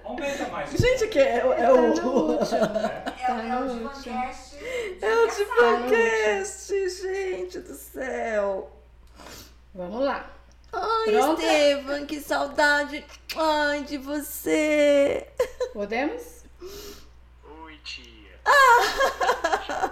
Aumenta 0.04 0.46
mais. 0.48 0.70
Gente, 0.70 1.06
que 1.08 1.18
é, 1.18 1.36
é 1.36 1.40
Tá 1.40 1.72
o. 1.72 1.76
último. 1.78 2.32
É, 2.40 3.10
Tá 3.26 3.34
o- 3.34 3.40
é 3.40 3.56
o 3.58 3.62
último. 3.62 3.90
Divocast. 3.90 4.56
É 5.02 5.14
o 5.14 5.26
de 5.28 5.44
podcast, 5.44 6.88
gente 6.88 7.58
do 7.60 7.74
céu. 7.74 8.70
Vamos 9.74 10.02
lá. 10.02 10.30
Ai, 10.72 11.04
Pronta? 11.12 11.42
Estevam, 11.42 12.06
que 12.06 12.20
saudade. 12.20 13.04
Ai, 13.36 13.84
de 13.84 13.98
você. 13.98 15.28
Podemos? 15.72 16.44
Oi, 17.62 17.78
tia. 17.84 18.40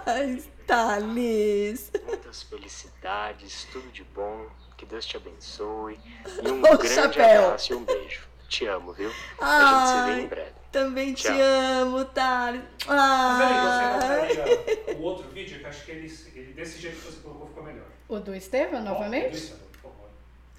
Ai, 0.05 0.43
Thales. 0.65 1.91
Muitas 2.05 2.43
felicidades, 2.43 3.67
tudo 3.71 3.91
de 3.91 4.03
bom. 4.03 4.47
Que 4.77 4.85
Deus 4.85 5.05
te 5.05 5.17
abençoe. 5.17 5.99
E 6.43 6.47
um 6.49 6.59
Ô, 6.65 6.77
grande 6.77 6.89
chapéu. 6.95 7.45
abraço 7.45 7.73
e 7.73 7.75
um 7.75 7.83
beijo. 7.83 8.21
Te 8.49 8.65
amo, 8.65 8.91
viu? 8.91 9.09
A 9.39 9.65
gente 9.65 9.87
se 9.87 10.15
vê 10.15 10.21
em 10.23 10.27
breve. 10.27 10.51
também 10.73 11.13
te 11.13 11.27
amo, 11.29 12.03
Thales. 12.05 12.61
Mas 12.85 13.41
aí, 13.41 14.27
você 14.27 14.35
mostraria 14.35 14.97
o 14.97 15.01
outro 15.03 15.29
vídeo, 15.29 15.59
que 15.59 15.63
eu 15.63 15.69
acho 15.69 15.85
que 15.85 15.91
ele, 15.91 16.13
ele- 16.35 16.53
desse 16.53 16.79
jeito 16.81 16.97
que 16.97 17.11
você 17.11 17.19
colocou 17.21 17.47
ficou 17.47 17.63
melhor. 17.63 17.85
O 18.09 18.19
do 18.19 18.35
Estevam, 18.35 18.81
novamente? 18.83 19.35
Isso, 19.37 19.51
por 19.53 19.57
favor. 19.59 19.70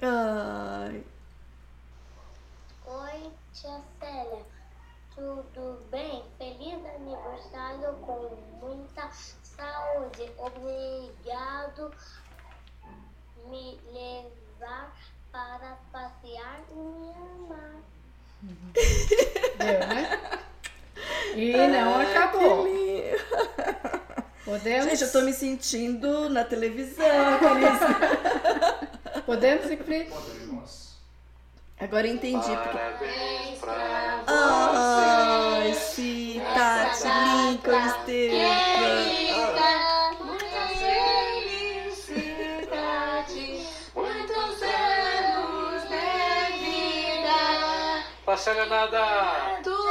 Ai. 0.05 1.05
Oi, 2.87 3.31
tia 3.55 3.81
Célia. 4.01 4.45
Tudo 5.15 5.81
bem? 5.93 6.25
Feliz 6.39 6.85
aniversário 6.97 7.95
com 8.01 8.37
muita 8.61 9.09
saúde. 9.13 10.29
Obrigado 10.39 11.95
me 13.49 13.79
levar 13.93 14.93
para 15.31 15.79
passear 15.93 16.61
e 16.73 16.75
me 16.75 17.13
amar. 17.15 17.77
Deu, 19.59 19.87
né? 19.87 20.41
E 21.37 21.57
não 21.69 22.01
acabou. 22.01 22.65
Que 22.65 22.73
lindo. 22.73 23.25
Podemos? 24.45 24.87
Gente, 24.87 25.05
eu 25.05 25.13
tô 25.13 25.21
me 25.21 25.33
sentindo 25.33 26.29
na 26.29 26.43
televisão, 26.43 27.07
aqueles... 27.39 28.92
Podemos, 29.27 29.67
Siegfried? 29.67 30.07
Podemos. 30.11 30.93
Agora 31.79 32.07
eu 32.07 32.15
entendi. 32.15 32.45
Porque... 32.45 32.79
Parabéns 32.79 33.59
pra 33.61 34.23
Ai, 34.27 35.75
sim, 35.75 36.41
Tati, 36.55 37.09
Lincoln, 37.51 37.87
Estevam. 37.87 38.43
Muita 40.27 40.61
felicidade, 42.03 43.67
muitos 43.95 44.63
anos 44.63 45.83
de 45.89 46.07
vida. 46.61 47.41
Passando 48.25 48.67
nada! 48.67 49.03
Tudo! 49.63 49.83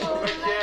Como 0.00 0.24
é 0.24 0.26
que 0.28 0.50
é? 0.50 0.62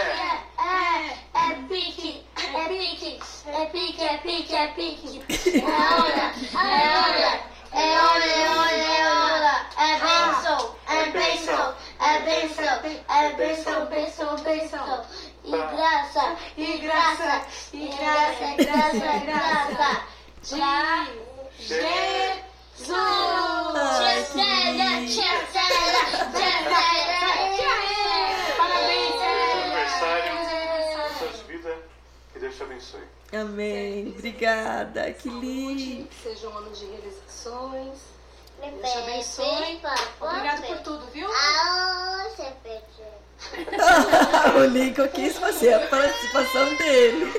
É, 0.59 1.17
é 1.33 1.56
pique, 1.67 2.11
é 2.38 2.67
pique, 2.67 3.19
é 3.53 3.65
pique, 3.67 4.03
é 4.03 4.17
pique, 4.17 4.55
é 4.55 4.67
pique. 4.67 5.23
É 5.59 5.65
hora, 5.65 6.33
é 6.53 6.67
hora, 6.97 7.39
é 7.71 8.01
hora, 8.01 8.25
é 8.25 8.49
hora, 8.49 8.75
é 8.75 9.05
hora. 9.05 9.29
É 9.77 9.99
benção, 9.99 10.75
é 10.87 11.05
benção, 11.11 11.75
é 11.99 12.19
benção, 12.19 12.79
é 13.09 13.33
benção, 13.33 13.85
benção, 13.87 14.35
benção. 14.37 15.05
E 15.43 15.51
graça, 15.51 16.37
e 16.57 16.77
graça, 16.77 17.41
e 17.73 17.87
graça, 17.87 18.45
graça, 18.57 19.21
graça. 19.23 20.03
De 20.41 21.65
Jesus! 21.65 22.49
Tia 24.33 24.53
lindo. 24.71 25.11
tia 25.11 25.35
Célia. 25.51 26.01
Parabéns, 28.57 29.17
Aniversário, 29.63 30.33
suas 31.17 31.39
vidas. 31.41 31.77
Que 32.31 32.39
Deus 32.39 32.55
te 32.55 32.63
abençoe. 32.63 33.18
Amém. 33.32 34.14
Obrigada. 34.17 35.11
Que 35.14 35.30
lindo. 35.30 36.08
Que 36.08 36.16
seja 36.16 36.49
um 36.49 36.58
ano 36.58 36.72
de 36.72 36.85
realizações. 36.85 37.99
Deus 38.59 38.91
te 38.91 38.98
abençoe. 38.98 39.82
Obrigado 40.19 40.67
por 40.67 40.77
tudo, 40.80 41.06
viu? 41.11 41.30
Ah, 41.32 42.25
o 44.58 44.66
Lincoln 44.66 45.08
quis 45.09 45.38
fazer 45.38 45.74
a 45.74 45.88
participação 45.88 46.75
dele. 46.75 47.32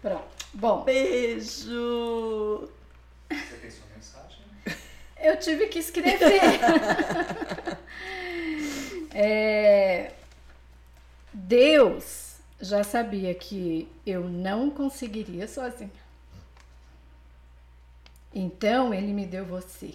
Pronto. 0.00 0.24
Bom, 0.54 0.84
Beijo. 0.84 2.68
Você 3.30 3.56
tem 3.56 3.70
sua 3.70 3.86
mensagem? 3.94 4.40
eu 5.20 5.38
tive 5.38 5.66
que 5.66 5.78
escrever. 5.78 6.40
É, 9.14 10.10
Deus 11.34 12.21
já 12.62 12.84
sabia 12.84 13.34
que 13.34 13.88
eu 14.06 14.28
não 14.28 14.70
conseguiria 14.70 15.48
sozinha. 15.48 15.90
Então 18.32 18.94
ele 18.94 19.12
me 19.12 19.26
deu 19.26 19.44
você. 19.44 19.94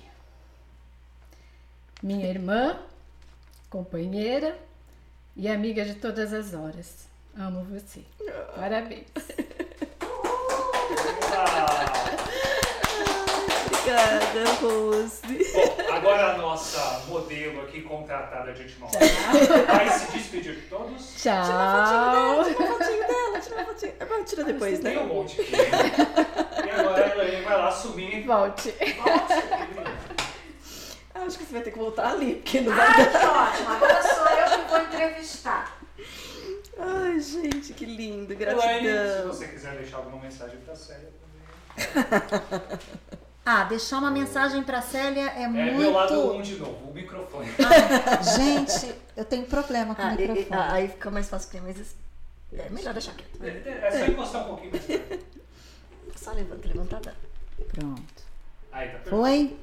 minha 2.03 2.27
irmã, 2.27 2.77
companheira 3.69 4.59
e 5.35 5.47
amiga 5.47 5.85
de 5.85 5.95
todas 5.95 6.33
as 6.33 6.53
horas. 6.53 7.07
Amo 7.35 7.63
você. 7.63 8.03
Parabéns. 8.55 9.07
Obrigada, 13.87 14.43
Rose. 14.59 15.21
Agora 15.98 16.34
a 16.34 16.38
nossa 16.38 17.01
modelo 17.08 17.61
aqui 17.61 17.82
contratada 17.82 18.53
de 18.53 18.64
última 18.64 18.88
hora 18.88 19.66
vai 19.66 19.90
se 19.90 20.11
despedir 20.11 20.56
de 20.56 20.61
todos. 20.64 21.16
Tchau. 21.22 21.43
Tira 21.43 21.58
uma 22.59 22.77
fotinho 22.77 23.08
dela, 23.08 23.40
tira 23.40 23.56
uma 23.56 23.66
fotinho. 23.66 23.93
Agora 24.00 24.24
tira 24.24 24.43
depois, 24.43 24.80
Tem 24.80 24.95
né? 24.95 25.01
um 25.01 25.08
monte 25.08 25.42
aqui. 25.42 25.51
E 25.56 26.69
agora 26.72 27.01
ela 27.01 27.43
vai 27.43 27.58
lá 27.58 27.67
assumir. 27.69 28.24
Volte. 28.26 28.74
Ah, 31.16 31.22
Acho 31.26 31.38
que 31.40 31.45
você 31.45 31.53
vai 31.53 31.61
ter 31.64 31.72
que 31.72 31.80
voltar 31.80 32.11
ali, 32.11 32.35
porque 32.35 32.61
não 32.61 32.76
vai 32.76 32.85
Ai, 32.88 33.11
dar. 33.11 33.19
que 33.19 33.26
ótimo. 33.26 33.69
Agora 33.72 34.03
sou 34.03 34.27
eu 34.27 34.45
que 34.64 34.69
vou 34.69 34.82
entrevistar. 34.82 35.77
Ai, 36.80 37.19
gente, 37.19 37.74
que 37.74 37.85
lindo. 37.85 38.32
Elaine, 38.34 38.56
se 38.59 38.84
Gratidão. 38.93 39.27
você 39.27 39.48
quiser 39.48 39.76
deixar 39.77 39.98
alguma 39.98 40.22
mensagem 40.22 40.58
pra 40.58 40.76
Célia 40.76 41.09
também. 41.76 42.80
Ah, 43.50 43.64
deixar 43.64 44.00
uma 44.00 44.11
mensagem 44.11 44.61
pra 44.61 44.82
Célia 44.82 45.22
é, 45.38 45.43
É 45.43 45.48
muito. 45.48 45.77
meu 45.77 45.93
lado 45.93 46.34
1 46.34 46.42
de 46.42 46.56
novo, 46.58 46.90
o 46.90 46.93
microfone. 46.93 47.48
Gente, 48.35 48.93
eu 49.16 49.24
tenho 49.24 49.45
problema 49.45 49.95
com 49.95 50.01
o 50.01 50.06
Ah, 50.06 50.11
e- 50.11 50.16
e- 50.16 50.27
microfone. 50.27 50.59
ah, 50.61 50.74
aí 50.74 50.88
fica 50.90 51.09
mais 51.09 51.30
fácil, 51.30 51.50
porque 51.50 51.66
mas 51.66 51.95
é 52.59 52.69
melhor 52.69 52.92
deixar 52.93 53.14
quieto. 53.14 53.40
É 53.42 53.92
só 54.00 54.06
encostar 54.11 54.43
um 54.43 54.48
pouquinho. 54.56 54.72
Só 56.17 56.32
levanta, 56.34 56.67
levantada. 56.67 57.16
Pronto. 57.72 58.24
Aí, 58.74 58.88
tá 58.90 58.93
perfeito. 59.00 59.09
Foi? 59.09 59.58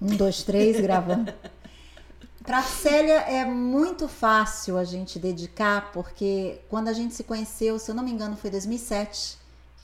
Um, 0.00 0.16
dois, 0.16 0.42
três, 0.42 0.80
gravando. 0.80 1.30
Pra 2.46 2.62
Célia 2.62 3.20
é 3.28 3.44
muito 3.44 4.08
fácil 4.08 4.78
a 4.78 4.84
gente 4.84 5.18
dedicar, 5.18 5.92
porque 5.92 6.60
quando 6.70 6.88
a 6.88 6.94
gente 6.94 7.14
se 7.14 7.24
conheceu, 7.24 7.78
se 7.78 7.90
eu 7.90 7.94
não 7.94 8.02
me 8.02 8.10
engano, 8.10 8.36
foi 8.38 8.48
2007, 8.48 9.36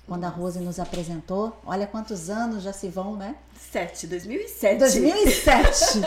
quando 0.07 0.25
a 0.25 0.28
Rose 0.28 0.60
nos 0.60 0.78
apresentou. 0.78 1.59
Olha 1.65 1.86
quantos 1.86 2.31
anos 2.31 2.62
já 2.62 2.73
se 2.73 2.89
vão, 2.89 3.17
né? 3.17 3.36
7, 3.59 4.07
2007. 4.07 4.78
2007. 4.78 6.01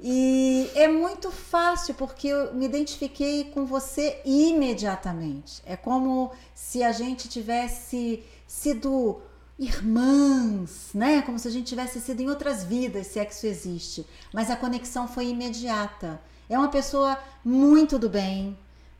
E 0.00 0.70
é 0.74 0.88
muito 0.88 1.30
fácil 1.30 1.94
porque 1.94 2.28
eu 2.28 2.54
me 2.54 2.64
identifiquei 2.64 3.44
com 3.44 3.66
você 3.66 4.20
imediatamente. 4.24 5.62
É 5.66 5.76
como 5.76 6.30
se 6.54 6.82
a 6.82 6.92
gente 6.92 7.28
tivesse 7.28 8.22
sido 8.46 9.20
irmãs, 9.58 10.90
né? 10.94 11.22
Como 11.22 11.38
se 11.38 11.48
a 11.48 11.50
gente 11.50 11.66
tivesse 11.66 12.00
sido 12.00 12.20
em 12.20 12.28
outras 12.28 12.62
vidas, 12.62 13.06
se 13.08 13.18
é 13.18 13.24
que 13.24 13.32
isso 13.32 13.46
existe. 13.46 14.06
Mas 14.32 14.50
a 14.50 14.56
conexão 14.56 15.08
foi 15.08 15.28
imediata. 15.28 16.20
É 16.48 16.56
uma 16.58 16.68
pessoa 16.68 17.18
muito 17.44 17.98
do 17.98 18.08
bem, 18.08 18.56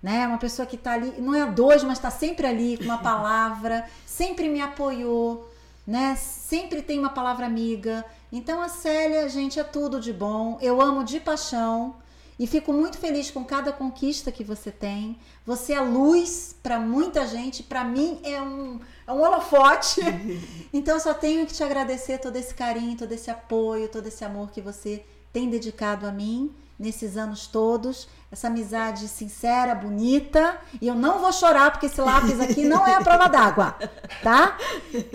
né? 0.07 0.25
Uma 0.25 0.39
pessoa 0.39 0.65
que 0.65 0.76
tá 0.76 0.93
ali, 0.93 1.20
não 1.20 1.35
é 1.35 1.43
a 1.43 1.47
dois, 1.47 1.83
mas 1.83 1.99
tá 1.99 2.12
sempre 2.12 2.47
ali 2.47 2.78
com 2.78 2.85
uma 2.85 2.99
palavra, 3.02 3.85
sempre 4.07 4.49
me 4.49 4.60
apoiou, 4.60 5.51
né? 5.85 6.15
Sempre 6.15 6.81
tem 6.81 6.97
uma 6.97 7.10
palavra 7.10 7.44
amiga. 7.44 8.05
Então 8.31 8.62
a 8.62 8.68
Célia, 8.68 9.28
gente, 9.28 9.59
é 9.59 9.65
tudo 9.65 10.01
de 10.01 10.12
bom. 10.12 10.59
Eu 10.62 10.81
amo 10.81 11.02
de 11.02 11.18
paixão 11.18 11.97
e 12.39 12.47
fico 12.47 12.73
muito 12.73 12.99
feliz 12.99 13.33
com 13.33 13.44
cada 13.44 13.73
conquista 13.73 14.31
que 14.31 14.44
você 14.44 14.70
tem. 14.70 15.18
Você 15.44 15.73
é 15.73 15.81
luz 15.81 16.55
para 16.62 16.78
muita 16.78 17.26
gente, 17.26 17.65
para 17.65 17.83
mim 17.83 18.20
é 18.23 18.41
um, 18.41 18.78
é 19.09 19.12
um 19.12 19.20
holofote. 19.20 20.02
então 20.73 20.94
eu 20.94 21.01
só 21.01 21.15
tenho 21.15 21.44
que 21.47 21.52
te 21.52 21.65
agradecer 21.65 22.18
todo 22.18 22.36
esse 22.36 22.55
carinho, 22.55 22.97
todo 22.97 23.10
esse 23.10 23.28
apoio, 23.28 23.89
todo 23.89 24.07
esse 24.07 24.25
amor 24.25 24.52
que 24.52 24.60
você 24.60 25.05
tem 25.33 25.51
dedicado 25.51 26.07
a 26.07 26.12
mim 26.12 26.55
nesses 26.79 27.17
anos 27.17 27.47
todos. 27.47 28.09
Essa 28.31 28.49
amizade 28.49 29.07
sincera, 29.09 29.75
bonita. 29.75 30.59
E 30.81 30.89
eu 30.89 30.95
não 30.95 31.21
vou 31.21 31.33
chorar 31.33 31.71
porque 31.71 31.87
esse 31.87 32.01
lápis 32.01 32.41
aqui 32.41 32.65
não 32.65 32.87
é 32.87 32.95
a 32.95 33.01
prova 33.01 33.29
d'água, 33.29 33.77
tá? 34.23 34.57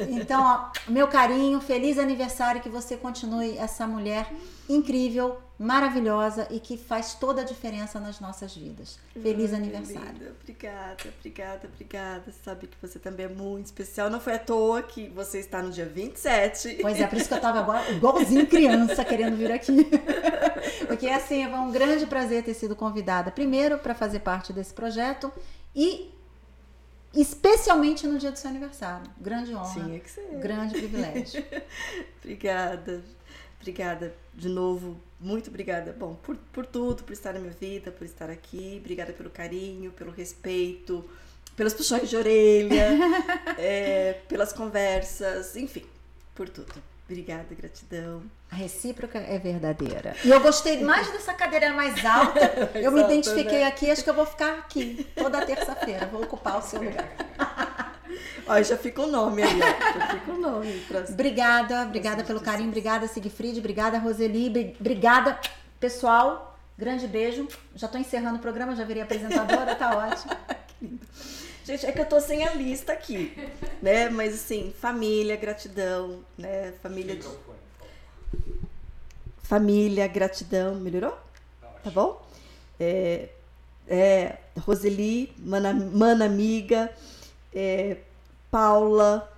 Então, 0.10 0.42
ó, 0.42 0.72
meu 0.90 1.08
carinho, 1.08 1.60
feliz 1.60 1.98
aniversário, 1.98 2.62
que 2.62 2.70
você 2.70 2.96
continue 2.96 3.58
essa 3.58 3.86
mulher 3.86 4.32
incrível, 4.72 5.40
maravilhosa 5.60 6.48
e 6.50 6.60
que 6.60 6.78
faz 6.78 7.14
toda 7.14 7.42
a 7.42 7.44
diferença 7.44 8.00
nas 8.00 8.20
nossas 8.20 8.56
vidas. 8.56 8.98
Feliz 9.14 9.52
Ai, 9.54 9.60
aniversário. 9.60 10.14
linda. 10.14 10.36
Obrigada, 10.42 11.04
obrigada, 11.20 11.70
obrigada. 11.72 12.34
Sabe 12.44 12.68
que 12.68 12.78
você 12.82 12.98
também 12.98 13.26
é 13.26 13.30
muito 13.30 13.68
especial. 13.68 14.10
Não 14.10 14.20
foi 14.20 14.34
à 14.34 14.40
toa 14.40 14.82
que 14.82 15.08
você 15.10 15.40
está 15.40 15.62
no 15.62 15.72
dia 15.72 15.86
27. 15.86 16.78
Pois 16.82 17.00
é, 17.00 17.06
por 17.08 17.18
isso 17.18 17.28
que 17.28 17.34
eu 17.34 17.42
tava 17.42 17.60
agora 17.60 17.92
igualzinho 17.92 18.48
criança 18.48 19.04
querendo 19.06 19.36
vir 19.38 19.52
aqui. 19.52 19.88
Porque 20.88 21.08
assim, 21.08 21.44
é 21.44 21.48
um 21.56 21.72
grande 21.72 22.06
prazer 22.06 22.44
ter 22.44 22.54
sido 22.54 22.76
convidada, 22.76 23.30
primeiro 23.32 23.78
para 23.78 23.94
fazer 23.94 24.20
parte 24.20 24.52
desse 24.52 24.74
projeto 24.74 25.32
e 25.76 26.12
especialmente 27.14 28.08
no 28.08 28.18
dia 28.18 28.32
do 28.32 28.38
seu 28.38 28.50
aniversário. 28.50 29.10
Grande 29.20 29.54
honra, 29.54 29.74
Tinha 29.74 30.00
que 30.00 30.10
ser. 30.10 30.28
grande 30.40 30.74
privilégio. 30.74 31.44
Obrigada. 32.24 33.04
Obrigada 33.62 34.12
de 34.34 34.50
novo. 34.50 35.00
Muito 35.20 35.50
obrigada. 35.50 35.96
Bom, 35.98 36.16
por, 36.16 36.36
por 36.52 36.66
tudo, 36.66 37.04
por 37.04 37.14
estar 37.14 37.34
na 37.34 37.40
minha 37.40 37.54
vida, 37.54 37.92
por 37.92 38.04
estar 38.06 38.30
aqui. 38.30 38.78
Obrigada 38.82 39.14
pelo 39.14 39.30
carinho, 39.30 39.92
pelo 39.92 40.12
respeito, 40.12 41.08
pelos 41.56 41.74
puxões 41.74 42.10
de 42.10 42.18
orelha, 42.18 42.90
é, 43.58 44.14
pelas 44.28 44.52
conversas, 44.52 45.56
enfim, 45.56 45.86
por 46.34 46.50
tudo. 46.50 46.74
Obrigada, 47.08 47.54
gratidão. 47.54 48.24
A 48.50 48.56
recíproca 48.56 49.20
é 49.20 49.38
verdadeira. 49.38 50.16
E 50.24 50.30
eu 50.30 50.40
gostei 50.40 50.82
mais 50.82 51.12
dessa 51.12 51.34
cadeira 51.34 51.72
mais 51.74 52.04
alta. 52.06 52.72
Eu 52.74 52.92
me 52.92 53.00
Exato, 53.00 53.14
identifiquei 53.14 53.60
né? 53.60 53.68
aqui, 53.68 53.92
acho 53.92 54.04
que 54.04 54.10
eu 54.10 54.14
vou 54.14 54.26
ficar 54.26 54.54
aqui 54.60 55.06
toda 55.16 55.46
terça-feira. 55.46 56.08
Vou 56.08 56.24
ocupar 56.24 56.58
o 56.58 56.62
seu 56.62 56.82
lugar. 56.82 57.08
Ó, 58.48 58.62
já 58.62 58.78
fica 58.78 59.02
o 59.02 59.08
nome 59.08 59.44
aí. 59.44 59.60
Já 59.60 60.08
fica 60.20 60.32
o 60.32 60.38
nome. 60.40 60.80
Pra... 60.88 61.02
Obrigada, 61.10 61.84
obrigada 61.84 62.24
pelo 62.24 62.40
carinho, 62.42 62.70
obrigada 62.70 63.08
Sigfried, 63.08 63.60
obrigada 63.60 63.98
Roseli, 64.00 64.50
bri- 64.50 64.76
obrigada 64.80 65.40
pessoal. 65.80 66.58
Grande 66.78 67.08
beijo. 67.08 67.48
Já 67.76 67.88
tô 67.88 67.98
encerrando 67.98 68.38
o 68.38 68.42
programa, 68.42 68.76
já 68.76 68.84
virei 68.84 69.04
apresentadora, 69.04 69.76
tá 69.76 69.98
ótimo. 69.98 70.34
Gente, 71.64 71.86
é 71.86 71.92
que 71.92 72.00
eu 72.00 72.06
tô 72.06 72.20
sem 72.20 72.44
a 72.48 72.54
lista 72.56 72.92
aqui, 72.92 73.38
né? 73.82 74.10
Mas 74.10 74.34
assim, 74.34 74.74
família, 74.82 75.36
gratidão, 75.36 76.20
né? 76.38 76.74
Família, 76.82 77.16
de- 77.16 77.28
família, 79.44 80.08
gratidão. 80.08 80.76
Melhorou? 80.76 81.18
Tá. 81.62 81.68
Tá 81.84 81.92
bom? 81.92 82.22
É, 82.80 83.30
é, 83.88 84.38
Roseli, 84.60 85.32
mana, 85.38 85.74
mana 85.74 86.26
amiga, 86.26 86.90
é, 87.54 87.98
Paula. 88.50 89.32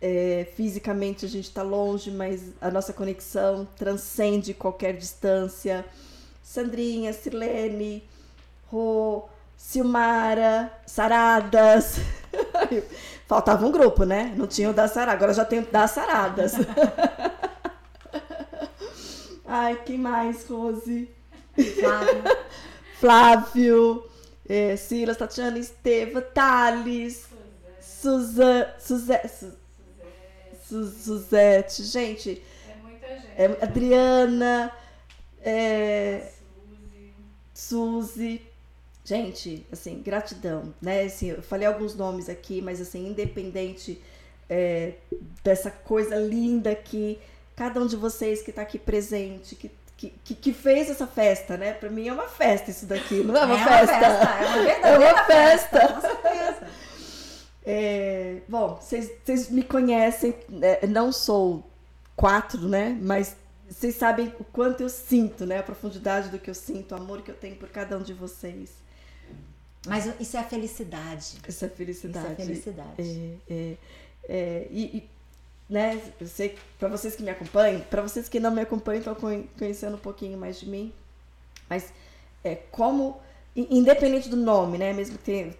é, 0.00 0.46
fisicamente 0.56 1.24
a 1.24 1.28
gente 1.28 1.50
tá 1.50 1.62
longe, 1.62 2.10
mas 2.10 2.52
a 2.60 2.70
nossa 2.70 2.92
conexão 2.92 3.66
transcende 3.76 4.52
qualquer 4.54 4.96
distância. 4.96 5.84
Sandrinha, 6.42 7.12
Silene, 7.12 8.04
Rô, 8.70 9.24
Silmara, 9.56 10.70
Saradas. 10.86 11.96
Faltava 13.26 13.66
um 13.66 13.72
grupo, 13.72 14.04
né? 14.04 14.34
Não 14.36 14.46
tinha 14.46 14.68
o 14.68 14.74
da 14.74 14.86
Sarada, 14.86 15.12
agora 15.12 15.32
já 15.32 15.44
tem 15.44 15.60
o 15.60 15.66
da 15.66 15.86
Saradas. 15.86 16.52
Ai, 19.46 19.80
quem 19.84 19.98
mais, 19.98 20.46
Rose? 20.48 21.08
Flávio, 21.80 22.22
Flávio, 23.00 24.04
é, 24.48 24.76
Silas, 24.76 25.16
Tatiana, 25.16 25.58
Esteva, 25.58 26.20
Thales, 26.22 27.26
Suzan, 27.80 28.66
Suze, 28.78 29.12
Su- 29.28 29.52
Su- 30.68 30.90
Suzete, 30.90 31.82
gente, 31.84 32.42
É 32.68 32.74
muita 32.82 33.06
gente. 33.08 33.26
é, 33.36 33.44
Adriana, 33.62 34.72
é, 35.42 36.30
Suzy. 37.52 38.40
Gente, 39.04 39.66
assim, 39.70 40.00
gratidão, 40.02 40.74
né? 40.80 41.02
Assim, 41.02 41.28
eu 41.30 41.42
falei 41.42 41.66
alguns 41.68 41.94
nomes 41.94 42.28
aqui, 42.30 42.62
mas 42.62 42.80
assim, 42.80 43.06
independente 43.08 44.00
é, 44.48 44.94
dessa 45.42 45.70
coisa 45.70 46.16
linda 46.16 46.74
que 46.74 47.18
cada 47.54 47.80
um 47.80 47.86
de 47.86 47.96
vocês 47.96 48.40
que 48.40 48.48
está 48.48 48.62
aqui 48.62 48.78
presente, 48.78 49.54
que, 49.56 49.70
que, 49.96 50.10
que- 50.24 50.34
que 50.34 50.52
fez 50.52 50.90
essa 50.90 51.06
festa, 51.06 51.56
né? 51.56 51.72
Para 51.72 51.88
mim 51.90 52.08
é 52.08 52.12
uma 52.12 52.28
festa 52.28 52.70
isso 52.70 52.86
daqui, 52.86 53.22
não 53.22 53.36
é 53.36 53.44
uma 53.44 53.58
festa? 53.64 53.94
é 53.94 54.08
uma 54.08 54.56
É 54.60 54.64
verdadeira 54.64 55.14
uma 55.14 55.24
festa. 55.24 55.88
com 55.92 56.00
certeza. 56.00 56.66
É, 57.66 58.38
bom, 58.48 58.78
vocês 58.80 59.48
me 59.50 59.62
conhecem, 59.62 60.34
né? 60.48 60.78
não 60.88 61.10
sou 61.10 61.64
quatro, 62.14 62.68
né? 62.68 62.96
Mas 63.00 63.36
vocês 63.70 63.94
sabem 63.94 64.32
o 64.38 64.44
quanto 64.44 64.82
eu 64.82 64.88
sinto, 64.90 65.46
né? 65.46 65.58
A 65.58 65.62
profundidade 65.62 66.28
do 66.28 66.38
que 66.38 66.50
eu 66.50 66.54
sinto, 66.54 66.92
o 66.92 66.96
amor 66.96 67.22
que 67.22 67.30
eu 67.30 67.34
tenho 67.34 67.56
por 67.56 67.68
cada 67.70 67.96
um 67.96 68.02
de 68.02 68.12
vocês. 68.12 68.70
Mas 69.86 70.08
isso 70.20 70.36
é 70.36 70.40
a 70.40 70.44
felicidade. 70.44 71.38
Essa 71.46 71.68
felicidade. 71.68 72.26
Isso 72.32 72.42
é 72.42 72.44
felicidade. 72.44 72.92
É, 72.98 73.54
é, 73.54 73.76
é, 74.28 74.66
e, 74.70 74.98
e 74.98 75.10
né, 75.68 76.00
para 76.78 76.88
vocês 76.88 77.16
que 77.16 77.22
me 77.22 77.30
acompanham, 77.30 77.80
para 77.82 78.02
vocês 78.02 78.28
que 78.28 78.38
não 78.38 78.50
me 78.50 78.60
acompanham, 78.60 78.98
estão 78.98 79.16
conhecendo 79.58 79.96
um 79.96 80.00
pouquinho 80.00 80.38
mais 80.38 80.60
de 80.60 80.68
mim, 80.68 80.92
mas 81.68 81.92
é 82.42 82.54
como 82.54 83.20
independente 83.56 84.28
do 84.28 84.36
nome, 84.36 84.78
né, 84.78 84.92
mesmo 84.92 85.16
que 85.16 85.24
tenha 85.24 85.52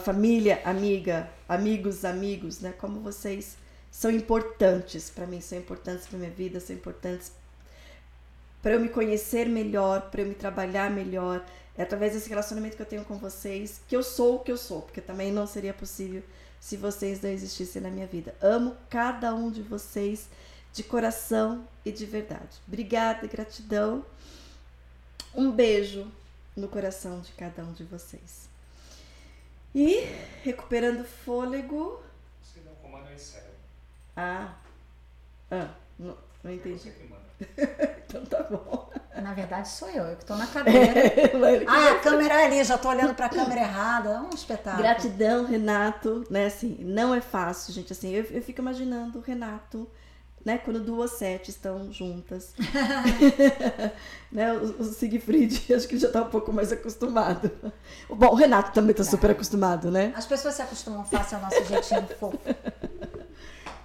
família, 0.00 0.60
amiga, 0.64 1.28
amigos, 1.48 2.04
amigos, 2.04 2.60
né, 2.60 2.72
como 2.76 3.00
vocês 3.00 3.56
são 3.90 4.10
importantes 4.10 5.10
para 5.10 5.26
mim, 5.26 5.40
são 5.40 5.58
importantes 5.58 6.06
para 6.06 6.18
minha 6.18 6.30
vida, 6.30 6.58
são 6.58 6.74
importantes 6.74 7.30
para 8.62 8.72
eu 8.72 8.80
me 8.80 8.88
conhecer 8.88 9.48
melhor, 9.48 10.10
para 10.10 10.22
eu 10.22 10.26
me 10.26 10.34
trabalhar 10.34 10.90
melhor, 10.90 11.44
é 11.76 11.82
através 11.82 12.12
desse 12.12 12.28
relacionamento 12.28 12.76
que 12.76 12.82
eu 12.82 12.86
tenho 12.86 13.04
com 13.04 13.16
vocês 13.16 13.80
que 13.86 13.96
eu 13.96 14.02
sou 14.02 14.36
o 14.36 14.38
que 14.40 14.50
eu 14.50 14.56
sou, 14.56 14.82
porque 14.82 15.00
também 15.00 15.30
não 15.30 15.46
seria 15.46 15.74
possível 15.74 16.22
se 16.62 16.76
vocês 16.76 17.20
não 17.20 17.28
existissem 17.28 17.82
na 17.82 17.90
minha 17.90 18.06
vida. 18.06 18.36
Amo 18.40 18.76
cada 18.88 19.34
um 19.34 19.50
de 19.50 19.60
vocês 19.60 20.28
de 20.72 20.84
coração 20.84 21.66
e 21.84 21.90
de 21.90 22.06
verdade. 22.06 22.60
Obrigada, 22.68 23.26
gratidão. 23.26 24.06
Um 25.34 25.50
beijo 25.50 26.08
no 26.56 26.68
coração 26.68 27.18
de 27.18 27.32
cada 27.32 27.64
um 27.64 27.72
de 27.72 27.82
vocês. 27.82 28.48
E 29.74 30.02
recuperando 30.44 31.04
fôlego. 31.04 32.00
Você 32.40 32.60
não 32.60 32.76
comanda 32.76 33.12
em 33.12 33.18
sério. 33.18 33.50
Ah. 34.14 34.54
Ah, 35.50 35.74
não, 35.98 36.16
não 36.42 36.52
entendi. 36.52 36.92
Então 38.12 38.26
tá 38.26 38.42
bom. 38.42 38.90
Na 39.22 39.32
verdade 39.32 39.68
sou 39.68 39.88
eu, 39.88 40.04
eu 40.04 40.16
que 40.16 40.24
tô 40.26 40.36
na 40.36 40.46
cadeira. 40.48 41.00
É, 41.00 41.64
ah, 41.66 41.92
a 41.92 41.98
câmera 42.00 42.42
é 42.42 42.44
ali, 42.44 42.62
já 42.62 42.76
tô 42.76 42.90
olhando 42.90 43.14
para 43.14 43.26
a 43.26 43.28
câmera 43.30 43.62
errada. 43.62 44.10
É 44.10 44.18
um 44.20 44.28
espetáculo. 44.28 44.82
Gratidão, 44.82 45.46
Renato. 45.46 46.24
Né, 46.28 46.46
assim, 46.46 46.76
não 46.80 47.14
é 47.14 47.22
fácil, 47.22 47.72
gente. 47.72 47.92
Assim, 47.92 48.10
eu, 48.10 48.24
eu 48.24 48.42
fico 48.42 48.60
imaginando 48.60 49.18
o 49.18 49.22
Renato 49.22 49.88
né, 50.44 50.58
quando 50.58 50.80
duas 50.80 51.12
sete 51.12 51.50
estão 51.50 51.92
juntas. 51.92 52.52
né, 54.30 54.52
o, 54.52 54.82
o 54.82 54.84
Siegfried, 54.84 55.72
acho 55.74 55.88
que 55.88 55.98
já 55.98 56.08
está 56.08 56.22
um 56.22 56.30
pouco 56.30 56.52
mais 56.52 56.72
acostumado. 56.72 57.50
Bom, 58.08 58.28
o 58.28 58.34
Renato 58.34 58.72
também 58.72 58.90
está 58.90 59.04
super 59.04 59.30
acostumado, 59.30 59.90
né? 59.90 60.12
As 60.16 60.26
pessoas 60.26 60.54
se 60.54 60.62
acostumam 60.62 61.04
fácil 61.04 61.38
ao 61.38 61.44
nosso 61.44 61.64
jeitinho 61.64 62.06
fofo. 62.18 62.38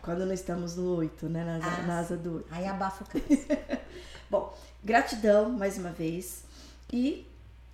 Quando 0.07 0.25
não 0.25 0.33
estamos 0.33 0.77
no 0.77 0.95
8, 0.95 1.27
né? 1.27 1.43
Na, 1.43 1.55
ah, 1.57 1.81
na 1.81 1.99
asa 1.99 2.15
do 2.15 2.35
8. 2.35 2.47
Aí 2.49 2.65
abafa 2.65 3.03
o 3.03 3.07
Bom, 4.31 4.57
gratidão 4.81 5.49
mais 5.49 5.77
uma 5.77 5.89
vez. 5.89 6.45
E 6.93 7.27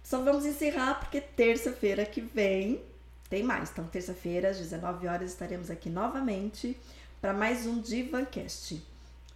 só 0.03 0.19
vamos 0.19 0.43
encerrar 0.43 0.95
porque 0.95 1.21
terça-feira 1.21 2.03
que 2.07 2.21
vem 2.21 2.81
tem 3.29 3.43
mais. 3.43 3.69
Então, 3.69 3.85
terça-feira, 3.85 4.49
às 4.49 4.57
19 4.57 5.05
horas, 5.07 5.29
estaremos 5.29 5.69
aqui 5.69 5.91
novamente 5.91 6.75
para 7.21 7.33
mais 7.33 7.67
um 7.67 7.79
Divancast. 7.79 8.83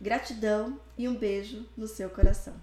Gratidão 0.01 0.79
e 0.97 1.07
um 1.07 1.13
beijo 1.13 1.67
no 1.77 1.87
seu 1.87 2.09
coração. 2.09 2.55